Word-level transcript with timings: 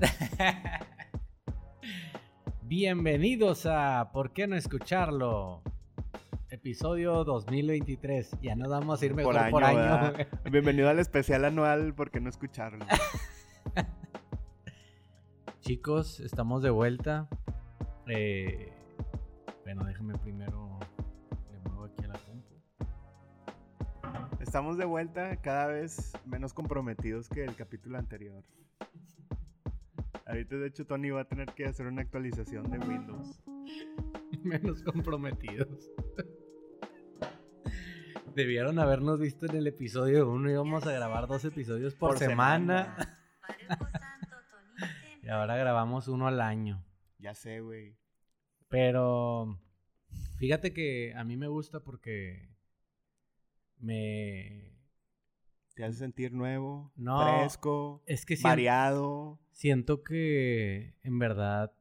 Bienvenidos 2.62 3.66
a 3.66 4.10
¿Por 4.12 4.32
qué 4.32 4.46
no 4.46 4.56
escucharlo? 4.56 5.62
Episodio 6.48 7.24
2023. 7.24 8.38
Ya 8.40 8.56
nos 8.56 8.70
vamos 8.70 9.00
a 9.00 9.06
ir 9.06 9.14
mejor 9.14 9.50
por 9.50 9.64
año. 9.64 10.12
Bienvenido 10.50 10.88
al 10.88 10.98
especial 10.98 11.44
anual, 11.44 11.94
¿por 11.94 12.10
qué 12.10 12.20
no 12.20 12.28
escucharlo? 12.28 12.84
Chicos, 15.60 16.20
estamos 16.20 16.62
de 16.62 16.70
vuelta. 16.70 17.28
Eh, 18.08 18.72
bueno, 19.64 19.84
déjenme 19.84 20.18
primero. 20.18 20.78
Le 21.52 21.58
muevo 21.60 21.84
aquí 21.84 22.04
a 22.04 22.08
la 22.08 22.18
compu. 22.18 22.54
Estamos 24.40 24.78
de 24.78 24.86
vuelta 24.86 25.36
cada 25.36 25.66
vez 25.66 26.12
menos 26.24 26.54
comprometidos 26.54 27.28
que 27.28 27.44
el 27.44 27.54
capítulo 27.54 27.98
anterior. 27.98 28.42
Ahorita, 30.30 30.56
de 30.56 30.68
hecho, 30.68 30.86
Tony 30.86 31.10
va 31.10 31.22
a 31.22 31.28
tener 31.28 31.52
que 31.54 31.66
hacer 31.66 31.86
una 31.86 32.02
actualización 32.02 32.70
de 32.70 32.78
Windows. 32.78 33.42
Menos 34.44 34.82
comprometidos. 34.82 35.90
Debieron 38.34 38.78
habernos 38.78 39.18
visto 39.18 39.46
en 39.46 39.56
el 39.56 39.66
episodio 39.66 40.30
1. 40.30 40.50
Íbamos 40.50 40.86
a 40.86 40.92
grabar 40.92 41.26
dos 41.26 41.44
episodios 41.44 41.94
por, 41.96 42.10
Por 42.10 42.18
semana. 42.18 42.96
semana. 43.58 44.00
y 45.22 45.28
ahora 45.28 45.56
grabamos 45.56 46.06
uno 46.06 46.28
al 46.28 46.40
año. 46.40 46.84
Ya 47.18 47.34
sé, 47.34 47.60
güey. 47.60 47.96
Pero 48.68 49.58
fíjate 50.38 50.72
que 50.72 51.12
a 51.16 51.24
mí 51.24 51.36
me 51.36 51.48
gusta 51.48 51.80
porque 51.80 52.54
me 53.78 54.79
Te 55.80 55.86
hace 55.86 55.98
sentir 56.00 56.32
nuevo, 56.34 56.92
No, 56.94 57.22
fresco, 57.40 58.02
es 58.04 58.26
que 58.26 58.36
siento, 58.36 58.48
variado. 58.50 59.40
siento 59.50 60.02
que 60.02 60.94
en 61.02 61.18
verdad 61.18 61.72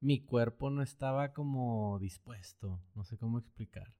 mi 0.00 0.22
cuerpo 0.22 0.68
no 0.68 0.82
estaba 0.82 1.32
como 1.32 1.98
dispuesto, 1.98 2.82
no 2.94 3.04
sé 3.04 3.16
cómo 3.16 3.38
explicar. 3.38 3.94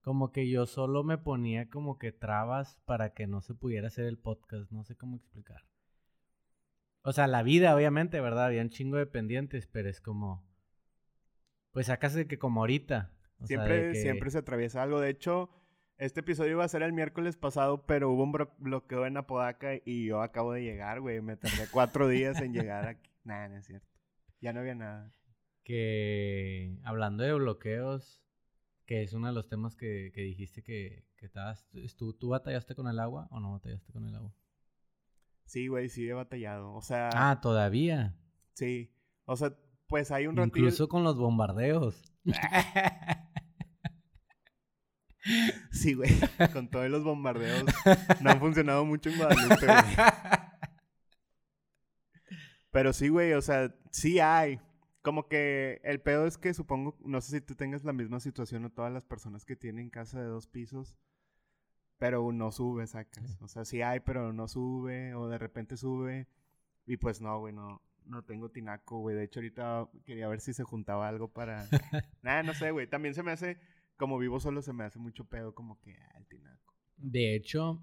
Como 0.00 0.30
que 0.30 0.48
yo 0.48 0.66
solo 0.66 1.02
me 1.02 1.18
ponía 1.18 1.68
como 1.68 1.98
que 1.98 2.12
trabas 2.12 2.78
para 2.84 3.12
que 3.14 3.26
no 3.26 3.40
se 3.40 3.54
pudiera 3.54 3.88
hacer 3.88 4.04
el 4.04 4.16
podcast, 4.16 4.70
no 4.70 4.84
sé 4.84 4.94
cómo 4.94 5.16
explicar. 5.16 5.62
O 7.02 7.12
sea, 7.12 7.26
la 7.26 7.42
vida, 7.42 7.74
obviamente, 7.74 8.20
¿verdad? 8.20 8.46
Había 8.46 8.62
un 8.62 8.70
chingo 8.70 8.96
de 8.96 9.06
pendientes, 9.06 9.66
pero 9.66 9.88
es 9.88 10.00
como. 10.00 10.44
Pues 11.72 11.86
sacas 11.86 12.14
de 12.14 12.28
que 12.28 12.38
como 12.38 12.60
ahorita. 12.60 13.12
o 13.40 13.46
Siempre, 13.48 13.90
que- 13.92 14.00
siempre 14.00 14.30
se 14.30 14.38
atraviesa 14.38 14.82
algo. 14.84 15.00
De 15.00 15.10
hecho, 15.10 15.50
este 15.98 16.20
episodio 16.20 16.52
iba 16.52 16.64
a 16.64 16.68
ser 16.68 16.82
el 16.82 16.92
miércoles 16.92 17.36
pasado, 17.36 17.86
pero 17.86 18.10
hubo 18.10 18.22
un 18.24 18.32
bloqueo 18.58 19.06
en 19.06 19.16
Apodaca 19.16 19.70
y 19.84 20.06
yo 20.06 20.20
acabo 20.22 20.52
de 20.52 20.62
llegar, 20.62 21.00
güey. 21.00 21.20
Me 21.20 21.36
tardé 21.36 21.66
cuatro 21.70 22.08
días 22.08 22.40
en 22.40 22.52
llegar 22.52 22.86
aquí. 22.88 23.10
Nah, 23.24 23.48
no 23.48 23.56
es 23.56 23.66
cierto. 23.66 23.88
Ya 24.40 24.52
no 24.52 24.60
había 24.60 24.76
nada. 24.76 25.12
que 25.64 26.78
hablando 26.84 27.24
de 27.24 27.32
bloqueos, 27.34 28.22
que 28.84 29.02
es 29.02 29.12
uno 29.14 29.26
de 29.26 29.32
los 29.32 29.48
temas 29.48 29.74
que, 29.74 30.12
que 30.14 30.20
dijiste 30.20 30.62
que, 30.62 31.04
que 31.16 31.26
estabas, 31.26 31.66
¿tú, 31.96 32.12
¿tú 32.14 32.28
batallaste 32.28 32.76
con 32.76 32.86
el 32.86 33.00
agua 33.00 33.26
o 33.32 33.40
no 33.40 33.50
batallaste 33.50 33.92
con 33.92 34.06
el 34.06 34.14
agua? 34.14 34.32
Sí, 35.44 35.66
güey, 35.66 35.88
sí 35.88 36.08
he 36.08 36.12
batallado. 36.12 36.72
O 36.72 36.82
sea, 36.82 37.10
Ah, 37.14 37.40
todavía. 37.40 38.16
sí. 38.52 38.92
O 39.24 39.34
sea, 39.34 39.52
pues 39.88 40.12
hay 40.12 40.28
un 40.28 40.36
ratillo. 40.36 40.56
Incluso 40.66 40.88
con 40.88 41.02
los 41.02 41.18
bombardeos. 41.18 42.00
Sí, 45.86 45.94
güey. 45.94 46.10
Con 46.52 46.68
todos 46.68 46.90
los 46.90 47.04
bombardeos. 47.04 47.62
No 48.20 48.30
han 48.30 48.40
funcionado 48.40 48.84
mucho 48.84 49.08
en 49.08 49.18
Guadalupe, 49.18 49.66
güey. 49.66 49.96
Pero 52.72 52.92
sí, 52.92 53.08
güey, 53.08 53.34
o 53.34 53.40
sea, 53.40 53.72
sí 53.92 54.18
hay. 54.18 54.60
Como 55.02 55.28
que 55.28 55.80
el 55.84 56.00
pedo 56.00 56.26
es 56.26 56.38
que 56.38 56.54
supongo, 56.54 56.98
no 57.04 57.20
sé 57.20 57.38
si 57.38 57.40
tú 57.40 57.54
tengas 57.54 57.84
la 57.84 57.92
misma 57.92 58.18
situación 58.18 58.64
o 58.64 58.70
todas 58.70 58.92
las 58.92 59.04
personas 59.04 59.44
que 59.44 59.54
tienen 59.54 59.88
casa 59.88 60.20
de 60.20 60.26
dos 60.26 60.48
pisos, 60.48 60.96
pero 61.98 62.32
no 62.32 62.50
sube, 62.50 62.84
sacas. 62.88 63.38
O 63.40 63.46
sea, 63.46 63.64
sí 63.64 63.80
hay, 63.80 64.00
pero 64.00 64.32
no 64.32 64.48
sube, 64.48 65.14
o 65.14 65.28
de 65.28 65.38
repente 65.38 65.76
sube. 65.76 66.26
Y 66.84 66.96
pues 66.96 67.20
no, 67.20 67.38
güey, 67.38 67.54
no, 67.54 67.80
no 68.06 68.24
tengo 68.24 68.50
tinaco, 68.50 68.98
güey. 68.98 69.14
De 69.14 69.22
hecho, 69.22 69.38
ahorita 69.38 69.88
quería 70.04 70.26
ver 70.26 70.40
si 70.40 70.52
se 70.52 70.64
juntaba 70.64 71.06
algo 71.06 71.28
para... 71.28 71.64
Nada, 72.22 72.42
no 72.42 72.54
sé, 72.54 72.72
güey. 72.72 72.88
También 72.88 73.14
se 73.14 73.22
me 73.22 73.30
hace, 73.30 73.60
como 73.96 74.18
vivo 74.18 74.40
solo, 74.40 74.62
se 74.62 74.72
me 74.72 74.84
hace 74.84 74.98
mucho 74.98 75.24
pedo 75.24 75.54
como 75.54 75.78
que, 75.80 75.96
ah, 75.98 76.18
el 76.18 76.26
tinaco. 76.26 76.74
De 76.96 77.34
hecho, 77.34 77.82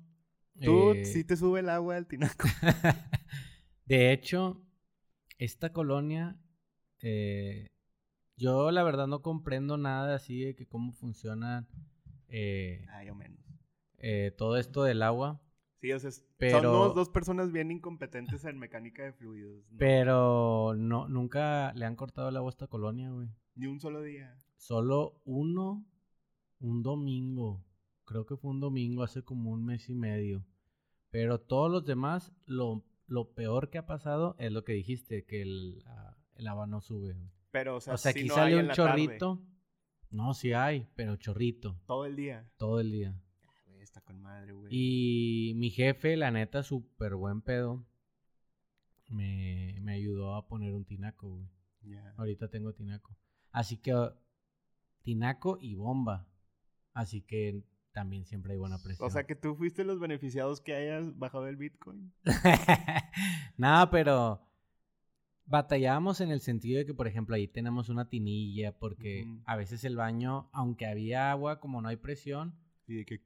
Tú 0.62 0.92
eh, 0.92 1.06
sí 1.06 1.24
te 1.24 1.36
sube 1.36 1.62
el 1.62 1.70
agua 1.70 1.96
del 1.96 2.08
tinaco. 2.08 2.48
de 3.86 4.12
hecho, 4.12 4.62
esta 5.38 5.72
colonia, 5.74 6.38
eh, 7.02 7.68
yo 8.38 8.72
la 8.72 8.84
verdad 8.84 9.08
no 9.08 9.22
comprendo 9.22 9.78
nada 9.78 10.16
así 10.16 10.42
de 10.42 10.56
que 10.56 10.68
cómo 10.68 10.92
funciona 10.94 11.68
eh, 12.28 12.86
Ay, 12.92 13.10
o 13.10 13.16
menos. 13.16 13.40
eh, 13.98 14.34
todo 14.38 14.58
esto 14.58 14.84
del 14.84 15.02
agua. 15.04 15.42
Sí, 15.82 15.92
o 15.92 16.00
sea, 16.00 16.12
Pero- 16.38 16.62
somos 16.72 16.96
dos 16.96 17.10
personas 17.10 17.52
bien 17.52 17.70
incompetentes 17.72 18.46
en 18.46 18.58
mecánica 18.58 19.04
de 19.04 19.12
fluidos. 19.14 19.70
¿no? 19.70 19.78
Pero 19.78 20.76
no, 20.78 21.10
nunca 21.10 21.74
le 21.74 21.86
han 21.86 21.96
cortado 21.98 22.30
el 22.30 22.38
agua 22.38 22.50
a 22.50 22.52
esta 22.56 22.68
colonia, 22.68 23.12
güey. 23.12 23.28
Ni 23.56 23.68
un 23.68 23.80
solo 23.82 24.02
día. 24.02 24.34
Solo 24.56 25.20
uno, 25.26 25.86
un 26.64 26.82
domingo. 26.82 27.64
Creo 28.06 28.26
que 28.26 28.36
fue 28.36 28.52
un 28.52 28.60
domingo 28.60 29.04
hace 29.04 29.24
como 29.24 29.52
un 29.52 29.64
mes 29.66 29.90
y 29.90 29.96
medio. 29.96 30.46
Pero 31.12 31.40
todos 31.40 31.70
los 31.70 31.86
demás, 31.86 32.34
lo, 32.46 32.84
lo 33.08 33.34
peor 33.34 33.70
que 33.70 33.78
ha 33.78 33.86
pasado 33.86 34.36
es 34.40 34.52
lo 34.52 34.64
que 34.64 34.74
dijiste, 34.74 35.26
que 35.26 35.42
el, 35.42 35.84
ah, 35.86 36.18
el 36.36 36.48
agua 36.48 36.66
no 36.66 36.82
sube. 36.82 37.16
Pero, 37.52 37.76
o 37.76 37.82
sea, 37.82 37.94
O 37.94 37.98
sea, 37.98 38.14
sí 38.14 38.20
aquí 38.20 38.28
no 38.28 38.36
sale 38.36 38.56
un 38.56 38.68
tarde, 38.68 38.76
chorrito. 38.76 39.42
No, 40.10 40.34
sí 40.34 40.54
hay, 40.54 40.88
pero 40.96 41.16
chorrito. 41.18 41.80
todo 41.86 42.06
el 42.06 42.16
día. 42.16 42.50
Todo 42.58 42.80
el 42.80 42.92
día. 42.92 43.16
Güey, 43.68 43.82
está 43.82 44.02
con 44.02 44.22
madre, 44.22 44.54
güey. 44.54 44.68
Y 44.72 45.54
mi 45.56 45.70
jefe, 45.70 46.18
la 46.18 46.32
neta, 46.32 46.64
súper 46.64 47.16
buen 47.16 47.42
pedo, 47.42 47.86
me, 49.10 49.78
me 49.82 49.94
ayudó 49.94 50.36
a 50.36 50.48
poner 50.48 50.74
un 50.74 50.86
tinaco, 50.86 51.30
güey. 51.30 51.48
Ya. 51.84 52.14
Ahorita 52.18 52.48
tengo 52.48 52.74
tinaco. 52.74 53.16
Así 53.52 53.78
que 53.78 53.94
tinaco 55.04 55.58
y 55.62 55.76
bomba. 55.76 56.28
Así 56.94 57.22
que 57.22 57.64
también 57.92 58.26
siempre 58.26 58.54
hay 58.54 58.60
buena 58.60 58.80
presión. 58.80 59.08
O 59.08 59.10
sea, 59.10 59.26
que 59.26 59.36
tú 59.36 59.56
fuiste 59.56 59.84
los 59.84 60.00
beneficiados 60.00 60.62
que 60.62 60.74
hayas 60.74 61.18
bajado 61.18 61.48
el 61.48 61.58
Bitcoin. 61.58 62.14
no, 63.58 63.90
pero 63.92 64.42
batallábamos 65.46 66.22
en 66.22 66.32
el 66.32 66.42
sentido 66.42 66.80
de 66.80 66.86
que, 66.86 66.94
por 66.94 67.08
ejemplo, 67.08 67.36
ahí 67.36 67.48
tenemos 67.48 67.90
una 67.90 68.10
tinilla, 68.10 68.78
porque 68.78 69.26
a 69.46 69.56
veces 69.56 69.84
el 69.84 69.96
baño, 69.96 70.50
aunque 70.54 70.88
había 70.88 71.32
agua, 71.32 71.60
como 71.60 71.82
no 71.82 71.90
hay 71.90 71.98
presión, 71.98 72.56
Y 72.88 72.96
de 72.96 73.06
que... 73.06 73.22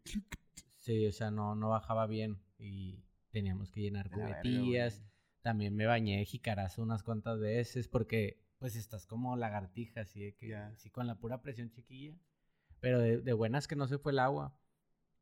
sí, 0.75 1.05
o 1.07 1.11
sea, 1.11 1.31
no, 1.31 1.55
no 1.55 1.69
bajaba 1.69 2.05
bien 2.07 2.39
y 2.59 3.03
teníamos 3.31 3.71
que 3.71 3.81
llenar 3.81 4.09
verga, 4.09 4.41
cubetillas. 4.41 5.01
También 5.41 5.75
me 5.75 5.85
bañé 5.85 6.17
de 6.17 6.25
jicarazo 6.25 6.81
unas 6.81 7.03
cuantas 7.03 7.39
veces 7.39 7.87
porque 7.87 8.43
pues 8.59 8.75
estás 8.75 9.05
como 9.05 9.37
lagartija, 9.37 10.01
así 10.01 10.19
de 10.21 10.35
que 10.35 10.57
sí 10.75 10.89
con 10.89 11.07
la 11.07 11.19
pura 11.19 11.41
presión 11.41 11.69
chiquilla. 11.69 12.17
Pero 12.79 12.99
de, 12.99 13.21
de 13.21 13.33
buenas 13.33 13.67
que 13.67 13.75
no 13.75 13.87
se 13.87 13.97
fue 13.97 14.11
el 14.11 14.19
agua. 14.19 14.55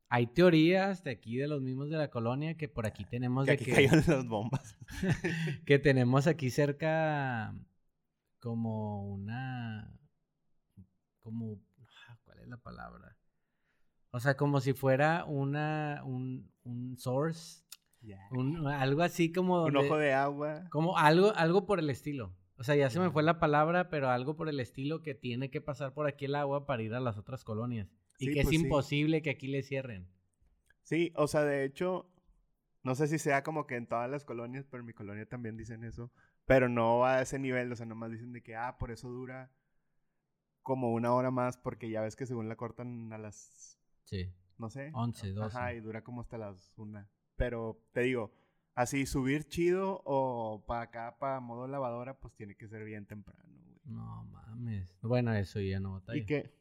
Hay 0.10 0.28
teorías 0.28 1.04
de 1.04 1.12
aquí 1.12 1.38
de 1.38 1.48
los 1.48 1.62
mismos 1.62 1.90
de 1.90 1.98
la 1.98 2.10
colonia 2.10 2.56
que 2.56 2.70
por 2.70 2.86
aquí 2.86 3.06
tenemos 3.06 3.46
Que 3.46 3.52
de 3.52 3.56
aquí 3.56 3.66
que, 3.66 3.72
cayeron 3.72 4.04
las 4.08 4.28
bombas. 4.28 4.78
que 5.66 5.80
tenemos 5.80 6.28
aquí 6.28 6.50
cerca 6.50 7.56
como 8.40 9.08
una 9.08 9.92
como 11.22 11.60
ah, 12.08 12.18
¿cuál 12.24 12.40
es 12.40 12.48
la 12.48 12.58
palabra? 12.58 13.18
O 14.12 14.20
sea, 14.20 14.38
como 14.38 14.62
si 14.62 14.74
fuera 14.74 15.26
una 15.26 16.02
un, 16.06 16.52
un 16.64 16.98
source, 16.98 17.66
un, 18.32 18.68
algo 18.68 19.02
así 19.02 19.32
como 19.32 19.64
Un 19.64 19.76
ojo 19.76 19.98
de 19.98 20.14
agua. 20.14 20.66
como 20.70 20.98
algo, 20.98 21.34
algo 21.36 21.66
por 21.66 21.80
el 21.80 21.90
estilo. 21.90 22.34
O 22.58 22.64
sea, 22.64 22.76
ya 22.76 22.90
se 22.90 23.00
me 23.00 23.10
fue 23.12 23.22
la 23.24 23.40
palabra, 23.40 23.90
pero 23.90 24.10
algo 24.10 24.36
por 24.38 24.48
el 24.50 24.60
estilo 24.60 25.02
que 25.02 25.14
tiene 25.14 25.50
que 25.52 25.60
pasar 25.62 25.94
por 25.94 26.08
aquí 26.08 26.26
el 26.26 26.36
agua 26.36 26.66
para 26.66 26.84
ir 26.84 26.94
a 26.94 27.00
las 27.02 27.18
otras 27.18 27.44
colonias. 27.44 27.90
Y 28.18 28.28
Sí, 28.28 28.34
que 28.34 28.40
es 28.40 28.46
pues 28.46 28.56
sí. 28.58 28.64
imposible 28.64 29.22
que 29.22 29.30
aquí 29.32 29.48
le 29.48 29.62
cierren. 29.62 30.08
Sí, 30.84 31.12
o 31.16 31.28
sea, 31.28 31.44
de 31.44 31.66
hecho, 31.66 32.10
no 32.84 32.96
sé 32.96 33.08
si 33.08 33.20
sea 33.20 33.44
como 33.44 33.68
que 33.68 33.76
en 33.76 33.88
todas 33.88 34.10
las 34.10 34.24
colonias, 34.24 34.66
pero 34.70 34.82
en 34.82 34.88
mi 34.88 34.94
colonia 34.94 35.26
también 35.28 35.58
dicen 35.58 35.84
eso. 35.84 36.12
Pero 36.46 36.70
no 36.70 37.06
a 37.06 37.22
ese 37.22 37.40
nivel, 37.40 37.72
o 37.72 37.76
sea, 37.76 37.86
nomás 37.88 38.12
dicen 38.12 38.32
de 38.32 38.42
que, 38.44 38.56
ah, 38.56 38.78
por 38.78 38.92
eso 38.92 39.10
dura 39.10 39.52
como 40.62 40.94
una 40.94 41.14
hora 41.14 41.32
más, 41.32 41.58
porque 41.58 41.90
ya 41.90 42.02
ves 42.02 42.16
que 42.16 42.26
según 42.26 42.48
la 42.48 42.56
cortan 42.56 43.12
a 43.12 43.18
las, 43.18 43.78
Sí. 44.06 44.32
no 44.58 44.70
sé. 44.70 44.92
11, 44.94 45.32
12. 45.34 45.58
Ajá, 45.58 45.74
y 45.74 45.80
dura 45.82 46.04
como 46.04 46.22
hasta 46.22 46.38
las 46.38 46.72
una. 46.78 47.10
Pero 47.36 47.82
te 47.92 48.02
digo, 48.02 48.32
así 48.76 49.06
subir 49.06 49.46
chido 49.46 50.02
o 50.06 50.64
para 50.68 50.82
acá, 50.82 51.18
para 51.18 51.40
modo 51.40 51.68
lavadora, 51.68 52.20
pues 52.20 52.36
tiene 52.36 52.56
que 52.56 52.68
ser 52.68 52.84
bien 52.84 53.06
temprano, 53.06 53.44
güey. 53.64 53.80
No 53.86 54.26
mames. 54.26 54.96
Bueno, 55.02 55.34
eso 55.34 55.60
ya 55.60 55.80
no 55.80 55.94
batalla. 55.94 56.22
Y 56.22 56.26
que, 56.26 56.54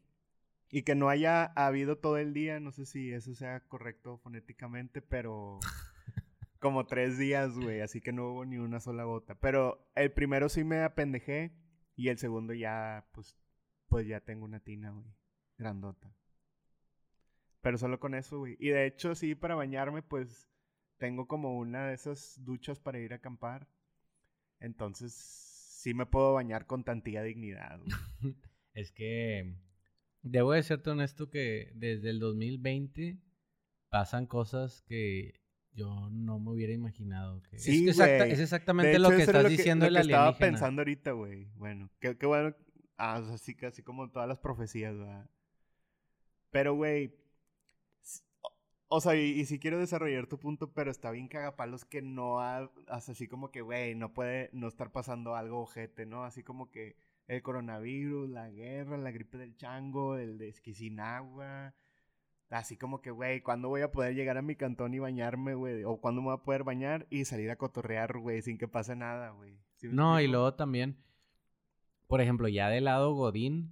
y 0.69 0.83
que 0.83 0.95
no 0.95 1.09
haya 1.09 1.43
habido 1.43 1.97
todo 1.97 2.17
el 2.17 2.33
día, 2.33 2.59
no 2.59 2.71
sé 2.71 2.85
si 2.85 3.11
eso 3.11 3.35
sea 3.35 3.59
correcto 3.67 4.17
fonéticamente, 4.17 5.01
pero 5.01 5.59
como 6.59 6.87
tres 6.87 7.17
días, 7.17 7.53
güey, 7.57 7.81
así 7.81 8.01
que 8.01 8.13
no 8.13 8.29
hubo 8.29 8.45
ni 8.45 8.57
una 8.57 8.79
sola 8.79 9.03
gota. 9.03 9.35
Pero 9.35 9.89
el 9.95 10.11
primero 10.11 10.49
sí 10.49 10.63
me 10.63 10.81
apendejé 10.81 11.53
y 11.95 12.07
el 12.09 12.17
segundo 12.17 12.53
ya, 12.53 13.05
pues, 13.11 13.35
pues 13.87 14.07
ya 14.07 14.21
tengo 14.21 14.45
una 14.45 14.61
tina, 14.61 14.91
güey, 14.91 15.05
grandota. 15.57 16.15
Pero 17.61 17.77
solo 17.77 17.99
con 17.99 18.13
eso, 18.13 18.39
güey. 18.39 18.55
Y 18.59 18.69
de 18.69 18.85
hecho, 18.85 19.15
sí, 19.15 19.33
para 19.33 19.55
bañarme, 19.55 20.03
pues, 20.03 20.47
tengo 20.97 21.27
como 21.27 21.57
una 21.57 21.87
de 21.87 21.93
esas 21.95 22.43
duchas 22.43 22.79
para 22.79 22.99
ir 22.99 23.13
a 23.13 23.17
acampar. 23.17 23.67
Entonces, 24.59 25.13
sí 25.13 25.93
me 25.93 26.05
puedo 26.05 26.33
bañar 26.33 26.65
con 26.65 26.83
tantía 26.83 27.21
dignidad, 27.23 27.79
es 28.73 28.91
que 28.91 29.55
debo 30.21 30.53
de 30.53 30.63
serte 30.63 30.89
honesto 30.89 31.29
que 31.29 31.71
desde 31.75 32.09
el 32.09 32.19
2020 32.19 33.19
pasan 33.89 34.25
cosas 34.25 34.81
que 34.83 35.39
yo 35.73 36.09
no 36.09 36.39
me 36.39 36.51
hubiera 36.51 36.73
imaginado. 36.73 37.41
Que 37.43 37.59
Sí, 37.59 37.87
es, 37.89 37.97
exacta- 37.99 38.17
güey. 38.23 38.31
es 38.31 38.39
exactamente 38.39 38.91
hecho, 38.93 39.01
lo 39.01 39.09
que 39.09 39.21
eso 39.23 39.31
era 39.31 39.39
estás 39.41 39.51
diciendo 39.51 39.85
lo 39.85 39.89
el 39.89 39.95
que 39.95 40.01
estaba 40.01 40.23
alienígena. 40.27 40.51
pensando 40.51 40.81
ahorita, 40.81 41.11
güey. 41.11 41.45
Bueno, 41.55 41.89
qué, 41.99 42.17
qué 42.17 42.25
bueno. 42.25 42.55
Ah, 42.97 43.19
o 43.21 43.27
sea, 43.27 43.37
sí, 43.37 43.55
casi 43.55 43.83
como 43.83 44.09
todas 44.09 44.27
las 44.27 44.39
profecías, 44.39 44.97
¿verdad? 44.97 45.29
Pero, 46.49 46.75
güey. 46.75 47.13
O- 48.87 49.01
sea, 49.01 49.15
y, 49.15 49.21
y 49.39 49.45
sí 49.45 49.59
quiero 49.59 49.79
desarrollar 49.79 50.27
tu 50.27 50.39
punto, 50.39 50.71
pero 50.73 50.91
está 50.91 51.11
bien 51.11 51.27
cagapalos 51.27 51.85
que 51.85 52.01
no 52.01 52.39
ha, 52.39 52.71
así 52.87 53.27
como 53.27 53.51
que, 53.51 53.61
güey, 53.61 53.95
no 53.95 54.13
puede 54.13 54.49
no 54.53 54.67
estar 54.67 54.91
pasando 54.91 55.35
algo 55.35 55.61
ojete, 55.61 56.05
¿no? 56.05 56.23
Así 56.23 56.43
como 56.43 56.71
que 56.71 56.95
el 57.27 57.41
coronavirus, 57.41 58.29
la 58.29 58.49
guerra, 58.49 58.97
la 58.97 59.11
gripe 59.11 59.37
del 59.37 59.55
chango, 59.57 60.17
el 60.17 60.37
de 60.37 60.49
Esquisinagua. 60.49 61.73
Así 62.49 62.77
como 62.77 63.01
que, 63.01 63.11
güey, 63.11 63.41
¿cuándo 63.41 63.69
voy 63.69 63.81
a 63.81 63.91
poder 63.91 64.13
llegar 64.15 64.37
a 64.37 64.41
mi 64.43 64.55
cantón 64.55 64.93
y 64.93 64.99
bañarme, 64.99 65.55
güey? 65.55 65.83
O 65.83 65.97
¿cuándo 65.97 66.21
me 66.21 66.27
voy 66.27 66.35
a 66.35 66.43
poder 66.43 66.63
bañar 66.63 67.07
y 67.09 67.25
salir 67.25 67.49
a 67.49 67.57
cotorrear, 67.57 68.17
güey, 68.19 68.41
sin 68.41 68.57
que 68.57 68.67
pase 68.67 68.95
nada, 68.95 69.31
güey? 69.31 69.57
¿Sí 69.77 69.87
No, 69.91 70.21
y 70.21 70.27
luego 70.27 70.53
también, 70.53 70.95
por 72.07 72.21
ejemplo, 72.21 72.47
ya 72.47 72.69
del 72.69 72.85
lado 72.85 73.13
Godín, 73.13 73.71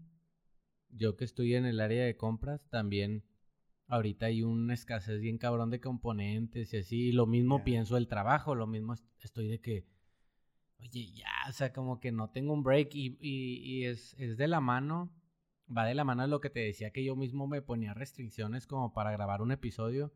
yo 0.89 1.15
que 1.15 1.23
estoy 1.23 1.53
en 1.55 1.65
el 1.65 1.79
área 1.79 2.03
de 2.03 2.17
compras, 2.17 2.67
también 2.69 3.23
ahorita 3.87 4.27
hay 4.27 4.43
una 4.43 4.73
escasez 4.73 5.19
bien 5.21 5.37
cabrón 5.37 5.69
de 5.69 5.79
componentes 5.79 6.73
y 6.73 6.77
así. 6.77 7.09
y 7.09 7.11
lo 7.11 7.25
mismo 7.27 7.63
pienso 7.63 7.95
del 7.95 8.07
trabajo, 8.07 8.55
lo 8.55 8.67
mismo 8.67 8.93
est- 8.93 9.05
estoy 9.23 9.47
de 9.47 9.59
que, 9.59 9.85
oye, 10.79 11.11
ya, 11.13 11.27
o 11.49 11.51
sea, 11.51 11.71
como 11.73 11.99
que 11.99 12.11
no 12.11 12.29
tengo 12.29 12.53
un 12.53 12.63
break 12.63 12.95
y, 12.95 13.17
y- 13.19 13.59
y 13.63 13.85
es, 13.85 14.15
es 14.19 14.37
de 14.37 14.47
la 14.47 14.59
mano, 14.61 15.11
va 15.75 15.85
de 15.85 15.95
la 15.95 16.03
mano 16.03 16.23
de 16.23 16.27
lo 16.29 16.39
que 16.41 16.49
te 16.49 16.59
decía 16.61 16.91
que 16.91 17.03
yo 17.03 17.15
mismo 17.15 17.47
me 17.47 17.61
ponía 17.61 17.93
restricciones 17.93 18.67
como 18.67 18.93
para 18.93 19.11
grabar 19.11 19.41
un 19.41 19.51
episodio, 19.51 20.13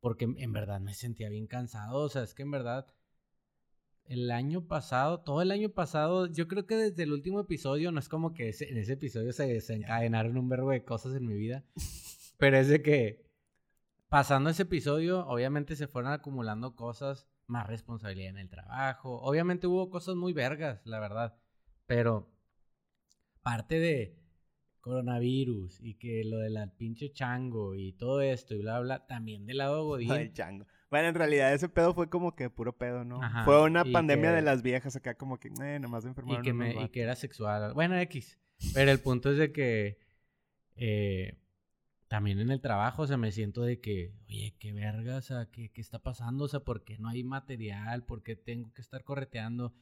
porque 0.00 0.24
en- 0.24 0.38
en 0.38 0.52
verdad 0.52 0.80
me 0.80 0.94
sentía 0.94 1.28
bien 1.28 1.46
cansado, 1.46 1.98
o 2.00 2.08
sea, 2.08 2.22
es 2.22 2.34
que 2.34 2.42
en 2.42 2.50
verdad 2.50 2.86
el 4.06 4.30
año 4.32 4.66
pasado, 4.66 5.20
todo 5.20 5.40
el 5.40 5.52
año 5.52 5.68
pasado, 5.70 6.26
yo 6.26 6.48
creo 6.48 6.66
que 6.66 6.74
desde 6.74 7.04
el 7.04 7.12
último 7.12 7.38
episodio, 7.40 7.92
no 7.92 8.00
es 8.00 8.08
como 8.08 8.34
que 8.34 8.48
ese- 8.48 8.68
en 8.68 8.78
ese 8.78 8.94
episodio 8.94 9.32
se 9.32 9.46
desencadenaron 9.46 10.36
un 10.36 10.48
verbo 10.48 10.70
de 10.70 10.84
cosas 10.84 11.14
en 11.14 11.26
mi 11.26 11.34
vida, 11.36 11.64
pero 12.40 12.56
es 12.56 12.68
de 12.68 12.82
que 12.82 13.22
pasando 14.08 14.50
ese 14.50 14.62
episodio, 14.62 15.26
obviamente 15.28 15.76
se 15.76 15.86
fueron 15.86 16.10
acumulando 16.12 16.74
cosas, 16.74 17.28
más 17.46 17.66
responsabilidad 17.68 18.30
en 18.30 18.38
el 18.38 18.48
trabajo, 18.50 19.20
obviamente 19.22 19.66
hubo 19.66 19.90
cosas 19.90 20.16
muy 20.16 20.32
vergas, 20.32 20.80
la 20.84 20.98
verdad, 21.00 21.36
pero 21.86 22.28
parte 23.42 23.78
de 23.78 24.16
coronavirus 24.80 25.78
y 25.80 25.94
que 25.94 26.24
lo 26.24 26.38
de 26.38 26.50
la 26.50 26.66
pinche 26.76 27.12
chango 27.12 27.74
y 27.74 27.92
todo 27.92 28.22
esto 28.22 28.54
y 28.54 28.58
bla, 28.62 28.80
bla, 28.80 29.06
también 29.06 29.46
del 29.46 29.58
lado 29.58 29.84
Godín. 29.86 30.08
Del 30.08 30.32
chango. 30.32 30.66
Bueno, 30.90 31.08
en 31.08 31.14
realidad 31.14 31.52
ese 31.54 31.68
pedo 31.68 31.94
fue 31.94 32.08
como 32.10 32.34
que 32.34 32.50
puro 32.50 32.76
pedo, 32.76 33.04
¿no? 33.04 33.22
Ajá, 33.22 33.44
Fue 33.44 33.62
una 33.62 33.82
y 33.86 33.92
pandemia 33.92 34.30
que- 34.30 34.36
de 34.36 34.42
las 34.42 34.62
viejas 34.62 34.96
acá 34.96 35.14
como 35.16 35.38
que, 35.38 35.48
eh, 35.62 35.78
nomás 35.78 36.04
y 36.04 36.08
enfermaron 36.08 36.42
que, 36.42 36.50
unos 36.50 36.66
me, 36.66 36.72
y 36.72 36.74
vatos. 36.76 36.90
que 36.90 37.02
era 37.02 37.14
sexual. 37.14 37.74
Bueno, 37.74 37.96
X. 37.98 38.38
Pero 38.74 38.90
el 38.90 38.98
punto 39.00 39.30
es 39.30 39.38
de 39.38 39.52
que 39.52 39.98
eh, 40.76 41.38
también 42.10 42.40
en 42.40 42.50
el 42.50 42.60
trabajo, 42.60 43.02
o 43.02 43.06
sea, 43.06 43.16
me 43.16 43.30
siento 43.30 43.62
de 43.62 43.80
que, 43.80 44.12
oye, 44.26 44.56
qué 44.58 44.72
verga, 44.72 45.18
o 45.18 45.20
sea, 45.20 45.46
¿qué, 45.46 45.70
qué 45.70 45.80
está 45.80 46.00
pasando? 46.00 46.46
O 46.46 46.48
sea, 46.48 46.58
¿por 46.58 46.82
qué 46.82 46.98
no 46.98 47.08
hay 47.08 47.22
material? 47.22 48.04
¿Por 48.04 48.24
qué 48.24 48.34
tengo 48.34 48.72
que 48.74 48.82
estar 48.82 49.04
correteando? 49.04 49.72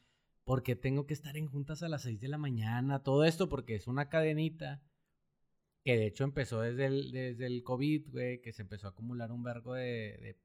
¿Por 0.43 0.61
qué 0.61 0.75
tengo 0.75 1.07
que 1.07 1.15
estar 1.15 1.37
en 1.37 1.47
juntas 1.47 1.81
a 1.81 1.89
las 1.89 2.03
6 2.03 2.21
de 2.21 2.27
la 2.27 2.37
mañana? 2.37 3.01
Todo 3.01 3.25
esto 3.25 3.49
porque 3.49 3.73
es 3.73 3.87
una 3.87 4.09
cadenita 4.09 4.79
que 5.83 5.97
de 5.97 6.05
hecho 6.05 6.23
empezó 6.23 6.61
desde 6.61 6.85
el, 6.85 7.11
desde 7.11 7.47
el 7.47 7.63
COVID, 7.63 8.11
güey, 8.11 8.41
que 8.41 8.53
se 8.53 8.61
empezó 8.61 8.85
a 8.85 8.89
acumular 8.91 9.31
un 9.31 9.41
vergo 9.41 9.73
de, 9.73 9.83
de 10.21 10.37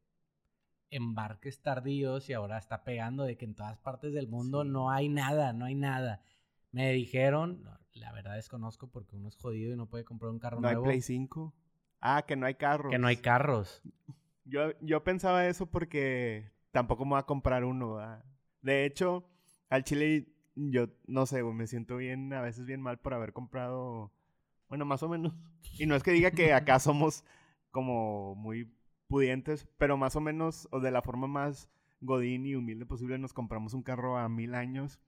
embarques 0.89 1.61
tardíos 1.61 2.31
y 2.31 2.33
ahora 2.33 2.57
está 2.57 2.83
pegando 2.83 3.25
de 3.25 3.37
que 3.37 3.45
en 3.45 3.55
todas 3.55 3.77
partes 3.79 4.15
del 4.15 4.27
mundo 4.27 4.63
Sí. 4.63 4.71
no 4.71 4.91
hay 4.91 5.11
nada, 5.11 5.53
no 5.53 5.67
hay 5.67 5.75
nada. 5.75 6.23
Me 6.73 6.93
dijeron, 6.95 7.63
no, 7.63 7.79
la 7.93 8.11
verdad 8.13 8.37
desconozco 8.37 8.87
porque 8.87 9.17
uno 9.17 9.29
es 9.29 9.37
jodido 9.37 9.75
y 9.75 9.77
no 9.77 9.87
puede 9.87 10.05
comprar 10.05 10.31
un 10.31 10.39
carro 10.39 10.61
¿No 10.61 10.69
hay 10.69 10.75
nuevo, 10.77 10.87
Play 10.87 11.03
5? 11.03 11.53
Ah, 12.07 12.23
que 12.27 12.37
no 12.37 12.45
hay 12.45 12.55
carros. 12.55 12.91
que 12.91 12.99
no 12.99 13.07
hay 13.07 13.17
carros. 13.17 13.83
Yo, 14.45 14.79
yo 14.83 15.03
pensaba 15.03 15.47
eso 15.47 15.65
porque 15.65 16.51
tampoco 16.71 17.07
me 17.07 17.13
voy 17.13 17.19
a 17.21 17.23
comprar 17.25 17.65
uno, 17.65 17.95
¿verdad? 17.95 18.23
De 18.61 18.85
hecho, 18.85 19.25
al 19.71 19.85
chile 19.85 20.29
yo 20.55 20.89
no 21.07 21.25
sé, 21.25 21.41
güey, 21.41 21.55
me 21.55 21.67
siento 21.67 21.97
bien, 21.97 22.31
a 22.35 22.43
veces 22.43 22.67
bien 22.67 22.83
mal 22.83 22.99
por 22.99 23.15
haber 23.15 23.33
comprado, 23.33 24.13
bueno, 24.69 24.85
más 24.85 25.03
o 25.03 25.09
menos. 25.09 25.33
Y 25.79 25.87
no 25.87 25.97
es 25.97 26.03
que 26.03 26.11
diga 26.13 26.31
que 26.31 26.53
acá 26.53 26.79
somos 26.79 27.25
como 27.71 28.35
muy 28.35 28.71
pudientes, 29.09 29.67
pero 29.79 29.97
más 29.97 30.15
o 30.15 30.21
menos, 30.21 30.69
o 30.73 30.81
de 30.81 30.91
la 30.91 31.01
forma 31.01 31.27
más 31.27 31.71
godín 32.01 32.45
y 32.45 32.55
humilde 32.55 32.85
posible, 32.85 33.17
nos 33.19 33.33
compramos 33.33 33.73
un 33.73 33.83
carro 33.83 34.19
a 34.19 34.29
mil 34.29 34.55
años. 34.55 35.01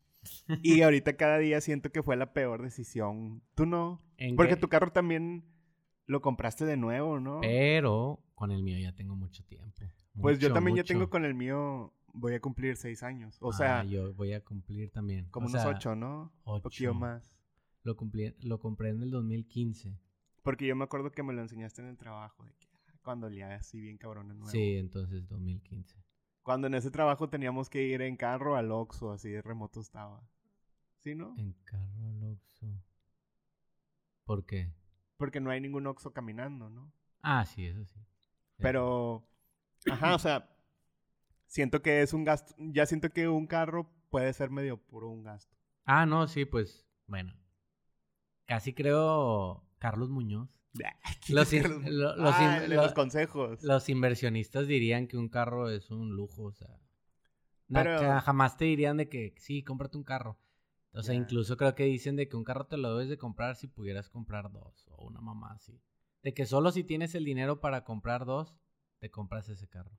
Y 0.63 0.81
ahorita 0.81 1.17
cada 1.17 1.37
día 1.39 1.61
siento 1.61 1.93
que 1.93 2.03
fue 2.03 2.17
la 2.17 2.33
peor 2.33 2.63
decisión. 2.63 3.43
¿Tú 3.55 3.67
no? 3.67 4.01
¿En 4.17 4.35
Porque 4.35 4.55
qué? 4.55 4.61
tu 4.61 4.69
carro 4.69 4.91
también 4.91 5.45
lo 6.07 6.21
compraste 6.21 6.65
de 6.65 6.77
nuevo, 6.77 7.21
¿no? 7.21 7.41
Pero 7.41 8.21
con 8.35 8.51
el 8.53 8.63
mío 8.63 8.79
ya 8.79 8.95
tengo 8.95 9.15
mucho 9.17 9.45
tiempo. 9.45 9.83
Pues 10.21 10.39
yo 10.39 10.49
mucho, 10.49 10.55
también 10.55 10.77
ya 10.77 10.85
tengo 10.85 11.11
con 11.11 11.25
el 11.25 11.35
mío, 11.35 11.93
voy 12.13 12.35
a 12.35 12.41
cumplir 12.41 12.77
seis 12.77 13.03
años. 13.03 13.37
O 13.41 13.51
Ah, 13.51 13.53
sea, 13.53 13.85
yo 13.85 14.15
voy 14.15 14.33
a 14.33 14.43
cumplir 14.45 14.91
también. 14.91 15.27
como 15.31 15.47
O 15.47 15.51
unos 15.51 15.63
sea, 15.63 15.71
ocho, 15.71 15.95
¿no? 15.95 16.33
Un 16.45 16.63
poquillo 16.63 16.91
ocho. 16.91 16.99
más. 17.01 17.31
Lo, 17.83 17.97
cumplí, 17.97 18.35
lo 18.41 18.59
compré 18.59 18.89
en 18.91 19.03
el 19.03 19.11
2015. 19.11 19.99
Porque 20.43 20.67
yo 20.67 20.75
me 20.77 20.85
acuerdo 20.85 21.11
que 21.13 21.23
me 21.23 21.33
lo 21.33 21.43
enseñaste 21.43 21.83
en 21.83 21.89
el 21.89 21.97
trabajo, 21.97 22.45
de 22.45 22.53
que 22.55 22.69
ah, 22.89 22.99
cuando 23.03 23.27
olía 23.27 23.55
así 23.55 23.81
bien 23.81 23.99
cabrón 23.99 24.29
nuevo. 24.29 24.47
Sí, 24.47 24.77
entonces 24.77 25.27
2015. 25.29 26.03
Cuando 26.43 26.69
en 26.69 26.75
ese 26.75 26.91
trabajo 26.91 27.29
teníamos 27.29 27.69
que 27.69 27.83
ir 27.83 28.01
en 28.03 28.17
carro 28.17 28.57
al 28.57 28.71
Oxxo, 28.71 29.11
así 29.13 29.29
de 29.31 29.43
remoto 29.43 29.81
estaba. 29.81 30.23
¿Sí, 30.99 31.15
no? 31.15 31.35
En 31.39 31.53
carro 31.65 32.07
al 32.09 32.23
Oxxo. 32.23 32.67
¿Por 34.25 34.45
qué? 34.47 34.71
Porque 35.17 35.41
no 35.41 35.51
hay 35.51 35.61
ningún 35.61 35.87
Oxxo 35.87 36.13
caminando, 36.13 36.69
¿no? 36.71 36.93
Ah, 37.23 37.45
sí, 37.47 37.67
eso 37.67 37.85
sí. 37.85 38.01
Pero, 38.59 39.27
ajá, 39.91 40.15
o 40.15 40.19
sea, 40.19 40.49
siento 41.47 41.83
que 41.83 42.03
es 42.03 42.13
un 42.13 42.25
gasto, 42.25 42.55
ya 42.59 42.87
siento 42.87 43.11
que 43.11 43.29
un 43.29 43.47
carro 43.47 43.91
puede 44.11 44.33
ser 44.33 44.51
medio 44.51 44.77
puro 44.77 45.09
un 45.09 45.23
gasto. 45.23 45.57
Ah, 45.85 46.07
no, 46.07 46.27
sí, 46.29 46.45
pues, 46.45 46.87
bueno. 47.07 47.35
Casi 48.47 48.75
creo 48.75 49.65
Carlos 49.79 50.09
Muñoz. 50.11 50.49
Los 51.29 51.53
in- 51.53 51.63
Carlos- 51.63 51.85
lo- 51.87 52.17
los 52.17 52.35
Ah, 52.37 52.61
in- 52.65 52.71
lo- 52.71 52.83
los 52.83 52.93
consejos. 52.93 53.63
Los 53.63 53.89
inversionistas 53.89 54.67
dirían 54.67 55.09
que 55.09 55.17
un 55.17 55.29
carro 55.29 55.71
es 55.71 55.91
un 55.91 56.11
lujo, 56.15 56.45
o 56.45 56.53
sea. 56.53 56.79
Pero- 57.73 58.21
jamás 58.21 58.57
te 58.57 58.67
dirían 58.67 58.97
de 58.99 59.09
que 59.09 59.35
sí, 59.39 59.63
cómprate 59.65 59.97
un 59.97 60.05
carro. 60.05 60.39
O 60.97 61.03
sea, 61.03 61.15
incluso 61.15 61.57
creo 61.57 61.75
que 61.75 61.85
dicen 61.85 62.17
de 62.17 62.27
que 62.29 62.37
un 62.37 62.45
carro 62.45 62.67
te 62.67 62.79
lo 62.79 62.91
debes 62.93 63.09
de 63.11 63.19
comprar 63.19 63.55
si 63.57 63.67
pudieras 63.67 64.09
comprar 64.09 64.51
dos 64.51 64.87
o 64.91 65.05
una 65.05 65.21
mamá 65.21 65.53
así. 65.53 65.79
De 66.23 66.33
que 66.33 66.47
solo 66.47 66.73
si 66.73 66.85
tienes 66.85 67.15
el 67.15 67.25
dinero 67.25 67.61
para 67.61 67.85
comprar 67.85 68.25
dos, 68.25 68.57
te 68.99 69.11
compras 69.11 69.49
ese 69.51 69.69
carro. 69.69 69.99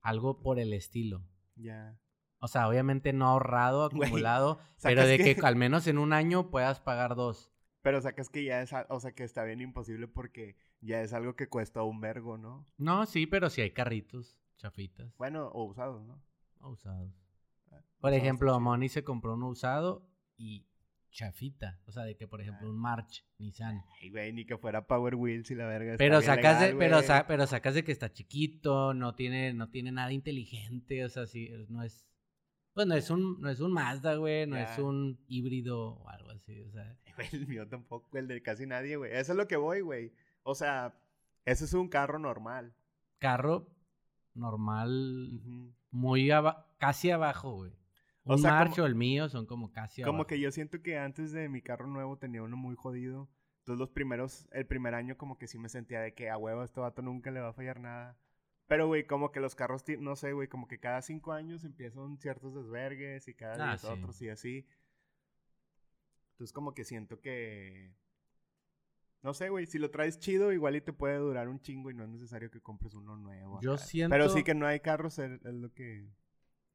Algo 0.00 0.40
por 0.40 0.58
el 0.58 0.72
estilo. 0.72 1.22
Ya. 1.56 1.98
O 2.38 2.48
sea, 2.48 2.68
obviamente 2.68 3.12
no 3.12 3.26
ahorrado, 3.26 3.84
acumulado, 3.84 4.60
pero 4.82 5.06
de 5.06 5.18
que... 5.18 5.34
que- 5.34 5.46
al 5.46 5.56
menos 5.56 5.86
en 5.86 5.98
un 5.98 6.12
año 6.12 6.50
puedas 6.50 6.80
pagar 6.80 7.14
dos. 7.14 7.52
Pero 7.82 8.00
sacas 8.00 8.30
que 8.30 8.44
ya 8.44 8.62
es, 8.62 8.70
o 8.88 8.98
sea, 8.98 9.12
que 9.14 9.24
está 9.24 9.44
bien 9.44 9.60
imposible 9.60 10.08
porque 10.08 10.56
ya 10.80 11.02
es 11.02 11.12
algo 11.12 11.36
que 11.36 11.48
cuesta 11.48 11.82
un 11.84 12.00
vergo, 12.00 12.36
¿no? 12.36 12.64
No, 12.78 13.06
sí, 13.06 13.26
pero 13.26 13.48
si 13.48 13.60
hay 13.60 13.70
carritos, 13.70 14.38
chafitas, 14.56 15.16
Bueno, 15.18 15.48
o 15.48 15.64
usados, 15.64 16.02
¿no? 16.04 16.20
o 16.60 16.70
usados. 16.70 17.12
Por 18.00 18.12
ejemplo. 18.14 18.58
Moni 18.60 18.88
se 18.88 19.04
compró 19.04 19.34
uno 19.34 19.48
usado 19.48 20.08
y 20.36 20.66
chafita. 21.10 21.80
O 21.86 21.92
sea, 21.92 22.02
de 22.04 22.16
que, 22.16 22.28
por 22.28 22.40
ejemplo, 22.42 22.66
Ah. 22.66 22.70
un 22.70 22.76
March, 22.78 23.24
Nissan. 23.38 23.82
Ay, 24.02 24.10
güey, 24.10 24.32
ni 24.32 24.44
que 24.44 24.58
fuera 24.58 24.86
Power 24.86 25.14
Wheels 25.14 25.50
y 25.50 25.54
la 25.54 25.66
verga. 25.66 25.92
está 25.92 26.04
Pero 26.04 26.20
sacas, 26.20 26.60
de, 26.60 26.74
pero, 26.74 27.02
sa- 27.02 27.26
pero 27.26 27.46
sacas 27.46 27.74
de 27.74 27.84
que 27.84 27.92
está 27.92 28.12
chiquito, 28.12 28.92
no 28.94 29.14
tiene, 29.14 29.54
no 29.54 29.70
tiene 29.70 29.92
nada 29.92 30.12
inteligente, 30.12 31.04
o 31.04 31.08
sea, 31.08 31.26
sí, 31.26 31.48
no 31.68 31.82
es... 31.82 32.04
Pues 32.74 32.86
no 32.86 32.94
es 32.94 33.08
un, 33.08 33.40
no 33.40 33.48
es 33.48 33.60
un 33.60 33.72
Mazda, 33.72 34.16
güey, 34.16 34.46
no 34.46 34.58
es 34.58 34.78
un 34.78 35.18
híbrido 35.28 35.94
o 35.94 36.08
algo 36.10 36.30
así, 36.32 36.60
o 36.60 36.70
sea... 36.70 36.98
Güey, 37.16 37.28
el 37.32 37.46
mío 37.46 37.66
tampoco, 37.66 38.18
el 38.18 38.28
de 38.28 38.42
casi 38.42 38.66
nadie, 38.66 38.96
güey. 38.96 39.10
Eso 39.14 39.32
es 39.32 39.38
lo 39.38 39.48
que 39.48 39.56
voy, 39.56 39.80
güey. 39.80 40.12
O 40.42 40.54
sea, 40.54 40.94
ese 41.46 41.64
es 41.64 41.72
un 41.72 41.88
carro 41.88 42.18
normal. 42.18 42.74
Carro 43.18 43.66
normal, 44.34 45.40
muy 45.90 46.30
aba- 46.30 46.66
casi 46.78 47.10
abajo, 47.10 47.52
güey. 47.54 47.72
O 48.28 48.32
Un 48.34 48.38
sea, 48.40 48.64
como- 48.68 48.82
o 48.82 48.86
el 48.86 48.94
mío 48.96 49.28
son 49.28 49.46
como 49.46 49.70
casi 49.72 50.02
Como 50.02 50.16
abajo. 50.18 50.26
que 50.26 50.40
yo 50.40 50.50
siento 50.50 50.82
que 50.82 50.98
antes 50.98 51.32
de 51.32 51.48
mi 51.48 51.62
carro 51.62 51.86
nuevo 51.86 52.18
tenía 52.18 52.42
uno 52.42 52.56
muy 52.56 52.74
jodido. 52.74 53.28
Entonces 53.60 53.78
los 53.80 53.90
primeros, 53.90 54.48
el 54.52 54.66
primer 54.66 54.94
año 54.94 55.16
como 55.16 55.38
que 55.38 55.46
sí 55.46 55.58
me 55.58 55.68
sentía 55.68 56.00
de 56.00 56.12
que 56.14 56.28
a 56.30 56.36
huevo 56.36 56.62
este 56.64 56.80
vato 56.80 57.02
nunca 57.02 57.30
le 57.30 57.40
va 57.40 57.48
a 57.48 57.52
fallar 57.52 57.80
nada. 57.80 58.18
Pero, 58.68 58.88
güey, 58.88 59.06
como 59.06 59.30
que 59.30 59.38
los 59.38 59.54
carros, 59.54 59.84
no 60.00 60.16
sé, 60.16 60.32
güey, 60.32 60.48
como 60.48 60.66
que 60.66 60.80
cada 60.80 61.00
cinco 61.02 61.32
años 61.32 61.62
empiezan 61.64 62.18
ciertos 62.18 62.52
desvergues 62.54 63.28
y 63.28 63.34
cada 63.34 63.54
Ah, 63.64 63.68
diez 63.70 63.80
sí. 63.82 63.86
otros 63.88 64.20
y 64.22 64.28
así. 64.28 64.66
Entonces 66.32 66.52
como 66.52 66.74
que 66.74 66.84
siento 66.84 67.20
que... 67.20 67.94
No 69.22 69.34
sé, 69.34 69.48
güey, 69.48 69.66
si 69.66 69.78
lo 69.78 69.90
traes 69.90 70.18
chido, 70.18 70.52
igual 70.52 70.76
y 70.76 70.80
te 70.80 70.92
puede 70.92 71.16
durar 71.16 71.48
un 71.48 71.60
chingo 71.60 71.90
y 71.90 71.94
no 71.94 72.04
es 72.04 72.10
necesario 72.10 72.50
que 72.50 72.60
compres 72.60 72.94
uno 72.94 73.16
nuevo. 73.16 73.60
Yo 73.62 73.74
acá. 73.74 73.82
siento- 73.84 74.12
Pero 74.14 74.28
sí 74.28 74.42
que 74.44 74.54
no 74.54 74.66
hay 74.66 74.80
carros 74.80 75.18
es 75.18 75.40
lo 75.42 75.72
que... 75.72 76.08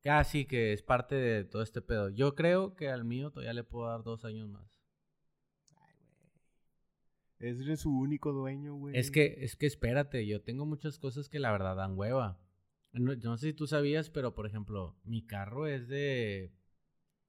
Casi 0.03 0.45
que 0.45 0.73
es 0.73 0.81
parte 0.81 1.15
de 1.15 1.43
todo 1.45 1.61
este 1.61 1.81
pedo. 1.81 2.09
Yo 2.09 2.33
creo 2.35 2.75
que 2.75 2.89
al 2.89 3.03
mío 3.05 3.29
todavía 3.31 3.53
le 3.53 3.63
puedo 3.63 3.87
dar 3.87 4.03
dos 4.03 4.25
años 4.25 4.49
más. 4.49 4.81
Ay, 5.77 5.93
güey. 7.39 7.71
Es 7.71 7.79
su 7.81 7.91
único 7.95 8.31
dueño, 8.33 8.75
güey. 8.75 8.97
Es 8.97 9.11
que, 9.11 9.37
es 9.43 9.55
que 9.55 9.67
espérate, 9.67 10.25
yo 10.25 10.41
tengo 10.41 10.65
muchas 10.65 10.97
cosas 10.97 11.29
que 11.29 11.39
la 11.39 11.51
verdad 11.51 11.75
dan 11.75 11.97
hueva. 11.97 12.39
No, 12.93 13.15
no 13.15 13.37
sé 13.37 13.47
si 13.47 13.53
tú 13.53 13.67
sabías, 13.67 14.09
pero 14.09 14.33
por 14.33 14.45
ejemplo, 14.47 14.97
mi 15.03 15.25
carro 15.25 15.67
es 15.67 15.87
de 15.87 16.51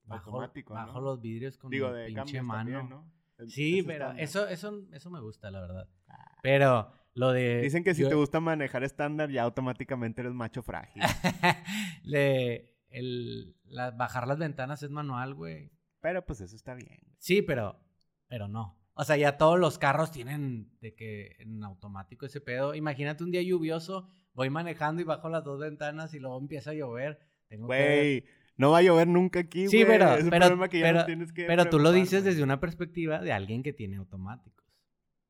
bajo, 0.05 0.31
Automático, 0.31 0.73
bajo 0.73 0.99
¿no? 0.99 1.01
los 1.01 1.21
vidrios 1.21 1.57
con 1.57 1.69
Digo, 1.71 1.89
mi 1.91 1.99
de 1.99 2.05
pinche 2.07 2.41
mano. 2.41 2.59
también, 2.71 2.89
¿no? 2.89 3.11
El- 3.37 3.49
Sí, 3.49 3.81
pero 3.83 4.11
eso, 4.13 4.47
eso, 4.47 4.81
eso 4.91 5.09
me 5.09 5.21
gusta, 5.21 5.49
la 5.51 5.61
verdad. 5.61 5.89
Ah. 6.07 6.37
Pero 6.41 6.91
lo 7.15 7.31
de. 7.31 7.61
Dicen 7.61 7.83
que 7.83 7.93
si 7.93 8.01
yo- 8.03 8.09
te 8.09 8.15
gusta 8.15 8.39
manejar 8.39 8.83
estándar, 8.83 9.29
ya 9.29 9.43
automáticamente 9.43 10.21
eres 10.21 10.33
macho 10.33 10.63
frágil. 10.63 11.01
le- 12.03 12.73
el, 12.89 13.55
la- 13.65 13.91
bajar 13.91 14.27
las 14.27 14.37
ventanas 14.37 14.83
es 14.83 14.89
manual, 14.89 15.33
güey. 15.33 15.71
pero 15.99 16.25
pues 16.25 16.41
eso 16.41 16.55
está 16.55 16.73
bien. 16.75 16.99
güey. 17.03 17.15
Sí, 17.19 17.41
pero, 17.41 17.79
pero 18.27 18.47
no. 18.47 18.79
O 18.95 19.03
sea, 19.03 19.17
ya 19.17 19.37
todos 19.37 19.59
los 19.59 19.79
carros 19.79 20.11
tienen 20.11 20.77
de 20.79 20.93
que 20.93 21.35
en 21.39 21.63
automático 21.63 22.25
ese 22.27 22.41
pedo. 22.41 22.75
Imagínate 22.75 23.23
un 23.23 23.31
día 23.31 23.41
lluvioso, 23.41 24.07
voy 24.33 24.49
manejando 24.51 25.01
y 25.01 25.05
bajo 25.05 25.29
las 25.29 25.43
dos 25.43 25.59
ventanas 25.59 26.13
y 26.13 26.19
luego 26.19 26.37
empieza 26.39 26.71
a 26.71 26.73
llover. 26.75 27.19
Tengo 27.47 27.67
que... 27.67 27.73
Güey, 27.73 28.25
no 28.57 28.69
va 28.69 28.77
a 28.79 28.81
llover 28.83 29.07
nunca 29.07 29.39
aquí, 29.39 29.67
Sí, 29.67 29.77
güey. 29.83 29.97
pero, 29.97 30.13
Es 30.13 30.25
un 30.25 30.29
pero, 30.29 30.41
problema 30.45 30.69
que 30.69 30.79
ya 30.79 30.87
no 30.91 30.93
pero, 30.93 31.05
tienes 31.07 31.33
que 31.33 31.45
pero 31.45 31.65
tú 31.69 31.79
lo 31.79 31.91
dices 31.91 32.21
güey. 32.21 32.33
desde 32.33 32.43
una 32.43 32.59
perspectiva 32.59 33.19
de 33.19 33.31
alguien 33.31 33.63
que 33.63 33.73
tiene 33.73 33.97
automáticos. 33.97 34.63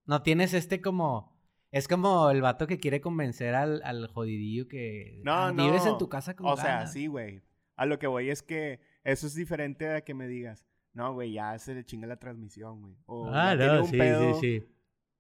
No 0.06 0.22
tienes 0.24 0.54
este 0.54 0.82
como... 0.82 1.33
Es 1.74 1.88
como 1.88 2.30
el 2.30 2.42
vato 2.42 2.68
que 2.68 2.78
quiere 2.78 3.02
convencer 3.02 3.56
al, 3.56 3.82
al 3.84 4.08
jodidillo 4.08 4.68
que... 4.68 5.20
No, 5.24 5.34
"Ah, 5.34 5.52
Vives 5.52 5.84
en 5.86 5.94
no. 5.94 5.98
tu 5.98 6.08
casa 6.08 6.36
con 6.36 6.46
O 6.46 6.56
sea, 6.56 6.66
ganas". 6.76 6.94
sí, 6.94 7.08
güey. 7.08 7.42
A 7.76 7.86
lo 7.88 7.98
que 7.98 8.06
voy 8.08 8.30
es 8.30 8.44
que 8.44 8.80
eso 9.04 9.26
es 9.26 9.34
diferente 9.34 9.90
a 9.90 10.02
que 10.02 10.14
me 10.14 10.28
digas, 10.28 10.66
no, 10.94 11.14
güey, 11.14 11.34
ya 11.34 11.58
se 11.58 11.74
le 11.74 11.84
chinga 11.84 12.06
la 12.06 12.18
transmisión, 12.20 12.80
güey. 12.82 12.96
O 13.08 13.28
Ah, 13.34 13.56
no, 13.56 13.82
un 13.82 13.88
sí, 13.88 13.98
pedo. 13.98 14.34
sí, 14.36 14.40
sí. 14.62 14.68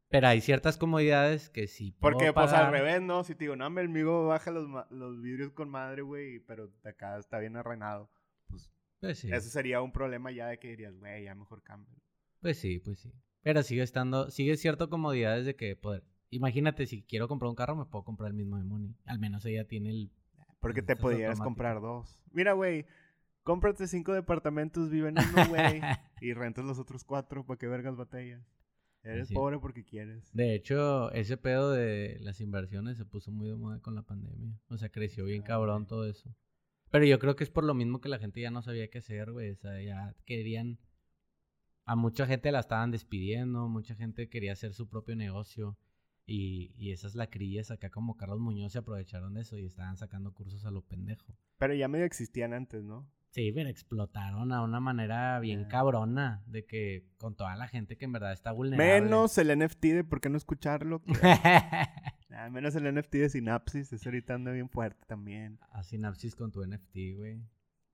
Pero 0.10 0.28
hay 0.28 0.42
ciertas 0.42 0.78
comodidades 0.78 1.50
que 1.50 1.66
sí 1.68 1.92
puedo 1.92 2.14
Porque, 2.14 2.32
pues, 2.32 2.52
al 2.54 2.68
pagar. 2.68 2.72
revés, 2.72 3.02
¿no? 3.02 3.24
Si 3.24 3.34
te 3.34 3.46
digo, 3.46 3.56
no, 3.56 3.66
el 3.66 3.88
amigo 3.88 4.28
baja 4.28 4.52
los, 4.52 4.68
los 4.92 5.22
vidrios 5.24 5.52
con 5.54 5.70
madre, 5.72 6.04
güey, 6.04 6.38
pero 6.40 6.68
de 6.68 6.90
acá 6.92 7.18
está 7.18 7.40
bien 7.40 7.56
arruinado. 7.58 8.12
Pues, 8.48 8.72
Pues 9.00 9.18
sí. 9.18 9.32
eso 9.34 9.50
sería 9.50 9.82
un 9.82 9.92
problema 9.92 10.30
ya 10.32 10.46
de 10.50 10.60
que 10.60 10.68
dirías, 10.68 10.96
güey, 11.00 11.24
ya 11.24 11.34
mejor 11.34 11.64
cambio. 11.64 11.96
Pues 12.42 12.60
sí, 12.60 12.78
pues 12.78 13.00
sí. 13.00 13.12
Pero 13.42 13.64
sigue 13.64 13.82
estando, 13.82 14.30
sigue 14.30 14.56
cierto 14.56 14.88
comodidades 14.92 15.48
de 15.48 15.56
que 15.56 15.76
poder. 15.76 16.04
Imagínate, 16.34 16.86
si 16.86 17.04
quiero 17.04 17.28
comprar 17.28 17.50
un 17.50 17.56
carro, 17.56 17.76
me 17.76 17.86
puedo 17.86 18.04
comprar 18.04 18.30
el 18.30 18.36
mismo 18.36 18.58
de 18.58 18.64
Money. 18.64 18.96
Al 19.06 19.20
menos 19.20 19.46
ella 19.46 19.66
tiene 19.68 19.90
el. 19.90 20.12
Porque 20.60 20.82
Pues 20.82 20.98
te 20.98 21.02
pudieras 21.02 21.40
comprar 21.40 21.82
dos. 21.82 22.20
Mira, 22.32 22.54
güey, 22.54 22.86
cómprate 23.44 23.88
cinco 23.88 24.14
departamentos, 24.14 24.90
vive 24.90 25.10
en 25.10 25.18
uno, 25.20 25.48
güey, 25.50 25.82
y 26.22 26.34
rentas 26.34 26.66
los 26.66 26.80
otros 26.80 27.04
cuatro, 27.04 27.46
¿para 27.46 27.58
qué 27.58 27.68
vergas 27.68 27.96
batallas? 27.96 28.42
Eres 29.04 29.24
Así. 29.24 29.34
pobre 29.34 29.60
porque 29.60 29.84
quieres. 29.84 30.32
De 30.34 30.56
hecho, 30.56 31.12
ese 31.12 31.36
pedo 31.36 31.72
de 31.72 32.18
las 32.22 32.40
inversiones 32.40 32.98
se 32.98 33.04
puso 33.04 33.32
muy 33.32 33.50
de 33.50 33.56
moda 33.56 33.82
con 33.82 33.96
la 33.96 34.04
pandemia. 34.04 34.58
O 34.70 34.78
sea, 34.78 34.90
creció 34.90 35.26
bien 35.26 35.42
Ah, 35.42 35.48
cabrón 35.48 35.88
todo 35.88 36.08
eso. 36.08 36.34
Pero 36.90 37.06
yo 37.06 37.20
creo 37.20 37.36
que 37.36 37.44
es 37.44 37.50
por 37.50 37.66
lo 37.66 37.74
mismo 37.74 38.00
que 38.00 38.08
la 38.08 38.20
gente 38.20 38.40
ya 38.40 38.50
no 38.50 38.62
sabía 38.62 38.90
qué 38.90 39.00
hacer, 39.00 39.32
güey. 39.32 39.52
O 39.52 39.56
sea, 39.58 39.82
ya 39.82 40.16
querían. 40.26 40.80
A 41.86 41.98
mucha 41.98 42.26
gente 42.26 42.50
la 42.54 42.62
estaban 42.62 42.92
despidiendo, 42.92 43.68
mucha 43.68 43.94
gente 43.94 44.30
quería 44.30 44.54
hacer 44.54 44.74
su 44.74 44.88
propio 44.88 45.18
negocio. 45.18 45.78
Y, 46.26 46.74
y 46.78 46.92
esas 46.92 47.16
lacrillas 47.16 47.70
acá 47.72 47.90
como 47.90 48.16
Carlos 48.16 48.40
Muñoz 48.40 48.72
se 48.72 48.80
aprovecharon 48.80 49.34
de 49.34 49.42
eso 49.42 49.58
y 49.58 49.66
estaban 49.66 49.98
sacando 49.98 50.34
cursos 50.34 50.64
a 50.66 50.72
lo 50.72 50.82
pendejo. 50.82 51.36
Pero 51.58 51.74
ya 51.74 51.88
medio 51.88 52.06
existían 52.06 52.54
antes, 52.54 52.84
¿no? 52.84 53.10
Sí, 53.32 53.52
pero 53.52 53.68
explotaron 53.68 54.52
a 54.52 54.62
una 54.62 54.80
manera 54.80 55.40
bien 55.40 55.66
cabrona 55.66 56.44
de 56.46 56.66
que 56.66 57.08
con 57.18 57.36
toda 57.36 57.56
la 57.56 57.68
gente 57.68 57.98
que 57.98 58.06
en 58.06 58.12
verdad 58.14 58.32
está 58.32 58.52
vulnerable. 58.52 59.02
Menos 59.02 59.38
el 59.40 59.58
NFT 59.58 59.86
de 59.86 60.04
por 60.04 60.22
qué 60.22 60.30
no 60.30 60.38
escucharlo. 60.38 61.02
que- 61.04 61.14
Ah, 62.36 62.50
menos 62.50 62.76
el 62.76 62.92
NFT 62.94 63.14
de 63.16 63.30
Synapsis, 63.30 63.94
ese 63.94 64.10
ahorita 64.10 64.34
anda 64.34 64.52
bien 64.52 64.68
fuerte 64.70 65.06
también. 65.08 65.60
a 65.72 65.84
sinapsis 65.84 66.36
con 66.36 66.52
tu 66.52 66.66
NFT, 66.66 67.16
güey. 67.16 67.42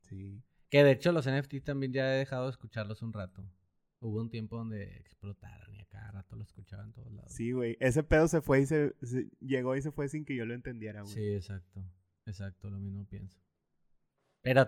Sí. 0.01 0.41
Que 0.69 0.83
de 0.83 0.91
hecho 0.91 1.11
los 1.11 1.25
NFT 1.29 1.55
también 1.63 1.91
ya 1.93 2.13
he 2.13 2.17
dejado 2.19 2.45
de 2.45 2.51
escucharlos 2.51 3.01
un 3.01 3.11
rato. 3.11 3.43
Hubo 4.01 4.21
un 4.21 4.29
tiempo 4.29 4.57
donde 4.57 4.97
explotaron 4.97 5.75
y 5.75 5.79
a 5.81 5.85
cada 5.87 6.11
rato 6.11 6.35
lo 6.35 6.43
escuchaba 6.43 6.83
en 6.83 6.93
todos 6.93 7.11
lados. 7.11 7.31
Sí, 7.33 7.51
güey. 7.51 7.75
Ese 7.81 8.01
pedo 8.03 8.27
se 8.29 8.41
fue 8.41 8.61
y 8.61 8.65
se, 8.65 8.95
se- 9.01 9.29
llegó 9.41 9.75
y 9.75 9.81
se 9.81 9.91
fue 9.91 10.07
sin 10.07 10.23
que 10.23 10.35
yo 10.35 10.45
lo 10.45 10.53
entendiera, 10.53 11.01
güey. 11.01 11.13
Sí, 11.13 11.33
exacto. 11.33 11.83
Exacto, 12.25 12.69
lo 12.69 12.77
mismo 12.79 13.05
pienso. 13.07 13.37
Pero 14.41 14.67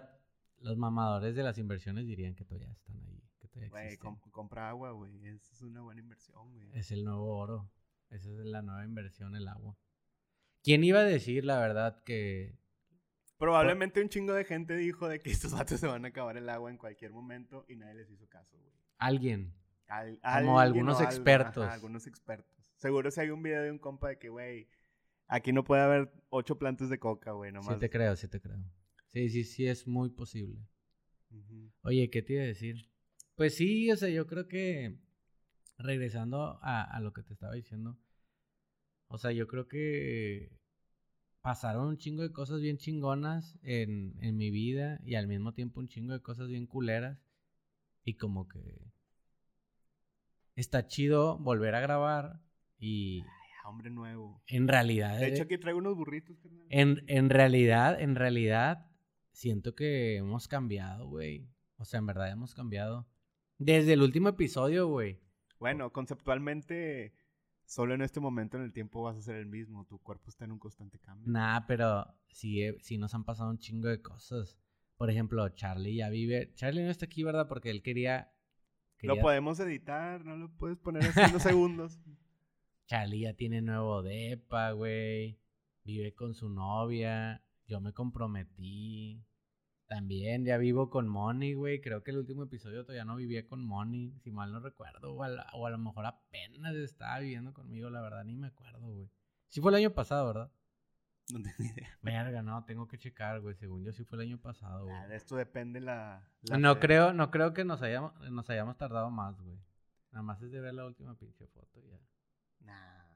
los 0.58 0.78
mamadores 0.78 1.36
de 1.36 1.44
las 1.44 1.58
inversiones 1.58 2.06
dirían 2.06 2.36
que 2.36 2.44
todavía 2.44 2.72
están 2.74 3.00
ahí. 3.04 3.24
Que 3.40 3.48
todavía 3.48 3.70
Güey, 3.70 3.98
compra 4.32 4.70
agua, 4.70 4.92
güey. 4.92 5.26
Esa 5.28 5.54
es 5.54 5.62
una 5.62 5.82
buena 5.82 6.02
inversión, 6.02 6.52
güey. 6.52 6.70
Es 6.74 6.92
el 6.92 7.06
nuevo 7.06 7.38
oro. 7.38 7.72
Esa 8.10 8.30
es 8.30 8.46
la 8.46 8.62
nueva 8.62 8.84
inversión, 8.84 9.36
el 9.38 9.48
agua. 9.48 9.78
¿Quién 10.64 10.84
iba 10.84 11.00
a 11.00 11.04
decir, 11.06 11.46
la 11.46 11.60
verdad, 11.60 12.04
que... 12.04 12.60
Probablemente 13.38 14.02
un 14.02 14.10
chingo 14.10 14.34
de 14.34 14.44
gente 14.44 14.76
dijo 14.76 15.08
de 15.08 15.20
que 15.20 15.32
estos 15.32 15.54
vatos 15.54 15.80
se 15.80 15.88
van 15.88 16.06
a 16.06 16.10
acabar 16.10 16.38
el 16.38 16.48
agua 16.50 16.70
en 16.70 16.78
cualquier 16.78 17.12
momento 17.12 17.66
y 17.70 17.76
nadie 17.78 17.96
les 17.96 18.12
hizo 18.12 18.28
caso, 18.28 18.60
güey. 18.60 18.72
Alguien. 19.02 19.52
Al- 19.88 20.20
Como 20.22 20.60
alguien 20.60 20.88
algunos 20.88 21.02
expertos. 21.02 21.64
ajá, 21.64 21.74
algunos 21.74 22.06
expertos. 22.06 22.56
Seguro 22.78 23.10
si 23.10 23.20
hay 23.20 23.32
un 23.32 23.42
video 23.42 23.64
de 23.64 23.72
un 23.72 23.80
compa 23.80 24.10
de 24.10 24.20
que, 24.20 24.30
güey, 24.30 24.68
aquí 25.28 25.52
no 25.52 25.64
puede 25.64 25.82
haber 25.82 26.14
ocho 26.30 26.60
plantas 26.60 26.90
de 26.90 27.00
coca, 27.00 27.32
güey, 27.32 27.52
nomás. 27.52 27.74
Sí 27.74 27.80
te 27.80 27.90
creo, 27.90 28.16
sí 28.16 28.28
te 28.28 28.40
creo. 28.40 28.60
Sí, 29.08 29.30
sí, 29.30 29.44
sí, 29.44 29.66
es 29.66 29.88
muy 29.88 30.10
posible. 30.12 30.62
Oye, 31.82 32.12
¿qué 32.12 32.22
te 32.22 32.34
iba 32.34 32.44
a 32.44 32.46
decir? 32.46 32.90
Pues 33.36 33.56
sí, 33.56 33.92
o 33.92 33.96
sea, 33.98 34.10
yo 34.10 34.28
creo 34.28 34.48
que 34.48 35.00
regresando 35.80 36.60
a, 36.62 36.84
a 36.84 37.00
lo 37.00 37.12
que 37.12 37.24
te 37.24 37.34
estaba 37.34 37.54
diciendo, 37.56 37.98
o 39.08 39.18
sea, 39.18 39.32
yo 39.32 39.48
creo 39.48 39.68
que 39.68 40.52
pasaron 41.42 41.88
un 41.88 41.98
chingo 41.98 42.22
de 42.22 42.32
cosas 42.32 42.62
bien 42.62 42.78
chingonas 42.78 43.58
en, 43.64 44.16
en 44.22 44.38
mi 44.38 44.52
vida 44.52 45.00
y 45.04 45.16
al 45.16 45.28
mismo 45.28 45.54
tiempo 45.56 45.80
un 45.80 45.88
chingo 45.88 46.14
de 46.14 46.22
cosas 46.22 46.50
bien 46.50 46.68
culeras 46.68 47.18
y 48.04 48.16
como 48.16 48.48
que 48.48 48.92
está 50.56 50.88
chido 50.88 51.38
volver 51.38 51.76
a 51.76 51.80
grabar 51.82 52.42
y 52.80 53.22
Ay, 53.22 53.52
hombre 53.66 53.90
nuevo. 53.90 54.42
en 54.48 54.68
realidad... 54.68 55.20
De 55.20 55.28
hecho, 55.28 55.44
aquí 55.44 55.58
traigo 55.58 55.80
unos 55.80 55.96
burritos, 55.96 56.40
carnal. 56.40 56.66
En, 56.70 57.04
en 57.08 57.30
realidad, 57.30 58.00
en 58.02 58.16
realidad, 58.16 58.88
siento 59.32 59.76
que 59.76 60.18
hemos 60.18 60.48
cambiado, 60.48 61.08
güey. 61.08 61.48
O 61.78 61.86
sea, 61.86 62.00
en 62.00 62.06
verdad 62.06 62.32
hemos 62.32 62.54
cambiado. 62.54 63.08
Desde 63.58 63.94
el 63.94 64.02
último 64.02 64.30
episodio, 64.30 64.88
güey. 64.88 65.20
Bueno, 65.60 65.92
conceptualmente, 65.92 67.14
solo 67.66 67.94
en 67.94 68.02
este 68.02 68.20
momento 68.20 68.58
en 68.58 68.64
el 68.64 68.74
tiempo 68.74 69.04
vas 69.04 69.18
a 69.18 69.22
ser 69.22 69.36
el 69.36 69.46
mismo. 69.46 69.86
Tu 69.86 70.00
cuerpo 70.00 70.30
está 70.30 70.46
en 70.46 70.52
un 70.52 70.60
constante 70.60 71.00
cambio. 71.00 71.32
Nah, 71.32 71.62
pero 71.68 72.06
sí, 72.30 72.64
eh, 72.64 72.78
sí 72.82 72.98
nos 72.98 73.14
han 73.14 73.24
pasado 73.24 73.50
un 73.50 73.60
chingo 73.60 73.88
de 73.88 74.02
cosas. 74.02 74.60
Por 75.02 75.10
ejemplo, 75.10 75.50
Charlie 75.50 75.96
ya 75.96 76.10
vive. 76.10 76.54
Charlie 76.54 76.84
no 76.84 76.92
está 76.92 77.06
aquí, 77.08 77.24
¿verdad? 77.24 77.48
Porque 77.48 77.72
él 77.72 77.82
quería. 77.82 78.32
Lo 79.02 79.16
podemos 79.24 79.60
editar, 79.60 80.24
no 80.24 80.38
lo 80.38 80.56
puedes 80.56 80.78
poner 80.78 81.04
así 81.04 81.20
en 81.20 81.32
dos 81.34 81.42
segundos. 81.42 82.00
Charlie 82.86 83.22
ya 83.22 83.34
tiene 83.34 83.64
nuevo 83.64 84.04
depa, 84.04 84.74
güey. 84.74 85.40
Vive 85.84 86.14
con 86.14 86.36
su 86.36 86.50
novia. 86.50 87.44
Yo 87.66 87.82
me 87.82 87.94
comprometí. 87.94 89.26
También 89.88 90.46
ya 90.46 90.60
vivo 90.60 90.92
con 90.92 91.08
Moni, 91.08 91.56
güey. 91.56 91.82
Creo 91.82 92.04
que 92.04 92.12
el 92.12 92.18
último 92.18 92.44
episodio 92.44 92.84
todavía 92.84 93.04
no 93.04 93.16
vivía 93.16 93.48
con 93.48 93.66
Moni, 93.66 94.14
si 94.20 94.30
mal 94.30 94.52
no 94.52 94.60
recuerdo. 94.60 95.16
O 95.16 95.24
a, 95.24 95.30
la- 95.30 95.50
o 95.56 95.66
a 95.66 95.72
lo 95.72 95.80
mejor 95.80 96.06
apenas 96.06 96.76
estaba 96.76 97.18
viviendo 97.18 97.56
conmigo, 97.56 97.90
la 97.90 98.02
verdad, 98.02 98.24
ni 98.24 98.36
me 98.36 98.50
acuerdo, 98.50 98.88
güey. 98.94 99.10
Sí 99.48 99.62
fue 99.62 99.72
el 99.72 99.78
año 99.78 99.96
pasado, 99.96 100.28
¿verdad? 100.28 100.52
No 101.30 101.40
tengo 101.42 101.72
idea. 101.74 101.98
Verga, 102.02 102.42
no, 102.42 102.66
tengo 102.66 102.88
que 102.88 102.98
checar, 102.98 103.40
güey. 103.42 103.56
Según 103.56 103.84
yo 103.84 103.94
sí 103.94 104.04
fue 104.04 104.18
el 104.22 104.28
año 104.30 104.38
pasado, 104.40 104.86
güey. 104.86 105.08
De 105.08 105.16
esto 105.16 105.36
depende 105.36 105.80
la. 105.80 106.28
la 106.42 106.58
No 106.58 106.74
fe. 106.76 106.82
creo, 106.82 107.14
no 107.14 107.32
creo 107.32 107.54
que 107.54 107.64
nos 107.64 107.82
hayamos, 107.82 108.14
nos 108.32 108.50
hayamos 108.50 108.78
tardado 108.78 109.10
más, 109.10 109.40
güey. 109.42 109.58
Nada 110.12 110.24
más 110.24 110.42
es 110.42 110.52
de 110.52 110.60
ver 110.60 110.74
la 110.74 110.86
última 110.86 111.16
pinche 111.18 111.48
foto 111.48 111.80
y 111.80 111.88
ya. 111.88 112.00
Nah. 112.62 113.16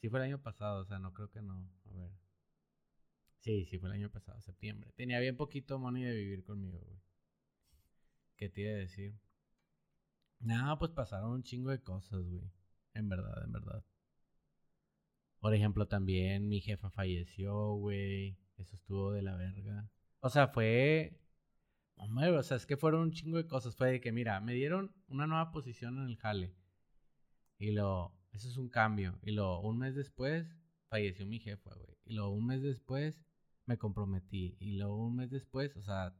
Sí 0.00 0.08
fue 0.08 0.20
el 0.20 0.26
año 0.26 0.40
pasado, 0.42 0.82
o 0.82 0.84
sea, 0.84 0.98
no 0.98 1.12
creo 1.12 1.30
que 1.30 1.42
no. 1.42 1.68
A 1.86 1.92
ver. 1.92 2.10
Sí, 3.40 3.64
sí, 3.66 3.78
fue 3.78 3.88
el 3.88 3.94
año 3.96 4.10
pasado, 4.10 4.40
septiembre. 4.42 4.92
Tenía 4.96 5.18
bien 5.18 5.36
poquito 5.36 5.78
money 5.78 6.04
de 6.04 6.14
vivir 6.14 6.44
conmigo, 6.44 6.78
güey. 6.78 6.98
¿Qué 8.36 8.48
te 8.48 8.60
iba 8.62 8.70
a 8.72 8.76
decir? 8.76 9.18
No, 10.40 10.78
pues 10.78 10.90
pasaron 10.92 11.30
un 11.32 11.42
chingo 11.42 11.70
de 11.70 11.82
cosas, 11.82 12.22
güey. 12.22 12.50
En 12.94 13.08
verdad, 13.08 13.42
en 13.44 13.52
verdad. 13.52 13.84
Por 15.44 15.52
ejemplo, 15.52 15.86
también 15.86 16.48
mi 16.48 16.62
jefa 16.62 16.88
falleció, 16.88 17.74
güey. 17.74 18.38
Eso 18.56 18.76
estuvo 18.76 19.12
de 19.12 19.20
la 19.20 19.36
verga. 19.36 19.90
O 20.20 20.30
sea, 20.30 20.48
fue. 20.48 21.20
Hombre, 21.96 22.30
o 22.30 22.42
sea, 22.42 22.56
es 22.56 22.64
que 22.64 22.78
fueron 22.78 23.02
un 23.02 23.12
chingo 23.12 23.36
de 23.36 23.46
cosas. 23.46 23.76
Fue 23.76 23.90
de 23.90 24.00
que, 24.00 24.10
mira, 24.10 24.40
me 24.40 24.54
dieron 24.54 24.94
una 25.06 25.26
nueva 25.26 25.50
posición 25.50 25.98
en 25.98 26.06
el 26.06 26.16
jale. 26.16 26.56
Y 27.58 27.72
lo. 27.72 28.18
Eso 28.32 28.48
es 28.48 28.56
un 28.56 28.70
cambio. 28.70 29.18
Y 29.22 29.32
luego, 29.32 29.60
un 29.60 29.76
mes 29.76 29.94
después, 29.94 30.48
falleció 30.88 31.26
mi 31.26 31.40
jefa, 31.40 31.74
güey. 31.74 31.94
Y 32.06 32.14
luego, 32.14 32.30
un 32.30 32.46
mes 32.46 32.62
después, 32.62 33.20
me 33.66 33.76
comprometí. 33.76 34.56
Y 34.60 34.78
luego, 34.78 34.96
un 34.96 35.16
mes 35.16 35.30
después, 35.30 35.76
o 35.76 35.82
sea, 35.82 36.16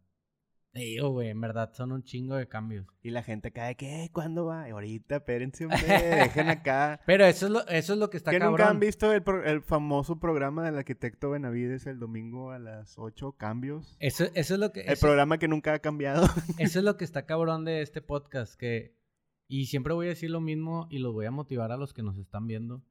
te 0.74 0.80
digo, 0.80 1.10
güey, 1.10 1.28
en 1.30 1.40
verdad 1.40 1.72
son 1.72 1.92
un 1.92 2.02
chingo 2.02 2.34
de 2.34 2.46
cambios. 2.48 2.86
Y 3.02 3.10
la 3.10 3.22
gente 3.22 3.52
cae, 3.52 3.76
¿qué? 3.76 4.10
¿Cuándo 4.12 4.44
va? 4.46 4.64
Ahorita, 4.66 5.16
espérense, 5.16 5.64
hombre, 5.64 5.80
dejen 5.86 6.48
acá. 6.50 7.00
Pero 7.06 7.24
eso 7.24 7.46
es 7.46 7.52
lo, 7.52 7.66
eso 7.68 7.92
es 7.92 7.98
lo 7.98 8.10
que 8.10 8.16
está 8.16 8.32
¿Que 8.32 8.38
cabrón. 8.40 8.58
nunca 8.58 8.70
han 8.70 8.80
visto 8.80 9.12
el, 9.12 9.22
pro- 9.22 9.44
el 9.44 9.62
famoso 9.62 10.18
programa 10.18 10.64
del 10.64 10.76
arquitecto 10.76 11.30
Benavides 11.30 11.86
el 11.86 11.98
domingo 11.98 12.50
a 12.50 12.58
las 12.58 12.98
8, 12.98 13.32
Cambios? 13.38 13.96
Eso, 14.00 14.24
eso 14.34 14.54
es 14.54 14.60
lo 14.60 14.72
que... 14.72 14.80
El 14.80 14.94
eso- 14.94 15.06
programa 15.06 15.38
que 15.38 15.48
nunca 15.48 15.72
ha 15.74 15.78
cambiado. 15.78 16.26
Eso 16.58 16.78
es 16.80 16.84
lo 16.84 16.96
que 16.96 17.04
está 17.04 17.24
cabrón 17.26 17.64
de 17.64 17.80
este 17.80 18.02
podcast, 18.02 18.54
que... 18.58 18.96
Y 19.46 19.66
siempre 19.66 19.92
voy 19.92 20.06
a 20.06 20.08
decir 20.08 20.30
lo 20.30 20.40
mismo 20.40 20.88
y 20.90 20.98
los 20.98 21.12
voy 21.12 21.26
a 21.26 21.30
motivar 21.30 21.70
a 21.70 21.76
los 21.76 21.92
que 21.92 22.02
nos 22.02 22.16
están 22.18 22.46
viendo. 22.46 22.82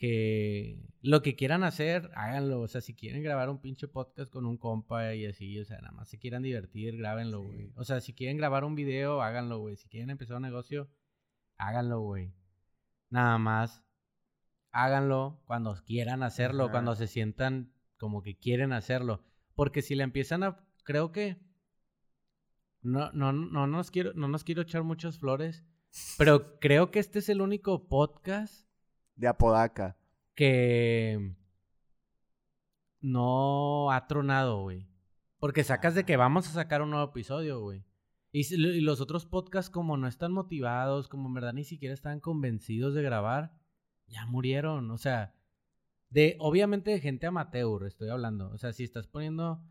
Que 0.00 0.80
lo 1.02 1.20
que 1.20 1.36
quieran 1.36 1.62
hacer, 1.62 2.10
háganlo. 2.14 2.62
O 2.62 2.68
sea, 2.68 2.80
si 2.80 2.94
quieren 2.94 3.22
grabar 3.22 3.50
un 3.50 3.60
pinche 3.60 3.86
podcast 3.86 4.32
con 4.32 4.46
un 4.46 4.56
compa 4.56 5.14
y 5.14 5.26
así, 5.26 5.58
o 5.60 5.64
sea, 5.66 5.78
nada 5.82 5.92
más 5.92 6.08
se 6.08 6.18
quieran 6.18 6.42
divertir, 6.42 6.96
grábenlo, 6.96 7.42
Sí. 7.42 7.46
güey. 7.48 7.72
O 7.76 7.84
sea, 7.84 8.00
si 8.00 8.14
quieren 8.14 8.38
grabar 8.38 8.64
un 8.64 8.74
video, 8.74 9.20
háganlo, 9.20 9.58
güey. 9.58 9.76
Si 9.76 9.90
quieren 9.90 10.08
empezar 10.08 10.36
un 10.36 10.42
negocio, 10.42 10.90
háganlo, 11.58 12.00
güey. 12.00 12.32
Nada 13.10 13.36
más, 13.36 13.84
háganlo 14.70 15.42
cuando 15.44 15.74
quieran 15.84 16.22
hacerlo, 16.22 16.64
Ajá. 16.64 16.72
cuando 16.72 16.94
se 16.94 17.06
sientan 17.06 17.70
como 17.98 18.22
que 18.22 18.38
quieren 18.38 18.72
hacerlo. 18.72 19.22
Porque 19.54 19.82
si 19.82 19.94
le 19.96 20.02
empiezan 20.04 20.44
a... 20.44 20.64
Creo 20.82 21.12
que... 21.12 21.36
No, 22.80 23.12
no, 23.12 23.34
no, 23.34 23.66
nos 23.66 23.90
quiero, 23.90 24.14
no 24.14 24.28
nos 24.28 24.44
quiero 24.44 24.62
echar 24.62 24.82
muchas 24.82 25.18
flores, 25.18 25.62
pero 26.16 26.58
creo 26.58 26.90
que 26.90 26.98
este 27.00 27.18
es 27.18 27.28
el 27.28 27.42
único 27.42 27.86
podcast 27.86 28.66
De 29.20 29.28
Apodaca. 29.28 29.96
que 30.34 31.34
no 33.00 33.90
ha 33.90 34.06
tronado, 34.06 34.62
güey. 34.62 34.86
Porque 35.38 35.64
sacas 35.64 35.94
de 35.94 36.04
que 36.04 36.16
vamos 36.16 36.48
a 36.48 36.52
sacar 36.52 36.82
un 36.82 36.90
nuevo 36.90 37.10
episodio, 37.10 37.60
güey. 37.60 37.84
Y, 38.32 38.44
si- 38.44 38.54
y 38.56 38.80
los 38.80 39.00
otros 39.00 39.26
podcasts, 39.26 39.70
como 39.70 39.96
no 39.96 40.06
están 40.06 40.32
motivados, 40.32 41.08
como 41.08 41.28
en 41.28 41.34
verdad 41.34 41.52
ni 41.52 41.64
siquiera 41.64 41.94
están 41.94 42.20
convencidos 42.20 42.94
de 42.94 43.02
grabar, 43.02 43.52
ya 44.06 44.26
murieron. 44.26 44.90
O 44.90 44.98
sea, 44.98 45.34
de, 46.10 46.36
obviamente 46.38 46.90
de 46.90 47.00
gente 47.00 47.26
amateur, 47.26 47.84
estoy 47.86 48.08
hablando. 48.10 48.50
O 48.52 48.58
sea, 48.58 48.72
si 48.72 48.84
estás 48.84 49.06
poniendo 49.06 49.62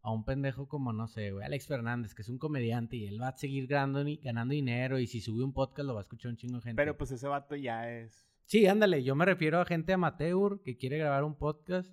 a 0.00 0.12
un 0.12 0.24
pendejo 0.24 0.68
como, 0.68 0.92
no 0.92 1.08
sé, 1.08 1.32
güey, 1.32 1.44
Alex 1.44 1.66
Fernández, 1.66 2.14
que 2.14 2.22
es 2.22 2.28
un 2.28 2.38
comediante 2.38 2.96
y 2.96 3.06
él 3.06 3.20
va 3.20 3.28
a 3.28 3.36
seguir 3.36 3.66
ganando, 3.66 4.04
ganando 4.22 4.54
dinero 4.54 4.98
y 5.00 5.06
si 5.08 5.20
sube 5.20 5.42
un 5.44 5.52
podcast 5.52 5.86
lo 5.86 5.94
va 5.94 6.00
a 6.00 6.02
escuchar 6.02 6.30
un 6.30 6.36
chingo 6.36 6.56
de 6.56 6.62
gente. 6.62 6.76
Pero 6.80 6.96
pues 6.96 7.10
ese 7.10 7.26
vato 7.28 7.56
ya 7.56 7.90
es... 7.90 8.24
Sí, 8.46 8.66
ándale, 8.66 9.02
yo 9.02 9.14
me 9.14 9.24
refiero 9.24 9.60
a 9.60 9.64
gente 9.64 9.92
amateur 9.92 10.60
que 10.62 10.76
quiere 10.76 10.98
grabar 10.98 11.24
un 11.24 11.36
podcast. 11.36 11.90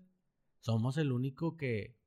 Somos 0.60 0.98
el 0.98 1.12
único 1.12 1.58
que 1.58 1.98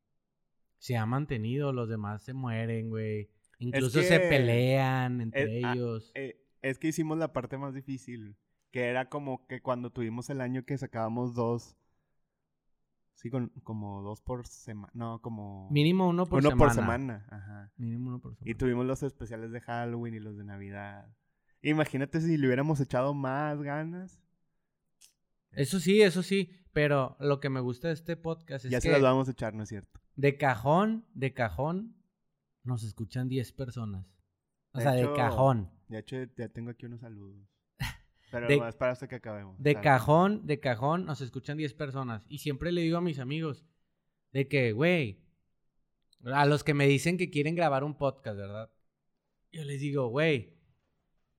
se 0.78 0.96
ha 0.96 1.04
mantenido, 1.04 1.72
los 1.72 1.88
demás 1.88 2.22
se 2.22 2.32
mueren, 2.32 2.88
güey. 2.88 3.28
Incluso 3.58 4.02
se 4.02 4.20
que- 4.20 4.28
pelean 4.28 5.20
entre 5.20 5.58
es- 5.58 5.64
ah, 5.64 5.72
ellos. 5.72 6.12
eh, 6.14 6.40
es 6.62 6.78
que 6.78 6.88
hicimos 6.88 7.18
la 7.18 7.32
parte 7.32 7.58
más 7.58 7.74
difícil. 7.74 8.36
Que 8.70 8.84
era 8.86 9.08
como 9.08 9.46
que 9.46 9.62
cuando 9.62 9.90
tuvimos 9.90 10.28
el 10.30 10.40
año 10.40 10.64
que 10.64 10.76
sacábamos 10.76 11.34
dos... 11.34 11.76
Sí, 13.14 13.30
con, 13.30 13.48
como 13.64 14.02
dos 14.02 14.20
por 14.20 14.46
semana. 14.46 14.92
No, 14.94 15.20
como... 15.22 15.68
Mínimo 15.70 16.06
uno 16.08 16.26
por 16.26 16.40
uno 16.40 16.50
semana. 16.50 16.66
por 16.66 16.74
semana. 16.74 17.26
Ajá. 17.30 17.72
Mínimo 17.78 18.08
uno 18.10 18.20
por 18.20 18.34
semana. 18.36 18.50
Y 18.50 18.54
tuvimos 18.54 18.84
los 18.84 19.02
especiales 19.02 19.50
de 19.52 19.60
Halloween 19.62 20.14
y 20.14 20.20
los 20.20 20.36
de 20.36 20.44
Navidad. 20.44 21.08
Imagínate 21.62 22.20
si 22.20 22.36
le 22.36 22.46
hubiéramos 22.46 22.78
echado 22.80 23.14
más 23.14 23.60
ganas. 23.62 24.20
Eso 25.56 25.80
sí, 25.80 26.02
eso 26.02 26.22
sí. 26.22 26.52
Pero 26.72 27.16
lo 27.20 27.40
que 27.40 27.48
me 27.48 27.60
gusta 27.60 27.88
de 27.88 27.94
este 27.94 28.16
podcast 28.16 28.64
es 28.66 28.70
ya 28.70 28.78
que 28.78 28.82
se 28.82 28.92
las 28.92 29.02
vamos 29.02 29.28
a 29.28 29.32
echar, 29.32 29.54
¿no 29.54 29.62
es 29.62 29.68
cierto? 29.68 30.00
de 30.14 30.36
cajón, 30.38 31.04
de 31.12 31.34
cajón, 31.34 31.94
nos 32.64 32.82
escuchan 32.84 33.28
10 33.28 33.52
personas. 33.52 34.06
O 34.72 34.78
De 34.78 34.84
sea, 34.84 34.98
hecho, 34.98 35.10
de 35.10 35.16
cajón. 35.16 35.70
De 35.88 35.98
hecho, 35.98 36.16
ya 36.38 36.48
tengo 36.48 36.70
aquí 36.70 36.86
unos 36.86 37.00
saludos. 37.00 37.46
Pero 38.30 38.48
De- 38.48 38.58
más 38.58 38.76
para 38.76 38.92
hasta 38.92 39.08
que 39.08 39.16
acabemos. 39.16 39.62
De 39.62 39.78
cajón, 39.80 40.46
de 40.46 40.58
cajón, 40.60 41.04
nos 41.04 41.20
escuchan 41.20 41.58
10 41.58 41.74
personas. 41.74 42.24
Y 42.28 42.38
siempre 42.38 42.72
le 42.72 42.80
digo 42.80 42.96
a 42.96 43.02
mis 43.02 43.18
amigos 43.18 43.64
de 44.32 44.48
que, 44.48 44.72
güey, 44.72 45.22
a 46.24 46.46
los 46.46 46.64
que 46.64 46.72
me 46.74 46.86
dicen 46.86 47.18
que 47.18 47.30
quieren 47.30 47.54
grabar 47.54 47.84
un 47.84 47.96
podcast, 47.98 48.36
¿verdad? 48.38 48.70
Yo 49.52 49.64
les 49.64 49.80
digo, 49.80 50.08
güey, 50.08 50.55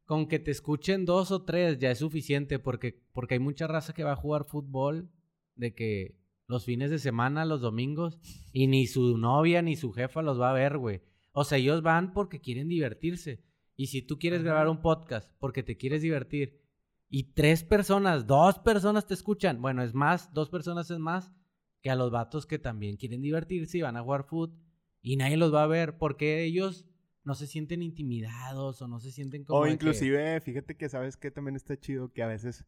con 0.07 0.27
que 0.27 0.39
te 0.39 0.51
escuchen 0.51 1.05
dos 1.05 1.31
o 1.31 1.43
tres 1.43 1.77
ya 1.77 1.91
es 1.91 1.99
suficiente 1.99 2.59
porque, 2.59 3.03
porque 3.13 3.35
hay 3.35 3.39
mucha 3.39 3.67
raza 3.67 3.93
que 3.93 4.05
va 4.05 4.13
a 4.13 4.15
jugar 4.15 4.45
fútbol 4.45 5.11
de 5.55 5.75
que 5.75 6.17
los 6.47 6.63
fines 6.63 6.89
de 6.89 6.97
semana, 6.97 7.43
los 7.43 7.59
domingos, 7.59 8.17
y 8.53 8.67
ni 8.67 8.87
su 8.87 9.17
novia 9.17 9.61
ni 9.61 9.75
su 9.75 9.91
jefa 9.91 10.21
los 10.21 10.39
va 10.39 10.51
a 10.51 10.53
ver, 10.53 10.77
güey. 10.77 11.01
O 11.33 11.43
sea, 11.43 11.57
ellos 11.57 11.81
van 11.81 12.13
porque 12.13 12.39
quieren 12.39 12.69
divertirse. 12.69 13.43
Y 13.75 13.87
si 13.87 14.01
tú 14.01 14.17
quieres 14.17 14.39
Ajá. 14.39 14.45
grabar 14.45 14.69
un 14.69 14.81
podcast 14.81 15.29
porque 15.39 15.61
te 15.61 15.75
quieres 15.75 16.01
divertir 16.01 16.61
y 17.09 17.33
tres 17.33 17.65
personas, 17.65 18.25
dos 18.25 18.59
personas 18.59 19.07
te 19.07 19.13
escuchan, 19.13 19.61
bueno, 19.61 19.83
es 19.83 19.93
más, 19.93 20.33
dos 20.33 20.49
personas 20.49 20.89
es 20.89 20.99
más 20.99 21.33
que 21.81 21.89
a 21.89 21.95
los 21.95 22.11
vatos 22.11 22.47
que 22.47 22.59
también 22.59 22.95
quieren 22.95 23.21
divertirse 23.21 23.77
y 23.77 23.81
van 23.81 23.97
a 23.97 24.03
jugar 24.03 24.23
fútbol 24.23 24.57
y 25.01 25.17
nadie 25.17 25.35
los 25.35 25.53
va 25.53 25.63
a 25.63 25.67
ver 25.67 25.97
porque 25.97 26.43
ellos 26.43 26.85
no 27.27 27.35
se 27.35 27.45
sienten 27.45 27.81
intimidados 27.83 28.81
o 28.81 28.87
no 28.87 29.01
se 29.01 29.11
sienten 29.11 29.43
como 29.43 29.59
O 29.59 29.63
que- 29.65 29.71
inclusive, 29.71 30.39
fíjate 30.39 30.77
que 30.77 30.87
sabes 30.87 31.17
que 31.17 31.29
también 31.29 31.57
está 31.57 31.77
chido 31.77 32.13
que 32.13 32.23
a 32.23 32.27
veces... 32.27 32.63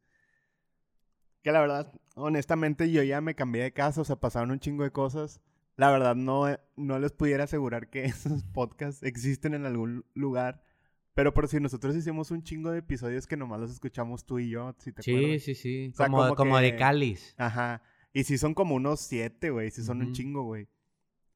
Que 1.41 1.54
la 1.54 1.62
verdad, 1.62 1.93
honestamente, 2.15 2.91
yo 2.91 3.02
ya 3.02 3.22
me 3.22 3.34
cambié 3.36 3.63
de 3.63 3.72
casa, 3.72 4.02
o 4.02 4.04
sea, 4.04 4.17
pasaron 4.17 4.52
un 4.52 4.60
chingo 4.60 4.84
de 4.84 4.91
cosas. 4.91 5.39
La 5.78 5.89
verdad, 5.89 6.13
no, 6.17 6.43
no 6.76 7.00
les 7.00 7.13
pudiera 7.13 7.45
asegurar 7.45 7.89
que 7.89 8.04
esos 8.06 8.43
podcasts 8.43 9.02
existen 9.04 9.54
en 9.54 9.65
algún 9.65 10.04
lugar. 10.13 10.62
Pero 11.13 11.34
por 11.34 11.48
si 11.48 11.62
nosotros 11.62 11.95
hicimos 11.95 12.30
un 12.32 12.43
chingo 12.43 12.72
de 12.72 12.80
episodios 12.80 13.28
que 13.28 13.38
nomás 13.38 13.62
los 13.62 13.72
escuchamos 13.72 14.26
tú 14.26 14.39
y 14.39 14.50
yo, 14.50 14.76
si 14.80 14.91
te 14.91 15.02
Sí, 15.02 15.15
acuerdas. 15.15 15.41
sí, 15.43 15.56
sí, 15.56 15.89
O 15.93 15.95
sea, 15.95 16.06
como, 16.08 16.17
como 16.24 16.36
como 16.36 16.60
de 16.60 16.76
cáliz. 16.76 17.34
Ajá. 17.38 17.82
Y 18.12 18.26
sí 18.26 18.38
son 18.38 18.54
como 18.54 18.76
unos 18.76 19.00
siete, 19.00 19.50
güey. 19.52 19.72
Sí 19.72 19.84
son 19.86 20.02
un 20.02 20.12
chingo, 20.12 20.43
güey. 20.43 20.67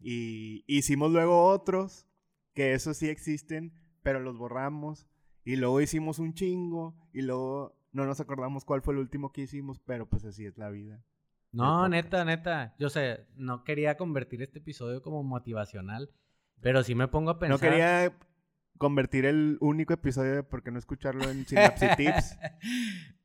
Y 0.02 0.66
hicimos 0.68 1.12
luego 1.14 1.46
otros, 1.46 2.06
que 2.54 2.74
esos 2.74 2.98
sí 2.98 3.10
existen, 3.10 3.74
pero 4.02 4.20
los 4.20 4.38
borramos. 4.38 5.08
Y 5.46 5.56
luego 5.56 5.82
hicimos 5.82 6.20
un 6.20 6.34
chingo. 6.34 6.96
Y 7.14 7.22
luego 7.22 7.78
no 7.92 8.06
nos 8.06 8.20
acordamos 8.20 8.66
cuál 8.66 8.82
fue 8.82 8.94
el 8.94 9.00
último 9.00 9.32
que 9.32 9.42
hicimos, 9.42 9.80
pero 9.80 10.08
pues 10.08 10.26
así 10.26 10.46
es 10.46 10.58
la 10.58 10.70
vida. 10.70 11.04
No, 11.52 11.88
neta, 11.88 12.26
neta. 12.26 12.76
Yo 12.80 12.90
sé, 12.90 13.28
no 13.36 13.64
quería 13.64 13.96
convertir 13.96 14.42
este 14.42 14.60
episodio 14.60 15.04
como 15.04 15.24
motivacional, 15.24 16.10
pero 16.62 16.84
sí 16.84 16.96
me 16.96 17.08
pongo 17.08 17.30
a 17.30 17.40
pensar. 17.40 17.56
No 17.56 17.60
quería 17.60 18.18
convertir 18.80 19.26
el 19.26 19.58
único 19.62 19.94
episodio 19.94 20.34
de 20.34 20.44
por 20.44 20.64
qué 20.64 20.72
no 20.72 20.80
escucharlo 20.80 21.30
en 21.30 21.46
Synapse 21.46 21.90
Tips. 21.98 22.38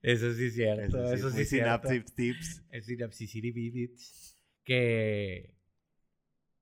Eso 0.02 0.34
sí 0.34 0.44
es 0.46 0.54
cierto, 0.54 1.08
sí, 1.08 1.14
eso 1.14 1.30
sí 1.30 1.40
es 1.40 1.48
cierto. 1.48 1.88
Synapse 1.88 2.14
Tips. 2.14 2.64
Es 2.70 2.86
Synapsicity 2.86 3.50
Vivids. 3.50 4.36
Que. 4.62 5.54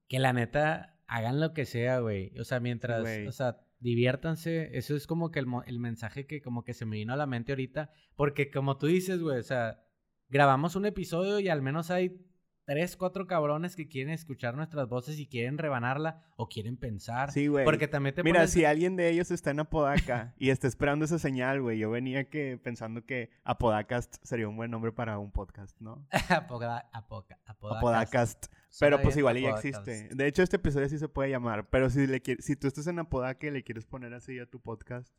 Que 0.07 0.21
la 0.21 0.33
neta 0.33 0.96
hagan 1.07 1.41
lo 1.41 1.53
que 1.55 1.65
sea, 1.67 2.01
güey. 2.01 2.33
O 2.39 2.45
sea, 2.45 2.61
mientras. 2.61 3.07
O 3.29 3.33
sea, 3.33 3.59
diviértanse. 3.81 4.77
Eso 4.77 4.95
es 4.97 5.07
como 5.07 5.31
que 5.31 5.39
el, 5.39 5.47
mo- 5.47 5.63
el 5.65 5.79
mensaje 5.79 6.27
que 6.27 6.41
como 6.41 6.65
que 6.65 6.75
se 6.75 6.87
me 6.87 6.97
vino 6.97 7.13
a 7.13 7.17
la 7.17 7.27
mente 7.27 7.53
ahorita. 7.53 7.91
Porque 8.17 8.51
como 8.51 8.79
tú 8.79 8.87
dices, 8.87 9.21
güey, 9.21 9.39
o 9.39 9.43
sea, 9.43 9.83
grabamos 10.29 10.77
un 10.77 10.87
episodio 10.87 11.41
y 11.41 11.49
al 11.49 11.63
menos 11.63 11.91
hay 11.91 12.21
tres, 12.65 12.97
cuatro 12.97 13.29
cabrones 13.29 13.77
que 13.77 13.87
quieren 13.87 14.13
escuchar 14.13 14.57
nuestras 14.57 14.89
voces 14.89 15.21
y 15.21 15.29
quieren 15.29 15.57
rebanarla 15.57 16.25
o 16.37 16.49
quieren 16.49 16.77
pensar. 16.77 17.31
Sí, 17.31 17.47
güey. 17.47 17.65
Porque 17.65 17.87
también 17.87 18.13
te 18.17 18.25
Mira, 18.25 18.41
pones- 18.41 18.51
si 18.51 18.65
alguien 18.65 18.97
de 18.97 19.09
ellos 19.09 19.31
está 19.31 19.53
en 19.53 19.61
Apodaca 19.61 20.35
y 20.37 20.51
está 20.51 20.67
esperando 20.67 21.05
esa 21.05 21.21
señal, 21.21 21.63
güey, 21.63 21.79
yo 21.79 21.91
venía 21.91 22.29
que 22.29 22.59
pensando 22.59 23.05
que 23.05 23.31
Apodacast 23.45 24.17
sería 24.25 24.49
un 24.49 24.57
buen 24.57 24.73
nombre 24.73 24.91
para 24.91 25.19
un 25.21 25.31
podcast, 25.31 25.81
¿no? 25.81 26.09
Apoda- 26.51 26.91
apoca- 26.93 27.39
apodacast. 27.47 27.79
Apodacast. 27.79 28.47
Pero 28.81 29.01
pues 29.01 29.17
igual 29.17 29.39
ya 29.39 29.51
existe. 29.51 30.09
De 30.15 30.27
hecho, 30.27 30.43
este 30.43 30.57
episodio 30.57 30.89
sí 30.89 30.99
se 30.99 31.09
puede 31.09 31.31
llamar. 31.31 31.69
Pero 31.71 31.91
si 31.91 32.07
le 32.07 32.23
si 32.41 32.57
tú 32.57 32.67
estás 32.67 32.87
en 32.87 32.99
Apodaca 32.99 33.47
y 33.47 33.51
le 33.51 33.63
quieres 33.63 33.85
poner 33.85 34.15
así 34.15 34.39
a 34.39 34.47
tu 34.47 34.61
podcast, 34.61 35.15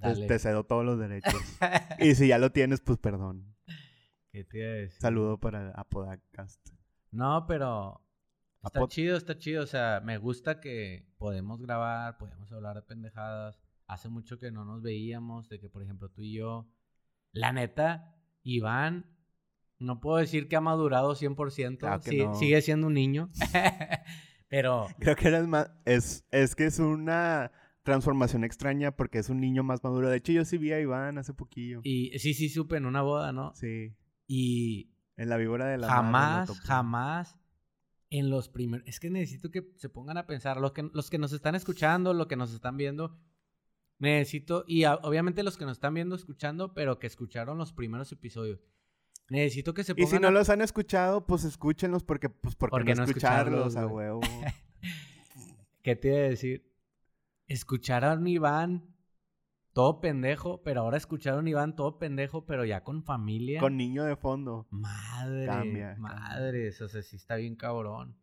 pues 0.00 0.26
te 0.26 0.38
cedo 0.38 0.64
todos 0.64 0.84
los 0.84 0.98
derechos. 0.98 1.34
y 1.98 2.14
si 2.14 2.28
ya 2.28 2.38
lo 2.38 2.52
tienes, 2.52 2.80
pues 2.80 2.98
perdón. 2.98 3.54
¿Qué 4.30 4.44
te 4.44 4.58
iba 4.58 4.68
a 4.68 4.74
decir? 4.74 5.00
Saludo 5.00 5.38
para 5.38 5.70
Apodacast. 5.72 6.70
No, 7.10 7.44
pero 7.46 8.02
Está 8.64 8.86
chido, 8.86 9.16
está 9.16 9.38
chido. 9.38 9.62
O 9.62 9.66
sea, 9.66 10.00
me 10.04 10.18
gusta 10.18 10.60
que 10.60 11.06
podemos 11.18 11.60
grabar, 11.60 12.16
podemos 12.18 12.50
hablar 12.52 12.76
de 12.76 12.82
pendejadas. 12.82 13.60
Hace 13.86 14.08
mucho 14.08 14.38
que 14.38 14.50
no 14.50 14.64
nos 14.64 14.82
veíamos, 14.82 15.48
de 15.48 15.58
que, 15.58 15.68
por 15.68 15.82
ejemplo, 15.82 16.08
tú 16.10 16.22
y 16.22 16.34
yo. 16.34 16.70
La 17.32 17.52
neta, 17.52 18.14
Iván, 18.42 19.11
no 19.82 20.00
puedo 20.00 20.16
decir 20.18 20.48
que 20.48 20.56
ha 20.56 20.60
madurado 20.60 21.14
100%. 21.14 21.78
Claro 21.78 22.00
que 22.00 22.10
sí- 22.10 22.18
no. 22.24 22.34
Sigue 22.34 22.60
siendo 22.62 22.86
un 22.86 22.94
niño. 22.94 23.30
Pero 24.48 24.86
Creo 24.98 25.16
que 25.16 25.28
eres 25.28 25.46
más. 25.46 25.70
Es, 25.84 26.24
es 26.30 26.54
que 26.54 26.66
es 26.66 26.78
una 26.78 27.52
transformación 27.82 28.44
extraña 28.44 28.94
porque 28.94 29.18
es 29.18 29.28
un 29.28 29.40
niño 29.40 29.62
más 29.62 29.82
maduro. 29.82 30.08
De 30.08 30.16
hecho, 30.18 30.32
yo 30.32 30.44
sí 30.44 30.58
vi 30.58 30.72
a 30.72 30.80
Iván 30.80 31.18
hace 31.18 31.34
poquillo. 31.34 31.80
Y 31.82 32.18
sí, 32.18 32.34
sí, 32.34 32.48
supe 32.48 32.76
en 32.76 32.86
una 32.86 33.02
boda, 33.02 33.32
¿no? 33.32 33.52
Sí. 33.54 33.94
Y 34.26 34.90
En 35.16 35.28
la 35.28 35.36
víbora 35.36 35.66
de 35.66 35.78
la 35.78 35.88
jamás, 35.88 36.50
jamás 36.60 37.38
en 38.10 38.28
los 38.30 38.48
primeros... 38.48 38.86
Es 38.86 39.00
que 39.00 39.10
necesito 39.10 39.50
que 39.50 39.72
se 39.76 39.88
pongan 39.88 40.18
a 40.18 40.26
pensar, 40.26 40.60
los 40.60 40.72
que, 40.72 40.88
los 40.92 41.08
que 41.10 41.18
nos 41.18 41.32
están 41.32 41.54
escuchando, 41.54 42.12
los 42.14 42.26
que 42.26 42.36
nos 42.36 42.52
están 42.52 42.76
viendo, 42.76 43.18
necesito, 43.98 44.64
y 44.66 44.84
a- 44.84 44.96
obviamente 44.96 45.42
los 45.42 45.56
que 45.56 45.64
nos 45.64 45.78
están 45.78 45.94
viendo, 45.94 46.14
escuchando, 46.14 46.74
pero 46.74 46.98
que 46.98 47.06
escucharon 47.06 47.56
los 47.58 47.72
primeros 47.72 48.12
episodios. 48.12 48.60
Necesito 49.32 49.72
que 49.72 49.82
se 49.82 49.92
Y 49.92 49.94
pongan 49.94 50.10
si 50.10 50.18
no 50.20 50.28
a- 50.28 50.30
los 50.30 50.50
han 50.50 50.60
escuchado, 50.60 51.26
pues 51.26 51.44
escúchenlos 51.44 52.04
porque, 52.04 52.28
pues, 52.28 52.54
porque 52.54 52.70
¿Por 52.70 52.84
qué 52.84 52.94
no, 52.94 52.98
no 53.00 53.04
escucharlos, 53.06 53.76
a 53.76 53.86
huevo. 53.86 54.20
¿Qué 55.82 55.96
te 55.96 56.08
iba 56.08 56.18
a 56.18 56.20
decir? 56.20 56.70
Escucharon 57.48 58.26
Iván 58.26 58.94
todo 59.72 60.02
pendejo, 60.02 60.62
pero 60.62 60.82
ahora 60.82 60.98
escucharon 60.98 61.48
Iván 61.48 61.76
todo 61.76 61.98
pendejo, 61.98 62.44
pero 62.44 62.66
ya 62.66 62.84
con 62.84 63.04
familia. 63.04 63.58
Con 63.60 63.78
niño 63.78 64.04
de 64.04 64.16
fondo. 64.16 64.66
Madre, 64.70 65.46
Cambia, 65.46 65.94
cambia. 65.94 65.96
madre, 65.96 66.68
o 66.68 66.88
sea, 66.88 67.00
sí 67.02 67.16
está 67.16 67.36
bien 67.36 67.56
cabrón. 67.56 68.14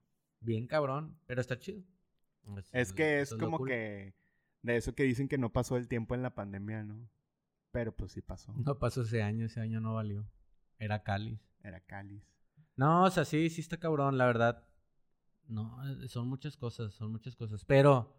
Bien 0.42 0.68
cabrón, 0.68 1.18
pero 1.26 1.42
está 1.42 1.58
chido. 1.58 1.82
Es 2.72 2.94
que 2.94 3.20
es 3.22 3.34
como 3.34 3.58
cool. 3.58 3.68
que 3.70 4.14
de 4.62 4.78
eso 4.78 4.94
que 4.94 5.04
dicen 5.04 5.28
que 5.28 5.40
no 5.40 5.52
pasó 5.52 5.76
el 5.76 5.88
tiempo 5.88 6.14
en 6.14 6.22
la 6.22 6.36
pandemia, 6.36 6.84
¿no? 6.84 7.10
Pero 7.72 7.96
pues 7.96 8.12
sí 8.12 8.22
pasó. 8.22 8.54
No 8.64 8.78
pasó 8.78 9.02
ese 9.02 9.24
año, 9.24 9.48
ese 9.48 9.60
año 9.60 9.82
no 9.82 9.96
valió. 9.96 10.24
Era 10.80 11.04
cáliz. 11.04 11.40
Era 11.64 11.80
cáliz. 11.82 12.24
No, 12.76 13.04
o 13.04 13.10
sea, 13.12 13.26
sí, 13.26 13.50
sí 13.50 13.62
está 13.62 13.78
cabrón, 13.78 14.18
la 14.18 14.26
verdad. 14.26 14.64
No, 15.48 15.78
eh, 16.04 16.08
son 16.10 16.28
muchas 16.30 16.58
cosas, 16.58 16.94
son 16.94 17.12
muchas 17.12 17.36
cosas. 17.36 17.66
Pero, 17.66 18.16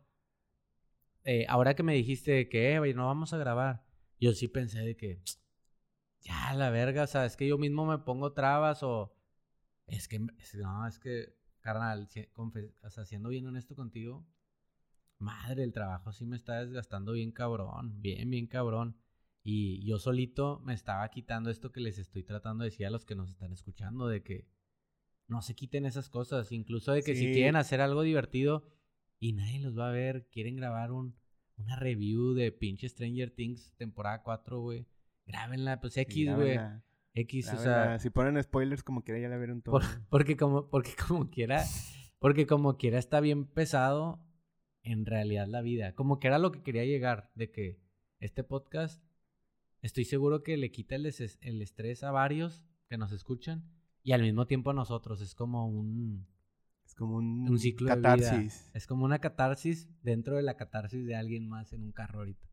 eh, 1.24 1.44
ahora 1.48 1.74
que 1.74 1.82
me 1.82 1.94
dijiste 1.94 2.48
que, 2.48 2.74
eh, 2.74 2.94
no 2.94 3.06
vamos 3.06 3.32
a 3.32 3.38
grabar, 3.38 3.84
yo 4.20 4.32
sí 4.32 4.48
pensé 4.48 4.80
de 4.80 4.96
que, 4.96 5.22
ya, 6.22 6.54
la 6.54 6.70
verga, 6.70 7.04
o 7.04 7.06
sea, 7.06 7.26
es 7.26 7.36
que 7.36 7.48
yo 7.48 7.58
mismo 7.58 7.86
me 7.86 7.98
pongo 7.98 8.32
trabas 8.32 8.82
o, 8.82 9.14
es 9.88 10.08
que, 10.08 10.20
es- 10.38 10.54
no, 10.56 10.86
es 10.86 10.98
que, 10.98 11.34
carnal, 11.60 12.08
si- 12.08 12.28
o 12.36 12.90
sea, 12.90 13.06
siendo 13.06 13.30
bien 13.30 13.46
honesto 13.46 13.76
contigo, 13.76 14.26
madre, 15.18 15.64
el 15.64 15.72
trabajo 15.72 16.12
sí 16.12 16.26
me 16.26 16.36
está 16.36 16.64
desgastando 16.64 17.12
bien 17.14 17.32
cabrón, 17.32 18.00
bien, 18.02 18.30
bien 18.30 18.46
cabrón. 18.46 18.96
Y 19.42 19.84
yo 19.86 19.98
solito 19.98 20.60
me 20.60 20.74
estaba 20.74 21.08
quitando 21.10 21.50
esto 21.50 21.72
que 21.72 21.80
les 21.80 21.98
estoy 21.98 22.22
tratando 22.24 22.64
de 22.64 22.70
decir 22.70 22.86
a 22.86 22.90
los 22.90 23.04
que 23.04 23.14
nos 23.14 23.30
están 23.30 23.52
escuchando, 23.52 24.06
de 24.06 24.22
que 24.22 24.46
no 25.28 25.40
se 25.42 25.54
quiten 25.54 25.86
esas 25.86 26.08
cosas, 26.10 26.52
incluso 26.52 26.92
de 26.92 27.02
que 27.02 27.14
si 27.16 27.26
quieren 27.32 27.56
hacer 27.56 27.80
algo 27.80 28.02
divertido 28.02 28.66
y 29.18 29.32
nadie 29.32 29.60
los 29.60 29.78
va 29.78 29.88
a 29.88 29.92
ver, 29.92 30.26
quieren 30.30 30.56
grabar 30.56 30.92
un, 30.92 31.16
una 31.56 31.76
review 31.76 32.34
de 32.34 32.52
pinche 32.52 32.88
Stranger 32.88 33.30
Things 33.30 33.74
temporada 33.76 34.22
4, 34.22 34.60
güey. 34.60 34.86
Grábenla, 35.26 35.80
pues 35.80 35.96
X, 35.96 36.34
güey. 36.34 36.58
X, 37.14 37.48
o 37.52 37.56
sea, 37.58 37.98
si 37.98 38.10
ponen 38.10 38.42
spoilers 38.42 38.82
como 38.82 39.02
quiera 39.04 39.20
ya 39.20 39.28
la 39.28 39.36
vieron 39.36 39.62
todo. 39.62 39.72
por- 39.78 39.84
porque 40.10 40.36
como 40.36 40.68
porque 40.68 40.92
como 40.96 41.30
quiera, 41.30 41.64
porque 42.18 42.46
como 42.46 42.76
quiera 42.76 42.98
está 42.98 43.20
bien 43.20 43.46
pesado 43.46 44.22
en 44.82 45.06
realidad 45.06 45.46
la 45.48 45.60
vida. 45.60 45.94
Como 45.94 46.18
que 46.18 46.26
era 46.28 46.38
lo 46.38 46.52
que 46.52 46.62
quería 46.62 46.84
llegar 46.84 47.30
de 47.34 47.50
que 47.50 47.80
este 48.20 48.44
podcast 48.44 49.02
estoy 49.82 50.04
seguro 50.04 50.42
que 50.42 50.56
le 50.56 50.70
quita 50.70 50.94
el, 50.96 51.06
estrés 51.06 52.02
a 52.02 52.10
varios 52.10 52.64
que 52.88 52.98
nos 52.98 53.12
escuchan 53.12 53.64
y 54.02 54.12
al 54.12 54.22
mismo 54.22 54.46
tiempo 54.46 54.70
a 54.70 54.74
nosotros 54.74 55.20
es 55.20 55.34
como 55.34 55.66
un 55.68 56.26
Es 56.84 56.94
como 56.94 57.16
un, 57.16 57.48
un 57.48 57.58
ciclo 57.58 57.88
de 57.88 57.94
catarsis. 57.96 58.30
vida. 58.64 58.70
Es 58.74 58.86
como 58.86 59.04
una 59.04 59.18
catarsis 59.20 59.88
dentro 60.02 60.36
de 60.36 60.42
la 60.42 60.56
catarsis 60.56 61.06
de 61.06 61.14
alguien 61.14 61.48
más 61.48 61.72
en 61.72 61.82
un 61.82 61.92
carro 61.92 62.20
ahorita. 62.20 62.46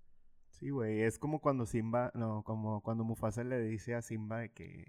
Sí, 0.52 0.70
güey, 0.70 1.02
es 1.02 1.20
como 1.20 1.40
cuando 1.40 1.66
Simba, 1.66 2.12
no, 2.16 2.44
como 2.44 2.82
cuando 2.82 3.04
Mufasa 3.04 3.44
le 3.44 3.62
dice 3.62 3.94
a 3.96 4.02
Simba 4.02 4.40
de 4.40 4.52
que 4.54 4.86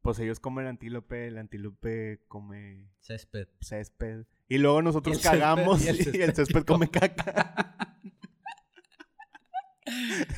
pues 0.00 0.18
ellos 0.18 0.40
comen 0.40 0.66
antílope, 0.66 1.28
el 1.28 1.38
antílope 1.38 2.24
come 2.28 2.90
Césped. 3.00 3.48
césped 3.60 4.24
y 4.48 4.58
luego 4.58 4.82
nosotros 4.82 5.16
Y 5.16 5.18
el 5.18 5.22
césped- 5.24 5.30
cagamos 5.38 5.84
y 5.84 5.88
el 5.88 6.16
y 6.16 6.22
el 6.22 6.34
césped 6.34 6.64
come 6.64 6.88
caca. 6.90 7.76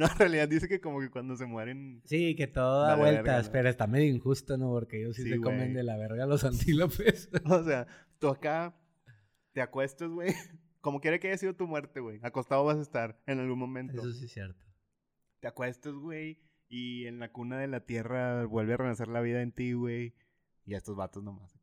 no, 0.00 0.06
en 0.06 0.18
realidad 0.18 0.48
dice 0.48 0.66
que 0.66 0.80
como 0.80 1.00
que 1.00 1.10
cuando 1.10 1.36
se 1.36 1.44
mueren 1.44 2.00
Sí, 2.06 2.34
que 2.34 2.46
todo 2.46 2.82
da 2.86 2.96
vueltas, 2.96 3.24
verga, 3.24 3.42
¿no? 3.42 3.52
pero 3.52 3.68
está 3.68 3.86
medio 3.86 4.14
injusto, 4.14 4.56
¿no? 4.56 4.70
Porque 4.70 4.98
ellos 5.00 5.14
sí, 5.14 5.24
Sí, 5.24 5.30
se 5.30 5.40
comen 5.40 5.74
de 5.74 5.82
la 5.82 5.96
verga 5.98 6.24
los 6.26 6.42
antílopes. 6.44 7.28
O 7.44 7.62
sea, 7.62 7.86
tú 8.18 8.28
acá 8.28 8.74
te 9.52 9.60
acuestas, 9.60 10.08
güey. 10.08 10.34
Como 10.80 11.00
quiera 11.00 11.18
que 11.18 11.28
haya 11.28 11.36
sido 11.36 11.54
tu 11.54 11.66
muerte, 11.66 12.00
güey. 12.00 12.18
Acostado 12.22 12.64
vas 12.64 12.78
a 12.78 12.82
estar 12.82 13.20
en 13.26 13.40
algún 13.40 13.58
momento. 13.58 14.00
Eso 14.00 14.12
sí 14.12 14.24
es 14.24 14.32
cierto. 14.32 14.64
Te 15.40 15.48
acuestas, 15.48 15.92
güey. 15.92 16.40
Y 16.68 17.06
en 17.06 17.18
la 17.18 17.30
cuna 17.32 17.58
de 17.58 17.68
la 17.68 17.80
tierra 17.84 18.46
vuelve 18.46 18.74
a 18.74 18.76
renacer 18.78 19.08
la 19.08 19.20
vida 19.20 19.42
en 19.42 19.52
ti, 19.52 19.74
güey. 19.74 20.14
Y 20.64 20.74
a 20.74 20.78
estos 20.78 20.96
vatos 20.96 21.22
nomás. 21.22 21.58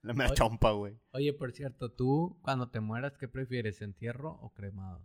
La 0.00 0.14
mera 0.14 0.32
chompa, 0.32 0.70
güey. 0.70 0.98
Oye, 1.10 1.34
por 1.34 1.52
cierto, 1.52 1.92
tú 1.92 2.38
cuando 2.42 2.70
te 2.70 2.80
mueras, 2.80 3.18
¿qué 3.18 3.28
prefieres, 3.28 3.82
entierro 3.82 4.38
o 4.40 4.54
cremado? 4.54 5.04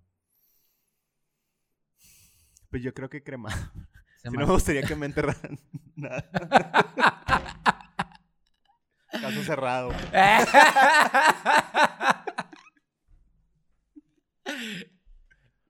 Pues 2.72 2.82
yo 2.82 2.94
creo 2.94 3.10
que 3.10 3.22
cremado. 3.24 3.56
Si 4.24 4.30
me 4.30 4.38
no 4.38 4.46
me 4.46 4.54
gustaría 4.54 4.84
que 4.84 4.96
me 4.96 5.08
enterraran. 5.08 5.60
Nada. 5.96 6.30
Caso 9.10 9.44
cerrado. 9.44 9.90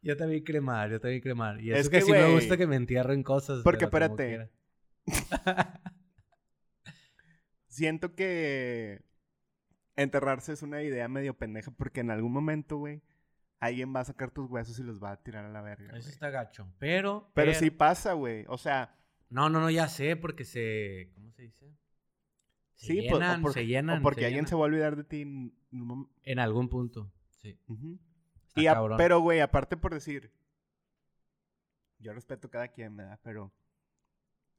Yo 0.02 0.18
también 0.18 0.44
cremar, 0.44 0.90
yo 0.90 1.00
también 1.00 1.22
cremar. 1.22 1.62
Y 1.62 1.72
Es 1.72 1.82
eso 1.82 1.90
que, 1.92 2.00
que, 2.00 2.06
sí 2.06 2.12
me 2.12 2.24
güey, 2.24 2.34
gusta 2.34 2.58
que 2.58 2.66
me 2.68 2.76
entierren 2.76 3.24
cosas. 3.24 3.62
porque, 3.64 3.86
espérate. 3.86 4.50
Siento 7.68 8.16
que 8.16 9.02
enterrarse 9.96 10.54
es 10.54 10.62
una 10.64 10.82
idea 10.82 11.08
medio 11.08 11.36
pendeja 11.38 11.72
porque 11.72 12.02
en 12.02 12.10
algún 12.12 12.34
momento, 12.34 12.78
güey, 12.78 13.02
alguien 13.62 13.96
va 13.96 14.02
a 14.02 14.06
sacar 14.06 14.32
tus 14.32 14.50
huesos 14.50 14.78
y 14.80 14.84
los 14.84 15.02
va 15.02 15.12
a 15.12 15.24
tirar 15.24 15.46
a 15.46 15.50
la 15.50 15.62
verga. 15.62 15.86
Eso 15.94 16.02
güey. 16.02 16.10
está 16.12 16.30
gacho. 16.30 16.68
Pero, 16.80 17.32
Pero 17.34 17.54
sí 17.54 17.72
pasa, 17.72 18.12
güey. 18.14 18.44
O 18.50 18.58
sea, 18.58 18.98
No, 19.30 19.50
no, 19.50 19.62
no, 19.62 19.70
ya 19.70 19.88
sé, 19.88 20.18
porque 20.18 20.44
se. 20.44 21.10
¿Cómo 21.16 21.32
se 21.32 21.44
dice? 21.44 21.74
Se 22.76 22.88
sí, 22.88 23.08
po- 23.10 23.16
llenan, 23.16 23.42
por- 23.42 23.54
se 23.54 23.66
llenan. 23.66 24.00
o 24.00 24.02
porque 24.02 24.22
se 24.22 24.26
alguien 24.26 24.40
llenan. 24.46 24.50
se 24.50 24.56
va 24.56 24.62
a 24.62 24.66
olvidar 24.66 24.96
de 24.98 25.04
ti. 25.06 25.22
en 25.22 25.54
En 26.24 26.40
algún 26.40 26.68
punto. 26.68 27.10
Sí. 27.42 27.58
Y 28.56 28.68
a- 28.68 28.74
cabrón. 28.74 28.98
pero, 28.98 29.22
güey, 29.22 29.40
aparte 29.40 29.78
por 29.78 29.94
decir, 29.94 30.34
yo 32.00 32.14
respeto 32.14 32.48
a 32.48 32.52
cada 32.52 32.68
quien, 32.70 32.98
¿verdad? 32.98 33.20
Pero 33.24 33.54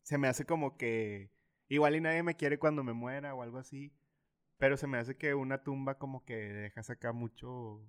se 0.03 0.17
me 0.17 0.29
hace 0.29 0.45
como 0.47 0.77
que 0.77 1.31
igual 1.69 1.97
y 1.97 2.01
nadie 2.01 2.23
me 2.23 2.37
quiere 2.37 2.59
cuando 2.59 2.83
me 2.85 2.93
muera 2.93 3.35
o 3.35 3.43
algo 3.43 3.59
así. 3.59 3.93
Pero 4.59 4.77
se 4.77 4.87
me 4.87 4.99
hace 4.99 5.17
que 5.17 5.35
una 5.35 5.63
tumba 5.65 5.99
como 5.99 6.25
que 6.25 6.37
dejas 6.37 6.89
acá 6.91 7.13
mucho... 7.13 7.83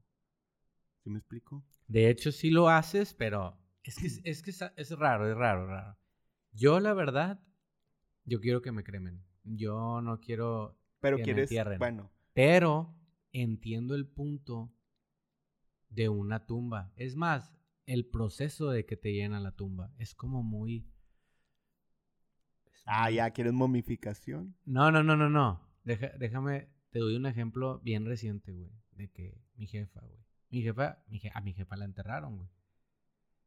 ¿Sí 1.03 1.09
me 1.09 1.19
explico? 1.19 1.65
De 1.87 2.09
hecho, 2.09 2.31
sí 2.31 2.49
lo 2.49 2.69
haces, 2.69 3.13
pero 3.13 3.57
es 3.83 3.97
que 3.97 4.07
es, 4.23 4.41
que 4.41 4.51
es, 4.51 4.61
es 4.75 4.91
raro, 4.97 5.29
es 5.29 5.35
raro, 5.35 5.67
raro. 5.67 5.97
Yo, 6.53 6.79
la 6.79 6.93
verdad, 6.93 7.41
yo 8.23 8.39
quiero 8.39 8.61
que 8.61 8.71
me 8.71 8.83
cremen. 8.83 9.23
Yo 9.43 10.01
no 10.01 10.19
quiero. 10.19 10.79
Pero 11.01 11.17
Que 11.17 11.33
me 11.33 11.41
entierren. 11.41 11.79
Bueno, 11.79 12.09
Pero 12.33 12.95
entiendo 13.33 13.95
el 13.95 14.07
punto 14.07 14.71
de 15.89 16.07
una 16.07 16.45
tumba. 16.45 16.93
Es 16.95 17.15
más, 17.17 17.53
el 17.85 18.05
proceso 18.05 18.69
de 18.69 18.85
que 18.85 18.95
te 18.95 19.11
llena 19.11 19.41
la 19.41 19.51
tumba 19.51 19.91
es 19.97 20.15
como 20.15 20.41
muy. 20.41 20.87
es 22.73 22.83
ah, 22.85 23.05
muy- 23.05 23.15
ya, 23.15 23.31
¿quieres 23.31 23.51
momificación? 23.53 24.55
No, 24.63 24.91
no, 24.91 25.03
no, 25.03 25.17
no, 25.17 25.29
no. 25.29 25.67
Deja- 25.83 26.17
déjame, 26.17 26.69
te 26.91 26.99
doy 26.99 27.15
un 27.17 27.25
ejemplo 27.25 27.79
bien 27.79 28.05
reciente, 28.05 28.53
güey. 28.53 28.71
De 28.91 29.09
que 29.09 29.41
mi 29.55 29.67
jefa, 29.67 29.99
güey. 29.99 30.22
Mi 30.53 30.61
jefa, 30.61 31.03
mi 31.07 31.17
je- 31.19 31.31
a 31.33 31.41
mi 31.41 31.51
jefa 31.53 31.75
la 31.75 31.85
enterraron, 31.85 32.37
güey. 32.37 32.49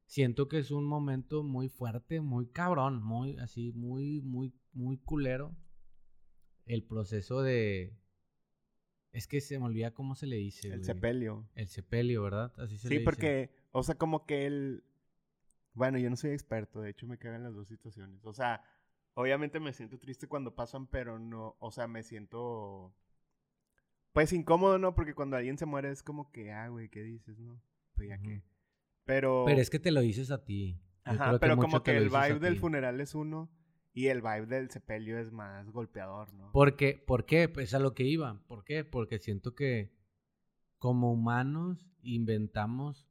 Siento 0.06 0.48
que 0.48 0.58
es 0.58 0.72
un 0.72 0.84
momento 0.84 1.44
muy 1.44 1.68
fuerte, 1.68 2.20
muy 2.20 2.48
cabrón, 2.48 3.00
muy 3.00 3.36
así, 3.38 3.70
muy, 3.72 4.20
muy, 4.22 4.52
muy 4.72 4.98
culero. 4.98 5.56
El 6.64 6.82
proceso 6.82 7.42
de. 7.42 7.96
Es 9.12 9.28
que 9.28 9.40
se 9.40 9.56
me 9.60 9.66
olvida 9.66 9.92
cómo 9.94 10.16
se 10.16 10.26
le 10.26 10.34
dice. 10.34 10.66
El 10.66 10.80
güey. 10.80 10.84
sepelio. 10.84 11.48
El 11.54 11.68
sepelio, 11.68 12.22
¿verdad? 12.24 12.52
Así 12.58 12.76
se 12.76 12.88
le 12.88 12.94
Sí, 12.94 12.98
dice. 12.98 13.04
porque, 13.04 13.50
o 13.70 13.84
sea, 13.84 13.94
como 13.94 14.26
que 14.26 14.46
el... 14.46 14.82
Bueno, 15.74 15.98
yo 15.98 16.10
no 16.10 16.16
soy 16.16 16.32
experto, 16.32 16.80
de 16.80 16.90
hecho 16.90 17.06
me 17.06 17.18
cagan 17.18 17.44
las 17.44 17.54
dos 17.54 17.68
situaciones. 17.68 18.24
O 18.24 18.32
sea, 18.32 18.64
Obviamente 19.18 19.60
me 19.60 19.72
siento 19.72 19.96
triste 19.98 20.26
cuando 20.26 20.54
pasan, 20.54 20.86
pero 20.88 21.18
no, 21.18 21.56
o 21.60 21.70
sea, 21.70 21.86
me 21.88 22.02
siento 22.02 22.94
pues 24.16 24.32
incómodo, 24.32 24.78
¿no? 24.78 24.94
Porque 24.94 25.14
cuando 25.14 25.36
alguien 25.36 25.58
se 25.58 25.66
muere 25.66 25.90
es 25.90 26.02
como 26.02 26.32
que, 26.32 26.50
ah, 26.50 26.68
güey, 26.70 26.88
¿qué 26.88 27.02
dices, 27.02 27.38
no? 27.38 27.60
Pues 27.94 28.08
ya 28.08 28.18
que. 28.18 28.42
Pero. 29.04 29.42
Pero 29.44 29.60
es 29.60 29.68
que 29.68 29.78
te 29.78 29.90
lo 29.90 30.00
dices 30.00 30.30
a 30.30 30.42
ti. 30.42 30.80
Yo 31.04 31.12
Ajá, 31.12 31.32
que 31.32 31.38
pero 31.38 31.58
como 31.58 31.82
que 31.82 31.98
el 31.98 32.08
vibe 32.08 32.38
del 32.38 32.54
ti. 32.54 32.60
funeral 32.60 32.98
es 33.02 33.14
uno 33.14 33.50
y 33.92 34.06
el 34.06 34.22
vibe 34.22 34.46
del 34.46 34.70
sepelio 34.70 35.18
es 35.18 35.32
más 35.32 35.70
golpeador, 35.70 36.32
¿no? 36.32 36.50
Porque, 36.52 37.04
¿Por 37.06 37.26
qué? 37.26 37.50
Pues 37.50 37.74
a 37.74 37.78
lo 37.78 37.92
que 37.92 38.04
iba. 38.04 38.42
¿Por 38.46 38.64
qué? 38.64 38.84
Porque 38.84 39.18
siento 39.18 39.54
que 39.54 39.92
como 40.78 41.12
humanos 41.12 41.86
inventamos 42.00 43.10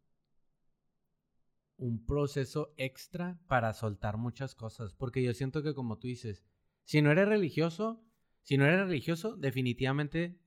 un 1.78 2.04
proceso 2.04 2.74
extra 2.78 3.40
para 3.46 3.74
soltar 3.74 4.18
muchas 4.18 4.56
cosas. 4.56 4.96
Porque 4.96 5.22
yo 5.22 5.36
siento 5.36 5.62
que 5.62 5.76
como 5.76 6.00
tú 6.00 6.08
dices, 6.08 6.44
si 6.84 7.04
no 7.04 7.12
eres 7.12 7.28
religioso, 7.28 8.04
si 8.42 8.58
no 8.58 8.66
eres 8.66 8.88
religioso, 8.88 9.38
definitivamente 9.38 10.40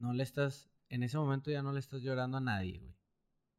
no 0.00 0.12
le 0.12 0.22
estás, 0.24 0.68
en 0.88 1.02
ese 1.04 1.16
momento 1.16 1.50
ya 1.52 1.62
no 1.62 1.72
le 1.72 1.78
estás 1.78 2.02
llorando 2.02 2.38
a 2.38 2.40
nadie, 2.40 2.78
güey. 2.80 2.96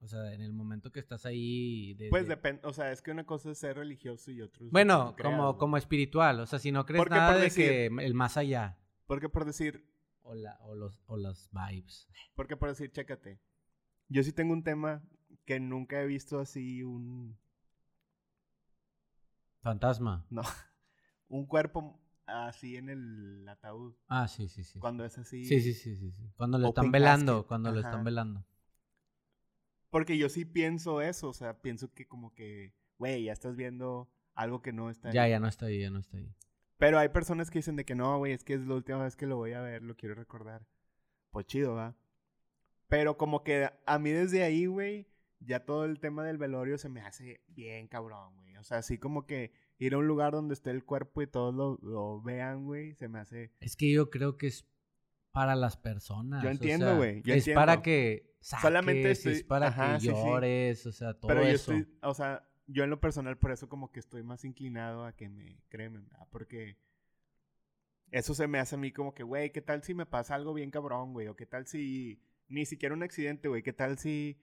O 0.01 0.07
sea, 0.07 0.33
en 0.33 0.41
el 0.41 0.51
momento 0.51 0.91
que 0.91 0.99
estás 0.99 1.25
ahí... 1.27 1.93
de- 1.93 2.09
Pues 2.09 2.23
de- 2.23 2.29
depende, 2.35 2.61
o 2.65 2.73
sea, 2.73 2.91
es 2.91 3.01
que 3.03 3.11
una 3.11 3.23
cosa 3.23 3.51
es 3.51 3.59
ser 3.59 3.77
religioso 3.77 4.31
y 4.31 4.41
otro 4.41 4.65
es 4.65 4.71
Bueno, 4.71 5.15
no 5.15 5.15
como, 5.23 5.57
como 5.59 5.77
espiritual. 5.77 6.39
O 6.39 6.47
sea, 6.47 6.57
si 6.59 6.71
no 6.71 6.85
crees 6.87 6.99
Porque 6.99 7.15
nada 7.15 7.35
de 7.35 7.43
decir- 7.43 7.65
que 7.67 7.85
el 8.05 8.13
más 8.15 8.35
allá. 8.35 8.79
Porque 9.05 9.29
por 9.29 9.45
decir, 9.45 9.87
O, 10.23 10.33
la, 10.35 10.57
o, 10.61 10.73
los, 10.75 11.01
o 11.05 11.17
las 11.17 11.49
vibes. 11.51 12.07
porque 12.35 12.57
por 12.57 12.69
decir, 12.69 12.91
chécate. 12.91 13.39
Yo 14.07 14.23
sí 14.23 14.33
tengo 14.33 14.53
un 14.53 14.63
tema 14.63 15.03
que 15.45 15.59
nunca 15.59 16.01
he 16.01 16.05
visto 16.07 16.39
así 16.39 16.81
un, 16.83 17.37
Fantasma. 19.61 20.25
no, 20.29 20.41
un 21.27 21.45
cuerpo 21.45 21.99
así 22.31 22.77
en 22.77 22.89
el 22.89 23.47
ataúd. 23.47 23.93
Ah, 24.07 24.27
sí, 24.27 24.47
sí, 24.47 24.63
sí. 24.63 24.79
Cuando 24.79 25.05
es 25.05 25.17
así. 25.17 25.45
Sí, 25.45 25.61
sí, 25.61 25.73
sí, 25.73 25.95
sí, 25.95 26.11
sí. 26.11 26.31
Cuando 26.35 26.57
lo 26.57 26.69
están 26.69 26.91
velando, 26.91 27.33
casket, 27.37 27.47
cuando 27.47 27.71
lo 27.71 27.79
están 27.79 28.03
velando. 28.03 28.45
Porque 29.89 30.17
yo 30.17 30.29
sí 30.29 30.45
pienso 30.45 31.01
eso, 31.01 31.29
o 31.29 31.33
sea, 31.33 31.61
pienso 31.61 31.93
que 31.93 32.07
como 32.07 32.33
que, 32.33 32.73
güey, 32.97 33.23
ya 33.25 33.33
estás 33.33 33.55
viendo 33.55 34.09
algo 34.33 34.61
que 34.61 34.71
no 34.71 34.89
está 34.89 35.11
Ya, 35.11 35.23
ahí. 35.23 35.31
ya 35.31 35.39
no 35.39 35.47
está 35.47 35.65
ahí, 35.65 35.81
ya 35.81 35.89
no 35.91 35.99
está 35.99 36.17
ahí. 36.17 36.33
Pero 36.77 36.97
hay 36.97 37.09
personas 37.09 37.51
que 37.51 37.59
dicen 37.59 37.75
de 37.75 37.85
que 37.85 37.93
no, 37.93 38.17
güey, 38.17 38.31
es 38.31 38.43
que 38.43 38.53
es 38.53 38.61
la 38.65 38.75
última 38.75 39.03
vez 39.03 39.15
que 39.15 39.27
lo 39.27 39.35
voy 39.35 39.53
a 39.53 39.61
ver, 39.61 39.83
lo 39.83 39.95
quiero 39.95 40.15
recordar. 40.15 40.65
Pues 41.31 41.45
chido, 41.45 41.75
va. 41.75 41.95
Pero 42.87 43.17
como 43.17 43.43
que 43.43 43.69
a 43.85 43.99
mí 43.99 44.11
desde 44.11 44.43
ahí, 44.43 44.65
güey, 44.65 45.07
ya 45.39 45.65
todo 45.65 45.85
el 45.85 45.99
tema 45.99 46.23
del 46.23 46.37
velorio 46.37 46.77
se 46.77 46.89
me 46.89 47.01
hace 47.01 47.41
bien 47.47 47.87
cabrón, 47.87 48.35
güey. 48.35 48.55
O 48.57 48.63
sea, 48.63 48.77
así 48.77 48.97
como 48.97 49.25
que 49.25 49.51
ir 49.85 49.95
a 49.95 49.97
un 49.97 50.07
lugar 50.07 50.31
donde 50.31 50.53
esté 50.53 50.69
el 50.69 50.83
cuerpo 50.85 51.21
y 51.21 51.27
todos 51.27 51.53
lo, 51.55 51.77
lo 51.81 52.21
vean, 52.21 52.65
güey, 52.65 52.93
se 52.95 53.07
me 53.07 53.19
hace... 53.19 53.51
Es 53.59 53.75
que 53.75 53.91
yo 53.91 54.09
creo 54.09 54.37
que 54.37 54.47
es 54.47 54.67
para 55.31 55.55
las 55.55 55.75
personas. 55.77 56.43
Yo 56.43 56.49
entiendo, 56.49 56.97
güey, 56.97 57.21
es 57.25 57.49
para 57.49 57.81
que 57.81 58.31
saques, 58.41 58.61
Solamente 58.61 59.11
es 59.11 59.25
estoy- 59.25 59.43
para 59.43 59.67
ajá, 59.67 59.93
que 59.95 60.01
sí, 60.01 60.07
sí. 60.07 60.13
llores, 60.13 60.85
o 60.85 60.91
sea, 60.91 61.13
todo 61.13 61.29
Pero 61.29 61.43
yo 61.43 61.49
eso. 61.49 61.73
estoy, 61.73 61.97
o 62.03 62.13
sea, 62.13 62.47
yo 62.67 62.83
en 62.83 62.89
lo 62.91 62.99
personal 62.99 63.37
por 63.37 63.51
eso 63.51 63.67
como 63.69 63.91
que 63.91 63.99
estoy 63.99 64.23
más 64.23 64.45
inclinado 64.45 65.03
a 65.05 65.13
que 65.15 65.29
me 65.29 65.61
cremen, 65.69 66.07
¿verdad? 66.07 66.27
Porque 66.31 66.77
eso 68.11 68.33
se 68.35 68.47
me 68.47 68.59
hace 68.59 68.75
a 68.75 68.77
mí 68.77 68.91
como 68.91 69.13
que, 69.13 69.23
güey, 69.23 69.51
¿qué 69.51 69.61
tal 69.61 69.83
si 69.83 69.93
me 69.93 70.05
pasa 70.05 70.35
algo 70.35 70.53
bien 70.53 70.69
cabrón, 70.69 71.13
güey? 71.13 71.27
O 71.27 71.35
qué 71.35 71.45
tal 71.45 71.65
si 71.65 72.21
ni 72.49 72.65
siquiera 72.65 72.93
un 72.93 73.03
accidente, 73.03 73.47
güey, 73.47 73.63
¿qué 73.63 73.73
tal 73.73 73.97
si... 73.97 74.37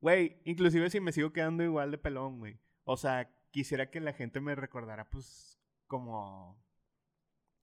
Güey, 0.00 0.40
inclusive 0.44 0.88
si 0.90 1.00
me 1.00 1.12
sigo 1.12 1.32
quedando 1.32 1.62
igual 1.62 1.90
de 1.90 1.98
pelón, 1.98 2.38
güey. 2.38 2.58
O 2.84 2.96
sea, 2.96 3.30
quisiera 3.50 3.90
que 3.90 4.00
la 4.00 4.12
gente 4.12 4.40
me 4.40 4.54
recordara 4.54 5.08
pues 5.08 5.60
como... 5.86 6.62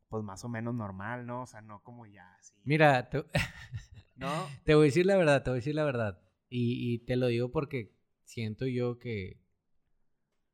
Pues 0.08 0.24
más 0.24 0.44
o 0.46 0.50
menos 0.50 0.76
normal, 0.76 1.26
¿no? 1.26 1.42
O 1.42 1.46
sea, 1.48 1.62
no 1.62 1.82
como 1.82 2.06
ya 2.06 2.36
así. 2.36 2.54
Mira, 2.64 3.10
te, 3.10 3.26
¿No? 4.16 4.30
te 4.64 4.76
voy 4.76 4.84
a 4.84 4.86
decir 4.86 5.06
la 5.06 5.18
verdad, 5.18 5.44
te 5.44 5.50
voy 5.50 5.58
a 5.58 5.62
decir 5.62 5.76
la 5.76 5.84
verdad. 5.84 6.22
Y, 6.48 6.94
y 6.94 7.00
te 7.00 7.16
lo 7.16 7.28
digo 7.28 7.52
porque 7.52 7.96
siento 8.24 8.68
yo 8.68 9.00
que, 9.00 9.42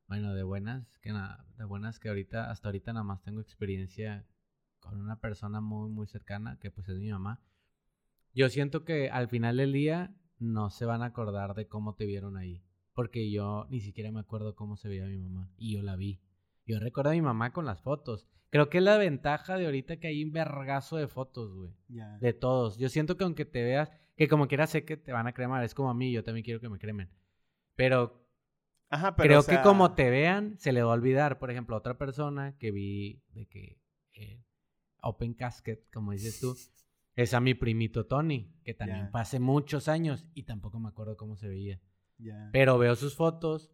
bueno, 0.08 0.34
de 0.34 0.44
buenas, 0.44 0.98
que 1.00 1.12
nada, 1.12 1.46
de 1.58 1.66
buenas 1.66 2.00
que 2.00 2.08
ahorita, 2.08 2.50
hasta 2.50 2.70
ahorita 2.70 2.94
nada 2.94 3.04
más 3.04 3.22
tengo 3.22 3.42
experiencia 3.42 4.26
con 4.80 5.00
una 5.00 5.20
persona 5.20 5.62
muy, 5.62 5.90
muy 5.90 6.08
cercana, 6.08 6.58
que 6.60 6.72
pues 6.72 6.90
es 6.90 6.98
mi 6.98 7.12
mamá. 7.12 7.40
Yo 8.34 8.50
siento 8.50 8.84
que 8.84 9.10
al 9.10 9.28
final 9.28 9.58
del 9.58 9.74
día 9.74 10.16
no 10.40 10.70
se 10.70 10.86
van 10.86 11.04
a 11.04 11.08
acordar 11.08 11.54
de 11.54 11.68
cómo 11.68 11.96
te 11.96 12.06
vieron 12.06 12.38
ahí. 12.38 12.64
Porque 13.02 13.32
yo 13.32 13.66
ni 13.72 13.80
siquiera 13.80 14.12
me 14.12 14.20
acuerdo 14.20 14.54
cómo 14.54 14.78
se 14.78 14.88
veía 14.88 15.06
mi 15.06 15.18
mamá. 15.18 15.50
Y 15.58 15.74
yo 15.74 15.82
la 15.82 15.96
vi. 15.96 16.22
Yo 16.68 16.80
recuerdo 16.80 17.10
a 17.10 17.14
mi 17.14 17.22
mamá 17.24 17.52
con 17.52 17.66
las 17.66 17.82
fotos. 17.82 18.28
Creo 18.52 18.70
que 18.70 18.78
es 18.78 18.84
la 18.84 19.00
ventaja 19.00 19.58
de 19.58 19.66
ahorita 19.66 19.98
que 19.98 20.06
hay 20.06 20.24
un 20.24 20.32
vergazo 20.32 20.98
de 20.98 21.08
fotos, 21.08 21.52
güey. 21.52 21.74
Ya. 21.88 22.20
De 22.20 22.34
todos. 22.34 22.78
Yo 22.78 22.90
siento 22.90 23.18
que 23.18 23.24
aunque 23.24 23.44
te 23.44 23.64
veas, 23.64 23.90
que 24.16 24.28
como 24.28 24.48
quiera 24.48 24.68
sé 24.68 24.86
que 24.86 24.98
te 24.98 25.14
van 25.14 25.26
a 25.26 25.34
cremar. 25.34 25.64
Es 25.64 25.74
como 25.74 25.90
a 25.90 25.96
mí, 25.96 26.12
yo 26.12 26.24
también 26.24 26.44
quiero 26.44 26.60
que 26.60 26.70
me 26.70 26.78
cremen. 26.78 27.10
Pero 27.76 28.24
Ajá, 28.92 29.16
pero 29.16 29.30
creo 29.30 29.40
o 29.40 29.42
sea, 29.42 29.58
que 29.58 29.64
como 29.64 29.96
te 29.96 30.12
vean, 30.12 30.60
se 30.60 30.72
le 30.72 30.84
va 30.84 30.92
a 30.92 30.94
olvidar. 30.94 31.40
Por 31.40 31.50
ejemplo, 31.50 31.76
otra 31.76 31.98
persona 31.98 32.56
que 32.60 32.70
vi 32.70 33.24
de 33.30 33.48
que 33.48 33.80
eh, 34.14 34.44
Open 35.02 35.34
Casket, 35.34 35.90
como 35.92 36.12
dices 36.12 36.40
tú, 36.40 36.56
es 37.16 37.34
a 37.34 37.40
mi 37.40 37.56
primito 37.56 38.06
Tony, 38.06 38.54
que 38.64 38.76
también 38.76 39.10
hace 39.14 39.40
muchos 39.40 39.88
años 39.88 40.28
y 40.36 40.44
tampoco 40.44 40.80
me 40.80 40.90
acuerdo 40.90 41.18
cómo 41.18 41.36
se 41.36 41.48
veía. 41.48 41.82
Pero 42.52 42.78
veo 42.78 42.96
sus 42.96 43.16
fotos, 43.16 43.72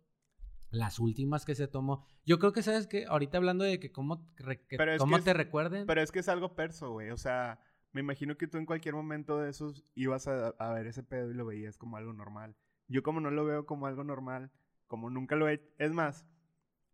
las 0.70 1.00
últimas 1.00 1.46
que 1.46 1.56
se 1.56 1.68
tomó. 1.68 2.06
Yo 2.26 2.40
creo 2.40 2.54
que, 2.54 2.64
¿sabes 2.64 2.88
que 2.88 3.06
Ahorita 3.06 3.38
hablando 3.38 3.64
de 3.64 3.80
que 3.80 3.92
cómo, 3.92 4.34
que 4.36 4.78
cómo 4.98 5.18
que 5.18 5.24
te 5.24 5.32
es- 5.32 5.38
recuerden. 5.38 5.86
Pero 5.86 6.02
es 6.02 6.12
que 6.12 6.20
es 6.20 6.30
algo 6.30 6.56
perso, 6.56 6.92
güey. 6.92 7.10
O 7.12 7.18
sea, 7.18 7.60
me 7.92 8.02
imagino 8.02 8.38
que 8.38 8.48
tú 8.48 8.58
en 8.58 8.66
cualquier 8.66 8.96
momento 8.96 9.40
de 9.40 9.50
esos 9.50 9.86
ibas 9.96 10.28
a, 10.28 10.50
a 10.50 10.74
ver 10.74 10.88
ese 10.88 11.04
pedo 11.04 11.32
y 11.32 11.34
lo 11.34 11.46
veías 11.46 11.78
como 11.78 11.98
algo 11.98 12.14
normal. 12.14 12.56
Yo 12.88 13.04
como 13.04 13.20
no 13.20 13.32
lo 13.32 13.46
veo 13.46 13.66
como 13.66 13.88
algo 13.88 14.04
normal, 14.04 14.52
como 14.88 15.10
nunca 15.10 15.36
lo 15.36 15.50
he... 15.50 15.62
Es 15.78 15.92
más, 15.92 16.26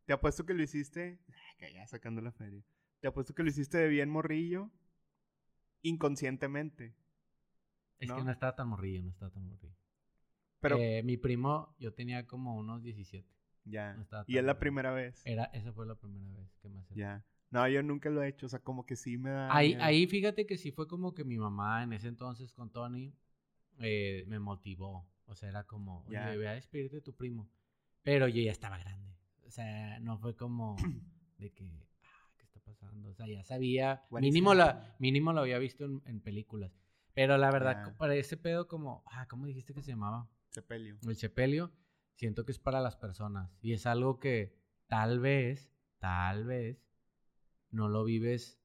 te 0.06 0.14
apuesto 0.14 0.46
que 0.46 0.54
lo 0.54 0.64
hiciste... 0.64 1.20
Que 1.58 1.74
ya 1.74 1.86
sacando 1.88 2.22
la 2.22 2.32
feria. 2.32 2.64
Te 3.00 3.08
apuesto 3.08 3.34
que 3.34 3.44
lo 3.44 3.50
hiciste 3.50 3.78
de 3.78 3.88
bien 3.90 4.10
morrillo, 4.10 4.72
inconscientemente. 5.82 6.96
es 8.00 8.12
que 8.12 8.24
no 8.24 8.32
estaba 8.32 8.56
tan 8.56 8.70
morrillo, 8.70 9.04
no 9.04 9.10
estaba 9.10 9.32
tan 9.32 9.46
morrillo. 9.46 9.76
Pero 10.64 10.78
Eh, 10.80 11.04
mi 11.04 11.18
primo, 11.18 11.76
yo 11.80 11.94
tenía 11.94 12.26
como 12.26 12.56
unos 12.56 12.82
17. 12.82 13.28
ya. 13.66 13.94
no 13.94 14.06
y 14.28 14.38
es 14.38 14.44
la 14.44 14.58
primera 14.58 14.92
vez. 14.92 15.22
Era, 15.26 15.46
esa 15.54 15.72
fue 15.74 15.86
la 15.86 15.96
primera 15.96 16.34
vez 16.40 16.56
que 16.62 16.70
me. 16.70 16.84
Ya. 16.96 17.24
No, 17.52 17.68
yo 17.68 17.84
nunca 17.84 18.10
lo 18.10 18.24
he 18.24 18.30
hecho. 18.30 18.48
O 18.48 18.50
sea, 18.50 18.60
como 18.60 18.86
que 18.86 18.96
sí 18.96 19.18
me 19.18 19.30
da... 19.30 19.56
Ahí, 19.56 19.70
miedo. 19.76 19.84
ahí 19.84 20.08
fíjate 20.08 20.48
que 20.48 20.58
sí 20.58 20.72
fue 20.72 20.88
como 20.88 21.14
que 21.14 21.24
mi 21.24 21.38
mamá 21.38 21.84
en 21.84 21.94
ese 21.94 22.08
entonces 22.08 22.52
con 22.52 22.72
Tony 22.72 23.14
eh, 23.80 24.24
me 24.28 24.40
motivó. 24.40 25.08
O 25.28 25.36
sea, 25.36 25.50
era 25.50 25.64
como, 25.66 26.04
Ya. 26.10 26.30
oye, 26.30 26.38
ve 26.38 26.48
a 26.48 26.54
despedirte 26.54 26.96
de 26.98 27.02
tu 27.04 27.14
primo. 27.14 27.48
Pero 28.02 28.28
yo 28.28 28.42
ya 28.42 28.52
estaba 28.52 28.78
grande. 28.80 29.14
O 29.46 29.52
sea, 29.52 30.00
no 30.00 30.18
fue 30.18 30.36
como 30.36 30.76
de 31.38 31.52
que, 31.52 31.66
ah, 32.06 32.32
¿qué 32.38 32.44
está 32.46 32.60
pasando? 32.62 33.10
O 33.10 33.14
sea, 33.14 33.28
ya 33.28 33.44
sabía, 33.44 34.04
mínimo, 34.10 34.54
la, 34.56 34.96
mínimo 35.00 35.32
lo 35.32 35.42
había 35.42 35.60
visto 35.60 35.86
en, 35.86 36.02
en 36.06 36.22
películas. 36.22 36.72
Pero 37.14 37.38
la 37.38 37.52
verdad, 37.52 37.86
Ya. 37.92 37.98
para 37.98 38.16
ese 38.16 38.36
pedo 38.38 38.68
como, 38.68 39.04
ah, 39.12 39.28
¿cómo 39.28 39.46
dijiste 39.46 39.74
que 39.76 39.84
se 39.84 39.92
llamaba? 39.92 40.28
Sepelio. 40.54 40.98
El 41.08 41.16
sepelio, 41.16 41.72
siento 42.14 42.46
que 42.46 42.52
es 42.52 42.60
para 42.60 42.80
las 42.80 42.96
personas. 42.96 43.58
Y 43.62 43.74
es 43.74 43.88
algo 43.88 44.20
que 44.20 44.56
tal 44.88 45.20
vez, 45.20 45.72
tal 45.98 46.46
vez, 46.46 46.88
no 47.72 47.90
lo 47.90 48.04
vives, 48.04 48.62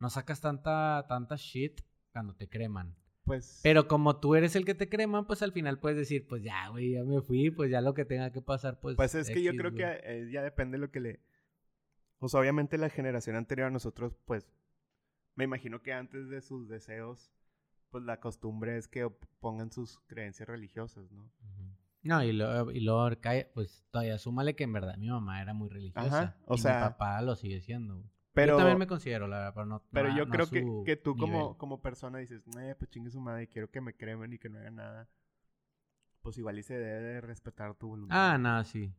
no 0.00 0.10
sacas 0.10 0.42
tanta, 0.42 1.06
tanta 1.08 1.36
shit 1.36 1.80
cuando 2.12 2.34
te 2.36 2.48
creman. 2.48 2.94
Pues... 3.24 3.60
Pero 3.62 3.88
como 3.88 4.20
tú 4.20 4.34
eres 4.34 4.54
el 4.54 4.66
que 4.66 4.74
te 4.74 4.90
creman, 4.90 5.26
pues 5.26 5.42
al 5.42 5.52
final 5.52 5.80
puedes 5.80 5.96
decir, 5.96 6.26
pues 6.28 6.42
ya, 6.42 6.68
güey, 6.68 6.92
ya 6.92 7.04
me 7.04 7.22
fui, 7.22 7.50
pues 7.50 7.70
ya 7.70 7.80
lo 7.80 7.94
que 7.94 8.04
tenga 8.04 8.30
que 8.30 8.42
pasar, 8.42 8.78
pues. 8.78 8.96
Pues 8.96 9.14
es 9.14 9.30
que 9.30 9.42
yo 9.42 9.52
creo 9.54 9.72
que 9.72 9.84
eh, 9.84 10.28
ya 10.30 10.42
depende 10.42 10.76
de 10.76 10.82
lo 10.82 10.90
que 10.90 11.00
le... 11.00 11.20
O 12.18 12.28
sea, 12.28 12.40
obviamente 12.40 12.76
la 12.76 12.90
generación 12.90 13.36
anterior 13.36 13.68
a 13.68 13.70
nosotros, 13.70 14.14
pues, 14.26 14.46
me 15.36 15.44
imagino 15.44 15.80
que 15.82 15.94
antes 15.94 16.28
de 16.28 16.42
sus 16.42 16.68
deseos, 16.68 17.32
pues 17.90 18.04
la 18.04 18.20
costumbre 18.20 18.76
es 18.76 18.88
que 18.88 19.08
pongan 19.40 19.72
sus 19.72 19.98
creencias 20.06 20.48
religiosas, 20.48 21.10
¿no? 21.10 21.30
No, 22.02 22.22
y 22.22 22.32
luego, 22.32 22.70
y 22.70 22.80
luego 22.80 23.10
cae, 23.20 23.50
pues 23.54 23.84
todavía 23.90 24.18
súmale 24.18 24.54
que 24.54 24.64
en 24.64 24.72
verdad 24.72 24.96
mi 24.96 25.08
mamá 25.08 25.42
era 25.42 25.52
muy 25.52 25.68
religiosa. 25.68 26.06
Ajá, 26.22 26.36
o 26.46 26.54
y 26.54 26.58
sea- 26.58 26.74
mi 26.76 26.80
papá 26.90 27.20
lo 27.22 27.34
sigue 27.36 27.60
siendo. 27.60 28.04
Pero, 28.32 28.52
yo 28.52 28.58
también 28.58 28.78
me 28.78 28.86
considero, 28.86 29.26
la 29.26 29.38
verdad, 29.38 29.52
pero 29.54 29.66
no. 29.66 29.82
pero 29.90 30.08
no 30.10 30.16
yo 30.16 30.24
no 30.26 30.30
creo 30.30 30.48
que, 30.48 30.64
que 30.86 30.96
tú 30.96 31.16
como, 31.16 31.38
nivel. 31.38 31.56
como 31.56 31.82
persona 31.82 32.18
dices, 32.18 32.44
eh, 32.60 32.76
pues 32.78 32.88
chingue 32.88 33.10
su 33.10 33.20
madre, 33.20 33.48
quiero 33.48 33.68
que 33.68 33.80
me 33.80 33.96
cremen 33.96 34.32
y 34.32 34.38
que 34.38 34.48
no 34.48 34.58
hagan 34.58 34.76
nada. 34.76 35.08
Pues 36.22 36.38
igual 36.38 36.56
y 36.58 36.62
se 36.62 36.74
debe 36.78 37.00
de 37.00 37.20
respetar 37.20 37.74
tu 37.74 37.88
voluntad. 37.88 38.34
Ah, 38.34 38.38
nada, 38.38 38.62
sí. 38.62 38.94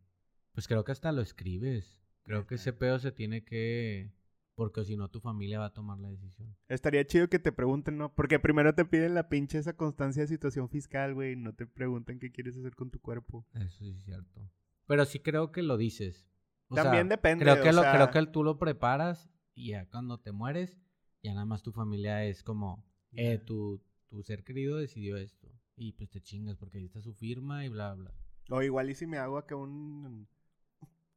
Pues 0.52 0.68
creo 0.68 0.84
que 0.84 0.92
hasta 0.92 1.14
lo 1.14 1.22
escribes. 1.22 2.02
Creo 2.24 2.46
que 2.46 2.56
ese 2.56 2.74
pedo 2.74 3.00
se 3.00 3.12
tiene 3.12 3.44
que... 3.44 4.12
Porque 4.60 4.84
si 4.84 4.98
no, 4.98 5.08
tu 5.08 5.22
familia 5.22 5.58
va 5.60 5.68
a 5.68 5.74
tomar 5.74 5.98
la 6.00 6.10
decisión. 6.10 6.54
Estaría 6.68 7.06
chido 7.08 7.30
que 7.30 7.40
te 7.40 7.54
pregunten, 7.54 7.98
¿no? 7.98 8.14
Porque 8.14 8.40
primero 8.40 8.76
te 8.76 8.84
piden 8.84 9.14
la 9.14 9.30
pinche 9.30 9.58
esa 9.58 9.78
constancia 9.78 10.22
de 10.24 10.28
situación 10.28 10.68
fiscal, 10.68 11.14
güey, 11.14 11.38
no 11.38 11.54
te 11.56 11.66
preguntan 11.66 12.20
qué 12.20 12.30
quieres 12.30 12.58
hacer 12.58 12.76
con 12.76 12.92
tu 12.92 13.00
cuerpo. 13.00 13.48
Eso 13.54 13.78
sí 13.86 13.92
es 13.92 14.04
cierto. 14.04 14.52
Pero 14.86 15.06
sí 15.06 15.20
creo 15.20 15.54
que 15.54 15.64
lo 15.64 15.78
dices. 15.78 16.28
O 16.68 16.76
También 16.76 17.08
sea, 17.08 17.16
depende, 17.16 17.46
Creo 17.46 17.64
que, 17.64 17.70
o 17.70 17.72
lo, 17.72 17.82
sea- 17.84 17.94
creo 17.94 18.12
que 18.12 18.32
tú 18.34 18.44
lo 18.44 18.60
preparas 18.60 19.30
y 19.56 19.70
ya 19.70 19.88
cuando 19.90 20.20
te 20.20 20.34
mueres, 20.34 20.78
ya 21.24 21.34
nada 21.34 21.46
más 21.46 21.64
tu 21.64 21.72
familia 21.72 22.26
es 22.26 22.44
como, 22.44 22.86
eh, 23.14 23.38
tu, 23.38 23.82
tu 24.10 24.22
ser 24.24 24.44
querido 24.44 24.76
decidió 24.76 25.16
esto. 25.16 25.48
Y 25.78 25.94
pues 25.94 26.10
te 26.10 26.20
chingas 26.20 26.58
porque 26.58 26.80
ahí 26.80 26.86
está 26.86 27.00
su 27.02 27.14
firma 27.14 27.64
y 27.64 27.70
bla, 27.70 27.94
bla. 27.94 28.12
O 28.50 28.62
igual 28.62 28.90
y 28.90 28.96
si 28.96 29.08
me 29.08 29.20
hago 29.20 29.38
acá 29.38 29.56
un... 29.56 30.28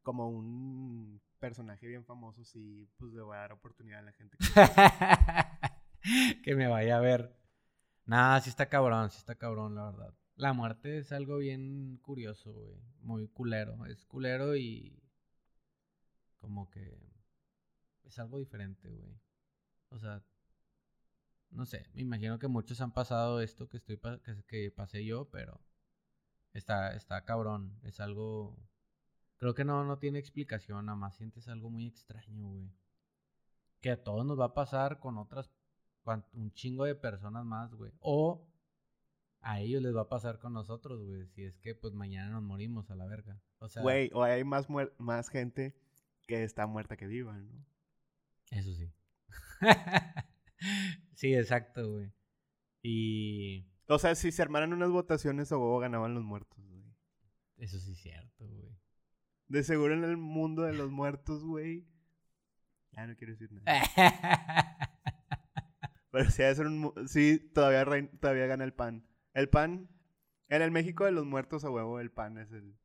Como 0.05 0.29
un 0.29 1.21
personaje 1.43 1.89
bien 1.89 2.05
famoso, 2.05 2.45
sí, 2.45 2.89
pues 2.99 3.13
le 3.13 3.21
voy 3.21 3.35
a 3.37 3.41
dar 3.41 3.53
oportunidad 3.53 3.99
a 3.99 4.03
la 4.03 4.13
gente. 4.13 4.37
que- 6.45 6.55
me 6.57 6.69
vaya 6.69 6.99
a 6.99 7.01
ver. 7.01 7.37
Nada, 8.07 8.41
sí 8.41 8.49
está 8.49 8.69
cabrón, 8.69 9.11
sí 9.11 9.19
está 9.19 9.35
cabrón, 9.35 9.75
la 9.75 9.91
verdad. 9.91 10.15
La 10.37 10.53
muerte 10.53 10.99
es 10.99 11.11
algo 11.11 11.39
bien 11.39 11.99
curioso, 12.01 12.53
güey. 12.53 12.81
Muy 13.01 13.27
culero. 13.27 13.87
Es 13.87 14.05
culero 14.07 14.55
y. 14.55 15.03
Como 16.39 16.71
que. 16.71 16.97
Es 18.05 18.21
algo 18.21 18.39
diferente, 18.39 18.89
güey. 18.89 19.21
O 19.91 19.99
sea. 19.99 20.23
No 21.51 21.67
sé, 21.67 21.87
me 21.93 22.03
imagino 22.03 22.39
que 22.39 22.47
muchos 22.47 22.81
han 22.81 22.93
pasado 22.93 23.41
esto 23.41 23.69
que 23.69 23.79
estoy 23.79 23.99
que, 23.99 24.45
que 24.47 24.71
pasé 24.71 25.05
yo, 25.05 25.29
pero. 25.29 25.61
Está, 26.53 26.95
está 26.95 27.25
cabrón. 27.25 27.81
Es 27.83 27.99
algo. 27.99 28.57
Creo 29.43 29.55
que 29.55 29.65
no, 29.65 29.83
no 29.85 29.99
tiene 29.99 30.21
explicación, 30.21 30.87
nada 30.87 30.95
más 30.95 31.17
sientes 31.17 31.49
algo 31.49 31.69
muy 31.69 31.89
extraño, 31.89 32.49
güey. 32.49 32.71
Que 33.81 33.91
a 33.91 34.01
todos 34.01 34.25
nos 34.25 34.39
va 34.39 34.45
a 34.45 34.55
pasar 34.55 35.01
con 35.01 35.19
otras. 35.19 35.51
Un 36.33 36.53
chingo 36.53 36.85
de 36.85 36.95
personas 36.95 37.45
más, 37.45 37.75
güey. 37.75 37.91
O 37.99 38.47
a 39.41 39.59
ellos 39.59 39.83
les 39.83 39.97
va 39.97 40.03
a 40.03 40.09
pasar 40.09 40.39
con 40.39 40.53
nosotros, 40.53 41.03
güey. 41.05 41.27
Si 41.27 41.43
es 41.43 41.59
que 41.59 41.75
pues 41.75 41.93
mañana 41.93 42.31
nos 42.31 42.45
morimos 42.45 42.89
a 42.93 42.95
la 42.95 43.05
verga. 43.07 43.37
O 43.59 43.69
sea, 43.69 43.83
Güey, 43.83 44.13
o 44.15 44.23
hay 44.23 44.45
más, 44.45 44.69
más 44.99 45.29
gente 45.29 45.75
que 46.29 46.45
está 46.45 46.69
muerta 46.69 46.97
que 46.97 47.09
viva, 47.09 47.37
¿no? 47.37 47.67
eso 48.53 48.73
sí. 48.73 48.93
sí, 51.17 51.35
exacto, 51.35 51.91
güey. 51.91 52.13
Y 52.81 53.67
O 53.89 53.99
sea, 53.99 54.15
si 54.15 54.31
se 54.31 54.41
armaran 54.41 54.73
unas 54.73 54.91
votaciones 54.91 55.51
huevo 55.51 55.81
ganaban 55.81 56.15
los 56.15 56.23
muertos, 56.23 56.65
güey. 56.65 56.85
eso 57.57 57.81
sí 57.81 57.91
es 57.91 57.99
cierto, 57.99 58.47
güey. 58.47 58.82
De 59.53 59.63
seguro 59.65 59.93
en 59.93 60.03
el 60.03 60.17
mundo 60.17 60.63
de 60.63 60.73
los 60.73 60.91
muertos, 60.91 61.45
güey. 61.45 61.87
Ya 62.93 63.07
no 63.07 63.15
quiero 63.17 63.35
decir 63.35 63.51
nada. 63.53 63.83
Pero 66.11 66.25
de 66.25 66.31
ser 66.31 66.67
un 66.67 66.93
sí 67.07 67.39
todavía, 67.55 67.85
rein- 67.85 68.19
todavía 68.19 68.47
gana 68.47 68.65
el 68.65 68.73
pan. 68.73 69.07
El 69.35 69.51
pan, 69.51 69.91
en 70.49 70.63
el 70.63 70.71
México 70.71 71.05
de 71.05 71.13
los 71.13 71.27
muertos 71.27 71.65
a 71.67 71.71
huevo, 71.71 72.01
el 72.01 72.11
pan 72.11 72.39
es 72.39 72.51
el... 72.53 72.79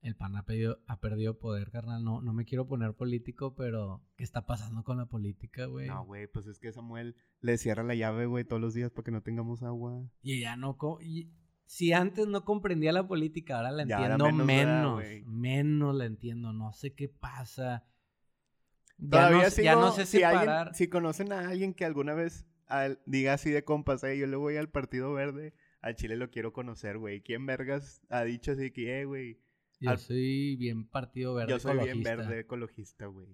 El 0.00 0.16
pan 0.16 0.34
ha, 0.36 0.44
pedido- 0.46 0.78
ha 0.86 0.98
perdido 1.00 1.38
poder, 1.38 1.70
carnal. 1.70 2.02
No, 2.02 2.22
no 2.22 2.32
me 2.32 2.46
quiero 2.46 2.66
poner 2.66 2.94
político, 2.94 3.54
pero 3.54 4.02
¿qué 4.16 4.24
está 4.24 4.46
pasando 4.46 4.84
con 4.84 4.96
la 4.96 5.06
política, 5.06 5.66
güey? 5.66 5.88
No, 5.88 6.04
güey, 6.06 6.26
pues 6.26 6.46
es 6.46 6.58
que 6.58 6.72
Samuel 6.72 7.16
le 7.40 7.58
cierra 7.58 7.82
la 7.82 7.94
llave, 7.96 8.24
güey, 8.24 8.44
todos 8.44 8.62
los 8.62 8.72
días 8.72 8.90
para 8.92 9.04
que 9.04 9.10
no 9.10 9.22
tengamos 9.22 9.62
agua. 9.62 10.08
Y 10.22 10.40
ya 10.40 10.56
no. 10.56 10.78
co- 10.78 11.00
y- 11.02 11.30
si 11.70 11.92
antes 11.92 12.26
no 12.26 12.46
comprendía 12.46 12.92
la 12.92 13.06
política, 13.06 13.56
ahora 13.58 13.70
la 13.70 13.82
ahora 13.82 14.14
entiendo 14.14 14.32
menos, 14.32 14.98
¿verdad, 15.00 15.26
menos. 15.26 15.94
la 15.94 16.06
entiendo. 16.06 16.52
No 16.54 16.72
sé 16.72 16.94
qué 16.94 17.08
pasa. 17.10 17.84
Ya 18.96 19.10
Todavía 19.10 19.42
no, 19.44 19.50
sigo, 19.50 19.64
ya 19.64 19.74
no 19.74 19.92
sé 19.92 20.06
si, 20.06 20.22
alguien- 20.22 20.40
separar. 20.44 20.74
si 20.74 20.88
conocen 20.88 21.30
a 21.32 21.48
alguien 21.50 21.74
que 21.74 21.84
alguna 21.84 22.14
vez 22.14 22.46
al- 22.68 23.00
diga 23.04 23.34
así 23.34 23.50
de 23.50 23.64
compas, 23.64 24.02
eh, 24.02 24.16
yo 24.18 24.26
le 24.26 24.36
voy 24.36 24.56
al 24.56 24.70
Partido 24.70 25.12
Verde, 25.12 25.52
al 25.82 25.94
Chile 25.94 26.16
lo 26.16 26.30
quiero 26.30 26.52
conocer, 26.54 26.96
güey. 26.98 27.20
¿Quién 27.22 27.44
vergas 27.46 28.00
ha 28.08 28.24
dicho 28.24 28.52
así 28.52 28.70
que, 28.72 29.00
eh, 29.00 29.04
güey, 29.04 29.38
Yo 29.78 29.90
al- 29.90 29.98
soy 29.98 30.56
bien 30.56 30.88
partido 30.88 31.34
verde. 31.34 31.50
yo 31.52 31.58
soy 31.60 31.74
bien 31.74 31.88
ecologista. 32.00 32.16
verde 32.16 32.40
ecologista, 32.40 33.06
güey? 33.06 33.28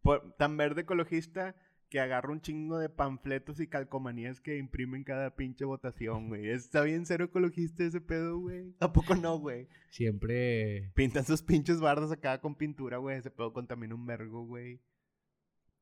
Por- 0.00 0.32
Tan 0.36 0.56
verde 0.56 0.80
ecologista 0.80 1.54
que 1.92 2.00
agarro 2.00 2.32
un 2.32 2.40
chingo 2.40 2.78
de 2.78 2.88
panfletos 2.88 3.60
y 3.60 3.66
calcomanías 3.66 4.40
que 4.40 4.56
imprimen 4.56 5.04
cada 5.04 5.36
pinche 5.36 5.66
votación, 5.66 6.28
güey. 6.28 6.48
Está 6.48 6.80
bien 6.80 7.04
cero 7.04 7.26
ecologista 7.26 7.84
ese 7.84 8.00
pedo, 8.00 8.38
güey. 8.38 8.74
¿A 8.80 8.90
poco 8.94 9.14
no, 9.14 9.38
güey? 9.38 9.68
Siempre. 9.90 10.90
Pintan 10.94 11.26
sus 11.26 11.42
pinches 11.42 11.80
bardas 11.82 12.10
acá 12.10 12.40
con 12.40 12.54
pintura, 12.54 12.96
güey. 12.96 13.18
Ese 13.18 13.30
pedo 13.30 13.52
contamina 13.52 13.94
un 13.94 14.06
vergo, 14.06 14.46
güey. 14.46 14.80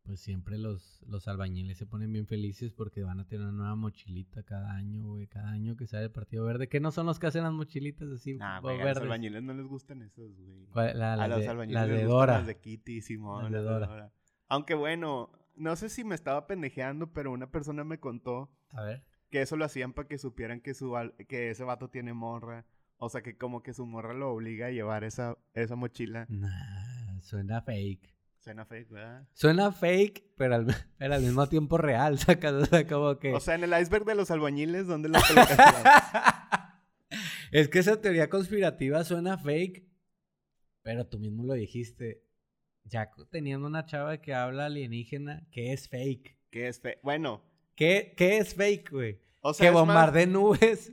Pues 0.03 0.19
siempre 0.19 0.59
los, 0.59 1.01
los 1.07 1.29
albañiles 1.29 1.79
se 1.79 1.87
ponen 1.87 2.13
bien 2.13 2.27
felices 2.27 2.73
porque 2.73 3.05
van 3.05 3.21
a 3.21 3.29
tener 3.29 3.47
una 3.47 3.53
nueva 3.53 3.77
mochilita 3.77 4.43
cada 4.43 4.73
año, 4.75 5.05
güey. 5.05 5.29
Cada 5.29 5.51
año 5.53 5.77
que 5.77 5.87
sale 5.87 6.07
el 6.07 6.11
Partido 6.11 6.45
Verde. 6.45 6.69
Que 6.69 6.81
no 6.81 6.91
son 6.91 7.07
los 7.07 7.21
que 7.21 7.29
hacen 7.29 7.45
las 7.45 7.53
mochilitas 7.53 8.09
así, 8.11 8.35
Nah, 8.35 8.59
güey, 8.59 8.81
a 8.81 8.85
los 8.87 8.97
albañiles 8.97 9.45
no 9.45 9.55
les 9.55 9.67
gustan 9.67 10.03
esos, 10.03 10.37
güey. 10.37 10.67
A 10.75 10.93
las 10.93 11.29
los 11.29 11.39
de, 11.39 11.49
albañiles 11.49 11.81
las 11.81 11.89
les 11.89 11.99
de 11.99 12.03
gustan 12.07 12.19
Dora. 12.19 12.39
las 12.39 12.47
de 12.49 12.59
Kitty, 12.59 13.01
Simón, 13.01 13.45
Las 13.45 13.53
de 13.53 13.57
las 13.59 13.65
de 13.65 13.71
Dora. 13.71 13.87
Dora. 13.87 14.13
Aunque 14.49 14.75
bueno, 14.75 15.31
no 15.61 15.77
sé 15.77 15.89
si 15.89 16.05
me 16.05 16.15
estaba 16.15 16.47
pendejeando, 16.47 17.13
pero 17.13 17.31
una 17.31 17.51
persona 17.51 17.85
me 17.85 18.01
contó 18.01 18.51
A 18.71 18.83
ver. 18.83 19.03
que 19.31 19.43
eso 19.43 19.57
lo 19.57 19.65
hacían 19.65 19.93
para 19.93 20.09
que 20.09 20.19
supieran 20.19 20.61
que, 20.61 20.75
su, 20.75 20.93
que 21.29 21.51
ese 21.51 21.65
vato 21.65 21.89
tiene 21.91 22.13
morra. 22.15 22.67
O 22.97 23.09
sea, 23.09 23.23
que 23.23 23.37
como 23.37 23.63
que 23.63 23.73
su 23.73 23.87
morra 23.87 24.13
lo 24.15 24.31
obliga 24.33 24.67
a 24.67 24.71
llevar 24.71 25.05
esa, 25.05 25.39
esa 25.55 25.77
mochila. 25.77 26.27
Nah, 26.29 27.21
suena 27.21 27.63
fake. 27.63 28.15
Suena 28.39 28.65
fake, 28.65 28.91
¿verdad? 28.91 29.29
Suena 29.35 29.71
fake, 29.71 30.25
pero 30.37 30.55
al, 30.55 30.67
pero 30.99 31.15
al 31.15 31.23
mismo 31.23 31.47
tiempo 31.49 31.77
real, 31.77 32.19
sacas, 32.19 32.55
o 32.55 32.65
sea, 32.65 32.87
como 32.87 33.19
que... 33.19 33.33
O 33.35 33.41
sea, 33.41 33.55
en 33.55 33.65
el 33.65 33.81
iceberg 33.81 34.07
de 34.07 34.15
los 34.15 34.31
albañiles, 34.31 34.87
¿dónde 34.87 35.09
colocación? 35.29 35.85
es 37.53 37.69
que 37.69 37.79
esa 37.81 38.01
teoría 38.01 38.31
conspirativa 38.31 39.05
suena 39.05 39.37
fake, 39.37 39.87
pero 40.83 41.07
tú 41.07 41.19
mismo 41.19 41.45
lo 41.45 41.53
dijiste. 41.53 42.25
Ya 42.91 43.11
teniendo 43.31 43.67
una 43.67 43.87
chava 43.87 44.21
que 44.21 44.35
habla 44.35 44.67
alienígena, 44.67 45.47
que 45.51 45.73
es 45.73 45.89
fake. 45.89 46.37
que 46.51 46.69
es 46.69 46.81
fake. 46.81 47.01
Bueno, 47.03 47.43
¿Qué, 47.77 48.13
qué 48.17 48.39
es 48.39 48.55
fake, 48.55 48.91
güey? 48.91 49.21
o 49.41 49.55
sea, 49.55 49.67
que 49.69 49.73
más- 49.73 49.81
bombardee 49.81 50.27
nubes, 50.27 50.93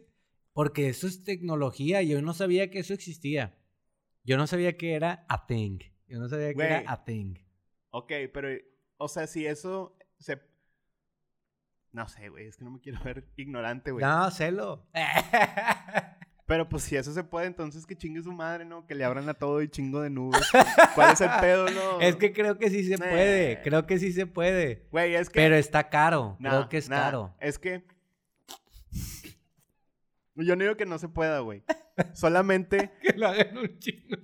porque 0.54 0.88
eso 0.90 1.08
es 1.08 1.24
tecnología. 1.24 2.02
Yo 2.04 2.22
no 2.22 2.34
sabía 2.34 2.70
que 2.70 2.80
eso 2.80 2.94
existía. 2.94 3.58
Yo 4.24 4.38
no 4.38 4.48
sabía 4.48 4.78
que 4.78 4.94
era 4.94 5.26
a 5.28 5.46
thing. 5.48 5.80
Yo 6.08 6.20
no 6.20 6.30
sabía 6.30 6.50
que 6.50 6.54
Güey. 6.54 6.68
era 6.68 6.84
a 6.92 7.04
thing. 7.04 7.36
Ok, 7.90 8.12
pero, 8.34 8.50
o 8.98 9.08
sea, 9.08 9.28
si 9.28 9.46
eso 9.46 9.98
se... 10.20 10.40
No 11.92 12.08
sé, 12.08 12.30
güey, 12.30 12.46
es 12.48 12.58
que 12.58 12.64
no 12.64 12.72
me 12.72 12.80
quiero 12.80 13.00
ver 13.04 13.28
ignorante, 13.38 13.92
güey. 13.92 14.06
No, 14.06 14.30
celo. 14.32 14.88
Pero 16.48 16.70
pues 16.70 16.84
si 16.84 16.96
eso 16.96 17.14
se 17.14 17.24
puede, 17.26 17.46
entonces 17.46 17.86
que 17.86 17.96
chingue 17.98 18.24
su 18.24 18.32
madre, 18.32 18.64
¿no? 18.64 18.88
Que 18.88 18.96
le 18.96 19.04
abran 19.04 19.28
a 19.28 19.34
todo 19.34 19.62
y 19.62 19.68
chingo 19.68 20.02
de 20.02 20.10
nubes. 20.10 20.42
¿Cuál 20.96 21.12
es 21.12 21.20
el 21.22 21.30
pedo, 21.42 21.70
no? 21.70 22.00
es 22.00 22.16
que 22.16 22.32
creo 22.32 22.58
que 22.58 22.70
sí 22.70 22.86
se 22.88 22.98
puede. 22.98 23.62
Creo 23.64 23.86
que 23.86 24.00
sí 24.00 24.14
se 24.14 24.26
puede. 24.28 24.88
Güey, 24.90 25.16
es 25.16 25.30
que... 25.30 25.42
Pero 25.42 25.56
está 25.56 25.90
caro. 25.90 26.38
Nah, 26.40 26.50
creo 26.52 26.70
que 26.70 26.78
es 26.78 26.90
nah, 26.90 26.96
caro. 27.02 27.36
Es 27.42 27.60
que... 27.60 27.84
Yo 30.36 30.56
no 30.56 30.64
digo 30.64 30.78
que 30.78 30.86
no 30.86 30.98
se 31.00 31.10
pueda, 31.10 31.40
güey. 31.40 31.64
Solamente, 32.14 32.92
Que 33.02 33.18
lo 33.18 33.28
hagan 33.28 33.58
un 33.58 33.80
chingo. 33.80 34.18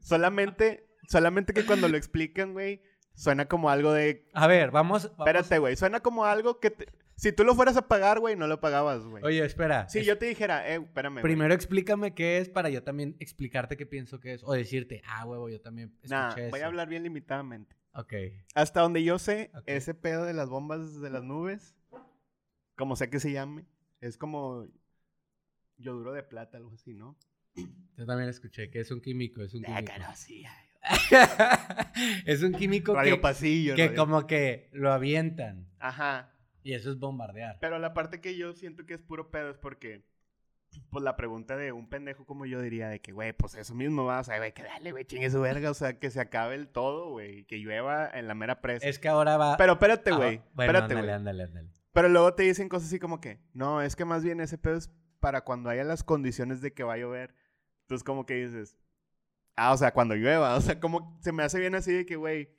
solamente, 0.00 0.88
solamente 1.08 1.52
que 1.52 1.64
cuando 1.66 1.88
lo 1.88 1.96
explican, 1.96 2.54
güey, 2.54 2.82
suena 3.14 3.46
como 3.46 3.70
algo 3.70 3.92
de... 3.92 4.26
A 4.32 4.46
ver, 4.46 4.70
vamos. 4.70 5.04
vamos- 5.10 5.18
Espérate, 5.20 5.58
güey, 5.58 5.76
suena 5.76 6.00
como 6.00 6.24
algo 6.24 6.58
que... 6.58 6.70
te- 6.70 6.88
Si 7.18 7.32
tú 7.32 7.42
lo 7.42 7.54
fueras 7.56 7.76
a 7.76 7.88
pagar, 7.88 8.20
güey, 8.20 8.36
no 8.36 8.46
lo 8.46 8.60
pagabas, 8.60 9.02
güey. 9.04 9.24
Oye, 9.24 9.44
espera. 9.44 9.88
Si 9.88 9.98
es- 9.98 10.06
yo 10.06 10.18
te 10.18 10.26
dijera, 10.26 10.68
eh, 10.72 10.76
espérame, 10.76 11.14
güey. 11.14 11.22
Primero 11.24 11.52
explícame 11.52 12.14
qué 12.14 12.38
es 12.38 12.48
para 12.48 12.70
yo 12.70 12.84
también 12.84 13.16
explicarte 13.18 13.76
qué 13.76 13.86
pienso 13.86 14.20
que 14.20 14.34
es. 14.34 14.42
O 14.44 14.52
decirte, 14.52 15.02
ah, 15.04 15.24
huevo, 15.26 15.48
yo 15.48 15.60
también 15.60 15.88
escuché 15.88 16.14
Nah, 16.14 16.32
eso. 16.36 16.50
voy 16.50 16.60
a 16.60 16.66
hablar 16.66 16.88
bien 16.88 17.02
limitadamente. 17.02 17.76
Ok. 17.92 18.12
Hasta 18.54 18.82
donde 18.82 19.02
yo 19.02 19.18
sé, 19.18 19.50
Ok. 19.54 19.64
ese 19.66 19.94
pedo 19.94 20.24
de 20.26 20.32
las 20.32 20.48
bombas 20.48 21.00
de 21.00 21.10
las 21.10 21.24
nubes, 21.24 21.74
como 22.76 22.94
sea 22.94 23.10
que 23.10 23.18
se 23.18 23.32
llame, 23.32 23.64
es 24.00 24.16
como 24.16 24.68
yoduro 25.76 26.12
de 26.12 26.22
plata, 26.22 26.56
algo 26.58 26.72
así, 26.74 26.94
¿no? 26.94 27.16
Yo 27.96 28.06
también 28.06 28.28
escuché 28.30 28.70
que 28.70 28.78
es 28.78 28.92
un 28.92 29.00
químico, 29.00 29.42
es 29.42 29.54
un 29.54 29.64
Ah, 29.66 29.78
químico. 29.82 29.92
que 29.92 29.98
no, 29.98 30.14
sí, 30.14 30.44
es 32.26 32.42
un 32.44 32.52
químico 32.52 32.94
Radio 32.94 33.16
que, 33.16 33.20
pasillo. 33.20 33.74
que 33.74 33.88
radio- 33.88 33.96
como 33.98 34.26
que 34.26 34.68
lo 34.72 34.92
avientan. 34.92 35.66
Ajá. 35.80 36.32
Y 36.62 36.74
eso 36.74 36.90
es 36.90 36.98
bombardear. 36.98 37.58
Pero 37.60 37.78
la 37.78 37.94
parte 37.94 38.20
que 38.20 38.36
yo 38.36 38.52
siento 38.52 38.84
que 38.86 38.94
es 38.94 39.00
puro 39.00 39.30
pedo 39.30 39.50
es 39.50 39.58
porque, 39.58 40.04
pues 40.90 41.02
la 41.02 41.16
pregunta 41.16 41.56
de 41.56 41.72
un 41.72 41.88
pendejo 41.88 42.26
como 42.26 42.44
yo 42.46 42.60
diría 42.60 42.88
de 42.88 43.00
que, 43.00 43.12
güey, 43.12 43.32
pues 43.32 43.54
eso 43.54 43.74
mismo 43.74 44.04
va, 44.04 44.20
o 44.20 44.24
sea, 44.24 44.38
güey, 44.38 44.52
que 44.52 44.62
dale, 44.62 44.92
güey, 44.92 45.04
chingue 45.04 45.30
su 45.30 45.40
verga, 45.40 45.70
o 45.70 45.74
sea, 45.74 45.98
que 45.98 46.10
se 46.10 46.20
acabe 46.20 46.54
el 46.54 46.68
todo, 46.68 47.10
güey, 47.10 47.44
que 47.44 47.58
llueva 47.58 48.10
en 48.10 48.28
la 48.28 48.34
mera 48.34 48.60
presa. 48.60 48.86
Es 48.86 48.98
que 48.98 49.08
ahora 49.08 49.36
va. 49.36 49.56
Pero 49.56 49.72
espérate, 49.74 50.10
Ah, 50.10 50.16
güey, 50.16 50.42
bueno, 50.54 50.72
espérate, 50.72 50.94
ándale, 50.94 51.12
ándale, 51.12 51.42
ándale. 51.44 51.70
Pero 51.92 52.08
luego 52.08 52.34
te 52.34 52.42
dicen 52.42 52.68
cosas 52.68 52.88
así 52.88 52.98
como 52.98 53.20
que, 53.20 53.40
no, 53.54 53.82
es 53.82 53.96
que 53.96 54.04
más 54.04 54.22
bien 54.22 54.40
ese 54.40 54.58
pedo 54.58 54.76
es 54.76 54.90
para 55.20 55.42
cuando 55.42 55.70
haya 55.70 55.84
las 55.84 56.04
condiciones 56.04 56.60
de 56.60 56.72
que 56.72 56.84
va 56.84 56.94
a 56.94 56.98
llover. 56.98 57.34
Entonces, 57.82 58.04
como 58.04 58.26
que 58.26 58.34
dices, 58.34 58.76
ah, 59.56 59.72
o 59.72 59.76
sea, 59.76 59.92
cuando 59.92 60.14
llueva. 60.14 60.54
O 60.56 60.60
sea, 60.60 60.78
como 60.80 61.18
se 61.20 61.32
me 61.32 61.42
hace 61.42 61.58
bien 61.58 61.74
así 61.74 61.92
de 61.92 62.06
que, 62.06 62.16
güey, 62.16 62.50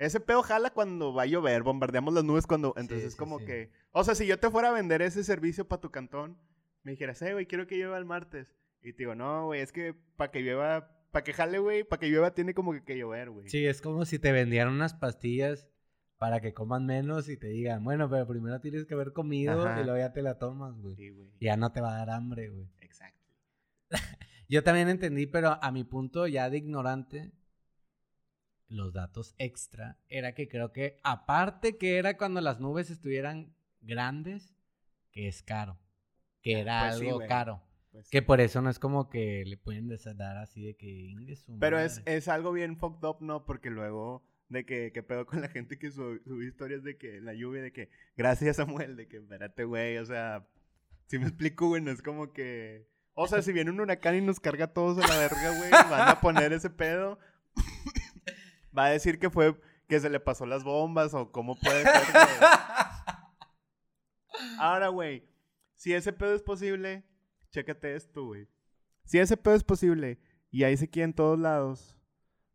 ese 0.00 0.18
pedo 0.18 0.42
jala 0.42 0.70
cuando 0.70 1.12
va 1.14 1.22
a 1.22 1.26
llover, 1.26 1.62
bombardeamos 1.62 2.12
las 2.14 2.24
nubes 2.24 2.46
cuando. 2.46 2.74
Entonces, 2.76 3.12
sí, 3.12 3.18
como 3.18 3.38
sí. 3.38 3.44
que, 3.44 3.70
o 3.92 4.02
sea, 4.02 4.14
si 4.14 4.26
yo 4.26 4.38
te 4.38 4.50
fuera 4.50 4.70
a 4.70 4.72
vender 4.72 5.02
ese 5.02 5.22
servicio 5.22 5.68
para 5.68 5.80
tu 5.80 5.90
cantón, 5.90 6.38
me 6.82 6.92
dijeras, 6.92 7.20
hey, 7.22 7.32
güey, 7.32 7.46
quiero 7.46 7.66
que 7.66 7.76
llueva 7.76 7.98
el 7.98 8.06
martes. 8.06 8.56
Y 8.82 8.92
te 8.92 9.02
digo, 9.02 9.14
no, 9.14 9.46
güey, 9.46 9.60
es 9.60 9.72
que 9.72 9.94
para 10.16 10.30
que 10.30 10.40
llueva 10.40 10.96
para 11.10 11.24
que 11.24 11.32
jale, 11.32 11.58
güey, 11.58 11.84
para 11.84 12.00
que 12.00 12.08
llueva 12.08 12.34
tiene 12.34 12.54
como 12.54 12.72
que, 12.72 12.82
que 12.84 12.96
llover, 12.96 13.30
güey. 13.30 13.48
Sí, 13.48 13.66
es 13.66 13.82
como 13.82 14.04
si 14.04 14.18
te 14.18 14.32
vendieran 14.32 14.72
unas 14.72 14.94
pastillas 14.94 15.68
para 16.18 16.40
que 16.40 16.54
coman 16.54 16.86
menos 16.86 17.28
y 17.28 17.36
te 17.36 17.48
digan, 17.48 17.82
bueno, 17.82 18.08
pero 18.08 18.26
primero 18.26 18.60
tienes 18.60 18.86
que 18.86 18.94
haber 18.94 19.12
comido 19.12 19.66
Ajá. 19.66 19.80
y 19.80 19.84
luego 19.84 19.98
ya 19.98 20.12
te 20.12 20.22
la 20.22 20.38
tomas, 20.38 20.78
güey. 20.78 20.94
Sí, 20.94 21.10
güey. 21.10 21.30
Ya 21.40 21.56
no 21.56 21.72
te 21.72 21.80
va 21.80 21.94
a 21.94 21.98
dar 21.98 22.10
hambre, 22.10 22.50
güey. 22.50 22.68
Exacto. 22.80 23.26
Yo 24.48 24.62
también 24.62 24.88
entendí, 24.88 25.26
pero 25.26 25.58
a 25.62 25.72
mi 25.72 25.84
punto 25.84 26.26
ya 26.26 26.50
de 26.50 26.58
ignorante, 26.58 27.32
los 28.70 28.92
datos 28.94 29.34
extra 29.38 29.98
era 30.08 30.32
que 30.34 30.48
creo 30.48 30.72
que 30.72 30.98
aparte 31.02 31.76
que 31.76 31.98
era 31.98 32.16
cuando 32.16 32.40
las 32.40 32.58
nubes 32.60 32.88
estuvieran 32.90 33.54
grandes, 33.82 34.54
que 35.12 35.28
es 35.28 35.42
caro, 35.42 35.78
que 36.40 36.60
era 36.60 36.88
Pues 36.88 36.94
algo 37.02 37.20
caro, 37.28 37.62
Pues 37.90 38.08
que 38.08 38.18
sí. 38.20 38.24
por 38.24 38.40
eso 38.40 38.62
no 38.62 38.70
es 38.70 38.78
como 38.78 39.10
que 39.10 39.44
le 39.44 39.56
pueden 39.56 39.88
desandar 39.88 40.36
así 40.38 40.62
de 40.62 40.76
que 40.76 40.86
"Ingue 40.88 41.36
su 41.36 41.58
Pero 41.58 41.78
es, 41.78 41.98
madre". 41.98 42.16
es 42.16 42.28
algo 42.28 42.52
bien 42.52 42.76
fucked 42.78 43.06
up, 43.06 43.16
¿no? 43.20 43.44
Porque 43.44 43.70
luego 43.70 44.24
de 44.48 44.64
que, 44.64 44.92
que 44.92 45.02
pedo 45.02 45.26
con 45.26 45.40
la 45.40 45.48
gente 45.48 45.78
que 45.78 45.90
sub- 45.90 46.22
subió 46.24 46.48
historias 46.48 46.82
de 46.84 46.96
que 46.96 47.20
la 47.20 47.34
lluvia, 47.34 47.62
de 47.62 47.72
que 47.72 47.90
gracias 48.16 48.56
Samuel, 48.56 48.96
de 48.96 49.08
que 49.08 49.16
espérate, 49.18 49.64
güey, 49.64 49.98
o 49.98 50.06
sea, 50.06 50.46
si 51.06 51.18
me 51.18 51.26
explico, 51.26 51.68
güey, 51.68 51.82
no 51.82 51.90
es 51.90 52.02
como 52.02 52.32
que... 52.32 52.88
O 53.14 53.26
sea, 53.26 53.42
si 53.42 53.52
viene 53.52 53.70
un 53.72 53.80
huracán 53.80 54.14
y 54.14 54.20
nos 54.20 54.38
carga 54.40 54.66
a 54.66 54.72
todos 54.72 54.96
a 55.04 55.08
la 55.08 55.18
verga, 55.18 55.58
güey, 55.58 55.70
van 55.70 56.08
a 56.08 56.20
poner 56.20 56.52
ese 56.52 56.70
pedo. 56.70 57.18
Va 58.76 58.86
a 58.86 58.90
decir 58.90 59.18
que 59.18 59.30
fue 59.30 59.58
que 59.88 60.00
se 60.00 60.10
le 60.10 60.20
pasó 60.20 60.46
las 60.46 60.62
bombas 60.64 61.14
o 61.14 61.30
cómo 61.32 61.56
puede 61.58 61.82
ser. 61.82 61.92
Ahora, 64.58 64.88
güey, 64.88 65.28
si 65.74 65.92
ese 65.94 66.12
pedo 66.12 66.34
es 66.34 66.42
posible, 66.42 67.04
chécate 67.50 67.96
esto, 67.96 68.24
güey. 68.26 68.48
Si 69.04 69.18
ese 69.18 69.36
pedo 69.36 69.54
es 69.54 69.64
posible 69.64 70.20
y 70.50 70.64
hay 70.64 70.76
sequía 70.76 71.04
en 71.04 71.14
todos 71.14 71.38
lados, 71.38 71.98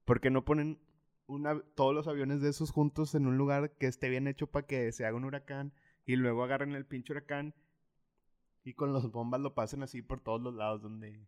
¿por 0.05 0.21
qué 0.21 0.29
no 0.29 0.45
ponen 0.45 0.79
una- 1.27 1.61
todos 1.75 1.93
los 1.93 2.07
aviones 2.07 2.41
de 2.41 2.49
esos 2.49 2.71
juntos 2.71 3.15
en 3.15 3.25
un 3.27 3.37
lugar 3.37 3.71
que 3.77 3.87
esté 3.87 4.09
bien 4.09 4.27
hecho 4.27 4.47
para 4.47 4.65
que 4.65 4.91
se 4.91 5.05
haga 5.05 5.17
un 5.17 5.25
huracán 5.25 5.73
y 6.05 6.15
luego 6.15 6.43
agarren 6.43 6.73
el 6.75 6.85
pinche 6.85 7.13
huracán 7.13 7.55
y 8.63 8.73
con 8.73 8.93
las 8.93 9.09
bombas 9.11 9.41
lo 9.41 9.53
pasen 9.55 9.83
así 9.83 10.01
por 10.01 10.21
todos 10.21 10.41
los 10.41 10.53
lados 10.53 10.81
donde 10.81 11.27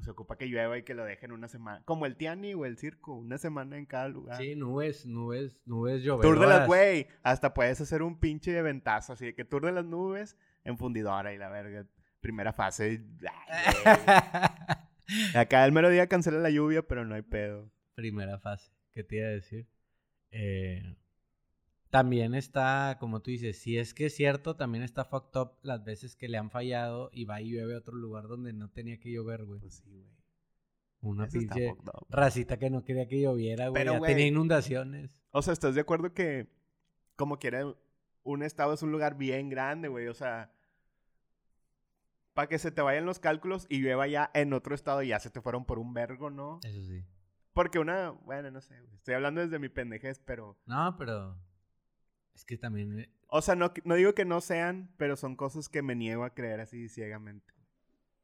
se 0.00 0.10
ocupa 0.10 0.36
que 0.36 0.46
llueva 0.46 0.78
y 0.78 0.82
que 0.82 0.94
lo 0.94 1.04
dejen 1.04 1.32
una 1.32 1.48
semana? 1.48 1.82
Como 1.84 2.06
el 2.06 2.16
Tiani 2.16 2.54
o 2.54 2.64
el 2.64 2.76
circo, 2.78 3.14
una 3.14 3.38
semana 3.38 3.76
en 3.78 3.86
cada 3.86 4.08
lugar. 4.08 4.38
Sí, 4.38 4.54
nubes, 4.54 5.06
nubes, 5.06 5.60
nubes 5.64 6.02
llovedoras. 6.02 6.30
Tour 6.30 6.40
de 6.40 6.46
las 6.46 6.66
güey. 6.66 7.06
Hasta 7.22 7.54
puedes 7.54 7.80
hacer 7.80 8.02
un 8.02 8.18
pinche 8.18 8.52
de 8.52 8.62
ventazo. 8.62 9.12
Así 9.12 9.26
de 9.26 9.34
que 9.34 9.44
tour 9.44 9.64
de 9.64 9.72
las 9.72 9.84
nubes 9.84 10.36
en 10.64 10.78
fundidora 10.78 11.32
y 11.32 11.38
la 11.38 11.48
verga. 11.48 11.86
Primera 12.20 12.52
fase. 12.52 13.02
ay. 13.46 13.74
Acá 15.34 15.64
el 15.64 15.72
mero 15.72 15.88
día 15.88 16.06
cancela 16.06 16.38
la 16.38 16.50
lluvia, 16.50 16.82
pero 16.82 17.04
no 17.04 17.14
hay 17.14 17.22
pedo. 17.22 17.70
Primera 17.94 18.38
fase, 18.38 18.70
¿qué 18.92 19.02
te 19.02 19.16
iba 19.16 19.26
a 19.26 19.30
decir? 19.30 19.66
Eh, 20.30 20.96
también 21.90 22.34
está, 22.34 22.96
como 23.00 23.20
tú 23.20 23.30
dices, 23.30 23.58
si 23.58 23.78
es 23.78 23.94
que 23.94 24.06
es 24.06 24.14
cierto, 24.14 24.56
también 24.56 24.84
está 24.84 25.04
fucked 25.04 25.40
up 25.40 25.52
las 25.62 25.84
veces 25.84 26.16
que 26.16 26.28
le 26.28 26.36
han 26.38 26.50
fallado 26.50 27.10
y 27.12 27.24
va 27.24 27.40
y 27.40 27.50
llueve 27.50 27.74
a 27.74 27.78
otro 27.78 27.94
lugar 27.96 28.28
donde 28.28 28.52
no 28.52 28.68
tenía 28.70 28.98
que 28.98 29.10
llover, 29.10 29.44
güey. 29.44 29.60
Pues 29.60 29.74
sí, 29.76 29.90
güey. 29.90 30.18
Una 31.00 31.26
Eso 31.26 31.38
pinche 31.38 31.70
up. 31.72 32.06
racita 32.10 32.58
que 32.58 32.70
no 32.70 32.84
quería 32.84 33.06
que 33.06 33.20
lloviera, 33.20 33.68
güey. 33.68 33.80
Pero, 33.80 33.92
Ya 33.92 33.98
güey. 33.98 34.10
tenía 34.10 34.26
inundaciones. 34.26 35.18
O 35.30 35.42
sea, 35.42 35.52
¿estás 35.52 35.74
de 35.74 35.80
acuerdo 35.80 36.12
que 36.12 36.48
como 37.16 37.38
quiera 37.38 37.74
un 38.24 38.42
estado 38.42 38.74
es 38.74 38.82
un 38.82 38.92
lugar 38.92 39.16
bien 39.16 39.48
grande, 39.48 39.88
güey? 39.88 40.08
O 40.08 40.14
sea, 40.14 40.52
para 42.34 42.48
que 42.48 42.58
se 42.58 42.70
te 42.70 42.82
vayan 42.82 43.06
los 43.06 43.18
cálculos 43.18 43.66
y 43.70 43.78
llueva 43.80 44.06
ya 44.06 44.30
en 44.34 44.52
otro 44.52 44.74
estado 44.74 45.02
y 45.02 45.08
ya 45.08 45.20
se 45.20 45.30
te 45.30 45.40
fueron 45.40 45.64
por 45.64 45.78
un 45.78 45.94
vergo, 45.94 46.30
¿no? 46.30 46.60
Eso 46.64 46.82
sí. 46.82 47.04
Porque 47.52 47.78
una, 47.78 48.10
bueno, 48.10 48.50
no 48.50 48.60
sé, 48.60 48.80
güey. 48.80 48.94
Estoy 48.94 49.14
hablando 49.14 49.40
desde 49.40 49.58
mi 49.58 49.68
pendejez, 49.68 50.20
pero... 50.24 50.56
No, 50.66 50.94
pero 50.96 51.36
es 52.38 52.44
que 52.44 52.56
también 52.56 53.00
eh, 53.00 53.10
O 53.26 53.42
sea, 53.42 53.54
no, 53.56 53.72
no 53.84 53.94
digo 53.96 54.14
que 54.14 54.24
no 54.24 54.40
sean, 54.40 54.92
pero 54.96 55.16
son 55.16 55.34
cosas 55.36 55.68
que 55.68 55.82
me 55.82 55.94
niego 55.96 56.24
a 56.24 56.34
creer 56.34 56.60
así 56.60 56.88
ciegamente. 56.88 57.52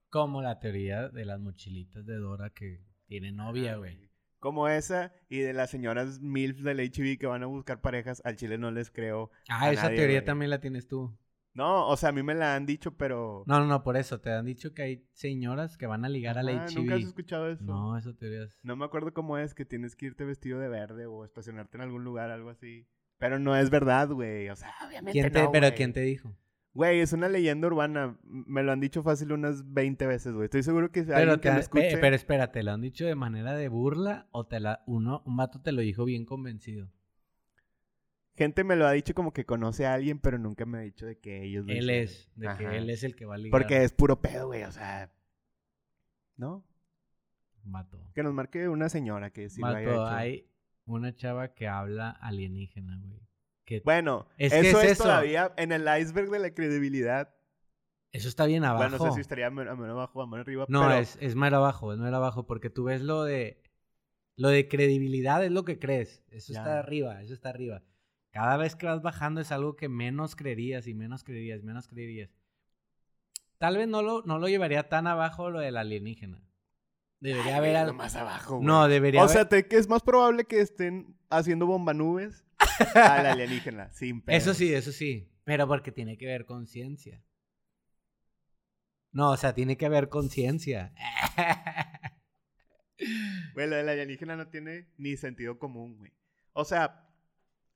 como 0.08 0.40
la 0.42 0.60
teoría 0.60 1.08
de 1.08 1.24
las 1.24 1.40
mochilitas 1.40 2.06
de 2.06 2.16
Dora 2.16 2.50
que 2.50 2.80
tiene 3.06 3.32
novia, 3.32 3.72
Ajá, 3.72 3.78
güey. 3.78 4.10
Como 4.38 4.68
esa 4.68 5.12
y 5.28 5.38
de 5.40 5.52
las 5.54 5.70
señoras 5.70 6.20
MILF 6.20 6.60
del 6.60 6.78
HB 6.78 7.18
que 7.18 7.26
van 7.26 7.42
a 7.42 7.46
buscar 7.46 7.80
parejas, 7.80 8.22
al 8.24 8.36
chile 8.36 8.56
no 8.58 8.70
les 8.70 8.90
creo. 8.90 9.30
Ah, 9.48 9.64
a 9.64 9.72
esa 9.72 9.84
nadie, 9.84 9.96
teoría 9.96 10.18
güey. 10.20 10.26
también 10.26 10.50
la 10.50 10.60
tienes 10.60 10.86
tú. 10.86 11.18
No, 11.54 11.88
o 11.88 11.96
sea, 11.96 12.08
a 12.10 12.12
mí 12.12 12.22
me 12.22 12.34
la 12.34 12.56
han 12.56 12.66
dicho, 12.66 12.96
pero... 12.96 13.44
No, 13.46 13.60
no, 13.60 13.66
no, 13.66 13.82
por 13.84 13.96
eso. 13.96 14.20
Te 14.20 14.32
han 14.32 14.44
dicho 14.44 14.74
que 14.74 14.82
hay 14.82 15.08
señoras 15.12 15.76
que 15.78 15.86
van 15.86 16.04
a 16.04 16.08
ligar 16.08 16.36
a 16.36 16.42
la 16.42 16.50
Ajá, 16.52 16.66
¿Nunca 16.74 16.94
has 16.94 17.00
HIV. 17.00 17.08
escuchado 17.08 17.48
eso? 17.48 17.64
No, 17.64 17.96
esa 17.96 18.12
teoría 18.12 18.42
es... 18.44 18.58
No 18.64 18.74
me 18.76 18.84
acuerdo 18.84 19.14
cómo 19.14 19.38
es 19.38 19.54
que 19.54 19.64
tienes 19.64 19.94
que 19.96 20.06
irte 20.06 20.24
vestido 20.24 20.58
de 20.58 20.68
verde 20.68 21.06
o 21.06 21.24
estacionarte 21.24 21.76
en 21.76 21.82
algún 21.82 22.02
lugar, 22.04 22.30
algo 22.32 22.50
así. 22.50 22.86
Pero 23.24 23.38
no 23.38 23.56
es 23.56 23.70
verdad, 23.70 24.10
güey. 24.10 24.50
O 24.50 24.56
sea, 24.56 24.70
obviamente 24.86 25.12
¿Quién 25.12 25.32
te, 25.32 25.42
no, 25.42 25.50
pero. 25.50 25.74
¿quién 25.74 25.94
te 25.94 26.02
dijo? 26.02 26.36
Güey, 26.74 27.00
es 27.00 27.14
una 27.14 27.26
leyenda 27.30 27.68
urbana. 27.68 28.18
Me 28.22 28.62
lo 28.62 28.70
han 28.70 28.80
dicho 28.80 29.02
fácil 29.02 29.32
unas 29.32 29.72
20 29.72 30.06
veces, 30.06 30.34
güey. 30.34 30.44
Estoy 30.44 30.62
seguro 30.62 30.92
que 30.92 31.04
Pero, 31.04 31.16
alguien 31.16 31.40
te, 31.40 31.48
que 31.48 31.54
lo 31.54 31.60
escuche... 31.60 31.96
pero 31.96 32.16
espérate, 32.16 32.62
¿lo 32.62 32.72
han 32.72 32.82
dicho 32.82 33.06
de 33.06 33.14
manera 33.14 33.54
de 33.54 33.68
burla 33.68 34.28
o 34.30 34.44
te 34.44 34.60
la, 34.60 34.82
uno, 34.86 35.22
un 35.24 35.38
vato 35.38 35.58
te 35.62 35.72
lo 35.72 35.80
dijo 35.80 36.04
bien 36.04 36.26
convencido? 36.26 36.90
Gente 38.36 38.62
me 38.62 38.76
lo 38.76 38.86
ha 38.86 38.92
dicho 38.92 39.14
como 39.14 39.32
que 39.32 39.46
conoce 39.46 39.86
a 39.86 39.94
alguien, 39.94 40.18
pero 40.18 40.36
nunca 40.36 40.66
me 40.66 40.76
ha 40.76 40.80
dicho 40.82 41.06
de 41.06 41.18
que 41.18 41.44
ellos... 41.44 41.64
lo 41.64 41.72
Él 41.72 41.78
hicieron. 41.78 42.04
es, 42.04 42.30
de 42.36 42.48
Ajá. 42.48 42.58
que 42.58 42.76
él 42.76 42.90
es 42.90 43.04
el 43.04 43.16
que 43.16 43.24
va 43.24 43.36
a 43.36 43.38
ligar. 43.38 43.58
Porque 43.58 43.84
es 43.84 43.92
puro 43.92 44.20
pedo, 44.20 44.48
güey. 44.48 44.64
O 44.64 44.72
sea... 44.72 45.10
¿No? 46.36 46.62
Vato. 47.62 47.98
Que 48.14 48.22
nos 48.22 48.34
marque 48.34 48.68
una 48.68 48.90
señora 48.90 49.30
que 49.30 49.48
sí 49.48 49.62
lo 49.62 49.68
haya 49.68 49.80
hecho. 49.80 50.06
hay 50.08 50.50
una 50.86 51.14
chava 51.14 51.54
que 51.54 51.66
habla 51.68 52.10
alienígena, 52.10 52.98
güey. 53.02 53.20
Que 53.64 53.80
Bueno, 53.80 54.28
Es 54.36 54.52
que 54.52 54.60
eso 54.68 54.78
es 54.80 54.84
es, 54.84 54.92
eso. 54.92 55.04
todavía 55.04 55.52
en 55.56 55.72
el 55.72 55.86
iceberg 56.00 56.30
de 56.30 56.38
la 56.38 56.50
credibilidad. 56.54 57.34
eso 58.12 58.28
está 58.28 58.44
bien 58.46 58.64
abajo. 58.64 58.82
Bueno, 58.90 58.98
no 58.98 59.04
sé 59.10 59.14
si 59.16 59.20
estaría 59.22 59.46
a 59.46 59.50
mano 59.50 59.70
abajo 59.90 60.18
o 60.18 60.22
a 60.22 60.26
mano 60.26 60.42
arriba, 60.42 60.66
No, 60.68 60.82
pero... 60.82 60.94
es, 61.00 61.16
es 61.20 61.34
más 61.34 61.52
abajo, 61.52 61.92
es 61.92 61.98
más 61.98 62.12
abajo, 62.12 62.46
porque 62.46 62.68
tú 62.70 62.84
ves 62.84 63.00
lo 63.02 63.24
de 63.24 63.62
lo 64.36 64.48
de 64.48 64.66
credibilidad 64.68 65.44
es 65.44 65.52
lo 65.52 65.64
que 65.64 65.78
crees. 65.78 66.22
Eso 66.28 66.52
Ya. 66.52 66.58
está 66.60 66.78
arriba, 66.80 67.22
eso 67.22 67.32
está 67.34 67.48
arriba. 67.50 67.82
Cada 68.32 68.56
vez 68.56 68.74
que 68.74 68.86
vas 68.86 69.00
bajando 69.00 69.40
es 69.40 69.52
algo 69.52 69.76
que 69.76 69.88
menos 69.88 70.34
creerías 70.36 70.86
y 70.88 70.94
menos 70.94 71.22
creerías, 71.22 71.62
menos 71.62 71.86
creerías. 71.86 72.30
Tal 73.58 73.76
vez 73.76 73.86
no 73.88 74.02
lo, 74.02 74.22
no 74.22 74.38
lo 74.40 74.48
llevaría 74.48 74.88
tan 74.88 75.06
abajo 75.06 75.50
lo 75.50 75.60
del 75.60 75.76
alienígena. 75.76 76.42
Debería 77.24 77.52
Ay, 77.52 77.58
haber 77.58 77.76
algo. 77.76 77.94
más 77.94 78.14
abajo, 78.16 78.56
güey. 78.56 78.66
No, 78.66 78.86
debería 78.86 79.20
O 79.20 79.24
haber. 79.24 79.32
sea, 79.34 79.48
te- 79.48 79.66
que 79.66 79.76
es 79.78 79.88
más 79.88 80.02
probable 80.02 80.44
que 80.44 80.60
estén 80.60 81.16
haciendo 81.30 81.64
bombanubes 81.66 82.44
al 82.94 83.24
alienígena, 83.26 83.90
sin 83.92 84.20
pedos. 84.20 84.42
Eso 84.42 84.52
sí, 84.54 84.74
eso 84.74 84.92
sí. 84.92 85.30
Pero 85.44 85.66
porque 85.66 85.90
tiene 85.90 86.18
que 86.18 86.26
ver 86.26 86.44
conciencia. 86.44 87.22
No, 89.10 89.30
o 89.30 89.36
sea, 89.38 89.54
tiene 89.54 89.76
que 89.78 89.86
haber 89.86 90.08
conciencia. 90.10 90.92
Güey, 93.54 93.68
lo 93.68 93.76
del 93.76 93.88
alienígena 93.88 94.36
no 94.36 94.48
tiene 94.48 94.88
ni 94.98 95.16
sentido 95.16 95.58
común, 95.58 95.96
güey. 95.98 96.12
O 96.52 96.64
sea, 96.64 97.08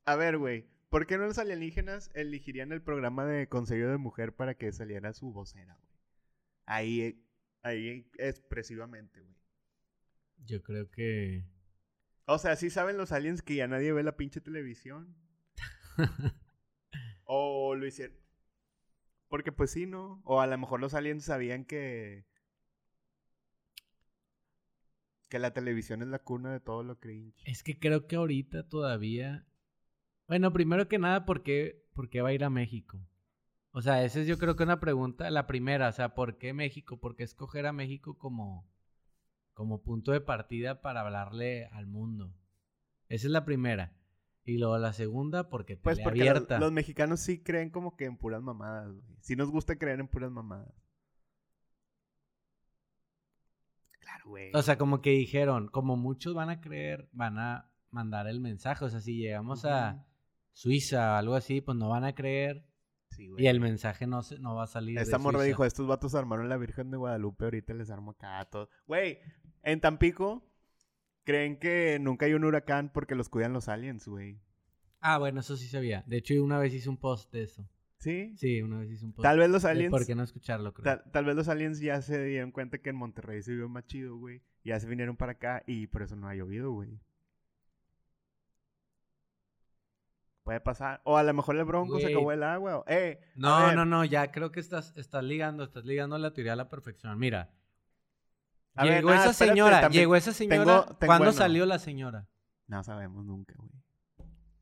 a 0.05 0.16
ver, 0.16 0.38
güey. 0.38 0.66
¿Por 0.90 1.07
qué 1.07 1.18
no 1.18 1.24
los 1.26 1.38
alienígenas 1.38 2.11
elegirían 2.14 2.72
el 2.72 2.82
programa 2.82 3.24
de 3.26 3.49
Consejo 3.49 3.88
de 3.88 3.99
Mujer 3.99 4.34
para 4.34 4.55
que 4.55 4.72
saliera 4.72 5.12
su 5.12 5.32
vocera, 5.32 5.76
güey? 5.82 5.99
Ahí, 6.66 7.24
ahí 7.62 8.11
expresivamente, 8.18 9.20
güey. 9.20 9.34
Yo 10.45 10.62
creo 10.62 10.91
que. 10.91 11.45
O 12.26 12.39
sea, 12.39 12.57
sí 12.57 12.70
saben 12.70 12.97
los 12.97 13.12
aliens 13.12 13.43
que 13.43 13.55
ya 13.55 13.66
nadie 13.66 13.93
ve 13.93 14.03
la 14.03 14.16
pinche 14.16 14.41
televisión. 14.41 15.16
o 17.24 17.74
lo 17.74 17.86
hicieron. 17.86 18.16
Porque 19.28 19.53
pues 19.53 19.70
sí, 19.70 19.86
¿no? 19.86 20.22
O 20.24 20.41
a 20.41 20.47
lo 20.47 20.57
mejor 20.59 20.80
los 20.80 20.95
aliens 20.95 21.24
sabían 21.24 21.64
que. 21.64 22.26
Que 25.28 25.39
la 25.39 25.53
televisión 25.53 26.01
es 26.03 26.09
la 26.09 26.20
cuna 26.20 26.53
de 26.53 26.61
todo 26.61 26.82
lo 26.82 26.99
cringe. 26.99 27.43
Es 27.45 27.62
que 27.62 27.78
creo 27.78 28.07
que 28.07 28.16
ahorita 28.16 28.66
todavía. 28.68 29.47
Bueno, 30.26 30.53
primero 30.53 30.89
que 30.89 30.99
nada, 30.99 31.26
¿por 31.26 31.43
qué, 31.43 31.86
por 31.95 32.09
qué 32.09 32.22
va 32.22 32.30
a 32.30 32.32
ir 32.32 32.45
a 32.45 32.51
México? 32.51 33.07
O 33.72 33.82
sea, 33.82 34.05
esa 34.05 34.20
es 34.20 34.26
yo 34.26 34.39
creo 34.39 34.57
que 34.57 34.62
una 34.62 34.80
pregunta, 34.80 35.30
la 35.30 35.47
primera, 35.47 35.89
o 35.89 35.93
sea, 35.93 36.14
¿por 36.14 36.39
qué 36.39 36.53
México? 36.53 36.99
¿Por 36.99 37.16
qué 37.16 37.22
escoger 37.24 37.66
a 37.66 37.72
México 37.72 38.18
como, 38.18 38.66
como 39.59 39.82
punto 39.82 40.12
de 40.12 40.20
partida 40.20 40.80
para 40.80 41.00
hablarle 41.00 41.66
al 41.72 41.88
mundo? 41.88 42.32
Esa 43.09 43.26
es 43.26 43.32
la 43.32 43.44
primera. 43.44 43.92
Y 44.44 44.56
luego 44.56 44.78
la 44.78 44.92
segunda, 44.92 45.48
porque 45.48 45.76
Pues 45.76 45.96
tele 45.96 46.04
porque 46.04 46.20
los, 46.20 46.28
abierta. 46.28 46.59
los 46.61 46.70
mexicanos 46.70 47.18
sí 47.18 47.42
creen 47.42 47.68
como 47.70 47.96
que 47.96 48.04
en 48.04 48.16
puras 48.16 48.40
mamadas, 48.40 48.92
güey. 48.92 49.02
Sí 49.18 49.34
nos 49.34 49.50
gusta 49.50 49.76
creer 49.76 49.98
en 49.98 50.06
puras 50.06 50.30
mamadas. 50.30 50.72
Claro, 53.98 54.24
güey. 54.28 54.52
O 54.54 54.62
sea, 54.62 54.78
como 54.78 55.02
que 55.02 55.11
dijeron, 55.11 55.66
como 55.66 55.96
muchos 55.96 56.34
van 56.34 56.50
a 56.50 56.61
creer, 56.61 57.09
van 57.11 57.40
a 57.40 57.68
mandar 57.90 58.28
el 58.28 58.38
mensaje. 58.38 58.84
O 58.84 58.88
sea, 58.88 59.00
si 59.00 59.16
llegamos 59.16 59.64
a. 59.64 60.04
Suiza 60.52 61.14
o 61.14 61.16
algo 61.16 61.34
así, 61.34 61.61
pues 61.61 61.76
no 61.76 61.88
van 61.88 62.04
a 62.04 62.14
creer. 62.14 62.64
Sí, 63.11 63.28
güey. 63.28 63.44
Y 63.44 63.48
el 63.48 63.61
mensaje 63.61 64.06
no, 64.06 64.22
se, 64.22 64.38
no 64.38 64.54
va 64.54 64.64
a 64.64 64.66
salir. 64.66 64.96
de 64.96 65.02
Esta 65.02 65.18
morra 65.18 65.38
Suiza. 65.38 65.48
dijo, 65.48 65.64
estos 65.64 65.86
vatos 65.86 66.14
armaron 66.14 66.48
la 66.48 66.56
Virgen 66.56 66.90
de 66.90 66.96
Guadalupe, 66.96 67.44
ahorita 67.44 67.74
les 67.74 67.90
armo 67.90 68.12
acá 68.12 68.46
todo. 68.50 68.68
Güey, 68.86 69.18
en 69.62 69.80
Tampico 69.80 70.44
creen 71.24 71.59
que 71.59 71.98
nunca 72.00 72.26
hay 72.26 72.34
un 72.34 72.44
huracán 72.44 72.90
porque 72.92 73.14
los 73.14 73.28
cuidan 73.28 73.52
los 73.52 73.68
aliens, 73.68 74.06
güey. 74.06 74.40
Ah, 75.00 75.18
bueno, 75.18 75.40
eso 75.40 75.56
sí 75.56 75.68
sabía. 75.68 76.04
De 76.06 76.16
hecho, 76.16 76.34
una 76.42 76.59
vez 76.59 76.72
hice 76.74 76.88
un 76.88 76.96
post 76.96 77.32
de 77.32 77.42
eso. 77.42 77.68
¿Sí? 77.98 78.34
Sí, 78.36 78.62
una 78.62 78.78
vez 78.78 78.90
hice 78.90 79.04
un 79.04 79.12
post. 79.12 79.24
Tal 79.24 79.38
vez 79.38 79.50
los 79.50 79.64
aliens... 79.64 79.90
¿Por 79.90 80.06
qué 80.06 80.14
no 80.14 80.22
escucharlo, 80.22 80.72
creo? 80.72 80.84
Tal, 80.84 81.11
tal 81.12 81.24
vez 81.24 81.34
los 81.36 81.48
aliens 81.48 81.80
ya 81.80 82.00
se 82.00 82.24
dieron 82.24 82.52
cuenta 82.52 82.78
que 82.78 82.90
en 82.90 82.96
Monterrey 82.96 83.42
se 83.42 83.54
vio 83.54 83.68
más 83.68 83.84
chido, 83.86 84.16
güey. 84.16 84.42
Ya 84.64 84.78
se 84.78 84.88
vinieron 84.88 85.16
para 85.16 85.32
acá 85.32 85.62
y 85.66 85.86
por 85.88 86.02
eso 86.02 86.16
no 86.16 86.28
ha 86.28 86.34
llovido, 86.34 86.72
güey. 86.72 87.00
Puede 90.49 90.61
pasar. 90.61 91.03
O 91.05 91.18
a 91.18 91.22
lo 91.22 91.34
mejor 91.34 91.59
el 91.59 91.64
bronco 91.66 92.01
se 92.01 92.07
acabó 92.07 92.32
el 92.32 92.42
agua. 92.42 92.82
¡Eh! 92.86 93.20
No, 93.34 93.70
no, 93.74 93.84
no, 93.84 94.03
ya 94.07 94.32
creo 94.32 94.51
que 94.51 94.61
estás, 94.61 94.94
estás 94.96 95.22
ligando, 95.22 95.62
estás 95.62 95.84
ligando 95.84 96.16
la 96.16 96.32
teoría 96.32 96.55
a 96.55 96.57
la 96.57 96.70
perfección. 96.70 97.18
Mira, 97.18 97.51
A 98.74 98.84
ver, 98.84 98.94
llegó 98.94 99.11
nada, 99.11 99.20
esa 99.24 99.30
espérate, 99.32 99.53
señora, 99.53 99.80
también 99.82 100.01
llegó 100.05 100.16
esa 100.16 100.32
señora. 100.32 100.57
tengo- 100.64 100.96
¿Cuándo 101.01 101.16
bueno. 101.26 101.32
salió 101.32 101.66
la 101.66 101.78
señora? 101.78 102.28
No 102.66 102.82
sabemos 102.82 103.26
nunca, 103.26 103.53
güey. 103.59 103.70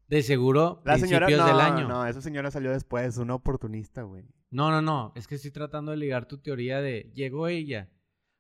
De 0.09 0.23
seguro, 0.25 0.83
La 0.85 0.99
señora, 0.99 1.27
principios 1.27 1.49
no, 1.53 1.57
del 1.57 1.65
año. 1.67 1.87
no, 1.87 2.05
esa 2.05 2.21
señora 2.21 2.51
salió 2.51 2.73
después, 2.73 3.17
una 3.19 3.37
oportunista, 3.37 4.03
güey. 4.03 4.25
No, 4.51 4.73
no, 4.73 4.83
no. 4.83 5.13
Es 5.15 5.29
que 5.29 5.37
estoy 5.37 5.53
tratando 5.53 5.93
de 5.93 5.99
ligar 5.99 6.27
tu 6.27 6.39
teoría 6.39 6.81
de 6.81 7.13
llegó 7.15 7.47
ella. 7.47 7.91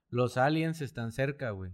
Los 0.08 0.36
aliens 0.36 0.80
están 0.80 1.12
cerca, 1.12 1.50
güey. 1.50 1.70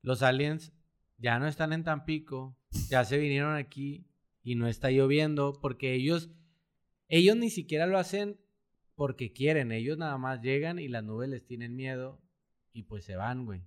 Los 0.00 0.22
aliens 0.22 0.72
ya 1.18 1.38
no 1.38 1.46
están 1.46 1.74
en 1.74 1.84
Tampico. 1.84 2.56
Ya 2.88 3.04
se 3.04 3.18
vinieron 3.18 3.54
aquí 3.54 4.06
y 4.44 4.54
no 4.54 4.68
está 4.68 4.90
lloviendo 4.92 5.58
porque 5.60 5.94
ellos, 5.94 6.30
ellos 7.08 7.36
ni 7.36 7.50
siquiera 7.50 7.86
lo 7.86 7.98
hacen 7.98 8.38
porque 8.94 9.32
quieren. 9.32 9.72
Ellos 9.72 9.98
nada 9.98 10.16
más 10.18 10.40
llegan 10.40 10.78
y 10.78 10.86
las 10.86 11.02
nubes 11.02 11.28
les 11.28 11.44
tienen 11.44 11.74
miedo 11.74 12.22
y 12.72 12.84
pues 12.84 13.04
se 13.04 13.16
van, 13.16 13.44
güey. 13.46 13.64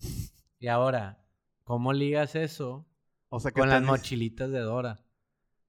Y 0.58 0.68
ahora, 0.68 1.22
¿cómo 1.64 1.92
ligas 1.92 2.34
eso 2.34 2.88
O 3.28 3.40
sea 3.40 3.50
que 3.50 3.60
con 3.60 3.68
las 3.68 3.82
mochilitas 3.82 4.50
de 4.50 4.60
Dora. 4.60 5.04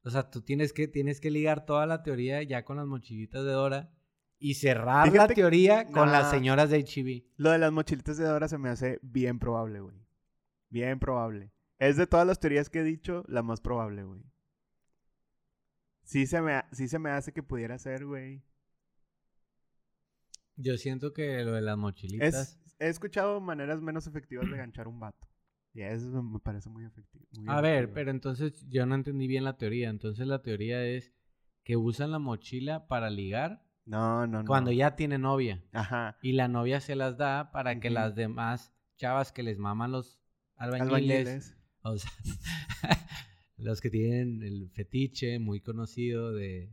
O 0.04 0.10
sea, 0.10 0.30
tú 0.30 0.42
tienes 0.42 0.72
que, 0.72 0.88
tienes 0.88 1.20
que 1.20 1.30
ligar 1.30 1.66
toda 1.66 1.86
la 1.86 2.04
teoría 2.04 2.42
ya 2.44 2.64
con 2.64 2.78
las 2.78 2.88
mochilitas 2.88 3.44
de 3.44 3.52
Dora 3.52 3.94
y 4.40 4.54
cerrar 4.54 5.06
Fíjate 5.12 5.18
la 5.18 5.28
que- 5.28 5.34
teoría 5.36 5.86
con 5.92 6.12
las 6.12 6.32
señoras 6.32 6.70
de 6.70 6.80
HB. 6.80 7.26
Lo 7.36 7.52
de 7.52 7.58
las 7.58 7.72
mochilitas 7.74 8.18
de 8.18 8.26
Dora 8.26 8.48
se 8.48 8.58
me 8.58 8.70
hace 8.70 9.00
bien 9.02 9.40
probable, 9.40 9.82
güey. 9.82 9.98
Bien 10.70 11.00
probable. 11.00 11.52
Es 11.80 11.98
de 11.98 12.08
todas 12.08 12.26
las 12.26 12.40
teorías 12.40 12.70
que 12.70 12.80
he 12.80 12.84
dicho, 12.84 13.24
la 13.28 13.44
más 13.44 13.62
probable, 13.62 14.04
güey. 14.04 14.24
Sí 16.04 16.26
se 16.26 16.42
me, 16.42 16.64
sí 16.72 16.88
se 16.88 17.00
me 17.00 17.10
hace 17.12 17.34
que 17.34 17.44
pudiera 17.44 17.78
ser, 17.78 18.06
güey. 18.06 18.44
Yo 20.56 20.78
siento 20.78 21.14
que 21.14 21.44
lo 21.44 21.52
de 21.54 21.62
las 21.62 21.78
mochilitas. 21.78 22.34
Es, 22.34 22.76
he 22.80 22.88
escuchado 22.88 23.40
maneras 23.42 23.82
menos 23.82 24.08
efectivas 24.08 24.50
de 24.50 24.58
ganchar 24.58 24.88
un 24.88 25.00
vato. 25.00 25.28
Y 25.74 25.82
eso 25.82 26.24
me 26.24 26.40
parece 26.40 26.70
muy 26.70 26.86
efectivo. 26.86 27.28
muy 27.38 27.46
A 27.48 27.62
ver, 27.62 27.94
pero 27.94 28.10
entonces 28.10 28.66
yo 28.68 28.86
no 28.88 28.96
entendí 28.96 29.28
bien 29.28 29.44
la 29.44 29.58
teoría. 29.58 29.90
Entonces 29.90 30.26
la 30.26 30.42
teoría 30.42 30.84
es 30.84 31.14
que 31.64 31.78
usan 31.78 32.12
la 32.12 32.18
mochila 32.20 32.88
para 32.88 33.10
ligar 33.12 33.64
No, 33.86 34.26
no, 34.26 34.40
no. 34.42 34.48
cuando 34.48 34.72
ya 34.72 34.96
tiene 34.96 35.20
novia. 35.20 35.64
Ajá. 35.74 36.18
Y 36.22 36.32
la 36.32 36.48
novia 36.48 36.80
se 36.80 36.96
las 36.96 37.18
da 37.18 37.52
para 37.52 37.80
que 37.80 37.92
las 37.92 38.16
demás 38.16 38.74
chavas 38.96 39.32
que 39.32 39.44
les 39.44 39.60
maman 39.60 39.92
los 39.92 40.20
albañiles 40.56 40.88
Albañiles. 40.88 41.57
O 41.82 41.98
sea, 41.98 42.12
los 43.58 43.82
que 43.82 43.90
tienen 43.90 44.44
el 44.44 44.70
fetiche 44.72 45.40
muy 45.40 45.62
conocido 45.62 46.32
de 46.34 46.70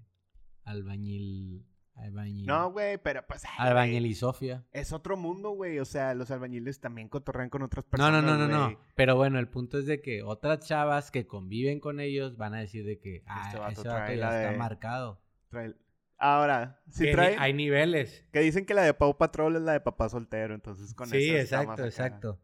albañil. 0.65 1.67
Albañil. 1.97 2.45
No, 2.45 2.73
güey, 2.73 2.99
pero 2.99 3.25
pues. 3.25 3.43
albañil 3.57 4.05
y 4.07 4.15
Sofía. 4.17 4.65
Es 4.73 4.93
otro 4.93 5.17
mundo, 5.17 5.51
güey. 5.51 5.79
O 5.79 5.85
sea, 5.85 6.13
los 6.15 6.29
albañiles 6.33 6.81
también 6.81 7.09
cotorrean 7.09 7.51
con 7.51 7.63
otras 7.63 7.85
No, 7.85 7.91
personas. 7.91 8.25
no, 8.25 8.37
no, 8.37 8.49
no, 8.49 8.65
güey. 8.65 8.75
no. 8.77 8.81
Pero 8.97 9.15
bueno, 9.15 9.39
el 9.39 9.47
punto 9.49 9.79
es 9.79 9.87
de 9.87 10.01
que 10.03 10.25
otras 10.25 10.67
chavas 10.67 11.13
que 11.13 11.27
conviven 11.29 11.79
con 11.79 12.01
ellos 12.01 12.37
van 12.37 12.55
a 12.55 12.59
decir 12.59 12.85
de 12.85 12.99
que 12.99 13.23
ah, 13.27 13.45
Este 13.47 13.59
vato 13.61 13.73
ese 13.81 13.89
vato 13.89 14.01
trae 14.07 14.17
ya 14.19 14.25
la 14.29 14.37
está 14.41 14.51
de- 14.53 14.59
marcado. 14.59 15.21
Trae- 15.51 15.77
Ahora, 16.17 16.81
si 16.91 17.13
trae. 17.13 17.37
Hay 17.39 17.53
niveles. 17.53 18.25
Que 18.33 18.41
dicen 18.41 18.67
que 18.67 18.75
la 18.75 18.83
de 18.83 18.95
Pau 18.95 19.17
Patrol 19.17 19.55
es 19.57 19.63
la 19.63 19.73
de 19.73 19.81
papá 19.81 20.09
soltero, 20.09 20.55
entonces 20.55 20.95
con 20.95 21.09
sí, 21.09 21.31
esa 21.31 21.61
está 21.61 21.63
exacto, 21.63 21.85
exacto. 21.85 22.41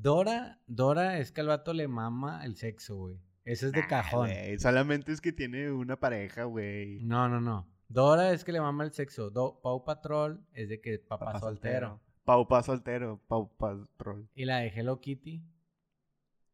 Dora, 0.00 0.60
Dora 0.66 1.18
es 1.18 1.32
que 1.32 1.40
al 1.40 1.48
vato 1.48 1.72
le 1.72 1.88
mama 1.88 2.44
el 2.44 2.56
sexo, 2.56 2.96
güey. 2.96 3.20
Eso 3.44 3.66
es 3.66 3.72
de 3.72 3.80
Nah, 3.80 3.86
cajón. 3.88 4.30
solamente 4.58 5.10
es 5.12 5.20
que 5.20 5.32
tiene 5.32 5.70
una 5.72 5.98
pareja, 5.98 6.44
güey. 6.44 7.00
No, 7.04 7.28
no, 7.28 7.40
no. 7.40 7.66
Dora 7.88 8.32
es 8.32 8.44
que 8.44 8.52
le 8.52 8.60
mama 8.60 8.84
el 8.84 8.92
sexo. 8.92 9.30
Do- 9.30 9.60
Pau 9.62 9.84
Patrol 9.84 10.44
es 10.52 10.68
de 10.68 10.80
que 10.80 10.98
papá, 10.98 11.26
Papá 11.26 11.40
soltero. 11.40 12.00
Pau 12.24 12.46
pa 12.46 12.62
soltero, 12.62 13.20
Pau 13.26 13.56
Patrol. 13.56 14.28
Y 14.34 14.44
la 14.44 14.58
de 14.58 14.68
Hello 14.68 15.00
Kitty, 15.00 15.42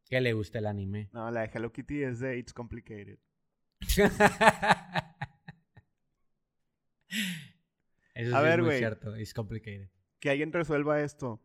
que 0.09 0.21
le 0.21 0.31
gusta 0.33 0.59
el 0.59 0.67
anime. 0.67 1.09
No, 1.11 1.29
la 1.31 1.41
de 1.41 1.51
Hello 1.53 1.71
Kitty 1.73 2.01
es 2.03 2.19
de 2.19 2.37
It's 2.37 2.53
Complicated. 2.53 3.19
Eso 8.13 8.35
A 8.35 8.39
sí 8.39 8.45
ver, 8.45 8.59
es 8.59 8.65
muy 8.65 8.77
cierto. 8.77 9.17
It's 9.17 9.33
complicated. 9.33 9.89
Que 10.19 10.29
alguien 10.29 10.51
resuelva 10.53 11.01
esto. 11.01 11.41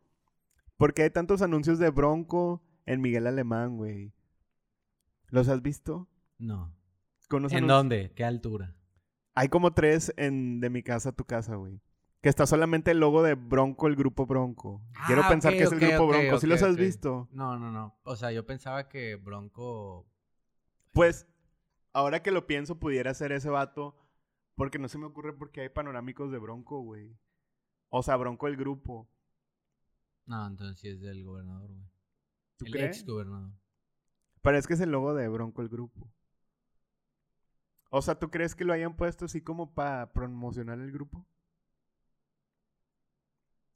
¿Por 0.81 0.95
qué 0.95 1.03
hay 1.03 1.11
tantos 1.11 1.43
anuncios 1.43 1.79
de 1.79 1.91
Bronco 1.91 2.63
en 2.87 3.03
Miguel 3.03 3.27
Alemán, 3.27 3.77
güey? 3.77 4.15
¿Los 5.29 5.47
has 5.49 5.61
visto? 5.61 6.09
No. 6.39 6.75
¿En 7.31 7.37
anuncios- 7.37 7.67
dónde? 7.69 8.13
¿Qué 8.17 8.25
altura? 8.25 8.75
Hay 9.35 9.51
como 9.51 9.75
tres 9.75 10.11
en 10.17 10.59
De 10.61 10.71
mi 10.71 10.83
casa 10.83 11.11
a 11.11 11.13
tu 11.13 11.27
casa, 11.27 11.57
güey. 11.57 11.83
Que 12.23 12.31
está 12.31 12.47
solamente 12.47 12.93
el 12.93 12.99
logo 12.99 13.23
de 13.23 13.35
Bronco, 13.35 13.89
el 13.89 13.95
grupo 13.95 14.25
Bronco. 14.25 14.83
Quiero 15.07 15.21
Ah, 15.23 15.29
pensar 15.29 15.53
que 15.53 15.65
es 15.65 15.73
el 15.73 15.81
grupo 15.81 16.07
Bronco. 16.07 16.39
¿Sí 16.39 16.47
los 16.47 16.63
has 16.63 16.77
visto? 16.77 17.29
No, 17.31 17.59
no, 17.59 17.71
no. 17.71 18.01
O 18.05 18.17
sea, 18.17 18.33
yo 18.33 18.47
pensaba 18.47 18.89
que 18.89 19.17
Bronco. 19.17 20.09
Pues, 20.93 21.27
ahora 21.93 22.23
que 22.23 22.31
lo 22.31 22.47
pienso, 22.47 22.81
pudiera 22.81 23.13
ser 23.13 23.33
ese 23.33 23.51
vato. 23.51 23.97
Porque 24.55 24.79
no 24.79 24.89
se 24.89 24.97
me 24.97 25.05
ocurre 25.05 25.35
porque 25.35 25.61
hay 25.61 25.69
panorámicos 25.69 26.33
de 26.33 26.39
Bronco, 26.39 26.81
güey. 26.81 27.15
O 27.91 28.03
sea, 28.03 28.17
Bronco 28.17 28.47
el 28.49 28.57
grupo. 28.57 29.11
No, 30.31 30.47
entonces 30.47 30.79
sí 30.79 30.87
es 30.89 31.01
del 31.01 31.25
gobernador, 31.25 31.73
güey. 31.73 31.91
¿Tú 32.57 32.67
El 32.67 32.71
crees? 32.73 32.99
ex 32.99 33.05
gobernador. 33.05 33.51
Es 34.45 34.67
que 34.69 34.75
es 34.75 34.81
el 34.81 34.93
logo 34.93 35.13
de 35.13 35.27
Bronco 35.29 35.61
el 35.61 35.69
grupo. 35.69 36.09
O 37.91 38.01
sea, 38.01 38.17
¿tú 38.17 38.31
crees 38.31 38.55
que 38.55 38.65
lo 38.65 38.73
hayan 38.73 38.95
puesto 38.95 39.25
así 39.25 39.41
como 39.41 39.75
para 39.75 40.13
promocionar 40.13 40.79
el 40.79 40.93
grupo? 40.93 41.27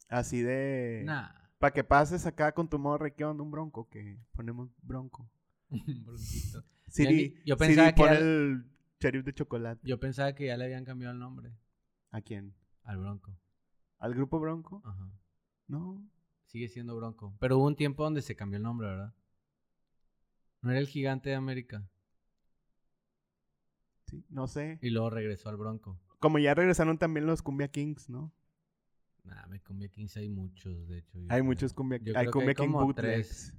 Así 0.08 0.42
de... 0.42 1.02
Nah. 1.04 1.28
Para 1.58 1.72
que 1.72 1.82
pases 1.82 2.24
acá 2.24 2.52
con 2.52 2.68
tu 2.68 2.78
morra, 2.78 3.10
¿qué 3.10 3.24
onda? 3.24 3.42
Un 3.42 3.50
bronco, 3.50 3.88
que 3.88 4.20
ponemos 4.32 4.70
bronco. 4.80 5.28
Bronquito. 5.70 6.62
Siri, 6.86 7.42
yo 7.44 7.56
pensaba 7.56 7.88
Siri, 7.88 7.94
que 7.96 8.00
pon 8.00 8.08
era- 8.10 8.18
el 8.20 8.64
sheriff 9.00 9.24
de 9.24 9.34
chocolate. 9.34 9.88
Yo 9.88 9.98
pensaba 9.98 10.32
que 10.36 10.46
ya 10.46 10.56
le 10.56 10.66
habían 10.66 10.84
cambiado 10.84 11.12
el 11.14 11.18
nombre 11.18 11.52
¿A 12.12 12.20
quién? 12.20 12.54
al 12.84 12.98
Bronco. 12.98 13.36
¿Al 13.98 14.14
grupo 14.14 14.38
bronco? 14.38 14.82
Ajá. 14.84 15.10
No. 15.66 16.00
Sigue 16.54 16.68
siendo 16.68 16.94
Bronco. 16.94 17.34
Pero 17.40 17.58
hubo 17.58 17.66
un 17.66 17.74
tiempo 17.74 18.04
donde 18.04 18.22
se 18.22 18.36
cambió 18.36 18.58
el 18.58 18.62
nombre, 18.62 18.86
¿verdad? 18.86 19.12
No 20.62 20.70
era 20.70 20.78
el 20.78 20.86
gigante 20.86 21.30
de 21.30 21.34
América. 21.34 21.90
Sí, 24.06 24.24
no 24.28 24.46
sé. 24.46 24.78
Y 24.80 24.90
luego 24.90 25.10
regresó 25.10 25.48
al 25.48 25.56
Bronco. 25.56 25.98
Como 26.20 26.38
ya 26.38 26.54
regresaron 26.54 26.96
también 26.96 27.26
los 27.26 27.42
Cumbia 27.42 27.66
Kings, 27.66 28.08
¿no? 28.08 28.32
Nah, 29.24 29.48
me 29.48 29.58
Cumbia 29.62 29.88
Kings 29.88 30.16
hay 30.16 30.28
muchos, 30.28 30.86
de 30.86 30.98
hecho. 30.98 31.18
Hay 31.28 31.40
creo. 31.40 31.44
muchos 31.44 31.72
Cumbia 31.72 31.98
Yo 32.00 32.16
Hay 32.16 32.28
Cumbia 32.28 32.50
hay 32.50 32.54
King 32.54 32.66
como 32.66 32.84
bootlegs. 32.84 33.28
tres. 33.48 33.58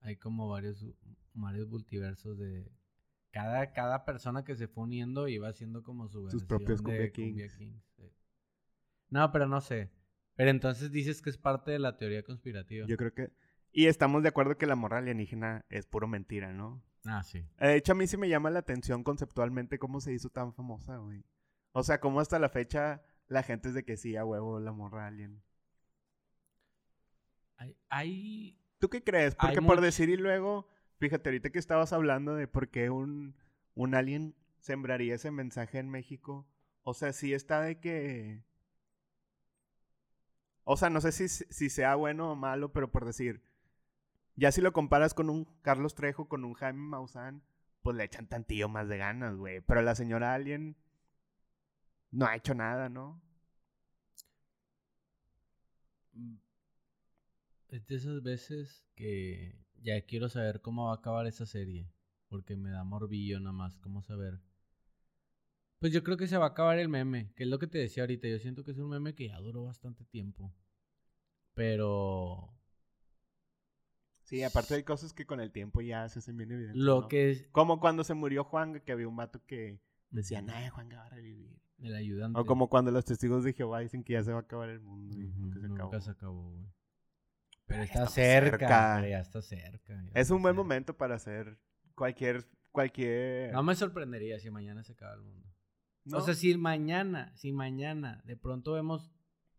Hay 0.00 0.16
como 0.16 0.48
varios, 0.48 0.86
varios 1.34 1.68
multiversos 1.68 2.38
de... 2.38 2.72
Cada, 3.32 3.70
cada 3.74 4.06
persona 4.06 4.44
que 4.44 4.56
se 4.56 4.66
fue 4.66 4.84
uniendo 4.84 5.28
iba 5.28 5.48
haciendo 5.48 5.82
como 5.82 6.08
su 6.08 6.30
Sus 6.30 6.42
propios 6.46 6.82
de 6.82 7.12
Cumbia 7.12 7.12
Kings. 7.12 7.52
sí. 7.52 7.82
No, 9.10 9.30
pero 9.30 9.46
no 9.46 9.60
sé. 9.60 9.90
Pero 10.42 10.50
entonces 10.50 10.90
dices 10.90 11.22
que 11.22 11.30
es 11.30 11.38
parte 11.38 11.70
de 11.70 11.78
la 11.78 11.96
teoría 11.96 12.24
conspirativa. 12.24 12.84
Yo 12.88 12.96
creo 12.96 13.14
que... 13.14 13.30
Y 13.70 13.86
estamos 13.86 14.24
de 14.24 14.30
acuerdo 14.30 14.58
que 14.58 14.66
la 14.66 14.74
morra 14.74 14.98
alienígena 14.98 15.64
es 15.68 15.86
puro 15.86 16.08
mentira, 16.08 16.52
¿no? 16.52 16.82
Ah, 17.04 17.22
sí. 17.22 17.46
De 17.60 17.76
hecho, 17.76 17.92
a 17.92 17.94
mí 17.94 18.08
sí 18.08 18.16
me 18.16 18.28
llama 18.28 18.50
la 18.50 18.58
atención 18.58 19.04
conceptualmente 19.04 19.78
cómo 19.78 20.00
se 20.00 20.12
hizo 20.12 20.30
tan 20.30 20.52
famosa, 20.52 20.96
güey. 20.96 21.22
O 21.70 21.84
sea, 21.84 22.00
cómo 22.00 22.18
hasta 22.18 22.40
la 22.40 22.48
fecha 22.48 23.04
la 23.28 23.44
gente 23.44 23.68
es 23.68 23.74
de 23.74 23.84
que 23.84 23.96
sí, 23.96 24.16
a 24.16 24.24
huevo, 24.24 24.58
la 24.58 24.72
morra 24.72 25.06
alien. 25.06 25.44
Hay, 27.58 27.76
hay... 27.88 28.58
¿Tú 28.80 28.88
qué 28.88 29.04
crees? 29.04 29.36
Hay 29.38 29.50
Porque 29.54 29.64
por 29.64 29.78
much- 29.78 29.82
decir 29.84 30.08
y 30.08 30.16
luego, 30.16 30.66
fíjate, 30.98 31.28
ahorita 31.28 31.50
que 31.50 31.60
estabas 31.60 31.92
hablando 31.92 32.34
de 32.34 32.48
por 32.48 32.68
qué 32.68 32.90
un, 32.90 33.36
un 33.74 33.94
alien 33.94 34.34
sembraría 34.58 35.14
ese 35.14 35.30
mensaje 35.30 35.78
en 35.78 35.88
México. 35.88 36.48
O 36.82 36.94
sea, 36.94 37.12
sí 37.12 37.32
está 37.32 37.60
de 37.62 37.78
que... 37.78 38.42
O 40.64 40.76
sea, 40.76 40.90
no 40.90 41.00
sé 41.00 41.12
si, 41.12 41.70
sea 41.70 41.94
bueno 41.96 42.32
o 42.32 42.36
malo, 42.36 42.72
pero 42.72 42.90
por 42.90 43.04
decir, 43.04 43.42
ya 44.36 44.52
si 44.52 44.60
lo 44.60 44.72
comparas 44.72 45.14
con 45.14 45.30
un 45.30 45.44
Carlos 45.62 45.94
Trejo, 45.94 46.28
con 46.28 46.44
un 46.44 46.54
Jaime 46.54 46.80
Maussan, 46.80 47.42
pues 47.82 47.96
le 47.96 48.04
echan 48.04 48.28
tantillo 48.28 48.68
más 48.68 48.88
de 48.88 48.98
ganas, 48.98 49.36
güey. 49.36 49.60
Pero 49.62 49.82
la 49.82 49.94
señora 49.94 50.34
Alien, 50.34 50.76
no 52.12 52.26
ha 52.26 52.36
hecho 52.36 52.54
nada, 52.54 52.88
¿no? 52.88 53.20
Mm, 56.16 56.36
Es 57.70 57.84
de 57.88 57.96
esas 57.96 58.22
veces 58.22 58.84
que 58.94 59.58
ya 59.82 60.00
quiero 60.06 60.28
saber 60.28 60.60
cómo 60.60 60.86
va 60.86 60.92
a 60.92 60.96
acabar 60.96 61.26
esa 61.26 61.44
serie. 61.46 61.90
Porque 62.28 62.56
me 62.56 62.70
da 62.70 62.84
morbillo 62.84 63.40
nada 63.40 63.52
más, 63.52 63.76
cómo 63.78 64.02
saber. 64.02 64.40
Pues 65.82 65.92
yo 65.92 66.04
creo 66.04 66.16
que 66.16 66.28
se 66.28 66.38
va 66.38 66.44
a 66.44 66.48
acabar 66.50 66.78
el 66.78 66.88
meme, 66.88 67.32
que 67.34 67.42
es 67.42 67.48
lo 67.48 67.58
que 67.58 67.66
te 67.66 67.76
decía 67.78 68.04
ahorita. 68.04 68.28
Yo 68.28 68.38
siento 68.38 68.62
que 68.62 68.70
es 68.70 68.78
un 68.78 68.88
meme 68.88 69.16
que 69.16 69.26
ya 69.26 69.38
duró 69.40 69.64
bastante 69.64 70.04
tiempo. 70.04 70.54
Pero 71.54 72.54
Sí, 74.22 74.44
aparte 74.44 74.74
hay 74.74 74.84
cosas 74.84 75.12
que 75.12 75.26
con 75.26 75.40
el 75.40 75.50
tiempo 75.50 75.80
ya 75.80 76.08
se 76.08 76.20
hacen 76.20 76.36
bien 76.36 76.52
evidentes. 76.52 76.80
lo 76.80 77.00
¿no? 77.00 77.08
que 77.08 77.30
es 77.32 77.48
Como 77.48 77.80
cuando 77.80 78.04
se 78.04 78.14
murió 78.14 78.44
Juan, 78.44 78.78
que 78.80 78.92
había 78.92 79.08
un 79.08 79.16
vato 79.16 79.44
que 79.44 79.80
decía, 80.10 80.40
nah, 80.40 80.70
Juan 80.70 80.88
va 80.96 81.04
a 81.04 81.08
revivir. 81.08 81.58
el 81.80 81.96
ayudante. 81.96 82.38
O 82.38 82.46
como 82.46 82.68
cuando 82.68 82.92
los 82.92 83.04
testigos 83.04 83.42
de 83.42 83.52
Jehová 83.52 83.80
dicen 83.80 84.04
que 84.04 84.12
ya 84.12 84.22
se 84.22 84.30
va 84.30 84.38
a 84.38 84.42
acabar 84.42 84.68
el 84.68 84.78
mundo 84.78 85.18
y 85.18 85.32
nunca 85.32 85.58
se 85.58 85.66
nunca 85.66 85.82
acabó. 85.86 86.00
se 86.00 86.10
acabó, 86.12 86.50
güey. 86.52 86.66
Pero 87.66 87.82
está 87.82 88.06
cerca, 88.06 88.50
cerca. 88.58 88.94
pero 88.98 89.08
ya 89.08 89.18
está 89.18 89.42
cerca. 89.42 89.94
ya 89.94 90.10
Es 90.14 90.20
está 90.22 90.34
un 90.36 90.42
buen 90.42 90.54
cerca. 90.54 90.62
momento 90.62 90.96
para 90.96 91.16
hacer 91.16 91.58
cualquier, 91.96 92.46
cualquier... 92.70 93.52
No 93.52 93.64
me 93.64 93.74
sorprendería 93.74 94.38
si 94.38 94.48
mañana 94.48 94.84
se 94.84 94.92
acaba 94.92 95.14
el 95.14 95.22
mundo. 95.22 95.51
¿No? 96.04 96.18
O 96.18 96.20
sea, 96.20 96.34
si 96.34 96.56
mañana, 96.56 97.32
si 97.36 97.52
mañana 97.52 98.22
de 98.24 98.36
pronto 98.36 98.72
vemos 98.72 99.10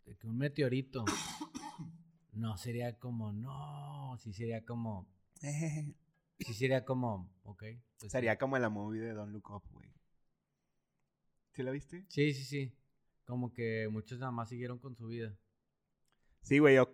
de 0.05 0.15
que 0.17 0.27
un 0.27 0.37
meteorito, 0.37 1.05
no 2.33 2.57
sería 2.57 2.97
como, 2.99 3.31
no, 3.31 4.17
sí 4.19 4.33
sería 4.33 4.63
como, 4.65 5.07
sí 6.39 6.53
sería 6.53 6.83
como, 6.85 7.31
ok. 7.43 7.59
pues 7.59 7.79
sí. 7.97 8.09
Sería 8.09 8.37
como 8.37 8.57
la 8.57 8.69
movie 8.69 9.01
de 9.01 9.13
Don't 9.13 9.31
Look 9.31 9.49
Up, 9.51 9.63
güey. 9.71 9.89
¿Sí 11.53 11.63
la 11.63 11.71
viste? 11.71 12.05
Sí, 12.09 12.33
sí, 12.33 12.43
sí. 12.43 12.75
Como 13.25 13.53
que 13.53 13.87
muchos 13.91 14.19
nada 14.19 14.31
más 14.31 14.49
siguieron 14.49 14.79
con 14.79 14.95
su 14.95 15.07
vida. 15.07 15.35
Sí, 16.41 16.59
güey, 16.59 16.75
yo... 16.75 16.93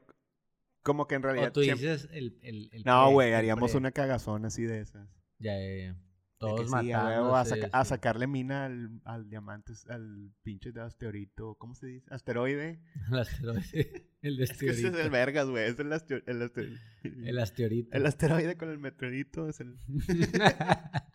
Como 0.83 1.07
que 1.07 1.15
en 1.15 1.23
realidad... 1.23 1.47
O 1.49 1.51
tú 1.53 1.61
siempre- 1.63 1.91
dices 1.91 2.09
el, 2.11 2.37
el, 2.41 2.69
el 2.71 2.83
No, 2.83 3.11
güey, 3.11 3.33
haríamos 3.33 3.71
pre. 3.71 3.77
una 3.77 3.91
cagazón 3.91 4.45
así 4.45 4.63
de 4.63 4.81
esas. 4.81 5.09
Ya, 5.39 5.57
ya, 5.57 5.75
ya. 5.77 5.97
Que 6.39 6.47
Todos 6.47 6.71
sí, 6.71 6.91
a 6.93 7.39
a, 7.39 7.43
saca- 7.45 7.69
a 7.73 7.83
sacarle 7.83 8.25
mina 8.25 8.65
al, 8.65 9.01
al 9.03 9.29
diamante, 9.29 9.73
al 9.89 10.31
pinche 10.41 10.71
de 10.71 10.79
asteroide, 10.81 11.29
¿cómo 11.57 11.75
se 11.75 11.87
dice? 11.87 12.07
Asteroide. 12.11 12.79
el 13.11 13.19
asteroide. 13.19 14.05
El 14.21 14.41
Es 14.41 14.51
que 14.57 14.67
ese 14.67 14.87
es 14.87 14.93
el 14.93 14.95
asteroide. 14.95 15.09
vergas, 15.09 15.49
güey. 15.49 15.65
Es 15.65 15.79
el, 15.79 15.87
el, 15.87 17.39
asteroide. 17.41 17.87
el 17.91 18.05
asteroide 18.05 18.57
con 18.57 18.69
el 18.69 18.77
meteorito. 18.79 19.47
Es 19.49 19.59
el... 19.61 19.77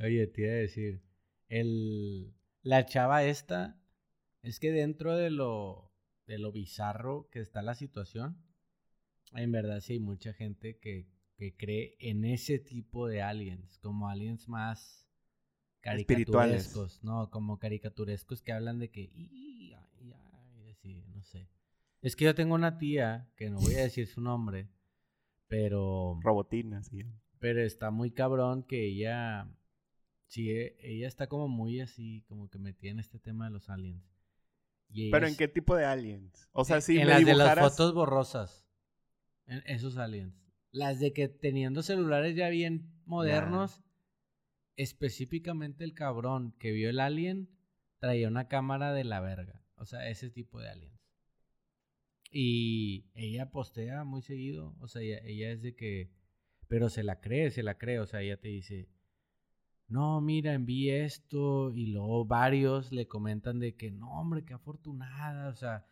Oye, 0.00 0.26
te 0.28 0.42
iba 0.42 0.52
a 0.52 0.56
decir, 0.56 1.02
el, 1.48 2.34
la 2.62 2.86
chava 2.86 3.24
esta, 3.24 3.80
es 4.42 4.60
que 4.60 4.70
dentro 4.72 5.16
de 5.16 5.30
lo, 5.30 5.92
de 6.26 6.38
lo 6.38 6.52
bizarro 6.52 7.28
que 7.30 7.40
está 7.40 7.62
la 7.62 7.74
situación, 7.74 8.36
en 9.32 9.52
verdad 9.52 9.80
sí 9.80 9.94
hay 9.94 10.00
mucha 10.00 10.32
gente 10.32 10.78
que, 10.78 11.08
que 11.38 11.56
cree 11.56 11.96
en 12.00 12.24
ese 12.24 12.58
tipo 12.58 13.06
de 13.06 13.22
aliens, 13.22 13.78
como 13.78 14.08
aliens 14.08 14.48
más 14.48 15.08
caricaturescos, 15.80 17.02
no, 17.04 17.30
como 17.30 17.58
caricaturescos 17.58 18.42
que 18.42 18.52
hablan 18.52 18.80
de 18.80 18.90
que, 18.90 19.02
"Y, 19.14 19.72
ay, 19.72 20.12
ay", 20.12 20.70
así, 20.70 21.04
no 21.14 21.22
sé. 21.22 21.48
Es 22.02 22.16
que 22.16 22.24
yo 22.24 22.34
tengo 22.34 22.54
una 22.56 22.76
tía, 22.78 23.30
que 23.36 23.50
no 23.50 23.60
voy 23.60 23.74
a 23.76 23.82
decir 23.82 24.08
su 24.08 24.20
nombre, 24.20 24.68
pero... 25.46 26.18
Robotina, 26.22 26.82
sí. 26.82 27.04
Pero 27.38 27.60
está 27.62 27.90
muy 27.92 28.10
cabrón 28.10 28.64
que 28.64 28.84
ella. 28.86 29.48
Sí, 30.26 30.50
e- 30.50 30.76
ella 30.80 31.06
está 31.06 31.28
como 31.28 31.46
muy 31.48 31.80
así, 31.80 32.24
como 32.28 32.50
que 32.50 32.58
metida 32.58 32.90
en 32.90 32.98
este 32.98 33.20
tema 33.20 33.44
de 33.46 33.52
los 33.52 33.70
aliens. 33.70 34.04
Y 34.90 35.10
¿Pero 35.10 35.26
en 35.28 35.36
qué 35.36 35.46
tipo 35.46 35.76
de 35.76 35.84
aliens? 35.84 36.48
O 36.52 36.64
sea, 36.64 36.80
si 36.80 36.98
en 36.98 37.06
me 37.06 37.12
las 37.12 37.24
de 37.24 37.34
las 37.34 37.58
fotos 37.58 37.94
borrosas. 37.94 38.66
En 39.46 39.62
esos 39.66 39.96
aliens. 39.96 40.47
Las 40.70 41.00
de 41.00 41.12
que 41.12 41.28
teniendo 41.28 41.82
celulares 41.82 42.36
ya 42.36 42.48
bien 42.48 42.90
modernos. 43.06 43.82
Específicamente 44.76 45.82
el 45.82 45.94
cabrón 45.94 46.54
que 46.58 46.70
vio 46.70 46.88
el 46.88 47.00
alien 47.00 47.48
traía 47.98 48.28
una 48.28 48.48
cámara 48.48 48.92
de 48.92 49.04
la 49.04 49.20
verga. 49.20 49.64
O 49.76 49.84
sea, 49.84 50.08
ese 50.08 50.30
tipo 50.30 50.60
de 50.60 50.68
aliens. 50.68 50.98
Y 52.30 53.06
ella 53.14 53.50
postea 53.50 54.04
muy 54.04 54.22
seguido. 54.22 54.76
O 54.80 54.88
sea, 54.88 55.02
ella, 55.02 55.20
ella 55.24 55.50
es 55.50 55.62
de 55.62 55.74
que. 55.74 56.10
Pero 56.68 56.90
se 56.90 57.02
la 57.02 57.20
cree, 57.20 57.50
se 57.50 57.62
la 57.62 57.78
cree. 57.78 58.00
O 58.00 58.06
sea, 58.06 58.20
ella 58.20 58.38
te 58.38 58.48
dice. 58.48 58.88
No, 59.88 60.20
mira, 60.20 60.52
envié 60.52 61.04
esto. 61.04 61.72
Y 61.72 61.86
luego 61.86 62.26
varios 62.26 62.92
le 62.92 63.08
comentan 63.08 63.58
de 63.58 63.74
que 63.76 63.90
no, 63.90 64.20
hombre, 64.20 64.44
qué 64.44 64.54
afortunada. 64.54 65.48
O 65.48 65.54
sea, 65.54 65.86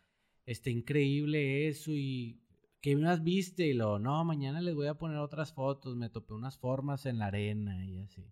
está 0.45 0.69
increíble 0.69 1.67
eso. 1.67 1.91
Y. 1.93 2.41
¿Qué 2.81 2.95
más 2.95 3.23
viste? 3.23 3.65
Y 3.67 3.73
luego, 3.73 3.99
no, 3.99 4.23
mañana 4.23 4.61
les 4.61 4.75
voy 4.75 4.87
a 4.87 4.93
poner 4.95 5.17
otras 5.17 5.53
fotos. 5.53 5.95
Me 5.95 6.09
topé 6.09 6.33
unas 6.33 6.57
formas 6.57 7.05
en 7.05 7.17
la 7.19 7.27
arena 7.27 7.85
y 7.85 7.99
así. 7.99 8.23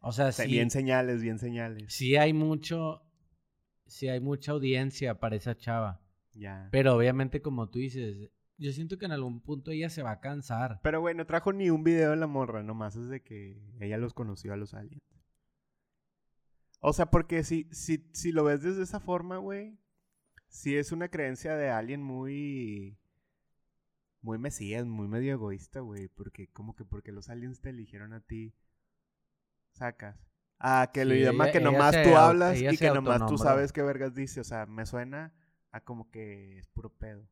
O 0.00 0.12
sea, 0.12 0.32
Se- 0.32 0.44
sí, 0.44 0.50
Bien 0.52 0.70
señales, 0.70 1.22
bien 1.22 1.38
señales. 1.38 1.92
sí 1.92 2.16
hay 2.16 2.32
mucho. 2.32 3.02
Sí 3.86 4.08
hay 4.08 4.20
mucha 4.20 4.52
audiencia 4.52 5.18
para 5.20 5.36
esa 5.36 5.56
chava. 5.56 6.00
Ya. 6.32 6.68
Pero 6.72 6.96
obviamente, 6.96 7.42
como 7.42 7.68
tú 7.68 7.78
dices, 7.78 8.30
yo 8.56 8.72
siento 8.72 8.96
que 8.96 9.04
en 9.04 9.12
algún 9.12 9.40
punto 9.42 9.70
ella 9.70 9.90
se 9.90 10.02
va 10.02 10.12
a 10.12 10.20
cansar. 10.20 10.80
Pero, 10.82 11.00
güey, 11.00 11.14
no 11.14 11.26
trajo 11.26 11.52
ni 11.52 11.68
un 11.68 11.84
video 11.84 12.10
de 12.10 12.16
la 12.16 12.26
morra, 12.26 12.62
nomás 12.62 12.96
es 12.96 13.08
de 13.08 13.22
que 13.22 13.60
ella 13.80 13.98
los 13.98 14.14
conoció 14.14 14.52
a 14.54 14.56
los 14.56 14.72
aliens. 14.72 15.02
O 16.80 16.92
sea, 16.92 17.10
porque 17.10 17.44
si, 17.44 17.68
si, 17.70 18.08
si 18.12 18.32
lo 18.32 18.44
ves 18.44 18.62
desde 18.62 18.82
esa 18.82 18.98
forma, 18.98 19.36
güey, 19.36 19.78
sí 20.48 20.74
es 20.76 20.90
una 20.90 21.08
creencia 21.08 21.54
de 21.56 21.68
alguien 21.70 22.02
muy... 22.02 22.98
Muy 24.22 24.38
mesías, 24.38 24.86
muy 24.86 25.08
medio 25.08 25.32
egoísta, 25.32 25.80
güey. 25.80 26.08
Porque, 26.08 26.48
como 26.48 26.74
que 26.74 26.84
porque 26.84 27.12
los 27.12 27.28
aliens 27.28 27.60
te 27.60 27.70
eligieron 27.70 28.12
a 28.12 28.20
ti, 28.20 28.54
sacas. 29.72 30.16
Ah, 30.58 30.90
que 30.94 31.02
el 31.02 31.10
Sí, 31.10 31.14
idioma 31.16 31.44
ella- 31.44 31.52
que 31.52 31.60
nomás 31.60 32.02
tú 32.04 32.16
hablas 32.16 32.60
y 32.60 32.76
que 32.78 32.90
nomás 32.90 33.26
tú 33.26 33.36
sabes 33.36 33.72
qué 33.72 33.82
vergas 33.82 34.14
dice. 34.14 34.40
O 34.40 34.44
sea, 34.44 34.64
me 34.66 34.86
suena 34.86 35.34
a 35.72 35.80
como 35.80 36.10
que 36.10 36.58
es 36.58 36.68
puro 36.68 36.88
pedo. 36.96 37.28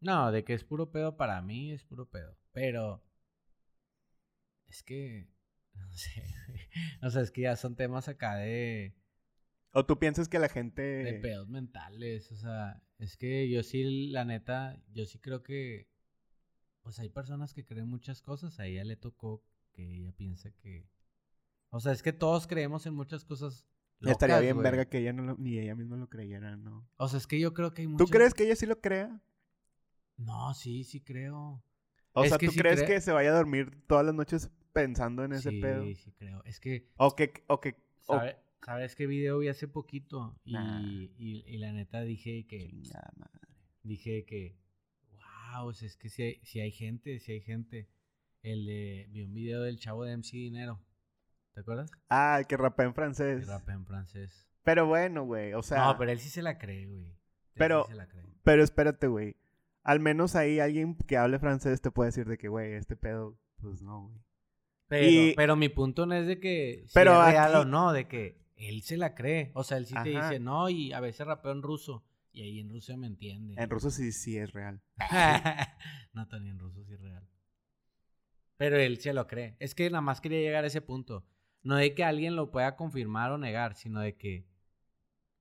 No, 0.00 0.32
de 0.32 0.44
que 0.44 0.52
es 0.54 0.64
puro 0.64 0.90
pedo 0.90 1.16
para 1.16 1.40
mí, 1.42 1.72
es 1.72 1.84
puro 1.84 2.10
pedo. 2.10 2.36
Pero. 2.52 3.02
Es 4.66 4.82
que. 4.82 5.28
No 5.74 5.90
sé. 5.92 6.22
O 7.02 7.10
sea, 7.10 7.22
es 7.22 7.30
que 7.30 7.42
ya 7.42 7.56
son 7.56 7.74
temas 7.76 8.08
acá 8.08 8.36
de. 8.36 8.94
O 9.72 9.84
tú 9.84 9.98
piensas 9.98 10.28
que 10.28 10.38
la 10.38 10.48
gente... 10.48 10.82
de 10.82 11.14
pedos 11.14 11.48
mentales. 11.48 12.30
O 12.30 12.36
sea, 12.36 12.80
es 13.04 13.16
que 13.16 13.48
yo 13.48 13.62
sí, 13.62 14.08
la 14.08 14.24
neta, 14.24 14.76
yo 14.92 15.04
sí 15.06 15.18
creo 15.18 15.42
que. 15.42 15.88
Pues 16.82 16.98
hay 16.98 17.08
personas 17.08 17.54
que 17.54 17.64
creen 17.64 17.88
muchas 17.88 18.20
cosas. 18.20 18.60
A 18.60 18.66
ella 18.66 18.84
le 18.84 18.96
tocó 18.96 19.42
que 19.72 19.82
ella 19.82 20.12
piensa 20.12 20.50
que. 20.50 20.86
O 21.70 21.80
sea, 21.80 21.92
es 21.92 22.02
que 22.02 22.12
todos 22.12 22.46
creemos 22.46 22.86
en 22.86 22.94
muchas 22.94 23.24
cosas. 23.24 23.64
Estaría 24.02 24.36
locas, 24.36 24.42
bien 24.42 24.56
güey. 24.56 24.64
verga 24.64 24.84
que 24.86 24.98
ella 24.98 25.12
no 25.12 25.22
lo- 25.22 25.36
ni 25.38 25.58
ella 25.58 25.74
misma 25.74 25.96
lo 25.96 26.08
creyera, 26.08 26.56
¿no? 26.56 26.86
O 26.96 27.08
sea, 27.08 27.18
es 27.18 27.26
que 27.26 27.40
yo 27.40 27.54
creo 27.54 27.72
que 27.72 27.82
hay 27.82 27.86
¿Tú 27.86 27.92
muchas. 27.92 28.10
crees 28.10 28.34
que 28.34 28.44
ella 28.44 28.56
sí 28.56 28.66
lo 28.66 28.80
crea? 28.80 29.22
No, 30.16 30.52
sí, 30.54 30.84
sí 30.84 31.00
creo. 31.00 31.62
O 32.12 32.22
Es 32.22 32.28
sea, 32.30 32.38
¿tú 32.38 32.50
sí 32.52 32.58
crees 32.58 32.82
cre- 32.82 32.86
que 32.86 33.00
se 33.00 33.12
vaya 33.12 33.30
a 33.30 33.34
dormir 33.36 33.82
todas 33.86 34.04
las 34.04 34.14
noches 34.14 34.50
pensando 34.72 35.24
en 35.24 35.32
ese 35.32 35.50
sí, 35.50 35.60
pedo? 35.60 35.84
sí 35.96 36.12
creo. 36.12 36.42
Es 36.44 36.60
que. 36.60 36.86
O 36.96 37.16
que, 37.16 37.32
o 37.48 37.60
que, 37.60 37.76
o- 38.06 38.16
¿Sabe- 38.16 38.36
¿Sabes 38.64 38.96
qué 38.96 39.06
video 39.06 39.38
vi 39.38 39.48
hace 39.48 39.68
poquito? 39.68 40.38
Y, 40.44 40.52
Nah. 40.54 40.80
y, 40.82 41.44
y 41.46 41.58
la 41.58 41.72
neta 41.72 42.00
dije 42.02 42.46
que. 42.46 42.58
Chingada 42.68 43.12
madre. 43.16 43.40
Dije 43.82 44.24
que. 44.24 44.56
Wow, 45.52 45.70
es 45.70 45.96
que 45.96 46.08
si 46.08 46.22
hay, 46.22 46.40
si 46.44 46.60
hay 46.60 46.70
gente, 46.72 47.18
si 47.20 47.32
hay 47.32 47.40
gente. 47.40 47.88
El 48.42 48.66
de- 48.66 49.06
vi 49.10 49.22
un 49.22 49.32
video 49.32 49.62
del 49.62 49.78
chavo 49.78 50.04
de 50.04 50.12
MC 50.16 50.32
Dinero. 50.36 50.80
¿Te 51.54 51.60
acuerdas? 51.60 51.90
Ah, 52.08 52.36
el 52.40 52.46
que 52.46 52.56
rapea 52.56 52.86
en 52.86 52.92
Que 52.92 52.96
francés. 52.96 53.46
rapea 53.46 53.74
en 53.74 53.86
francés. 53.86 54.48
Pero 54.64 54.86
bueno, 54.86 55.24
güey, 55.24 55.52
o 55.54 55.62
sea... 55.62 55.84
no, 55.84 55.98
pero 55.98 56.10
él 56.10 56.18
sí 56.18 56.28
se 56.28 56.42
la 56.42 56.58
cree, 56.58 56.86
güey. 56.86 57.04
Sí 57.12 57.54
Pero- 57.58 57.86
se 57.86 57.94
la 57.94 58.06
cree. 58.08 58.24
Pero 58.42 58.62
espérate, 58.64 59.06
güey. 59.06 59.36
Al 59.82 60.00
menos 60.00 60.34
ahí 60.36 60.58
alguien 60.58 60.96
que 60.96 61.16
hable 61.16 61.38
francés 61.38 61.80
te 61.80 61.90
puede 61.90 62.08
decir 62.08 62.26
de 62.26 62.36
que, 62.38 62.48
güey, 62.48 62.72
este 62.72 62.96
pedo, 62.96 63.38
pues 63.60 63.80
no, 63.82 64.08
güey. 64.08 64.18
Pero, 64.88 65.06
y- 65.08 65.34
pero 65.36 65.56
mi 65.56 65.68
punto 65.70 66.04
no 66.06 66.14
es 66.14 66.26
de 66.26 66.40
que 66.40 66.82
si 66.86 66.92
Pero 66.94 67.12
es 67.22 67.30
real 67.32 67.50
aquí- 67.54 67.62
o 67.62 67.64
no, 67.64 67.92
de 67.92 68.06
que 68.08 68.43
él 68.56 68.82
se 68.82 68.96
la 68.96 69.14
cree. 69.14 69.50
O 69.54 69.64
sea, 69.64 69.78
él 69.78 69.86
sí 69.86 69.94
te 70.02 70.10
dice, 70.10 70.38
no, 70.40 70.68
y 70.68 70.92
a 70.92 71.00
veces 71.00 71.26
rapeo 71.26 71.52
en 71.52 71.62
ruso. 71.62 72.04
Y 72.32 72.42
ahí 72.42 72.58
en 72.58 72.68
Rusia 72.68 72.96
me 72.96 73.06
entiende. 73.06 73.54
En 73.56 73.70
ruso 73.70 73.90
sí, 73.90 74.10
sí 74.10 74.36
es 74.36 74.52
real. 74.52 74.82
no, 76.12 76.26
Tony, 76.26 76.50
en 76.50 76.58
ruso 76.58 76.82
sí 76.84 76.94
es 76.94 77.00
real. 77.00 77.28
Pero 78.56 78.76
él 78.76 78.98
se 78.98 79.12
lo 79.12 79.28
cree. 79.28 79.56
Es 79.60 79.76
que 79.76 79.88
nada 79.88 80.00
más 80.00 80.20
quería 80.20 80.40
llegar 80.40 80.64
a 80.64 80.66
ese 80.66 80.80
punto. 80.80 81.24
No 81.62 81.76
de 81.76 81.94
que 81.94 82.02
alguien 82.02 82.34
lo 82.34 82.50
pueda 82.50 82.74
confirmar 82.74 83.30
o 83.30 83.38
negar, 83.38 83.76
sino 83.76 84.00
de 84.00 84.16
que 84.16 84.48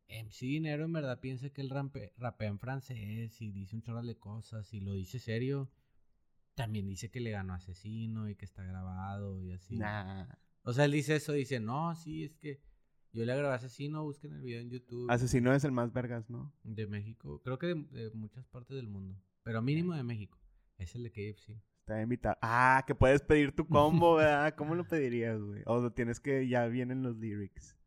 MC 0.07 0.41
Dinero 0.41 0.85
en 0.85 0.93
verdad 0.93 1.19
piensa 1.19 1.49
que 1.49 1.61
él 1.61 1.71
rapea 1.71 2.47
en 2.47 2.59
francés 2.59 3.41
y 3.41 3.51
dice 3.51 3.75
un 3.75 3.81
chorro 3.81 4.03
de 4.03 4.17
cosas 4.17 4.71
y 4.73 4.79
lo 4.79 4.93
dice 4.93 5.17
serio. 5.17 5.71
También 6.53 6.87
dice 6.87 7.09
que 7.09 7.19
le 7.19 7.31
ganó 7.31 7.55
Asesino 7.55 8.29
y 8.29 8.35
que 8.35 8.45
está 8.45 8.63
grabado 8.63 9.41
y 9.41 9.51
así. 9.51 9.77
Nah. 9.77 10.27
O 10.61 10.73
sea, 10.73 10.85
él 10.85 10.91
dice 10.91 11.15
eso, 11.15 11.33
dice, 11.33 11.59
no, 11.59 11.95
sí, 11.95 12.23
es 12.23 12.35
que 12.35 12.61
Yo 13.13 13.25
le 13.25 13.35
grabé 13.35 13.53
Asesino, 13.53 14.03
busquen 14.03 14.33
el 14.33 14.41
video 14.41 14.59
en 14.61 14.69
YouTube. 14.71 15.09
Asesino 15.09 15.53
es 15.53 15.63
el 15.63 15.71
más 15.71 15.93
vergas, 15.93 16.29
¿no? 16.29 16.51
De 16.63 16.87
México. 16.87 17.41
Creo 17.43 17.59
que 17.59 17.67
de, 17.67 17.75
de 17.75 18.11
muchas 18.11 18.45
partes 18.47 18.75
del 18.75 18.87
mundo. 18.87 19.15
Pero 19.43 19.61
mínimo 19.61 19.93
de 19.93 20.03
México. 20.03 20.39
Es 20.77 20.95
el 20.95 21.03
de 21.03 21.11
KFC. 21.11 21.61
Está 21.81 22.01
invitado. 22.01 22.37
Ah, 22.41 22.83
que 22.87 22.95
puedes 22.95 23.21
pedir 23.21 23.53
tu 23.55 23.67
combo, 23.67 24.15
¿verdad? 24.15 24.55
¿Cómo 24.55 24.73
lo 24.73 24.87
pedirías, 24.87 25.39
güey? 25.39 25.61
O 25.65 25.79
lo 25.79 25.91
tienes 25.91 26.19
que 26.19 26.47
ya 26.47 26.65
vienen 26.67 27.03
los 27.03 27.15
lyrics. 27.17 27.77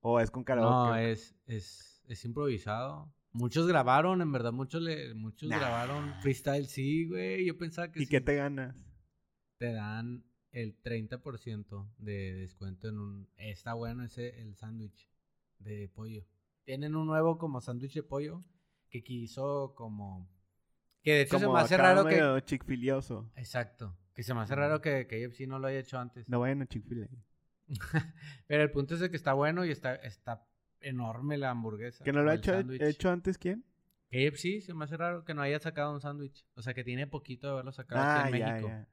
O 0.00 0.20
es 0.20 0.30
con 0.30 0.40
No, 0.42 0.44
karaoke. 0.44 1.12
es, 1.12 1.34
es, 1.46 2.02
es 2.06 2.24
improvisado. 2.26 3.12
Muchos 3.32 3.66
grabaron, 3.68 4.20
en 4.22 4.32
verdad, 4.32 4.52
muchos, 4.52 4.82
le, 4.82 5.14
muchos 5.14 5.48
Nah. 5.48 5.58
grabaron 5.58 6.12
freestyle, 6.20 6.66
sí, 6.66 7.06
güey. 7.06 7.46
Yo 7.46 7.56
pensaba 7.56 7.90
que 7.90 8.00
¿Y 8.02 8.04
sí. 8.04 8.10
qué 8.10 8.20
te 8.20 8.34
ganas? 8.34 8.84
te 9.58 9.72
dan 9.72 10.24
el 10.52 10.80
30% 10.82 11.88
de 11.98 12.34
descuento 12.34 12.88
en 12.88 12.98
un... 12.98 13.28
Está 13.36 13.74
bueno 13.74 14.04
ese, 14.04 14.40
el 14.40 14.56
sándwich 14.56 15.08
de 15.58 15.88
pollo. 15.94 16.24
Tienen 16.64 16.96
un 16.96 17.06
nuevo 17.06 17.38
como 17.38 17.60
sándwich 17.60 17.94
de 17.94 18.02
pollo 18.02 18.44
que 18.90 19.02
quiso 19.02 19.74
como... 19.74 20.28
Que 21.02 21.12
de 21.12 21.20
hecho 21.22 21.38
se 21.38 21.44
Como 21.44 21.56
me 21.56 21.62
hace 21.62 21.76
raro 21.76 22.04
que... 22.04 22.42
chick-filioso. 22.44 23.30
Exacto. 23.36 23.96
Que 24.14 24.22
se 24.22 24.34
me 24.34 24.40
hace 24.40 24.54
raro 24.54 24.80
que 24.80 25.06
KFC 25.06 25.46
no 25.46 25.58
lo 25.58 25.68
haya 25.68 25.78
hecho 25.78 25.98
antes. 25.98 26.28
No 26.28 26.40
vayan 26.40 26.62
a 26.62 26.66
Chick-fil-A. 26.66 27.08
Pero 28.46 28.62
el 28.62 28.70
punto 28.70 28.94
es 28.94 29.00
de 29.00 29.10
que 29.10 29.16
está 29.16 29.32
bueno 29.34 29.64
y 29.64 29.70
está, 29.70 29.94
está 29.94 30.44
enorme 30.80 31.38
la 31.38 31.50
hamburguesa. 31.50 32.02
¿Que 32.04 32.12
no 32.12 32.22
lo 32.22 32.30
ha 32.30 32.34
hecho, 32.34 32.52
hecho 32.58 33.10
antes 33.10 33.38
quién? 33.38 33.64
KFC 34.10 34.60
se 34.62 34.74
me 34.74 34.84
hace 34.84 34.96
raro 34.96 35.24
que 35.24 35.34
no 35.34 35.42
haya 35.42 35.60
sacado 35.60 35.92
un 35.92 36.00
sándwich. 36.00 36.46
O 36.54 36.62
sea, 36.62 36.74
que 36.74 36.82
tiene 36.82 37.06
poquito 37.06 37.46
de 37.46 37.52
haberlo 37.52 37.72
sacado 37.72 38.00
Ah, 38.02 38.24
aquí 38.24 38.34
en 38.34 38.40
ya, 38.40 38.46
México. 38.52 38.68
ya. 38.68 38.88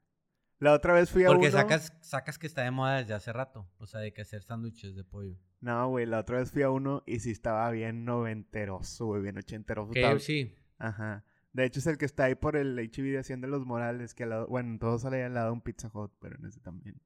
La 0.58 0.72
otra 0.72 0.94
vez 0.94 1.10
fui 1.10 1.24
a 1.24 1.28
Porque 1.28 1.48
uno. 1.48 1.52
sacas, 1.58 1.92
sacas 2.00 2.38
que 2.38 2.46
está 2.46 2.62
de 2.62 2.70
moda 2.70 2.96
desde 2.96 3.12
hace 3.14 3.32
rato. 3.32 3.68
O 3.78 3.86
sea, 3.86 4.00
de 4.00 4.12
que 4.12 4.22
hacer 4.22 4.42
sándwiches 4.42 4.94
de 4.96 5.04
pollo. 5.04 5.36
No, 5.60 5.88
güey, 5.88 6.06
la 6.06 6.20
otra 6.20 6.38
vez 6.38 6.50
fui 6.50 6.62
a 6.62 6.70
uno 6.70 7.02
y 7.06 7.18
sí 7.20 7.30
estaba 7.30 7.70
bien 7.70 8.04
noventeroso, 8.04 9.06
güey, 9.06 9.22
bien 9.22 9.36
ochenteroso. 9.38 9.92
estaba- 9.94 10.14
KFC. 10.14 10.54
Ajá. 10.78 11.24
De 11.52 11.64
hecho 11.64 11.80
es 11.80 11.86
el 11.86 11.96
que 11.98 12.04
está 12.04 12.24
ahí 12.24 12.34
por 12.34 12.56
el 12.56 12.78
HB 12.78 13.12
de 13.12 13.18
Hacienda 13.18 13.48
los 13.48 13.64
Morales, 13.66 14.14
que 14.14 14.24
al 14.24 14.30
lado, 14.30 14.46
bueno, 14.46 14.70
en 14.70 14.78
todos 14.78 15.02
sale 15.02 15.24
al 15.24 15.32
lado 15.34 15.52
un 15.52 15.62
Pizza 15.62 15.90
Hut, 15.92 16.12
pero 16.20 16.36
en 16.36 16.44
ese 16.46 16.60
también. 16.60 17.00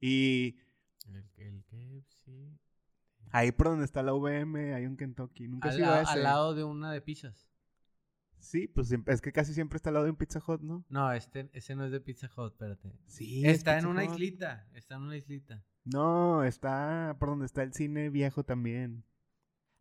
Y 0.00 0.58
El, 1.08 1.24
el 1.38 1.64
KFC. 1.64 2.58
ahí 3.30 3.52
por 3.52 3.68
donde 3.68 3.84
está 3.86 4.02
la 4.02 4.12
VM 4.12 4.74
hay 4.74 4.86
un 4.86 4.96
Kentucky. 4.96 5.48
Nunca 5.48 5.68
he 5.68 5.72
Al, 5.72 5.76
sido 5.76 5.90
a 5.92 6.00
ese. 6.02 6.12
al 6.12 6.22
lado 6.22 6.54
de 6.54 6.64
una 6.64 6.92
de 6.92 7.00
pizzas. 7.00 7.49
Sí, 8.40 8.66
pues 8.68 8.90
es 9.06 9.20
que 9.20 9.32
casi 9.32 9.54
siempre 9.54 9.76
está 9.76 9.90
al 9.90 9.94
lado 9.94 10.04
de 10.06 10.10
un 10.12 10.16
Pizza 10.16 10.40
Hut, 10.46 10.60
¿no? 10.62 10.84
No, 10.88 11.12
este, 11.12 11.48
ese 11.52 11.74
no 11.76 11.84
es 11.84 11.92
de 11.92 12.00
Pizza 12.00 12.28
Hut, 12.36 12.52
espérate. 12.52 12.90
Sí. 13.06 13.44
es 13.46 13.58
está 13.58 13.72
en 13.74 13.78
Pizza 13.80 13.88
una 13.90 14.04
Hut. 14.04 14.10
islita. 14.12 14.66
Está 14.74 14.94
en 14.96 15.02
una 15.02 15.16
islita. 15.16 15.64
No, 15.84 16.44
está 16.44 17.16
por 17.18 17.28
donde 17.30 17.46
está 17.46 17.62
el 17.62 17.72
cine 17.72 18.10
viejo 18.10 18.44
también. 18.44 19.04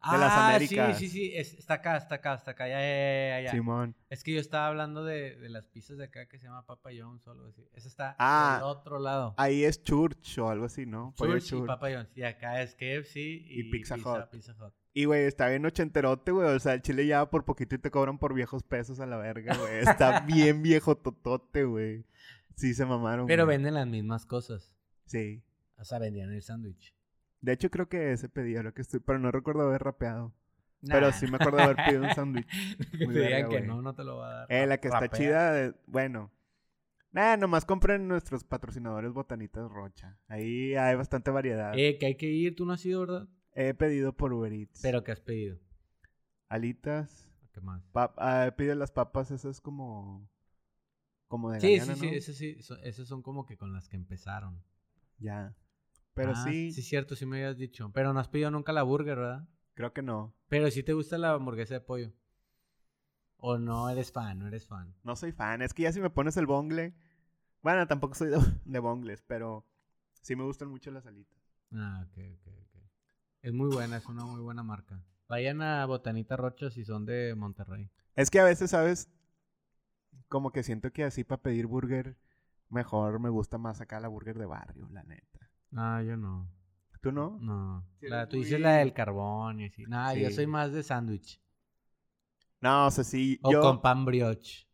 De 0.02 0.18
las 0.18 0.32
Ah, 0.32 0.50
Américas. 0.52 0.98
Sí, 0.98 1.10
sí, 1.10 1.12
sí. 1.12 1.32
es- 1.36 1.56
está 1.56 1.74
acá, 1.76 1.98
está 1.98 2.16
acá, 2.16 2.34
está 2.36 2.52
acá. 2.52 2.70
Ya, 2.70 2.80
ya, 2.80 2.88
ya, 2.88 3.30
ya, 3.40 3.42
ya. 3.42 3.52
Simón. 3.52 3.98
Es 4.10 4.24
que 4.24 4.34
yo 4.34 4.40
estaba 4.40 4.68
hablando 4.68 5.04
de, 5.04 5.36
de 5.36 5.50
las 5.50 5.66
pizzas 5.68 5.98
de 5.98 6.06
acá 6.06 6.26
que 6.26 6.38
se 6.40 6.46
llama 6.46 6.66
Papa 6.66 6.92
John's 6.98 7.28
o 7.28 7.32
algo 7.32 7.48
así. 7.48 7.68
Esa 7.74 7.90
está 7.90 8.16
Ah, 8.18 8.60
del 8.62 8.64
otro 8.64 8.98
lado. 9.00 9.34
Ahí 9.38 9.66
es 9.66 9.84
Church 9.84 10.38
o 10.40 10.48
algo 10.50 10.64
así, 10.66 10.86
¿no? 10.86 11.14
Pollo 11.18 11.34
Church 11.34 11.46
y 11.48 11.50
Church. 11.50 11.68
Papa 11.68 11.90
John's. 11.92 12.16
Y 12.16 12.24
acá 12.24 12.62
es 12.62 12.76
KFC 12.76 13.20
y, 13.20 13.60
Y 13.60 13.64
Pizza 13.72 13.96
Hut. 13.96 14.30
Pizza 14.32 14.54
Hut. 14.54 14.74
Y, 14.94 15.06
güey, 15.06 15.26
está 15.26 15.48
bien 15.50 15.66
ochenterote, 15.66 16.32
güey. 16.32 16.48
O 16.48 16.60
sea, 16.60 16.74
el 16.74 16.82
chile 16.82 17.06
ya 17.06 17.30
por 17.30 17.46
poquito 17.46 17.76
y 17.76 17.80
te 17.80 17.92
cobran 17.92 18.18
por 18.18 18.34
viejos 18.34 18.64
pesos 18.64 19.00
a 19.00 19.06
la 19.06 19.18
verga, 19.18 19.56
güey. 19.56 19.80
Está 19.80 20.20
bien 20.28 20.62
viejo 20.64 20.96
totote, 20.98 21.64
güey. 21.64 22.06
Sí, 22.56 22.74
se 22.74 22.86
mamaron. 22.86 23.28
Pero 23.28 23.46
güey. 23.46 23.58
venden 23.58 23.76
las 23.76 23.88
mismas 23.88 24.26
cosas. 24.26 24.74
Sí. 25.06 25.44
O 25.78 25.84
sea, 25.86 26.00
vendían 26.00 26.32
el 26.34 26.42
sándwich. 26.42 26.94
De 27.42 27.54
hecho, 27.54 27.70
creo 27.70 27.88
que 27.88 28.12
ese 28.12 28.28
pedía 28.28 28.64
lo 28.64 28.74
que 28.74 28.82
estoy... 28.82 29.00
Pero 29.00 29.18
no 29.20 29.32
recuerdo 29.32 29.62
haber 29.62 29.82
rapeado. 29.84 30.34
Pero 30.86 31.08
Nah. 31.08 31.12
sí 31.14 31.28
me 31.28 31.38
acuerdo 31.38 31.60
haber 31.60 31.76
pedido 31.78 32.04
un 32.04 32.10
sándwich. 32.16 32.48
que 32.98 33.06
Muy 33.06 33.14
te 33.14 33.20
verga, 33.22 33.36
digan 33.38 33.50
que 33.52 33.58
güey. 33.58 33.68
no, 33.68 33.82
no 33.82 33.94
te 33.96 34.04
lo 34.04 34.18
va 34.18 34.30
a 34.30 34.34
dar. 34.40 34.46
Eh, 34.52 34.66
la 34.68 34.78
que 34.80 34.88
está 34.90 35.08
chida, 35.10 35.54
de- 35.54 35.74
bueno. 35.88 36.32
Nada, 37.12 37.38
nomás 37.38 37.64
compren 37.66 38.08
nuestros 38.08 38.44
patrocinadores 38.44 39.12
Botanitas 39.14 39.70
Rocha. 39.72 40.18
Ahí 40.28 40.76
hay 40.76 40.96
bastante 40.96 41.32
variedad. 41.32 41.74
Eh, 41.78 41.98
que 41.98 42.06
hay 42.08 42.16
que 42.16 42.28
ir, 42.28 42.56
tú 42.56 42.66
no 42.66 42.74
has 42.74 42.86
ido, 42.86 43.00
¿verdad? 43.02 43.28
He 43.54 43.74
pedido 43.74 44.14
por 44.14 44.34
Uber 44.34 44.52
Eats. 44.54 44.82
Pero 44.82 45.04
que 45.04 45.12
has 45.12 45.20
pedido. 45.22 45.58
Alitas. 46.50 47.30
¿Qué 47.54 47.62
más? 47.62 47.84
ah, 47.94 48.46
he 48.48 48.52
pedido 48.52 48.76
las 48.76 48.92
papas, 48.92 49.32
esas 49.32 49.62
como... 49.62 50.28
Como 51.28 51.52
de 51.52 51.60
Sí, 51.60 51.80
Galeana, 51.80 51.96
sí, 51.96 52.22
sí, 52.22 52.34
¿no? 52.34 52.34
sí, 52.34 52.62
so- 52.64 52.78
esas 52.82 53.08
son 53.08 53.22
como 53.22 53.46
que 53.46 53.58
con 53.58 53.72
las 53.74 53.88
que 53.88 53.98
empezaron. 53.98 54.64
Ya. 55.20 55.54
Pero 56.14 56.32
Ah, 56.32 56.44
sí, 56.46 56.72
Sí, 56.74 56.82
cierto, 56.82 57.16
sí 57.16 57.26
me 57.26 57.38
habías 57.38 57.58
dicho. 57.58 57.92
Pero 57.94 58.14
no 58.14 58.20
has 58.20 58.28
pedido 58.28 58.52
nunca 58.52 58.74
la 58.74 58.84
burger, 58.84 59.18
¿verdad? 59.18 59.48
creo 59.74 59.94
que 59.94 60.02
no. 60.02 60.34
Pero 60.50 60.70
sí 60.70 60.84
te 60.84 60.94
gusta 60.94 61.18
la 61.18 61.32
hamburguesa 61.34 61.76
de 61.76 61.82
pollo. 61.82 62.12
O 63.50 63.58
no 63.58 63.90
eres 63.90 64.12
fan, 64.12 64.38
no 64.38 64.48
eres 64.48 64.68
fan. 64.68 64.94
No 65.04 65.16
soy 65.16 65.32
fan. 65.32 65.62
Es 65.62 65.74
que 65.74 65.84
ya 65.84 65.92
si 65.92 66.00
me 66.02 66.10
pones 66.10 66.38
el 66.38 66.46
bongle... 66.46 66.94
Bueno, 67.62 67.88
tampoco 67.88 68.16
soy 68.16 68.30
de, 68.30 68.40
de 68.66 68.80
bongles, 68.80 69.22
pero 69.24 69.66
sí 70.22 70.36
me 70.36 70.44
gustan 70.46 70.70
mucho 70.70 70.92
las 70.92 71.06
alitas. 71.06 71.40
Ah, 71.74 72.06
ok, 72.06 72.18
ok. 72.36 72.48
Es 73.42 73.54
muy 73.54 73.74
buena, 73.74 73.98
es 73.98 74.06
una 74.06 74.26
muy 74.26 74.42
buena 74.42 74.64
marca. 74.64 75.02
Vayan 75.28 75.62
a 75.62 75.86
Botanita 75.86 76.36
Rocha 76.36 76.70
si 76.70 76.84
son 76.84 77.06
de 77.06 77.36
Monterrey. 77.36 77.90
Es 78.16 78.30
que 78.30 78.40
a 78.40 78.44
veces, 78.44 78.72
¿sabes? 78.72 79.10
Como 80.28 80.52
que 80.52 80.64
siento 80.64 80.92
que 80.92 81.04
así 81.04 81.24
para 81.24 81.42
pedir 81.42 81.66
burger, 81.68 82.18
mejor 82.70 83.20
me 83.20 83.30
gusta 83.30 83.58
más 83.58 83.80
acá 83.82 84.00
la 84.00 84.08
burger 84.08 84.38
de 84.38 84.46
barrio, 84.46 84.90
la 84.92 85.04
neta. 85.04 85.50
Ah, 85.76 86.02
yo 86.06 86.18
no. 86.18 86.52
¿Tú 87.02 87.12
no? 87.12 87.38
No. 87.40 87.88
La- 88.02 88.28
tú 88.28 88.38
dices 88.38 88.60
la 88.60 88.74
del 88.74 88.94
carbón 88.94 89.62
y 89.62 89.66
así. 89.66 89.84
No, 89.84 90.14
yo 90.16 90.30
soy 90.32 90.48
más 90.48 90.74
de 90.74 90.84
sándwich. 90.84 91.42
No, 92.60 92.88
o 92.88 92.92
sea, 92.92 93.04
sí. 93.06 93.40
O 93.42 93.52
yo... 93.52 93.62
con 93.62 93.82
pan 93.82 94.04
brioche. 94.04 94.68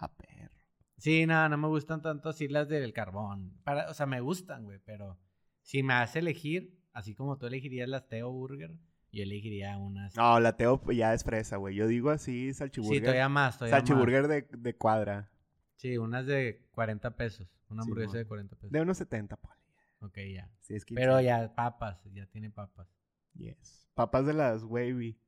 Ah, 0.00 0.12
perro. 0.12 0.50
Sí, 0.96 1.26
no, 1.26 1.48
no 1.48 1.56
me 1.56 1.68
gustan 1.68 2.02
tanto 2.02 2.30
así 2.30 2.48
las 2.48 2.68
del 2.68 2.92
carbón. 2.92 3.52
Para, 3.62 3.88
o 3.88 3.94
sea, 3.94 4.06
me 4.06 4.20
gustan, 4.20 4.64
güey, 4.64 4.80
pero 4.84 5.16
si 5.62 5.84
me 5.84 5.94
hace 5.94 6.18
elegir, 6.18 6.75
así 6.96 7.14
como 7.14 7.36
tú 7.36 7.46
elegirías 7.46 7.88
las 7.88 8.08
Teo 8.08 8.32
Burger, 8.32 8.72
yo 9.12 9.22
elegiría 9.22 9.76
unas. 9.78 10.16
No, 10.16 10.40
la 10.40 10.56
Teo 10.56 10.82
ya 10.92 11.12
es 11.14 11.22
fresa, 11.24 11.56
güey. 11.58 11.74
Yo 11.76 11.86
digo 11.86 12.10
así, 12.10 12.48
sí, 12.48 12.54
salchiburger. 12.54 13.02
todavía 13.02 13.28
más, 13.28 13.58
todavía 13.58 13.78
más. 13.78 13.86
salchiburger 13.88 14.28
de, 14.28 14.48
de 14.58 14.76
cuadra. 14.76 15.30
Sí, 15.76 15.98
unas 15.98 16.26
de 16.26 16.66
40 16.72 17.16
pesos. 17.16 17.46
Una 17.68 17.82
Sí, 17.82 17.88
hamburguesa 17.90 18.18
de 18.18 18.26
40 18.26 18.56
pesos. 18.56 18.70
De 18.72 18.80
unos 18.80 18.96
70, 18.96 19.36
poli. 19.36 19.54
Ok, 20.00 20.18
ya. 20.32 20.50
Sí, 20.60 20.74
es 20.74 20.84
que... 20.84 20.94
Pero 20.94 21.20
ya 21.20 21.54
papas, 21.54 22.02
ya 22.12 22.26
tiene 22.26 22.50
papas. 22.50 22.88
Yes. 23.34 23.88
Papas 23.94 24.24
de 24.26 24.32
las 24.32 24.62
wavy. 24.64 25.18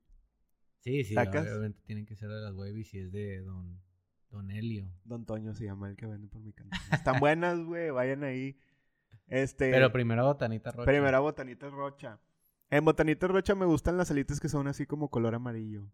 Sí, 0.81 1.05
sí, 1.05 1.15
¿Sacas? 1.15 1.47
obviamente 1.49 1.81
tienen 1.85 2.07
que 2.07 2.17
ser 2.17 2.29
de 2.31 2.41
las 2.41 2.55
Wavy 2.55 2.85
si 2.85 2.99
es 2.99 3.13
de 3.13 3.41
Don, 3.41 3.79
don 4.31 4.51
Helio. 4.51 4.89
Don 5.05 5.27
Toño 5.27 5.53
se 5.55 5.65
llama 5.65 5.91
el 5.91 5.97
que 5.97 6.07
vende 6.07 6.29
por 6.29 6.41
mi 6.41 6.53
canal. 6.53 6.79
Están 6.93 7.19
buenas, 7.21 7.59
güey. 7.61 7.91
Vayan 7.91 8.23
ahí. 8.25 8.57
Este... 9.29 9.71
Pero 9.71 9.93
primero 9.93 10.25
Botanita 10.25 10.71
Rocha. 10.73 10.87
Primera 10.87 11.21
Botanitas 11.21 11.73
Rocha. 11.73 12.21
En 12.71 12.85
Botanitas 12.85 13.31
Rocha 13.31 13.55
me 13.55 13.67
gustan 13.67 13.97
las 13.97 14.11
alitas 14.11 14.41
que 14.41 14.49
son 14.49 14.67
así 14.69 14.87
como 14.87 15.11
color 15.11 15.35
amarillo. 15.35 15.91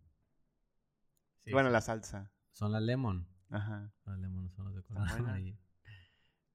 Sí, 1.40 1.52
bueno, 1.52 1.68
sí. 1.68 1.72
la 1.72 1.80
salsa. 1.80 2.32
Son 2.50 2.72
las 2.72 2.82
Lemon. 2.82 3.26
Ajá. 3.50 3.92
Las 4.06 4.18
lemon 4.18 4.50
son 4.50 4.64
las 4.66 4.74
de 4.74 4.82
color 4.82 5.08
amarillo. 5.08 5.56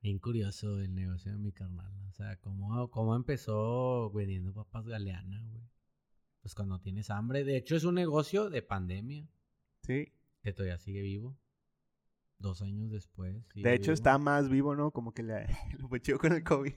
Bien 0.02 0.18
curioso 0.20 0.80
el 0.80 0.96
negocio 0.96 1.32
de 1.32 1.38
mi 1.38 1.52
carnal. 1.52 1.94
O 2.08 2.12
sea, 2.14 2.38
cómo, 2.38 2.90
cómo 2.90 3.16
empezó 3.16 4.10
vendiendo 4.12 4.54
papas 4.54 4.86
galeanas, 4.88 5.46
güey. 5.50 5.64
Pues 6.42 6.56
cuando 6.56 6.80
tienes 6.80 7.10
hambre. 7.10 7.44
De 7.44 7.58
hecho, 7.58 7.76
es 7.76 7.84
un 7.84 7.96
negocio 7.96 8.50
de 8.50 8.62
pandemia 8.62 9.28
Sí. 9.82 10.12
que 10.42 10.54
todavía 10.54 10.78
sigue 10.78 11.02
vivo. 11.02 11.38
Dos 12.40 12.62
años 12.62 12.90
después. 12.90 13.36
De 13.54 13.74
hecho, 13.74 13.92
vivo. 13.92 13.94
está 13.94 14.18
más 14.18 14.50
vivo, 14.50 14.76
¿no? 14.76 14.92
Como 14.92 15.14
que 15.14 15.24
le, 15.24 15.46
lo 15.80 15.88
fue 15.90 16.02
chido 16.02 16.18
con 16.18 16.32
el 16.34 16.44
COVID. 16.44 16.74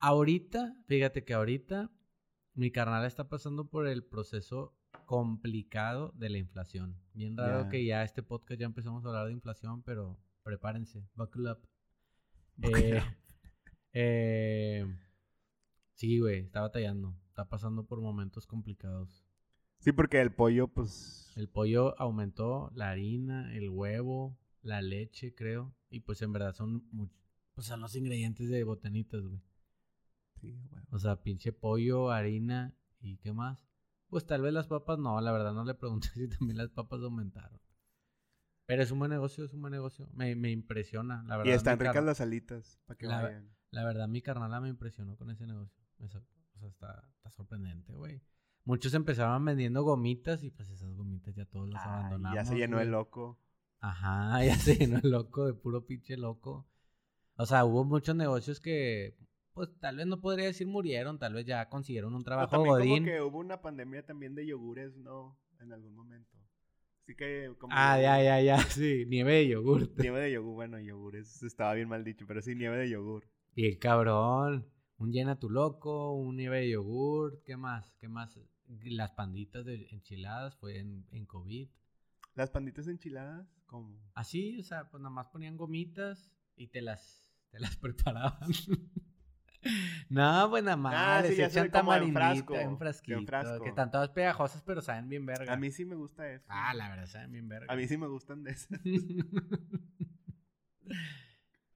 Ahorita, 0.00 0.76
fíjate 0.86 1.24
que 1.24 1.32
ahorita 1.34 1.90
mi 2.54 2.70
carnal 2.70 3.04
está 3.06 3.28
pasando 3.28 3.68
por 3.70 3.86
el 3.86 4.04
proceso 4.04 4.76
complicado 5.06 6.12
de 6.16 6.30
la 6.30 6.38
inflación. 6.38 7.00
Bien 7.14 7.36
raro 7.36 7.68
que 7.68 7.84
ya 7.84 8.02
este 8.02 8.22
podcast 8.22 8.60
ya 8.60 8.66
empezamos 8.66 9.04
a 9.04 9.08
hablar 9.08 9.26
de 9.26 9.32
inflación, 9.32 9.82
pero 9.82 10.18
prepárense, 10.42 11.06
buckle 11.14 11.52
up. 11.52 11.58
Buckle 12.56 12.96
Eh, 12.96 12.98
up. 12.98 13.04
eh, 13.92 14.86
sí, 15.94 16.18
güey, 16.18 16.40
está 16.40 16.60
batallando. 16.62 17.16
Está 17.28 17.48
pasando 17.48 17.84
por 17.86 18.00
momentos 18.00 18.46
complicados. 18.46 19.24
Sí, 19.84 19.92
porque 19.92 20.18
el 20.22 20.32
pollo, 20.32 20.68
pues... 20.68 21.30
El 21.36 21.46
pollo 21.50 21.94
aumentó, 22.00 22.70
la 22.74 22.88
harina, 22.90 23.54
el 23.54 23.68
huevo, 23.68 24.38
la 24.62 24.80
leche, 24.80 25.34
creo. 25.34 25.74
Y 25.90 26.00
pues 26.00 26.22
en 26.22 26.32
verdad 26.32 26.54
son, 26.54 26.90
much- 26.90 27.12
pues 27.54 27.66
son 27.66 27.80
los 27.82 27.94
ingredientes 27.94 28.48
de 28.48 28.64
botanitas, 28.64 29.20
güey. 29.26 29.42
Sí, 30.40 30.58
güey. 30.70 30.82
O 30.90 30.98
sea, 30.98 31.22
pinche 31.22 31.52
pollo, 31.52 32.10
harina 32.10 32.74
y 33.00 33.18
qué 33.18 33.34
más. 33.34 33.68
Pues 34.08 34.24
tal 34.24 34.40
vez 34.40 34.54
las 34.54 34.68
papas 34.68 34.98
no, 34.98 35.20
la 35.20 35.32
verdad 35.32 35.52
no 35.52 35.64
le 35.66 35.74
pregunté 35.74 36.08
si 36.14 36.28
también 36.28 36.56
las 36.56 36.70
papas 36.70 37.02
aumentaron. 37.02 37.60
Pero 38.66 38.82
es 38.82 38.90
un 38.90 38.98
buen 39.00 39.10
negocio, 39.10 39.44
es 39.44 39.52
un 39.52 39.60
buen 39.60 39.72
negocio. 39.72 40.08
Me, 40.14 40.34
me 40.34 40.50
impresiona, 40.50 41.22
la 41.24 41.36
verdad. 41.36 41.52
Y 41.52 41.54
están 41.54 41.78
ricas 41.78 42.02
las 42.02 42.22
alitas, 42.22 42.80
para 42.86 42.96
que 42.96 43.06
La- 43.06 43.20
vayan. 43.20 43.54
La 43.70 43.84
verdad, 43.84 44.08
mi 44.08 44.22
carnala 44.22 44.60
me 44.62 44.70
impresionó 44.70 45.16
con 45.18 45.30
ese 45.30 45.46
negocio. 45.46 45.84
Eso, 45.98 46.24
o 46.54 46.58
sea, 46.60 46.68
está, 46.68 47.10
está 47.16 47.30
sorprendente, 47.30 47.92
güey. 47.92 48.22
Muchos 48.64 48.94
empezaban 48.94 49.44
vendiendo 49.44 49.82
gomitas 49.82 50.42
y 50.42 50.50
pues 50.50 50.70
esas 50.70 50.94
gomitas 50.94 51.34
ya 51.34 51.44
todos 51.44 51.68
las 51.68 51.84
Ay, 51.84 51.90
abandonamos. 51.92 52.34
ya 52.36 52.44
se 52.44 52.56
llenó 52.56 52.78
el 52.80 52.86
güey. 52.88 52.92
loco. 52.92 53.38
Ajá, 53.80 54.42
ya 54.44 54.56
se 54.56 54.76
llenó 54.76 54.98
el 55.02 55.10
loco, 55.10 55.46
de 55.46 55.54
puro 55.54 55.84
pinche 55.86 56.16
loco. 56.16 56.66
O 57.36 57.44
sea, 57.46 57.64
hubo 57.64 57.84
muchos 57.84 58.16
negocios 58.16 58.60
que, 58.60 59.16
pues 59.52 59.68
tal 59.80 59.96
vez 59.96 60.06
no 60.06 60.20
podría 60.20 60.46
decir 60.46 60.66
murieron, 60.66 61.18
tal 61.18 61.34
vez 61.34 61.44
ya 61.44 61.68
consiguieron 61.68 62.14
un 62.14 62.22
Pero 62.22 62.24
trabajo 62.24 62.50
también 62.50 62.74
godín. 62.74 62.90
como 63.04 63.06
que 63.06 63.20
hubo 63.22 63.38
una 63.38 63.60
pandemia 63.60 64.06
también 64.06 64.34
de 64.34 64.46
yogures, 64.46 64.96
¿no? 64.96 65.36
En 65.60 65.72
algún 65.72 65.94
momento. 65.94 66.38
Así 67.02 67.14
que 67.16 67.52
como... 67.58 67.74
Ah, 67.76 67.98
yogur- 67.98 68.02
ya, 68.02 68.22
ya, 68.22 68.40
ya, 68.40 68.58
sí, 68.70 69.04
nieve 69.08 69.32
de 69.34 69.48
yogurt. 69.48 69.90
Nieve 69.98 70.20
de 70.20 70.32
yogur, 70.32 70.54
bueno, 70.54 70.80
yogures. 70.80 71.42
Estaba 71.42 71.74
bien 71.74 71.88
mal 71.88 72.02
dicho, 72.02 72.24
pero 72.26 72.40
sí, 72.40 72.54
nieve 72.54 72.78
de 72.78 72.88
yogur. 72.88 73.24
Bien 73.54 73.76
cabrón. 73.78 74.66
Un 74.96 75.12
llena 75.12 75.38
tu 75.38 75.50
loco, 75.50 76.12
un 76.14 76.36
nieve 76.36 76.60
de 76.60 76.70
yogur, 76.70 77.42
¿qué 77.44 77.56
más? 77.58 77.92
¿Qué 78.00 78.08
más? 78.08 78.38
Las 78.66 79.12
panditas 79.12 79.64
de 79.64 79.86
enchiladas 79.90 80.56
fue 80.56 80.78
en, 80.78 81.06
en 81.10 81.26
COVID. 81.26 81.68
Las 82.34 82.50
panditas 82.50 82.88
enchiladas, 82.88 83.46
como... 83.66 83.96
Así, 84.14 84.58
o 84.58 84.62
sea, 84.64 84.90
pues 84.90 85.00
nada 85.02 85.14
más 85.14 85.28
ponían 85.28 85.56
gomitas 85.56 86.32
y 86.56 86.68
te 86.68 86.82
las, 86.82 87.30
te 87.50 87.60
las 87.60 87.76
preparaban. 87.80 88.50
no, 90.08 90.46
pues 90.50 90.64
nada 90.64 90.76
más, 90.76 90.94
Ah, 90.96 91.22
sí, 91.22 91.28
les 91.36 91.52
sé, 91.52 91.60
echan 91.60 91.70
tamarindita, 91.70 92.60
en 92.60 92.70
en 92.70 92.78
frasquito, 92.78 93.22
frasco. 93.26 93.62
que 93.62 93.68
están 93.68 93.90
todas 93.90 94.10
pegajosas, 94.10 94.62
pero 94.62 94.82
saben 94.82 95.08
bien 95.08 95.24
verga. 95.26 95.52
A 95.52 95.56
mí 95.56 95.70
sí 95.70 95.84
me 95.84 95.94
gusta 95.94 96.28
eso. 96.30 96.44
Ah, 96.48 96.74
la 96.74 96.88
verdad, 96.88 97.06
saben 97.06 97.32
bien 97.32 97.48
verga. 97.48 97.72
A 97.72 97.76
mí 97.76 97.86
sí 97.86 97.96
me 97.96 98.06
gustan 98.08 98.42
de 98.42 98.50
esas. 98.50 98.80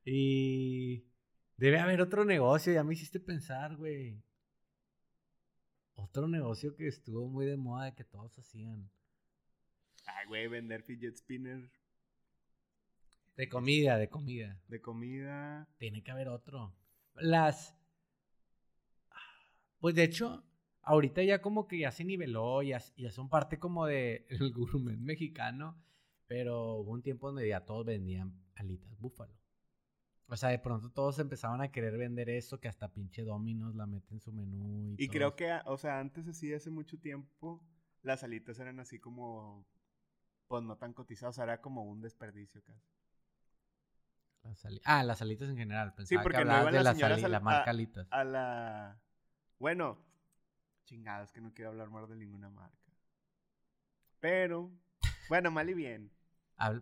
y 0.05 1.05
debe 1.57 1.79
haber 1.79 2.01
otro 2.01 2.25
negocio, 2.25 2.73
ya 2.73 2.83
me 2.85 2.95
hiciste 2.95 3.21
pensar, 3.21 3.77
güey. 3.77 4.23
Otro 5.99 6.29
negocio 6.29 6.77
que 6.77 6.87
estuvo 6.87 7.27
muy 7.27 7.45
de 7.45 7.57
moda 7.57 7.95
que 7.97 8.05
todos 8.05 8.39
hacían. 8.39 8.89
Ay, 10.07 10.27
güey, 10.29 10.47
vender 10.47 10.83
fidget 10.85 11.17
spinner 11.17 11.69
De 13.37 13.49
comida, 13.49 13.99
de 13.99 14.09
comida. 14.09 14.57
de 14.69 14.81
comida. 14.81 15.69
Tiene 15.77 16.05
que 16.05 16.13
haber 16.13 16.29
otro. 16.29 16.73
Las. 17.17 17.75
Pues 19.81 19.97
de 19.97 20.05
hecho, 20.05 20.45
ahorita 20.83 21.25
ya 21.25 21.43
como 21.43 21.67
que 21.67 21.81
ya 21.81 21.91
se 21.91 22.05
niveló, 22.05 22.63
ya, 22.63 22.81
ya 22.97 23.11
son 23.11 23.29
parte 23.29 23.59
como 23.59 23.87
del 23.87 24.25
el 24.29 24.53
gourmet 24.53 24.99
mexicano, 24.99 25.77
pero 26.29 26.77
hubo 26.77 26.93
un 26.93 27.03
tiempo 27.03 27.27
donde 27.27 27.49
ya 27.49 27.65
todos 27.65 27.85
vendían 27.85 28.33
alitas 28.55 28.97
búfalo. 29.01 29.35
O 30.31 30.37
sea, 30.37 30.51
de 30.51 30.59
pronto 30.59 30.91
todos 30.91 31.19
empezaban 31.19 31.61
a 31.63 31.69
querer 31.69 31.97
vender 31.97 32.29
eso, 32.29 32.61
que 32.61 32.69
hasta 32.69 32.89
pinche 32.93 33.23
Domino's 33.25 33.75
la 33.75 33.87
mete 33.87 34.13
en 34.15 34.21
su 34.21 34.33
menú. 34.33 34.95
Y, 34.99 35.05
Y 35.05 35.09
creo 35.09 35.35
que, 35.35 35.51
o 35.65 35.77
sea, 35.79 35.99
antes 36.01 36.29
así, 36.29 36.53
hace 36.53 36.71
mucho 36.71 36.99
tiempo, 36.99 37.63
las 38.03 38.23
alitas 38.23 38.59
eran 38.59 38.79
así 38.79 38.99
como, 38.99 39.65
pues 40.49 40.63
no 40.63 40.77
tan 40.77 40.93
cotizadas, 40.93 41.35
o 41.35 41.37
sea, 41.37 41.45
era 41.45 41.61
como 41.61 41.85
un 41.85 42.01
desperdicio 42.03 42.63
casi. 42.63 42.81
las 44.45 44.81
Ah, 44.85 45.03
las 45.03 45.23
alitas 45.23 45.49
en 45.49 45.57
general. 45.57 45.95
Pensaba 45.95 46.23
porque 46.23 46.39
que 46.39 46.45
no 46.45 46.59
iban 46.61 46.73
de 46.73 46.83
las 46.83 47.03
al- 47.03 47.33
la 47.33 47.41
marca 47.41 47.65
a- 47.67 47.71
alitas. 47.71 48.07
A 48.11 48.25
la, 48.25 49.01
bueno, 49.59 49.99
chingados 50.85 51.33
que 51.33 51.41
no 51.41 51.53
quiero 51.55 51.71
hablar 51.71 51.91
más 51.91 52.09
de 52.09 52.17
ninguna 52.17 52.51
marca. 52.51 52.77
Pero, 54.21 54.71
bueno, 55.29 55.51
mal 55.51 55.69
y 55.71 55.75
bien. 55.75 56.11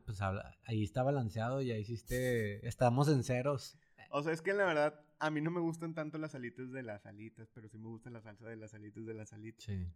Pues 0.05 0.21
habla- 0.23 0.57
ahí 0.65 0.83
está 0.83 1.03
balanceado, 1.03 1.61
ya 1.63 1.77
hiciste... 1.77 2.67
Estamos 2.67 3.09
en 3.09 3.23
ceros. 3.25 3.77
O 4.11 4.23
sea, 4.23 4.33
es 4.33 4.43
que 4.43 4.53
la 4.53 4.65
verdad, 4.65 5.01
a 5.19 5.31
mí 5.31 5.41
no 5.41 5.51
me 5.51 5.61
gustan 5.61 5.95
tanto 5.95 6.19
las 6.19 6.35
alitas 6.35 6.71
de 6.73 6.83
las 6.83 7.07
alitas, 7.07 7.51
pero 7.53 7.69
sí 7.69 7.79
me 7.79 7.89
gusta 7.89 8.11
la 8.11 8.21
salsa 8.23 8.47
de 8.49 8.57
las 8.57 8.75
alitas 8.75 9.05
de 9.07 9.15
las 9.15 9.33
alitas. 9.33 9.67
Sí, 9.67 9.87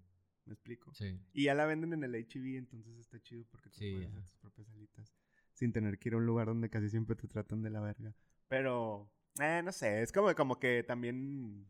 ¿Me 0.47 0.55
explico? 0.55 0.93
sí. 0.93 1.19
Y 1.33 1.45
ya 1.45 1.55
la 1.55 1.67
venden 1.67 1.93
en 1.93 2.05
el 2.05 2.15
HB, 2.15 2.59
entonces 2.59 2.97
está 2.99 3.21
chido 3.23 3.45
porque 3.51 3.71
tú 3.71 3.77
Sí, 3.79 3.91
puedes 3.91 4.09
hacer 4.09 4.23
tus 4.23 4.37
propias 4.37 4.69
alitas. 4.71 5.15
Sin 5.55 5.73
tener 5.73 5.99
que 5.99 6.09
ir 6.09 6.15
a 6.15 6.19
un 6.19 6.27
lugar 6.27 6.49
donde 6.49 6.71
casi 6.71 6.89
siempre 6.91 7.17
te 7.17 7.29
tratan 7.29 7.63
de 7.63 7.71
la 7.71 7.81
verga. 7.81 8.15
Pero, 8.49 9.11
eh, 9.41 9.63
no 9.65 9.73
sé, 9.73 10.03
es 10.03 10.13
como, 10.13 10.35
como 10.35 10.59
que 10.59 10.83
también... 10.83 11.67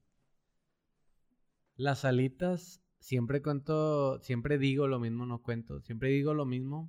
Las 1.75 2.05
alitas, 2.05 2.81
siempre 3.01 3.43
cuento, 3.43 4.21
siempre 4.21 4.57
digo 4.57 4.87
lo 4.87 5.01
mismo, 5.01 5.27
no 5.27 5.43
cuento, 5.43 5.81
siempre 5.81 6.11
digo 6.11 6.33
lo 6.33 6.47
mismo. 6.47 6.89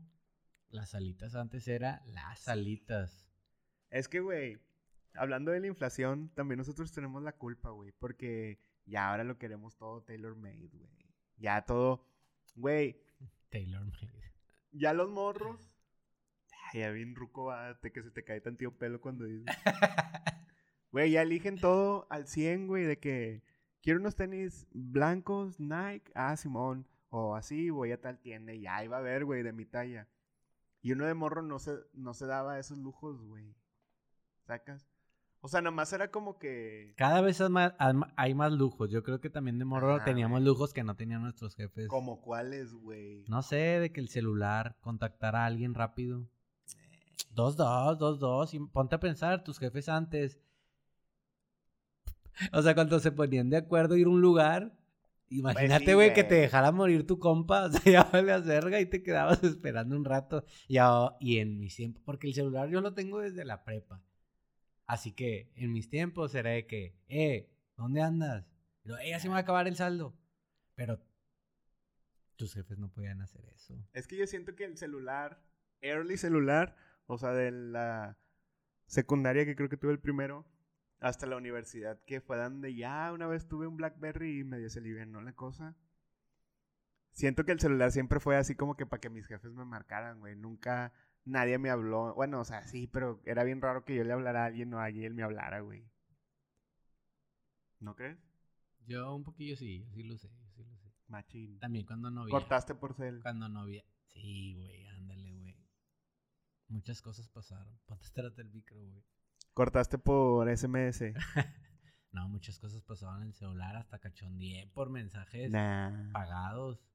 Las 0.72 0.96
alitas 0.96 1.36
antes 1.36 1.68
era 1.68 2.02
las 2.06 2.48
alitas. 2.48 3.28
Es 3.90 4.08
que, 4.08 4.20
güey, 4.22 4.60
hablando 5.16 5.52
de 5.52 5.60
la 5.60 5.68
inflación, 5.68 6.30
también 6.34 6.58
nosotros 6.58 6.92
tenemos 6.92 7.22
la 7.24 7.34
culpa, 7.34 7.70
güey. 7.72 7.92
Porque 7.92 8.60
ya 8.86 9.10
ahora 9.10 9.24
lo 9.24 9.38
queremos 9.38 9.78
todo 9.78 10.02
tailor 10.04 10.36
made, 10.36 10.70
güey. 10.74 10.90
Ya 11.38 11.62
todo... 11.64 12.06
Güey, 12.56 13.02
Taylor 13.50 13.84
made. 13.86 14.34
ya 14.72 14.94
los 14.94 15.10
morros... 15.10 15.60
Ay, 16.74 16.82
ya 16.82 16.92
bien 16.92 17.16
ruco, 17.16 17.46
va, 17.46 17.80
te- 17.80 17.92
que 17.92 18.02
se 18.04 18.12
te 18.12 18.24
cae 18.24 18.40
tanto 18.42 18.78
pelo 18.78 19.02
cuando 19.02 19.26
dices... 19.26 19.46
Güey, 20.92 21.12
ya 21.12 21.22
eligen 21.22 21.58
todo 21.58 22.06
al 22.10 22.28
100, 22.28 22.68
güey, 22.68 22.84
de 22.84 23.00
que 23.00 23.44
quiero 23.82 24.00
unos 24.02 24.16
tenis 24.18 24.68
blancos, 24.72 25.58
Nike, 25.58 26.12
ah, 26.16 26.36
Simón, 26.36 26.86
o 27.10 27.36
así, 27.36 27.70
voy 27.70 27.94
a 27.94 28.02
tal 28.02 28.20
tienda 28.20 28.54
y 28.54 28.68
ahí 28.68 28.90
va 28.90 28.98
a 28.98 29.02
ver, 29.02 29.24
güey, 29.24 29.42
de 29.42 29.54
mi 29.54 29.66
talla. 29.66 30.10
Y 30.82 30.94
uno 30.94 31.06
de 31.06 31.14
morro 31.14 31.42
no 31.42 31.60
se, 31.60 31.78
no 31.94 32.14
se 32.14 32.26
daba 32.26 32.60
esos 32.60 32.78
lujos, 32.78 33.22
güey. 33.22 33.56
¿Sacas? 34.48 34.88
O 35.44 35.48
sea, 35.48 35.62
nomás 35.62 35.92
era 35.92 36.12
como 36.12 36.38
que... 36.38 36.94
Cada 36.98 37.22
vez 37.22 37.42
hay 37.42 37.50
más, 37.50 37.74
hay 38.16 38.36
más 38.36 38.52
lujos. 38.52 38.92
Yo 38.92 39.04
creo 39.04 39.20
que 39.20 39.30
también 39.30 39.58
de 39.58 39.66
morro 39.66 39.96
Ajá, 39.96 40.06
teníamos 40.06 40.42
güey. 40.42 40.46
lujos 40.46 40.74
que 40.74 40.84
no 40.84 40.96
tenían 40.96 41.24
nuestros 41.24 41.56
jefes. 41.56 41.88
¿Como 41.88 42.22
cuáles, 42.22 42.74
güey? 42.74 43.26
No 43.28 43.42
sé, 43.42 43.56
de 43.56 43.92
que 43.92 44.02
el 44.02 44.10
celular, 44.10 44.78
contactar 44.82 45.36
a 45.36 45.46
alguien 45.46 45.74
rápido. 45.74 46.28
Dos, 47.32 47.56
dos, 47.56 47.98
dos, 47.98 48.20
dos. 48.20 48.54
Y 48.54 48.60
ponte 48.60 48.96
a 48.96 49.00
pensar, 49.00 49.44
tus 49.44 49.60
jefes 49.60 49.90
antes. 49.90 50.40
O 52.54 52.62
sea, 52.62 52.74
cuando 52.74 53.00
se 53.00 53.12
ponían 53.12 53.50
de 53.50 53.58
acuerdo 53.58 53.94
a 53.94 54.00
ir 54.00 54.08
a 54.08 54.10
un 54.10 54.22
lugar, 54.22 54.72
imagínate, 55.40 55.86
sí, 55.86 55.94
güey, 55.94 56.14
que 56.14 56.24
te 56.24 56.36
dejara 56.36 56.72
morir 56.72 57.06
tu 57.08 57.20
compa. 57.20 57.66
O 57.68 57.72
sea, 57.72 57.82
ya 57.92 58.04
vale 58.04 58.32
a 58.32 58.40
verga 58.40 58.80
y 58.80 58.86
te 58.86 59.02
quedabas 59.04 59.44
esperando 59.44 59.96
un 59.96 60.06
rato. 60.06 60.44
Y, 60.68 60.78
a- 60.78 61.16
y 61.20 61.38
en 61.40 61.58
mis 61.60 61.76
tiempos, 61.76 62.02
porque 62.06 62.28
el 62.28 62.34
celular 62.34 62.70
yo 62.70 62.82
lo 62.82 62.94
tengo 62.94 63.20
desde 63.20 63.46
la 63.46 63.64
prepa. 63.64 64.02
Así 64.86 65.14
que 65.14 65.52
en 65.56 65.72
mis 65.72 65.90
tiempos 65.90 66.36
era 66.36 66.50
de 66.52 66.68
que, 66.68 66.96
eh, 67.08 67.50
¿dónde 67.78 68.02
andas? 68.02 68.46
Y 68.84 68.90
luego, 68.90 69.04
eh, 69.04 69.10
ya 69.12 69.20
se 69.20 69.28
me 69.28 69.34
va 69.34 69.38
a 69.40 69.42
acabar 69.42 69.68
el 69.68 69.76
saldo. 69.76 70.16
Pero 70.76 71.00
tus 72.36 72.54
jefes 72.54 72.78
no 72.80 72.90
podían 72.90 73.22
hacer 73.22 73.46
eso. 73.56 73.76
Es 73.94 74.08
que 74.08 74.18
yo 74.18 74.26
siento 74.28 74.56
que 74.56 74.66
el 74.66 74.78
celular, 74.78 75.42
early 75.82 76.18
celular, 76.18 76.76
o 77.06 77.18
sea, 77.18 77.32
de 77.32 77.52
la 77.52 78.18
secundaria 78.88 79.46
que 79.46 79.56
creo 79.56 79.70
que 79.70 79.78
tuve 79.78 79.92
el 79.92 80.00
primero, 80.00 80.46
hasta 81.02 81.26
la 81.26 81.36
universidad, 81.36 82.00
que 82.06 82.22
fue 82.22 82.38
donde 82.38 82.76
ya 82.76 83.12
una 83.12 83.28
vez 83.28 83.48
tuve 83.48 83.68
un 83.68 83.76
Blackberry 83.76 84.40
y 84.40 84.44
medio 84.44 84.70
se 84.70 84.80
alivianó 84.80 85.20
la 85.22 85.34
cosa. 85.34 85.76
Siento 87.12 87.44
que 87.44 87.52
el 87.52 87.60
celular 87.60 87.92
siempre 87.92 88.20
fue 88.20 88.38
así 88.38 88.56
como 88.56 88.78
que 88.78 88.86
para 88.86 89.02
que 89.02 89.10
mis 89.10 89.28
jefes 89.28 89.52
me 89.52 89.66
marcaran, 89.66 90.20
güey. 90.20 90.36
Nunca 90.36 90.94
nadie 91.26 91.58
me 91.58 91.72
habló. 91.72 92.14
Bueno, 92.14 92.40
o 92.40 92.46
sea, 92.46 92.64
sí, 92.68 92.88
pero 92.88 93.20
era 93.26 93.44
bien 93.44 93.62
raro 93.62 93.84
que 93.84 93.96
yo 93.96 94.04
le 94.04 94.14
hablara 94.14 94.44
a 94.44 94.46
alguien 94.46 94.74
o 94.76 94.80
a 94.80 94.86
alguien 94.86 95.16
me 95.16 95.24
hablara, 95.24 95.60
güey. 95.62 95.84
¿No 97.80 97.96
crees? 97.96 98.20
Yo 98.86 99.14
un 99.16 99.24
poquillo 99.24 99.56
sí, 99.58 99.88
sí 99.94 100.04
lo 100.04 100.18
sé, 100.20 100.30
sí 100.56 100.64
lo 100.64 100.78
sé. 100.78 100.94
Machín. 101.08 101.60
También 101.60 101.86
cuando 101.86 102.12
novia. 102.12 102.32
Cortaste 102.32 102.76
por 102.76 102.94
cel. 102.94 103.22
Cuando 103.24 103.50
novia. 103.50 103.84
Sí, 104.06 104.54
güey, 104.54 104.86
ándale, 104.86 105.34
güey. 105.34 105.56
Muchas 106.68 107.02
cosas 107.02 107.28
pasaron. 107.28 107.80
Ponte 107.88 108.42
el 108.42 108.52
micro, 108.52 108.80
güey. 108.86 109.04
Cortaste 109.54 109.98
por 109.98 110.50
SMS. 110.56 111.14
No, 112.14 112.28
muchas 112.28 112.60
cosas 112.60 112.84
pasaban 112.84 113.22
en 113.22 113.28
el 113.30 113.34
celular, 113.34 113.78
hasta 113.78 113.98
cachondié 113.98 114.70
por 114.74 114.90
mensajes 114.90 115.50
nah. 115.50 116.12
pagados. 116.12 116.86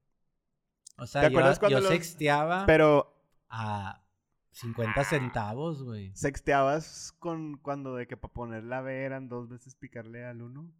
O 0.95 1.07
sea, 1.07 1.21
¿Te 1.21 1.31
yo, 1.31 1.37
acuerdas 1.37 1.57
cuando 1.57 1.79
yo 1.79 1.81
los- 1.81 1.89
sexteaba 1.91 2.67
Pero 2.67 3.19
a 3.49 4.03
50 4.51 5.03
centavos, 5.03 5.83
güey. 5.83 6.11
¿Sexteabas 6.15 7.13
con 7.19 7.57
cuando 7.57 7.95
de 7.95 8.07
que 8.07 8.15
para 8.15 8.33
ponerla 8.33 8.81
B 8.81 9.05
eran 9.05 9.27
dos 9.27 9.49
veces 9.49 9.75
picarle 9.75 10.25
al 10.25 10.41
uno? 10.41 10.71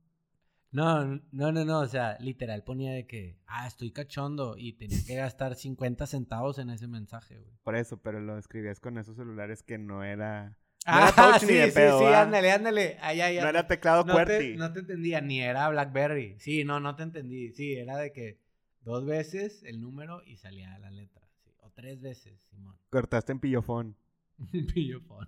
No, 0.71 1.05
no, 1.31 1.51
no, 1.51 1.65
no, 1.65 1.79
o 1.79 1.87
sea, 1.87 2.17
literal 2.19 2.63
ponía 2.63 2.91
de 2.91 3.07
que, 3.07 3.39
ah, 3.47 3.65
estoy 3.65 3.91
cachondo 3.91 4.55
y 4.57 4.73
tenía 4.73 4.99
que 5.05 5.15
gastar 5.15 5.55
50 5.55 6.05
centavos 6.05 6.59
en 6.59 6.69
ese 6.69 6.87
mensaje, 6.87 7.39
güey. 7.39 7.57
Por 7.63 7.75
eso, 7.75 8.01
pero 8.01 8.19
lo 8.19 8.37
escribías 8.37 8.79
con 8.79 8.97
esos 8.97 9.15
celulares 9.15 9.63
que 9.63 9.77
no 9.77 10.03
era... 10.03 10.57
No 10.87 10.93
Ah, 10.93 11.11
era 11.13 11.31
touch 11.31 11.41
sí, 11.41 11.45
ni 11.47 11.53
de 11.53 11.67
sí, 11.67 11.75
pedo, 11.75 11.99
sí, 11.99 12.05
ándale, 12.05 12.51
ándale. 12.51 12.97
Ay, 13.01 13.19
ay, 13.19 13.37
No 13.41 13.47
era 13.49 13.67
teclado 13.67 14.05
no 14.05 14.13
QWERTY. 14.13 14.51
te, 14.53 14.55
no 14.55 14.71
te 14.71 14.79
entendía, 14.79 15.19
ni 15.19 15.41
era 15.41 15.67
BlackBerry. 15.69 16.35
Sí, 16.39 16.63
no, 16.63 16.79
no 16.79 16.95
te 16.95 17.03
entendí. 17.03 17.51
Sí, 17.51 17.73
era 17.73 17.97
de 17.97 18.13
que 18.13 18.39
dos 18.81 19.05
veces 19.05 19.63
el 19.63 19.81
número 19.81 20.23
y 20.23 20.37
salía 20.37 20.77
la 20.79 20.89
letra. 20.89 21.27
sí. 21.43 21.51
O 21.59 21.69
tres 21.71 21.99
veces, 21.99 22.39
Simón. 22.49 22.77
Cortaste 22.89 23.33
en 23.33 23.39
pillofón. 23.41 23.97
Pillofón. 24.73 25.27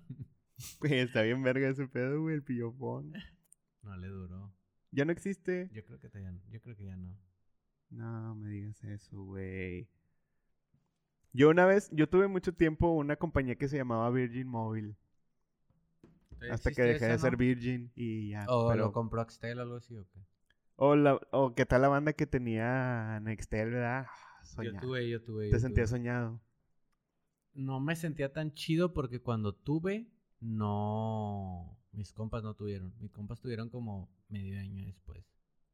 Güey, 0.80 1.00
está 1.00 1.22
bien 1.22 1.42
verga 1.42 1.68
ese 1.68 1.86
pedo, 1.88 2.22
güey, 2.22 2.36
el 2.36 2.42
pillofón. 2.42 3.12
No 3.82 3.96
le 3.98 4.08
duró. 4.08 4.52
¿Ya 4.92 5.04
no 5.04 5.12
existe? 5.12 5.68
Yo 5.72 5.84
creo 5.84 5.98
que, 6.00 6.08
te- 6.08 6.22
yo 6.50 6.60
creo 6.62 6.74
que 6.76 6.84
ya 6.86 6.96
no. 6.96 7.16
No 7.90 8.34
me 8.34 8.48
digas 8.50 8.82
eso, 8.84 9.22
güey. 9.24 9.88
Yo 11.32 11.48
una 11.50 11.64
vez, 11.66 11.88
yo 11.92 12.08
tuve 12.08 12.28
mucho 12.28 12.54
tiempo 12.54 12.92
una 12.92 13.16
compañía 13.16 13.56
que 13.56 13.68
se 13.68 13.76
llamaba 13.76 14.10
Virgin 14.10 14.48
Mobile. 14.48 14.96
Hasta 16.50 16.70
que 16.72 16.82
dejé 16.82 17.06
de 17.06 17.18
ser 17.18 17.36
Virgin 17.36 17.92
y 17.94 18.30
ya. 18.30 18.44
¿O 18.48 18.68
pero- 18.68 18.84
lo 18.86 18.92
compró 18.92 19.20
Axtel 19.20 19.58
o 19.58 19.62
algo 19.62 19.76
así 19.76 19.96
o 19.96 20.06
qué? 20.08 20.20
o, 20.76 20.96
la, 20.96 21.20
o 21.32 21.54
qué 21.54 21.66
tal 21.66 21.82
la 21.82 21.88
banda 21.88 22.12
que 22.14 22.26
tenía 22.26 23.20
Nextel, 23.20 23.70
¿verdad? 23.70 24.06
Ah, 24.08 24.62
Yo 24.62 24.72
tuve, 24.80 25.08
yo 25.10 25.22
tuve. 25.22 25.50
Te 25.50 25.58
sentías 25.60 25.90
soñado. 25.90 26.40
No 27.52 27.80
me 27.80 27.96
sentía 27.96 28.32
tan 28.32 28.54
chido 28.54 28.92
porque 28.94 29.20
cuando 29.20 29.54
tuve, 29.54 30.08
no... 30.40 31.76
Mis 31.92 32.12
compas 32.12 32.42
no 32.44 32.54
tuvieron. 32.54 32.94
Mis 33.00 33.10
compas 33.10 33.40
tuvieron 33.40 33.68
como 33.68 34.08
medio 34.28 34.60
año 34.60 34.84
después. 34.86 35.24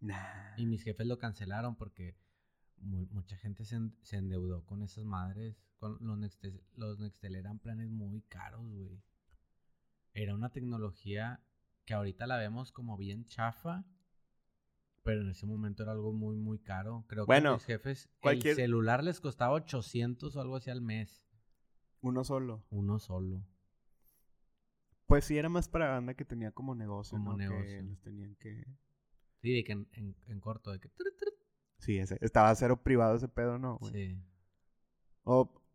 Nah. 0.01 0.17
Y 0.57 0.67
mis 0.67 0.83
jefes 0.83 1.07
lo 1.07 1.19
cancelaron 1.19 1.77
porque 1.77 2.17
mu- 2.79 3.07
mucha 3.11 3.37
gente 3.37 3.65
se, 3.65 3.77
en- 3.77 3.95
se 4.03 4.17
endeudó 4.17 4.65
con 4.65 4.83
esas 4.83 5.05
madres. 5.05 5.57
Con 5.79 5.99
los 6.01 6.19
Nextel, 6.19 6.63
los 6.75 6.99
Nextel 6.99 7.37
eran 7.37 7.59
planes 7.59 7.91
muy 7.91 8.23
caros, 8.23 8.67
güey. 8.67 8.99
Era 10.19 10.35
una 10.35 10.51
tecnología 10.51 11.43
que 11.85 11.93
ahorita 11.93 12.27
la 12.27 12.39
vemos 12.39 12.73
como 12.73 12.97
bien 12.97 13.27
chafa. 13.27 13.85
Pero 15.03 15.21
en 15.21 15.29
ese 15.29 15.47
momento 15.47 15.83
era 15.83 15.93
algo 15.93 16.13
muy, 16.13 16.37
muy 16.37 16.59
caro. 16.59 17.05
Creo 17.07 17.27
Bueno, 17.27 17.51
que 17.51 17.57
mis 17.57 17.65
jefes, 17.67 18.09
cualquier- 18.21 18.53
el 18.53 18.57
celular 18.57 19.05
les 19.05 19.21
costaba 19.21 19.53
800 19.53 20.35
o 20.35 20.41
algo 20.41 20.57
así 20.57 20.71
al 20.71 20.81
mes. 20.81 21.23
Uno 22.01 22.25
solo. 22.25 22.65
Uno 22.71 22.99
solo. 22.99 23.47
Pues 25.07 25.27
sí, 25.27 25.37
era 25.37 25.49
más 25.51 25.69
para 25.69 25.91
banda 25.91 26.15
que 26.15 26.25
tenía 26.25 26.51
como 26.51 26.75
negocio, 26.75 27.19
Como 27.19 27.33
¿no? 27.33 27.37
Que 27.39 27.45
negocio. 27.49 27.83
los 27.83 28.01
tenían 28.01 28.35
que... 28.37 28.65
Sí, 29.43 29.53
de 29.53 29.65
que 29.65 29.73
en, 29.73 29.89
en- 29.93 30.17
en 30.27 30.41
corto, 30.41 30.73
de 30.73 30.81
que... 30.81 30.91
Sí, 31.79 31.99
ese. 31.99 32.17
Estaba 32.23 32.53
cero 32.55 32.83
privado 32.83 33.15
ese 33.17 33.29
pedo, 33.29 33.59
¿no, 33.59 33.77
güey? 33.77 33.93
Sí. 33.93 34.23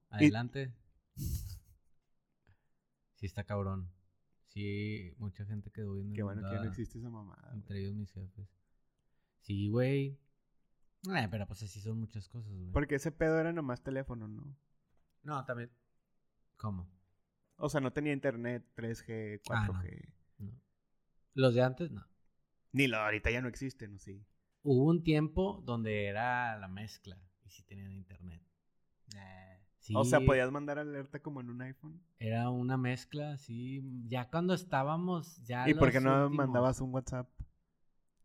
Adelante. 0.09 0.73
Sí 3.15 3.27
está 3.27 3.43
cabrón. 3.43 3.87
Sí, 4.53 5.13
mucha 5.17 5.45
gente 5.45 5.71
quedó 5.71 5.93
bien 5.93 6.13
qué 6.13 6.23
bueno 6.23 6.41
que 6.41 6.53
ya 6.53 6.61
no 6.61 6.69
existe 6.69 6.97
esa 6.97 7.09
mamada. 7.09 7.51
Entre 7.53 7.79
ellos 7.79 7.95
mis 7.95 8.11
jefes. 8.11 8.49
Sí, 9.39 9.69
güey. 9.69 10.19
Eh, 11.15 11.27
pero 11.31 11.47
pues 11.47 11.63
así 11.63 11.79
son 11.79 11.99
muchas 11.99 12.27
cosas, 12.27 12.51
güey. 12.51 12.71
Porque 12.73 12.95
ese 12.95 13.13
pedo 13.13 13.39
era 13.39 13.53
nomás 13.53 13.81
teléfono, 13.81 14.27
¿no? 14.27 14.55
No, 15.23 15.45
también. 15.45 15.71
¿Cómo? 16.57 16.91
O 17.55 17.69
sea, 17.69 17.79
no 17.79 17.93
tenía 17.93 18.11
internet 18.11 18.65
3G, 18.75 19.41
4G. 19.43 20.03
Ah, 20.05 20.13
No. 20.39 20.61
Los 21.33 21.53
de 21.53 21.61
antes, 21.61 21.89
no. 21.91 22.05
Ni 22.73 22.87
lo 22.87 22.97
ahorita 22.97 23.31
ya 23.31 23.41
no 23.41 23.47
existen, 23.47 23.93
¿no? 23.93 23.99
Sí. 23.99 24.21
Hubo 24.63 24.85
un 24.85 25.01
tiempo 25.01 25.61
donde 25.65 26.07
era 26.07 26.57
la 26.57 26.67
mezcla 26.67 27.17
y 27.45 27.49
sí 27.49 27.63
tenían 27.63 27.93
internet. 27.93 28.43
Sí, 29.82 29.93
O 29.97 30.05
sea, 30.05 30.21
podías 30.21 30.51
mandar 30.51 30.77
alerta 30.77 31.19
como 31.19 31.41
en 31.41 31.49
un 31.49 31.61
iPhone. 31.63 31.99
Era 32.19 32.49
una 32.51 32.77
mezcla, 32.77 33.38
sí. 33.38 33.82
Ya 34.07 34.29
cuando 34.29 34.53
estábamos, 34.53 35.38
ya. 35.43 35.67
¿Y 35.67 35.73
por 35.73 35.91
qué 35.91 35.99
no 35.99 36.25
últimos- 36.25 36.38
mandabas 36.45 36.79
un 36.82 36.93
WhatsApp? 36.93 37.27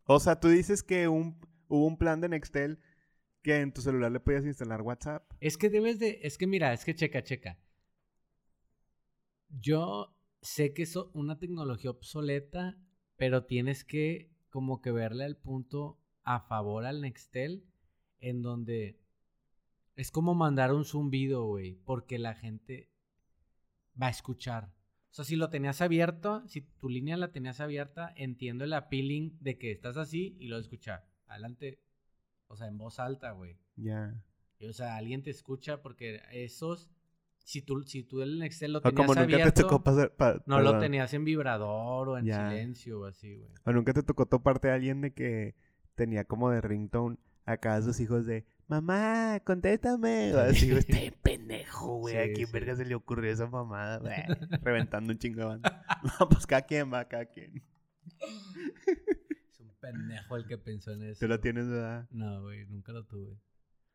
O 0.05 0.21
sea, 0.21 0.39
tú 0.39 0.49
dices 0.49 0.83
que 0.83 1.09
un, 1.09 1.39
hubo 1.69 1.87
un 1.87 1.97
plan 1.97 2.21
de 2.21 2.29
Nextel 2.29 2.79
que 3.43 3.61
en 3.61 3.73
tu 3.73 3.81
celular 3.81 4.13
le 4.13 4.21
podías 4.21 4.45
instalar 4.45 4.83
WhatsApp. 4.83 5.29
Es 5.41 5.57
que 5.57 5.71
debes 5.71 5.99
de. 5.99 6.21
Es 6.23 6.37
que 6.37 6.47
mira, 6.47 6.73
es 6.75 6.85
que 6.85 6.95
checa, 6.95 7.23
checa. 7.25 7.59
Yo 9.49 10.15
sé 10.43 10.75
que 10.75 10.83
es 10.83 10.95
una 11.15 11.39
tecnología 11.39 11.91
obsoleta, 11.91 12.79
pero 13.17 13.45
tienes 13.47 13.85
que 13.85 14.31
como 14.51 14.81
que 14.83 14.91
verle 14.93 15.25
al 15.25 15.37
punto 15.37 15.99
a 16.23 16.41
favor 16.41 16.85
al 16.85 17.01
Nextel, 17.01 17.65
en 18.21 18.43
donde 18.43 19.01
es 19.97 20.11
como 20.11 20.35
mandar 20.35 20.73
un 20.73 20.85
zumbido, 20.85 21.45
güey, 21.47 21.75
porque 21.85 22.19
la 22.19 22.35
gente 22.35 22.91
va 24.01 24.07
a 24.09 24.11
escuchar. 24.11 24.73
O 25.11 25.15
sea, 25.17 25.25
si 25.25 25.37
lo 25.37 25.49
tenías 25.49 25.81
abierto, 25.81 26.47
si 26.47 26.61
tu 26.61 26.89
línea 26.91 27.17
la 27.17 27.33
tenías 27.33 27.61
abierta, 27.61 28.13
entiendo 28.17 28.65
el 28.65 28.75
appealing 28.75 29.37
de 29.41 29.57
que 29.59 29.73
estás 29.73 29.97
así 29.97 30.37
y 30.39 30.49
lo 30.49 30.59
escuchar. 30.59 31.09
Adelante. 31.27 31.81
O 32.49 32.57
sea, 32.57 32.69
en 32.69 32.77
voz 32.79 32.99
alta, 33.01 33.31
güey. 33.33 33.59
Ya. 33.77 34.15
Y, 34.59 34.67
O 34.67 34.73
sea, 34.75 34.97
alguien 34.97 35.23
te 35.23 35.31
escucha 35.31 35.81
porque 35.83 36.21
esos, 36.31 36.91
si 37.39 37.63
tú, 37.63 37.83
si 37.85 38.03
tú 38.03 38.21
el 38.21 38.43
Excel 38.43 38.75
lo 38.75 38.79
O 38.81 38.83
tenías 38.83 38.97
como 39.07 39.15
nunca 39.15 39.23
abierto, 39.35 39.55
te 39.55 39.63
tocó 39.63 39.83
pasar. 39.83 40.15
pa- 40.15 40.43
no 40.47 40.61
lo 40.61 40.79
tenías 40.79 41.13
en 41.15 41.25
vibrador 41.25 42.11
o 42.11 42.19
en 42.19 42.27
Ya. 42.27 42.51
silencio 42.51 43.01
o 43.01 43.05
así, 43.07 43.35
güey. 43.37 43.51
O 43.65 43.73
nunca 43.73 43.95
te 43.95 44.03
tocó 44.03 44.27
toparte 44.27 44.71
a 44.71 44.75
alguien 44.75 45.01
de 45.01 45.13
que 45.15 45.55
tenía 45.95 46.25
como 46.25 46.51
de 46.51 46.61
ringtone 46.61 47.17
acá 47.47 47.75
a 47.77 47.83
sus 47.83 47.99
hijos 48.01 48.27
de 48.27 48.45
mamá, 48.69 49.41
contéstame. 49.45 50.35
O 50.35 50.39
así, 50.41 50.67
güey, 50.69 50.79
este 50.81 51.13
pendejo, 51.23 51.97
güey. 51.99 52.17
¿A 52.17 52.25
Sí, 52.25 52.33
quién 52.35 52.47
sí. 52.47 52.53
verga 52.53 52.77
se 52.77 52.85
le 52.85 52.95
ocurrió 52.95 53.33
esa 53.33 53.47
mamada? 53.47 53.99
güey? 54.01 54.15
Reventando 54.63 55.13
un 55.13 55.19
chingo 55.19 55.41
de 55.41 55.47
banda. 55.47 55.85
No, 56.21 56.29
pues 56.29 56.47
cada 56.47 56.63
quien 56.63 56.93
va, 56.93 57.07
cada 57.07 57.25
quien. 57.27 57.63
Es 59.51 59.61
un 59.61 59.71
pendejo 59.81 60.37
el 60.37 60.47
que 60.47 60.59
pensó 60.59 60.93
en 60.93 61.03
eso. 61.05 61.21
Tú 61.21 61.29
lo 61.29 61.41
tienes, 61.41 61.69
¿verdad? 61.69 62.07
No, 62.11 62.43
güey, 62.43 62.67
nunca 62.67 62.93
lo 62.93 63.05
tuve. 63.05 63.37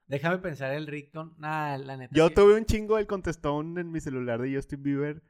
Déjame 0.07 0.39
pensar 0.39 0.74
el 0.74 0.88
ringtone. 0.88 1.32
Nah, 1.38 1.78
la 1.78 1.95
neta. 1.95 2.13
Yo 2.13 2.30
tuve 2.32 2.55
un 2.57 2.65
chingo 2.65 2.97
el 2.97 3.07
contestón 3.07 3.78
en 3.78 3.91
mi 3.91 4.01
celular 4.01 4.41
de 4.41 4.53
Justin 4.53 4.84
Bieber 4.84 5.22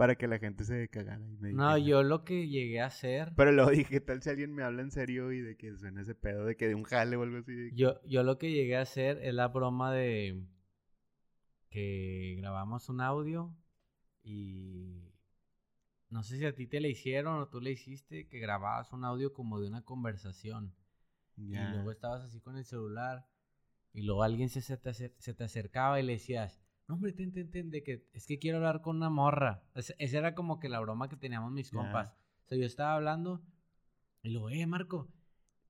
para 0.00 0.14
que 0.16 0.26
la 0.26 0.38
gente 0.38 0.64
se 0.64 0.88
cagara. 0.88 1.20
Y 1.20 1.36
me 1.42 1.50
No, 1.50 1.76
dijera. 1.76 1.78
yo 1.78 2.02
lo 2.02 2.24
que 2.24 2.48
llegué 2.48 2.80
a 2.80 2.86
hacer. 2.86 3.32
Pero 3.36 3.52
luego 3.52 3.70
dije, 3.70 3.84
¿qué 3.90 4.00
tal 4.00 4.22
si 4.22 4.30
alguien 4.30 4.54
me 4.54 4.62
habla 4.62 4.80
en 4.80 4.90
serio 4.90 5.30
y 5.30 5.40
de 5.42 5.56
que 5.58 5.76
suena 5.76 6.00
ese 6.00 6.14
pedo 6.14 6.46
de 6.46 6.56
que 6.56 6.68
de 6.68 6.74
un 6.74 6.84
jale 6.84 7.16
o 7.16 7.22
algo 7.22 7.36
así? 7.36 7.52
de 7.52 7.74
Yo, 7.74 8.00
yo 8.06 8.22
lo 8.22 8.38
que 8.38 8.50
llegué 8.50 8.76
a 8.78 8.80
hacer 8.80 9.18
es 9.22 9.34
la 9.34 9.48
broma 9.48 9.92
de 9.92 10.42
que 11.68 12.36
grabamos 12.38 12.88
un 12.88 13.00
audio 13.00 13.54
y 14.22 15.04
no 16.08 16.22
sé 16.22 16.38
si 16.38 16.44
a 16.46 16.54
ti 16.54 16.66
te 16.66 16.80
le 16.80 16.88
hicieron 16.90 17.40
o 17.40 17.48
tú 17.48 17.60
le 17.60 17.70
hiciste 17.70 18.26
que 18.26 18.38
grababas 18.40 18.92
un 18.92 19.04
audio 19.04 19.32
como 19.32 19.60
de 19.60 19.68
una 19.68 19.82
conversación 19.84 20.74
y 21.36 21.68
luego 21.68 21.92
estabas 21.92 22.24
así 22.24 22.40
con 22.40 22.56
el 22.56 22.64
celular 22.64 23.26
y 23.92 24.02
luego 24.02 24.22
alguien 24.22 24.48
se, 24.48 24.60
se, 24.62 24.76
te, 24.76 24.90
acer- 24.90 25.14
se 25.18 25.34
te 25.34 25.44
acercaba 25.44 26.00
y 26.00 26.02
le 26.04 26.12
decías, 26.14 26.60
no 26.90 26.96
hombre, 26.96 27.12
ten, 27.12 27.32
ten, 27.32 27.50
ten, 27.50 27.70
de 27.70 27.82
que 27.82 28.04
es 28.12 28.26
que 28.26 28.38
quiero 28.38 28.58
hablar 28.58 28.82
con 28.82 28.96
una 28.96 29.08
morra. 29.10 29.62
Es- 29.74 29.94
esa 29.98 30.18
era 30.18 30.34
como 30.34 30.58
que 30.58 30.68
la 30.68 30.80
broma 30.80 31.08
que 31.08 31.16
teníamos 31.16 31.52
mis 31.52 31.70
compas. 31.70 32.08
O 32.44 32.48
sea, 32.48 32.58
yo 32.58 32.66
estaba 32.66 32.94
hablando 32.94 33.40
y 34.22 34.30
luego, 34.30 34.50
eh, 34.50 34.66
Marco, 34.66 35.08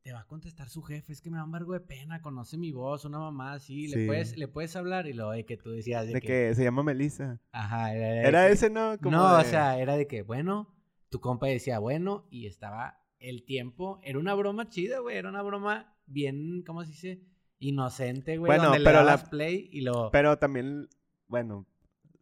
te 0.03 0.13
va 0.15 0.21
a 0.21 0.27
contestar 0.27 0.71
su 0.71 0.83
jefe, 0.83 1.13
es 1.13 1.21
que 1.21 1.31
me 1.31 1.37
da 1.37 1.45
un 1.45 1.53
vergo 1.53 1.75
de 1.75 1.81
pena, 1.81 2.23
conoce 2.23 2.57
mi 2.57 2.73
voz, 2.73 3.05
una 3.05 3.19
mamá 3.19 3.53
así, 3.53 3.87
Sí. 3.89 3.95
le 3.97 4.07
puedes, 4.07 4.37
le 4.39 4.49
puedes 4.49 4.75
hablar 4.75 5.07
y 5.07 5.13
luego 5.13 5.33
de 5.33 5.45
que 5.45 5.59
tú 5.59 5.71
decías 5.73 6.07
de, 6.07 6.15
De 6.15 6.21
que, 6.23 6.27
que 6.27 6.55
se 6.55 6.65
llama 6.65 6.83
Melissa. 6.83 7.39
ajá, 7.53 7.95
era, 7.95 8.27
Era 8.27 8.47
que- 8.47 8.53
ese, 8.55 8.71
¿no? 8.71 8.97
Como 8.99 9.19
no, 9.19 9.37
de- 9.37 9.43
o 9.43 9.45
sea, 9.45 9.79
era 9.79 9.97
de 9.99 10.07
que, 10.07 10.23
bueno, 10.23 10.75
tu 11.11 11.21
compa 11.21 11.49
decía, 11.49 11.79
bueno, 11.81 12.27
y 12.31 12.47
estaba 12.47 12.99
el 13.19 13.45
tiempo, 13.45 14.01
era 14.03 14.19
una 14.19 14.33
broma 14.33 14.71
chida, 14.71 15.01
güey, 15.01 15.19
era 15.19 15.29
una 15.29 15.43
broma 15.43 15.95
bien, 16.07 16.63
¿cómo 16.67 16.83
se 16.85 16.93
dice? 16.93 17.21
Inocente, 17.59 18.39
güey, 18.39 18.49
Bueno, 18.49 18.65
donde 18.65 18.79
le 18.79 18.85
pero 18.87 19.01
la- 19.01 19.05
dabas 19.05 19.29
play 19.29 19.69
y 19.71 19.83
lo... 19.83 20.11
Pero 20.11 20.39
también, 20.39 20.89
bueno, 21.31 21.67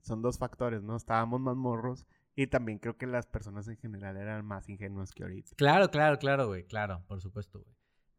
son 0.03 0.23
dos 0.23 0.39
factores, 0.39 0.83
¿no? 0.85 0.97
Estábamos 0.97 1.41
más 1.41 1.57
morros 1.57 2.07
y 2.37 2.47
también 2.47 2.79
creo 2.79 2.97
que 2.97 3.07
las 3.07 3.27
personas 3.27 3.67
en 3.69 3.77
general 3.79 4.17
eran 4.17 4.45
más 4.47 4.69
ingenuas 4.69 5.13
que 5.13 5.25
ahorita. 5.25 5.57
Claro, 5.57 5.91
claro, 5.91 6.19
claro, 6.19 6.47
güey, 6.47 6.65
claro, 6.67 7.05
por 7.09 7.21
supuesto, 7.21 7.61
güey. 7.61 7.75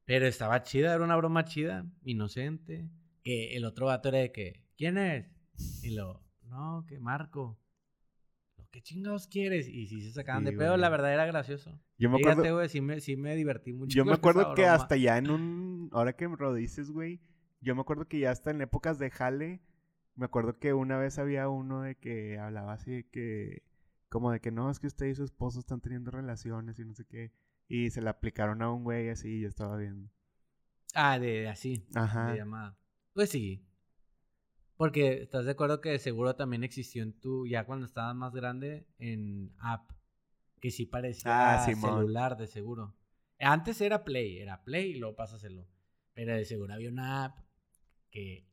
Pero 0.06 0.26
estaba 0.28 0.64
chida, 0.64 0.94
era 0.96 1.04
una 1.04 1.16
broma 1.16 1.46
chida, 1.46 1.86
inocente. 2.04 2.90
Que 3.24 3.56
el 3.56 3.66
otro 3.66 3.86
vato 3.88 4.10
era 4.10 4.18
de 4.20 4.32
que, 4.32 4.66
¿quién 4.78 4.98
es? 4.98 5.28
Y 5.82 5.92
lo, 5.92 6.24
no, 6.44 6.86
que 6.88 7.00
Marco. 7.00 7.60
Lo, 8.58 8.68
¿qué 8.72 8.82
chingados 8.82 9.28
quieres? 9.28 9.68
Y 9.70 9.88
si 9.88 10.02
se 10.02 10.12
sacaban 10.12 10.44
Sí, 10.44 10.46
de 10.46 10.54
pedo, 10.54 10.78
güey. 10.78 10.82
la 10.82 10.90
verdad 10.90 11.14
era 11.14 11.26
gracioso. 11.26 11.80
Yo 11.98 12.10
me 12.10 12.18
Fíjate, 12.18 12.32
acuerdo, 12.34 12.56
güey, 12.56 12.70
sí 12.70 12.82
me, 12.82 13.00
sí 13.02 13.16
me 13.16 13.36
divertí 13.36 13.74
mucho. 13.74 13.96
yo 13.96 14.06
me 14.06 14.14
acuerdo 14.14 14.54
que 14.54 14.62
broma. 14.64 14.74
hasta 14.76 14.96
ya 14.98 15.18
en 15.18 15.30
un, 15.30 15.90
ahora 15.92 16.14
que 16.16 16.28
me 16.28 16.38
lo 16.38 16.54
dices, 16.54 16.92
güey, 16.92 17.22
yo 17.62 17.76
me 17.76 17.82
acuerdo 17.82 18.08
que 18.08 18.20
ya 18.20 18.32
hasta 18.32 18.52
en 18.52 18.62
épocas 18.62 19.00
de 19.00 19.10
jale, 19.12 19.62
me 20.20 20.26
acuerdo 20.26 20.60
que 20.60 20.74
una 20.74 20.98
vez 20.98 21.18
había 21.18 21.48
uno 21.50 21.82
de 21.82 21.96
que 21.96 22.38
hablaba 22.38 22.74
así 22.74 22.92
de 22.92 23.10
que, 23.10 23.64
como 24.10 24.32
de 24.32 24.42
que 24.42 24.52
no, 24.52 24.70
es 24.70 24.80
que 24.80 24.88
usted 24.88 25.06
y 25.08 25.16
su 25.16 25.24
esposo 25.24 25.60
están 25.60 25.82
teniendo 25.82 26.12
relaciones 26.12 26.78
y 26.78 26.86
no 26.86 26.94
sé 26.94 27.06
qué, 27.06 27.32
y 27.68 27.90
se 27.90 28.02
le 28.02 28.10
aplicaron 28.10 28.62
a 28.62 28.72
un 28.72 28.84
güey 28.84 29.10
así 29.10 29.38
y 29.38 29.42
yo 29.42 29.48
estaba 29.48 29.78
viendo. 29.78 30.10
Ah, 30.94 31.18
de, 31.20 31.42
de 31.42 31.50
así, 31.50 31.88
Ajá. 31.96 32.32
de 32.32 32.38
llamada. 32.38 32.78
Pues 33.14 33.30
sí. 33.30 33.66
Porque 34.76 35.22
estás 35.24 35.46
de 35.46 35.52
acuerdo 35.52 35.82
que 35.82 35.90
de 35.90 36.00
seguro 36.00 36.36
también 36.36 36.64
existió 36.64 37.04
en 37.04 37.14
tu, 37.20 37.46
ya 37.48 37.66
cuando 37.66 37.86
estabas 37.86 38.16
más 38.16 38.34
grande, 38.34 38.88
en 38.98 39.54
app. 39.60 39.92
Que 40.60 40.72
sí 40.72 40.86
parecía 40.86 41.54
Ah, 41.56 41.74
celular, 41.74 42.36
de 42.36 42.48
seguro. 42.48 42.96
Antes 43.40 43.80
era 43.82 44.04
Play, 44.04 44.40
era 44.40 44.64
Play 44.64 44.92
y 44.92 45.00
luego 45.00 45.16
pásaselo. 45.16 45.68
Pero 46.14 46.36
de 46.36 46.44
seguro 46.44 46.74
había 46.74 46.90
una 46.90 47.24
app 47.26 47.40
que 48.12 48.49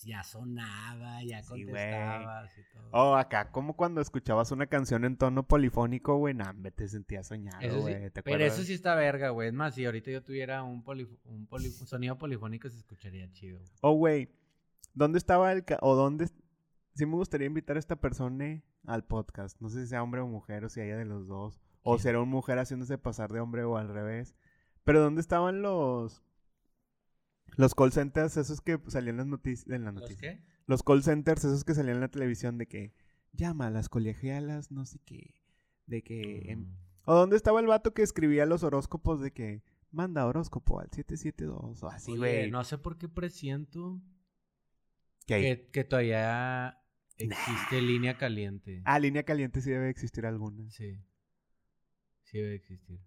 ya 0.00 0.24
sonaba, 0.24 1.22
ya 1.22 1.42
Sí, 1.42 1.48
contestabas 1.50 2.50
y 2.58 2.62
todo. 2.72 2.88
O 2.92 3.14
acá, 3.16 3.50
como 3.50 3.76
cuando 3.76 4.00
escuchabas 4.00 4.50
una 4.50 4.66
canción 4.66 5.04
en 5.04 5.16
tono 5.16 5.46
polifónico, 5.46 6.16
güey, 6.16 6.34
nah, 6.34 6.52
te 6.74 6.88
sentías 6.88 7.28
soñado, 7.28 7.60
sí, 7.60 7.68
güey. 7.80 8.10
¿te 8.10 8.22
pero 8.22 8.44
eso 8.44 8.62
sí 8.62 8.72
está 8.72 8.94
verga, 8.94 9.28
güey. 9.30 9.48
Es 9.48 9.54
más, 9.54 9.74
si 9.74 9.84
ahorita 9.84 10.10
yo 10.10 10.22
tuviera 10.22 10.62
un, 10.62 10.82
polif- 10.84 11.18
un, 11.24 11.46
poli- 11.46 11.68
un 11.80 11.86
sonido 11.86 12.18
polifónico 12.18 12.68
se 12.68 12.78
escucharía 12.78 13.30
chido. 13.32 13.60
Oh, 13.82 13.92
güey, 13.92 14.28
¿dónde 14.94 15.18
estaba 15.18 15.52
el... 15.52 15.64
ca- 15.64 15.78
o 15.82 15.94
dónde... 15.94 16.28
Sí 16.94 17.06
me 17.06 17.14
gustaría 17.14 17.46
invitar 17.46 17.76
a 17.76 17.78
esta 17.78 17.96
persona 17.96 18.62
al 18.86 19.04
podcast. 19.04 19.60
No 19.60 19.68
sé 19.68 19.82
si 19.82 19.86
sea 19.88 20.02
hombre 20.02 20.20
o 20.20 20.26
mujer 20.26 20.64
o 20.64 20.68
si 20.68 20.80
haya 20.80 20.96
de 20.96 21.04
los 21.06 21.26
dos. 21.26 21.60
O 21.82 21.92
¿Quién? 21.94 22.02
si 22.02 22.08
era 22.08 22.20
una 22.20 22.30
mujer 22.30 22.58
haciéndose 22.58 22.98
pasar 22.98 23.32
de 23.32 23.40
hombre 23.40 23.64
o 23.64 23.76
al 23.78 23.88
revés. 23.88 24.34
Pero 24.84 25.00
¿dónde 25.00 25.20
estaban 25.20 25.62
los... 25.62 26.22
Los 27.56 27.74
call 27.74 27.92
centers, 27.92 28.36
esos 28.36 28.60
que 28.60 28.78
salían 28.88 29.14
en 29.14 29.18
las 29.18 29.26
noticias... 29.26 29.68
En 29.68 29.84
las 29.84 29.94
¿Los 29.94 30.16
qué? 30.16 30.42
Los 30.66 30.82
call 30.82 31.02
centers, 31.02 31.44
esos 31.44 31.64
que 31.64 31.74
salían 31.74 31.96
en 31.96 32.00
la 32.02 32.08
televisión 32.08 32.58
de 32.58 32.66
que... 32.66 32.94
Llama 33.32 33.68
a 33.68 33.70
las 33.70 33.88
colegialas, 33.88 34.70
no 34.70 34.84
sé 34.84 34.98
qué. 35.04 35.34
De 35.86 36.02
que... 36.02 36.56
Mm. 36.56 36.76
¿O 37.04 37.14
dónde 37.14 37.36
estaba 37.36 37.60
el 37.60 37.66
vato 37.66 37.94
que 37.94 38.02
escribía 38.02 38.46
los 38.46 38.62
horóscopos 38.62 39.20
de 39.20 39.32
que... 39.32 39.62
Manda 39.90 40.26
horóscopo 40.26 40.80
al 40.80 40.88
772 40.90 41.82
o 41.82 41.88
así, 41.88 42.16
güey. 42.16 42.50
no 42.50 42.64
sé 42.64 42.78
por 42.78 42.96
qué 42.96 43.10
presiento 43.10 44.00
que, 45.26 45.68
que 45.70 45.84
todavía 45.84 46.78
existe 47.18 47.82
línea 47.82 48.16
caliente. 48.16 48.82
Ah, 48.84 48.98
línea 48.98 49.22
caliente 49.22 49.60
sí 49.60 49.70
debe 49.70 49.90
existir 49.90 50.26
alguna. 50.26 50.68
Sí. 50.70 50.98
Sí 52.22 52.38
debe 52.38 52.54
existir. 52.54 53.00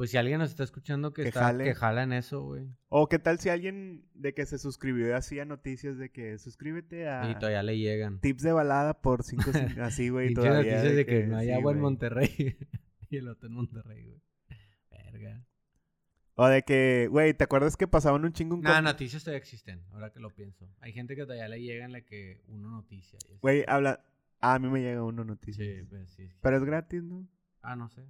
Pues 0.00 0.12
si 0.12 0.16
alguien 0.16 0.38
nos 0.38 0.48
está 0.48 0.64
escuchando 0.64 1.12
que, 1.12 1.24
Que 1.24 1.28
está, 1.28 1.40
jale. 1.40 1.62
que 1.62 1.74
jala 1.74 2.04
en 2.04 2.14
eso, 2.14 2.40
güey. 2.42 2.74
O 2.88 3.10
qué 3.10 3.18
tal 3.18 3.38
si 3.38 3.50
alguien 3.50 4.08
de 4.14 4.32
que 4.32 4.46
se 4.46 4.56
suscribió 4.58 5.06
y 5.08 5.12
hacía 5.12 5.44
noticias 5.44 5.98
de 5.98 6.10
que 6.10 6.38
suscríbete 6.38 7.06
a 7.06 7.30
Y 7.30 7.34
todavía 7.34 7.62
le 7.62 7.76
llegan. 7.76 8.18
tips 8.18 8.42
de 8.42 8.52
balada 8.52 9.02
por 9.02 9.22
5 9.22 9.42
así, 9.82 10.08
güey. 10.08 10.32
Todavía 10.32 10.72
noticias 10.72 10.96
de 10.96 11.04
que, 11.04 11.26
no 11.26 11.36
hay 11.36 11.48
sí, 11.48 11.52
agua 11.52 11.72
en. 11.72 11.80
Monterrey. 11.80 12.30
y 13.10 13.16
el 13.18 13.28
otro 13.28 13.48
en 13.48 13.54
Monterrey, 13.56 14.04
güey. 14.06 14.22
Verga. 14.90 15.44
O 16.34 16.46
de 16.46 16.62
que, 16.62 17.08
güey, 17.10 17.34
¿te 17.34 17.44
acuerdas 17.44 17.76
que 17.76 17.86
pasaban 17.86 18.24
un 18.24 18.32
chingo 18.32 18.54
un 18.54 18.62
com- 18.62 18.82
noticias 18.82 19.22
todavía 19.22 19.36
existen, 19.40 19.82
ahora 19.92 20.08
que 20.14 20.20
lo 20.20 20.30
pienso. 20.34 20.66
Hay 20.80 20.94
gente 20.94 21.14
que 21.14 21.24
todavía 21.24 21.46
le 21.48 21.60
llega 21.60 21.84
en 21.84 21.92
la 21.92 22.00
que 22.00 22.40
uno 22.48 22.70
noticia. 22.70 23.18
Güey, 23.42 23.64
habla... 23.68 24.02
Ah, 24.40 24.54
a 24.54 24.58
mí 24.58 24.70
me 24.70 24.80
llega 24.80 25.04
uno 25.04 25.24
noticias. 25.24 25.68
Sí, 25.68 25.82
pues 25.90 26.08
sí. 26.12 26.26
sí. 26.26 26.34
Pero 26.40 26.56
es 26.56 26.64
gratis, 26.64 27.02
¿no? 27.02 27.28
Ah, 27.60 27.76
no 27.76 27.90
sé. 27.90 28.00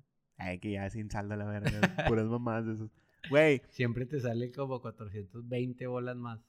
Ay, 0.41 0.59
que 0.59 0.73
ya 0.73 0.89
sin 0.89 1.11
saldo 1.11 1.37
la 1.37 1.45
verga. 1.45 1.71
puras 2.09 2.27
mamás 2.27 2.65
de 2.67 2.73
esos. 2.73 2.91
Güey, 3.29 3.61
Siempre 3.69 4.07
te 4.07 4.19
sale 4.21 4.51
como 4.53 4.81
420 4.81 5.87
bolas 5.87 6.17
más. 6.17 6.41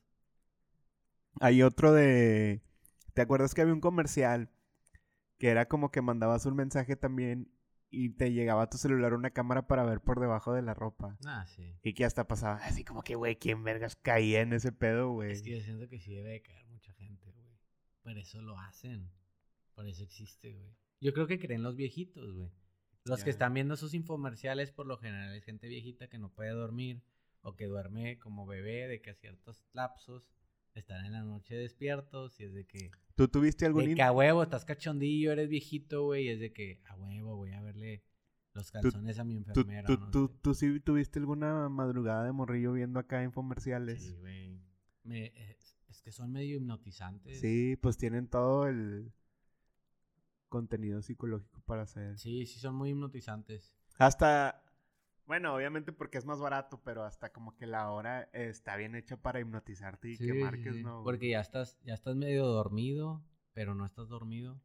hay 1.41 1.61
otro 1.63 1.91
de... 1.91 2.61
¿Te 3.13 3.21
acuerdas 3.21 3.53
que 3.53 3.61
había 3.61 3.73
un 3.73 3.81
comercial 3.81 4.49
que 5.37 5.49
era 5.49 5.67
como 5.67 5.91
que 5.91 6.01
mandabas 6.01 6.45
un 6.45 6.55
mensaje 6.55 6.95
también 6.95 7.51
y 7.89 8.11
te 8.11 8.31
llegaba 8.31 8.61
a 8.63 8.69
tu 8.69 8.77
celular 8.77 9.13
una 9.13 9.31
cámara 9.31 9.67
para 9.67 9.83
ver 9.83 9.99
por 9.99 10.21
debajo 10.21 10.53
de 10.53 10.61
la 10.61 10.73
ropa? 10.73 11.17
Ah, 11.25 11.45
sí. 11.45 11.75
Y 11.83 11.93
que 11.93 12.05
hasta 12.05 12.25
pasaba 12.25 12.55
así 12.63 12.85
como 12.85 13.01
que, 13.03 13.15
güey, 13.15 13.35
¿quién 13.35 13.65
vergas 13.65 13.97
caía 13.97 14.39
en 14.39 14.53
ese 14.53 14.71
pedo, 14.71 15.11
güey? 15.11 15.33
Es 15.33 15.41
que 15.41 15.57
yo 15.57 15.61
siento 15.61 15.89
que 15.89 15.99
sí 15.99 16.13
debe 16.13 16.29
de 16.29 16.41
caer 16.41 16.65
mucha 16.67 16.93
gente, 16.93 17.29
güey. 17.33 17.57
Por 18.03 18.17
eso 18.17 18.41
lo 18.41 18.57
hacen. 18.57 19.11
Por 19.75 19.85
eso 19.89 20.03
existe, 20.03 20.53
güey. 20.53 20.73
Yo 21.01 21.11
creo 21.11 21.27
que 21.27 21.37
creen 21.39 21.63
los 21.63 21.75
viejitos, 21.75 22.33
güey. 22.33 22.49
Los 23.05 23.19
Ya. 23.19 23.23
que 23.25 23.29
están 23.31 23.53
viendo 23.53 23.73
esos 23.73 23.93
infomerciales, 23.93 24.71
por 24.71 24.85
lo 24.85 24.97
general, 24.97 25.33
es 25.35 25.43
gente 25.43 25.67
viejita 25.67 26.07
que 26.07 26.17
no 26.19 26.29
puede 26.29 26.51
dormir 26.51 27.01
o 27.41 27.55
que 27.55 27.65
duerme 27.65 28.19
como 28.19 28.45
bebé, 28.45 28.87
de 28.87 29.01
que 29.01 29.09
a 29.09 29.15
ciertos 29.15 29.65
lapsos 29.73 30.29
están 30.75 31.05
en 31.05 31.13
la 31.13 31.23
noche 31.23 31.55
despiertos 31.55 32.39
y 32.39 32.43
es 32.45 32.53
de 32.53 32.65
que, 32.65 32.91
¿Tú 33.15 33.27
tuviste 33.27 33.65
algún... 33.65 33.85
de 33.85 33.95
que 33.95 34.03
a 34.03 34.11
huevo 34.11 34.43
estás 34.43 34.63
cachondillo, 34.65 35.31
eres 35.31 35.49
viejito, 35.49 36.03
güey, 36.05 36.25
y 36.25 36.29
es 36.29 36.39
de 36.39 36.53
que 36.53 36.81
a 36.85 36.95
huevo 36.95 37.35
voy 37.35 37.51
a 37.53 37.61
verle 37.61 38.03
los 38.53 38.69
calzones 38.71 39.17
a 39.17 39.23
mi 39.23 39.33
¿Tú, 39.41 39.49
enfermera. 39.61 39.87
tú, 39.87 39.97
no 39.97 40.11
tú, 40.11 40.27
sé. 40.27 40.39
tú 40.41 40.53
sí 40.53 40.79
tuviste 40.81 41.19
alguna 41.19 41.69
madrugada 41.69 42.25
de 42.25 42.31
morrillo 42.31 42.73
viendo 42.73 42.99
acá 42.99 43.23
infomerciales? 43.23 44.03
Sí, 44.03 44.13
güey. 44.19 44.61
Es 45.89 46.01
que 46.03 46.11
son 46.11 46.31
medio 46.31 46.57
hipnotizantes. 46.57 47.39
Sí, 47.39 47.75
pues 47.81 47.97
tienen 47.97 48.27
todo 48.27 48.67
el 48.67 49.11
contenido 50.51 51.01
psicológico 51.01 51.61
para 51.61 51.83
hacer. 51.83 52.19
Sí, 52.19 52.45
sí 52.45 52.59
son 52.59 52.75
muy 52.75 52.91
hipnotizantes. 52.91 53.73
Hasta, 53.97 54.61
bueno, 55.25 55.55
obviamente 55.55 55.93
porque 55.93 56.17
es 56.17 56.25
más 56.25 56.39
barato, 56.39 56.81
pero 56.83 57.03
hasta 57.05 57.31
como 57.31 57.55
que 57.55 57.65
la 57.65 57.89
hora 57.89 58.23
está 58.33 58.75
bien 58.75 58.95
hecha 58.95 59.17
para 59.17 59.39
hipnotizarte 59.39 60.09
y 60.09 60.17
Sí, 60.17 60.27
que 60.27 60.33
sí, 60.33 60.39
marques, 60.39 60.75
sí. 60.75 60.83
¿no? 60.83 61.03
Porque 61.03 61.29
ya 61.29 61.39
estás, 61.39 61.79
ya 61.83 61.93
estás 61.93 62.15
medio 62.15 62.45
dormido, 62.45 63.23
pero 63.53 63.73
no 63.73 63.85
estás 63.85 64.09
dormido. 64.09 64.61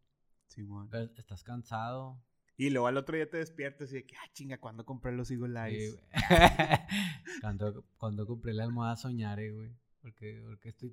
Simón. 0.47 0.89
Pero 0.91 1.11
estás 1.17 1.43
cansado. 1.45 2.21
Y 2.57 2.71
luego 2.71 2.87
al 2.89 2.97
otro 2.97 3.17
día 3.17 3.29
te 3.31 3.37
despiertas 3.37 3.93
y 3.93 3.97
de 3.97 4.07
que, 4.07 4.17
ah, 4.17 4.29
chinga, 4.33 4.59
¿cuándo 4.59 4.85
compré 4.85 5.13
los 5.13 5.31
Eagle 5.31 5.55
Sí, 5.71 5.75
Eyes? 5.77 5.93
güey. 5.95 6.07
cuando, 7.43 7.85
cuando 7.97 8.27
compré 8.27 8.55
la 8.55 8.65
almohada 8.65 8.97
soñaré, 8.97 9.53
güey. 9.53 9.71
Porque, 10.01 10.41
porque 10.45 10.69
estoy 10.71 10.91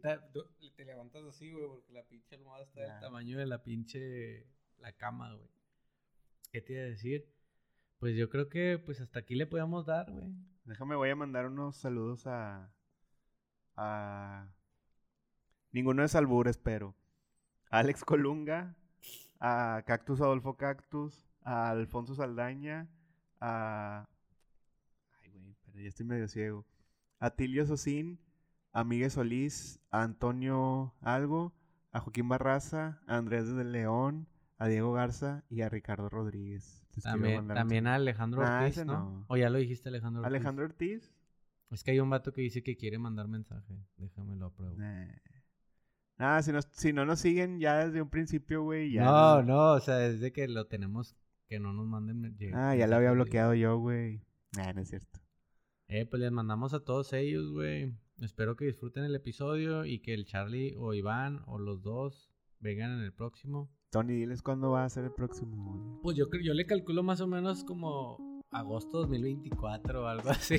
Te 0.75 0.85
levantas 0.85 1.23
así, 1.23 1.51
güey, 1.51 1.67
porque 1.67 1.93
la 1.93 2.03
pinche 2.03 2.35
almohada 2.35 2.63
está 2.63 2.81
del 2.81 2.99
tamaño 2.99 3.37
de 3.37 3.45
la 3.45 3.63
pinche... 3.63 4.47
La 4.83 4.91
cama, 4.91 5.33
güey. 5.33 5.49
¿Qué 6.51 6.59
te 6.59 6.73
iba 6.73 6.81
a 6.81 6.85
decir? 6.87 7.33
Pues 7.99 8.17
yo 8.17 8.29
creo 8.29 8.49
que 8.49 8.77
pues 8.85 8.99
hasta 8.99 9.19
aquí 9.19 9.33
le 9.33 9.47
podemos 9.47 9.85
dar, 9.85 10.11
güey. 10.11 10.35
Déjame, 10.65 10.97
voy 10.97 11.09
a 11.09 11.15
mandar 11.15 11.45
unos 11.45 11.77
saludos 11.77 12.27
a. 12.27 12.69
a. 13.77 14.49
Ninguno 15.71 16.03
es 16.03 16.15
albures, 16.15 16.57
pero. 16.57 16.97
A 17.69 17.79
Alex 17.79 18.03
Colunga, 18.03 18.75
a 19.39 19.83
Cactus 19.87 20.19
Adolfo 20.19 20.57
Cactus, 20.57 21.29
a 21.43 21.69
Alfonso 21.69 22.13
Saldaña, 22.13 22.89
a. 23.39 24.05
Ay, 25.21 25.29
güey, 25.29 25.55
pero 25.63 25.79
ya 25.79 25.87
estoy 25.87 26.05
medio 26.05 26.27
ciego. 26.27 26.65
A 27.19 27.29
Tilio 27.29 27.65
Sosín, 27.65 28.19
a 28.73 28.83
Miguel 28.83 29.11
Solís, 29.11 29.79
a 29.91 30.03
Antonio 30.03 30.93
Algo, 30.99 31.53
a 31.93 32.01
Joaquín 32.01 32.27
Barraza, 32.27 33.01
a 33.07 33.15
Andrés 33.15 33.47
de 33.47 33.63
León, 33.63 34.27
a 34.63 34.67
Diego 34.67 34.93
Garza 34.93 35.43
y 35.49 35.61
a 35.61 35.69
Ricardo 35.69 36.09
Rodríguez. 36.09 36.85
Les 36.95 37.03
También, 37.03 37.47
también 37.47 37.87
a 37.87 37.95
Alejandro 37.95 38.41
Nah, 38.41 38.61
Ortiz, 38.63 38.85
¿no? 38.85 38.93
no. 38.93 39.25
O 39.27 39.35
ya 39.37 39.49
lo 39.49 39.57
dijiste, 39.57 39.89
Alejandro 39.89 40.21
Ortiz. 40.21 40.27
Alejandro 40.35 40.65
Ortiz. 40.65 41.13
Es 41.71 41.83
que 41.83 41.91
hay 41.91 41.99
un 41.99 42.09
vato 42.09 42.31
que 42.33 42.41
dice 42.41 42.61
que 42.63 42.77
quiere 42.77 42.99
mandar 42.99 43.27
mensaje. 43.27 43.75
Déjamelo 43.97 44.45
a 44.47 44.53
prueba. 44.53 44.75
Nah. 44.77 45.07
Ah, 46.17 46.41
si, 46.43 46.51
nos- 46.51 46.67
si 46.71 46.93
no 46.93 47.05
nos 47.05 47.19
siguen 47.19 47.59
ya 47.59 47.85
desde 47.85 48.01
un 48.01 48.09
principio, 48.09 48.61
güey, 48.63 48.91
ya. 48.91 49.03
No, 49.03 49.41
no, 49.43 49.71
o 49.73 49.79
sea, 49.79 50.05
es 50.05 50.19
de 50.19 50.31
que 50.31 50.47
lo 50.47 50.67
tenemos, 50.67 51.15
que 51.47 51.59
no 51.59 51.73
nos 51.73 51.87
manden. 51.87 52.37
Ah, 52.53 52.75
ya 52.75 52.87
lo 52.87 52.95
había 52.95 53.11
bloqueado 53.11 53.53
yo, 53.55 53.77
güey. 53.79 54.21
Nah, 54.55 54.71
no 54.73 54.81
es 54.81 54.89
cierto. 54.89 55.19
Eh, 55.87 56.05
pues 56.05 56.21
les 56.21 56.31
mandamos 56.31 56.73
a 56.73 56.79
todos 56.83 57.11
ellos, 57.13 57.51
güey. 57.51 57.93
Espero 58.21 58.55
que 58.55 58.65
disfruten 58.65 59.03
el 59.03 59.15
episodio 59.15 59.83
y 59.85 59.99
que 59.99 60.13
el 60.13 60.25
Charlie 60.25 60.75
o 60.77 60.93
Iván 60.93 61.41
o 61.47 61.57
los 61.57 61.81
dos 61.81 62.31
vengan 62.59 62.91
en 62.91 62.99
el 62.99 63.11
próximo. 63.13 63.71
Tony, 63.93 64.13
diles 64.13 64.41
cuándo 64.41 64.71
va 64.71 64.85
a 64.85 64.89
ser 64.89 65.03
el 65.03 65.11
próximo. 65.11 65.99
Pues 66.01 66.17
yo, 66.17 66.25
yo 66.43 66.55
le 66.55 66.65
calculo 66.65 67.03
más 67.03 67.21
o 67.21 67.27
menos 67.27 67.63
como 67.63 68.41
agosto 68.49 69.01
2024 69.01 70.03
o 70.03 70.07
algo 70.07 70.31
así. 70.31 70.57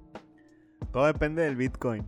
Todo 0.90 1.04
depende 1.04 1.42
del 1.42 1.54
Bitcoin. 1.54 2.02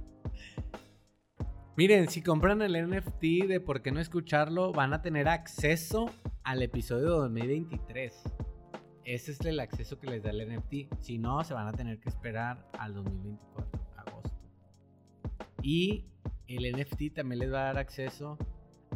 Miren, 1.76 2.08
si 2.08 2.22
compran 2.22 2.62
el 2.62 2.88
NFT 2.88 3.46
de 3.46 3.60
por 3.60 3.82
qué 3.82 3.92
no 3.92 4.00
escucharlo, 4.00 4.72
van 4.72 4.94
a 4.94 5.02
tener 5.02 5.28
acceso 5.28 6.06
al 6.44 6.62
episodio 6.62 7.10
2023. 7.10 8.22
Ese 9.04 9.32
es 9.32 9.40
el 9.42 9.60
acceso 9.60 9.98
que 9.98 10.06
les 10.06 10.22
da 10.22 10.30
el 10.30 10.48
NFT. 10.48 10.94
Si 11.02 11.18
no, 11.18 11.44
se 11.44 11.52
van 11.52 11.68
a 11.68 11.72
tener 11.72 12.00
que 12.00 12.08
esperar 12.08 12.66
al 12.78 12.94
2024, 12.94 13.86
agosto. 13.98 14.40
Y 15.62 16.06
el 16.46 16.74
NFT 16.74 17.14
también 17.14 17.40
les 17.40 17.52
va 17.52 17.60
a 17.60 17.64
dar 17.64 17.78
acceso 17.78 18.38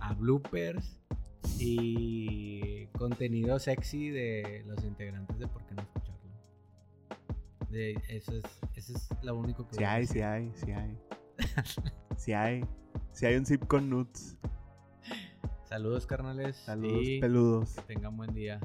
a 0.01 0.15
bloopers 0.15 0.99
y 1.59 2.87
contenido 2.89 3.59
sexy 3.59 4.11
de 4.11 4.65
los 4.67 4.83
integrantes 4.85 5.39
de 5.39 5.47
por 5.49 5.65
qué 5.67 5.75
no 5.75 5.83
escucharlo. 5.83 6.23
De, 7.71 7.93
eso, 8.09 8.37
es, 8.37 8.45
eso 8.75 8.93
es 8.95 9.09
lo 9.23 9.37
único 9.37 9.67
que 9.67 9.77
Sí 9.77 9.85
hay, 9.85 10.07
sí 10.07 10.21
hay, 10.21 10.53
sí 10.55 10.71
hay. 10.73 10.99
sí 12.17 12.33
hay. 12.33 12.65
Sí 13.13 13.27
hay 13.27 13.37
un 13.37 13.47
zip 13.47 13.67
con 13.67 13.89
nuts. 13.91 14.37
Saludos, 15.65 16.07
carnales. 16.07 16.57
Saludos 16.57 17.01
y 17.03 17.21
peludos. 17.21 17.75
que 17.77 17.95
tengan 17.95 18.17
buen 18.17 18.35
día. 18.35 18.61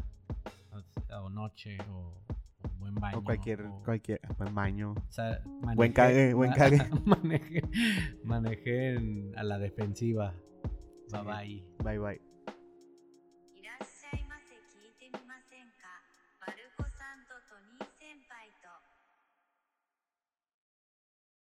O, 1.09 1.29
noche, 1.29 1.77
o, 1.89 2.13
o 2.63 2.69
buen 2.79 2.93
baño. 2.95 3.19
O 3.19 3.23
cualquier, 3.23 3.61
o- 3.65 3.81
cualquier, 3.83 4.19
buen 4.37 4.53
baño. 4.53 4.91
o 4.91 5.11
sea, 5.11 5.41
Buen 5.75 5.93
cague, 5.93 6.33
buen 6.33 6.51
cague. 6.51 6.79
manejen, 7.05 7.69
manejen 8.23 9.33
a 9.37 9.43
la 9.43 9.57
defensiva. 9.57 10.33
Sí. 11.07 11.15
Bye 11.15 11.23
bye. 11.23 11.65
Bye 11.83 11.99
bye. 11.99 12.26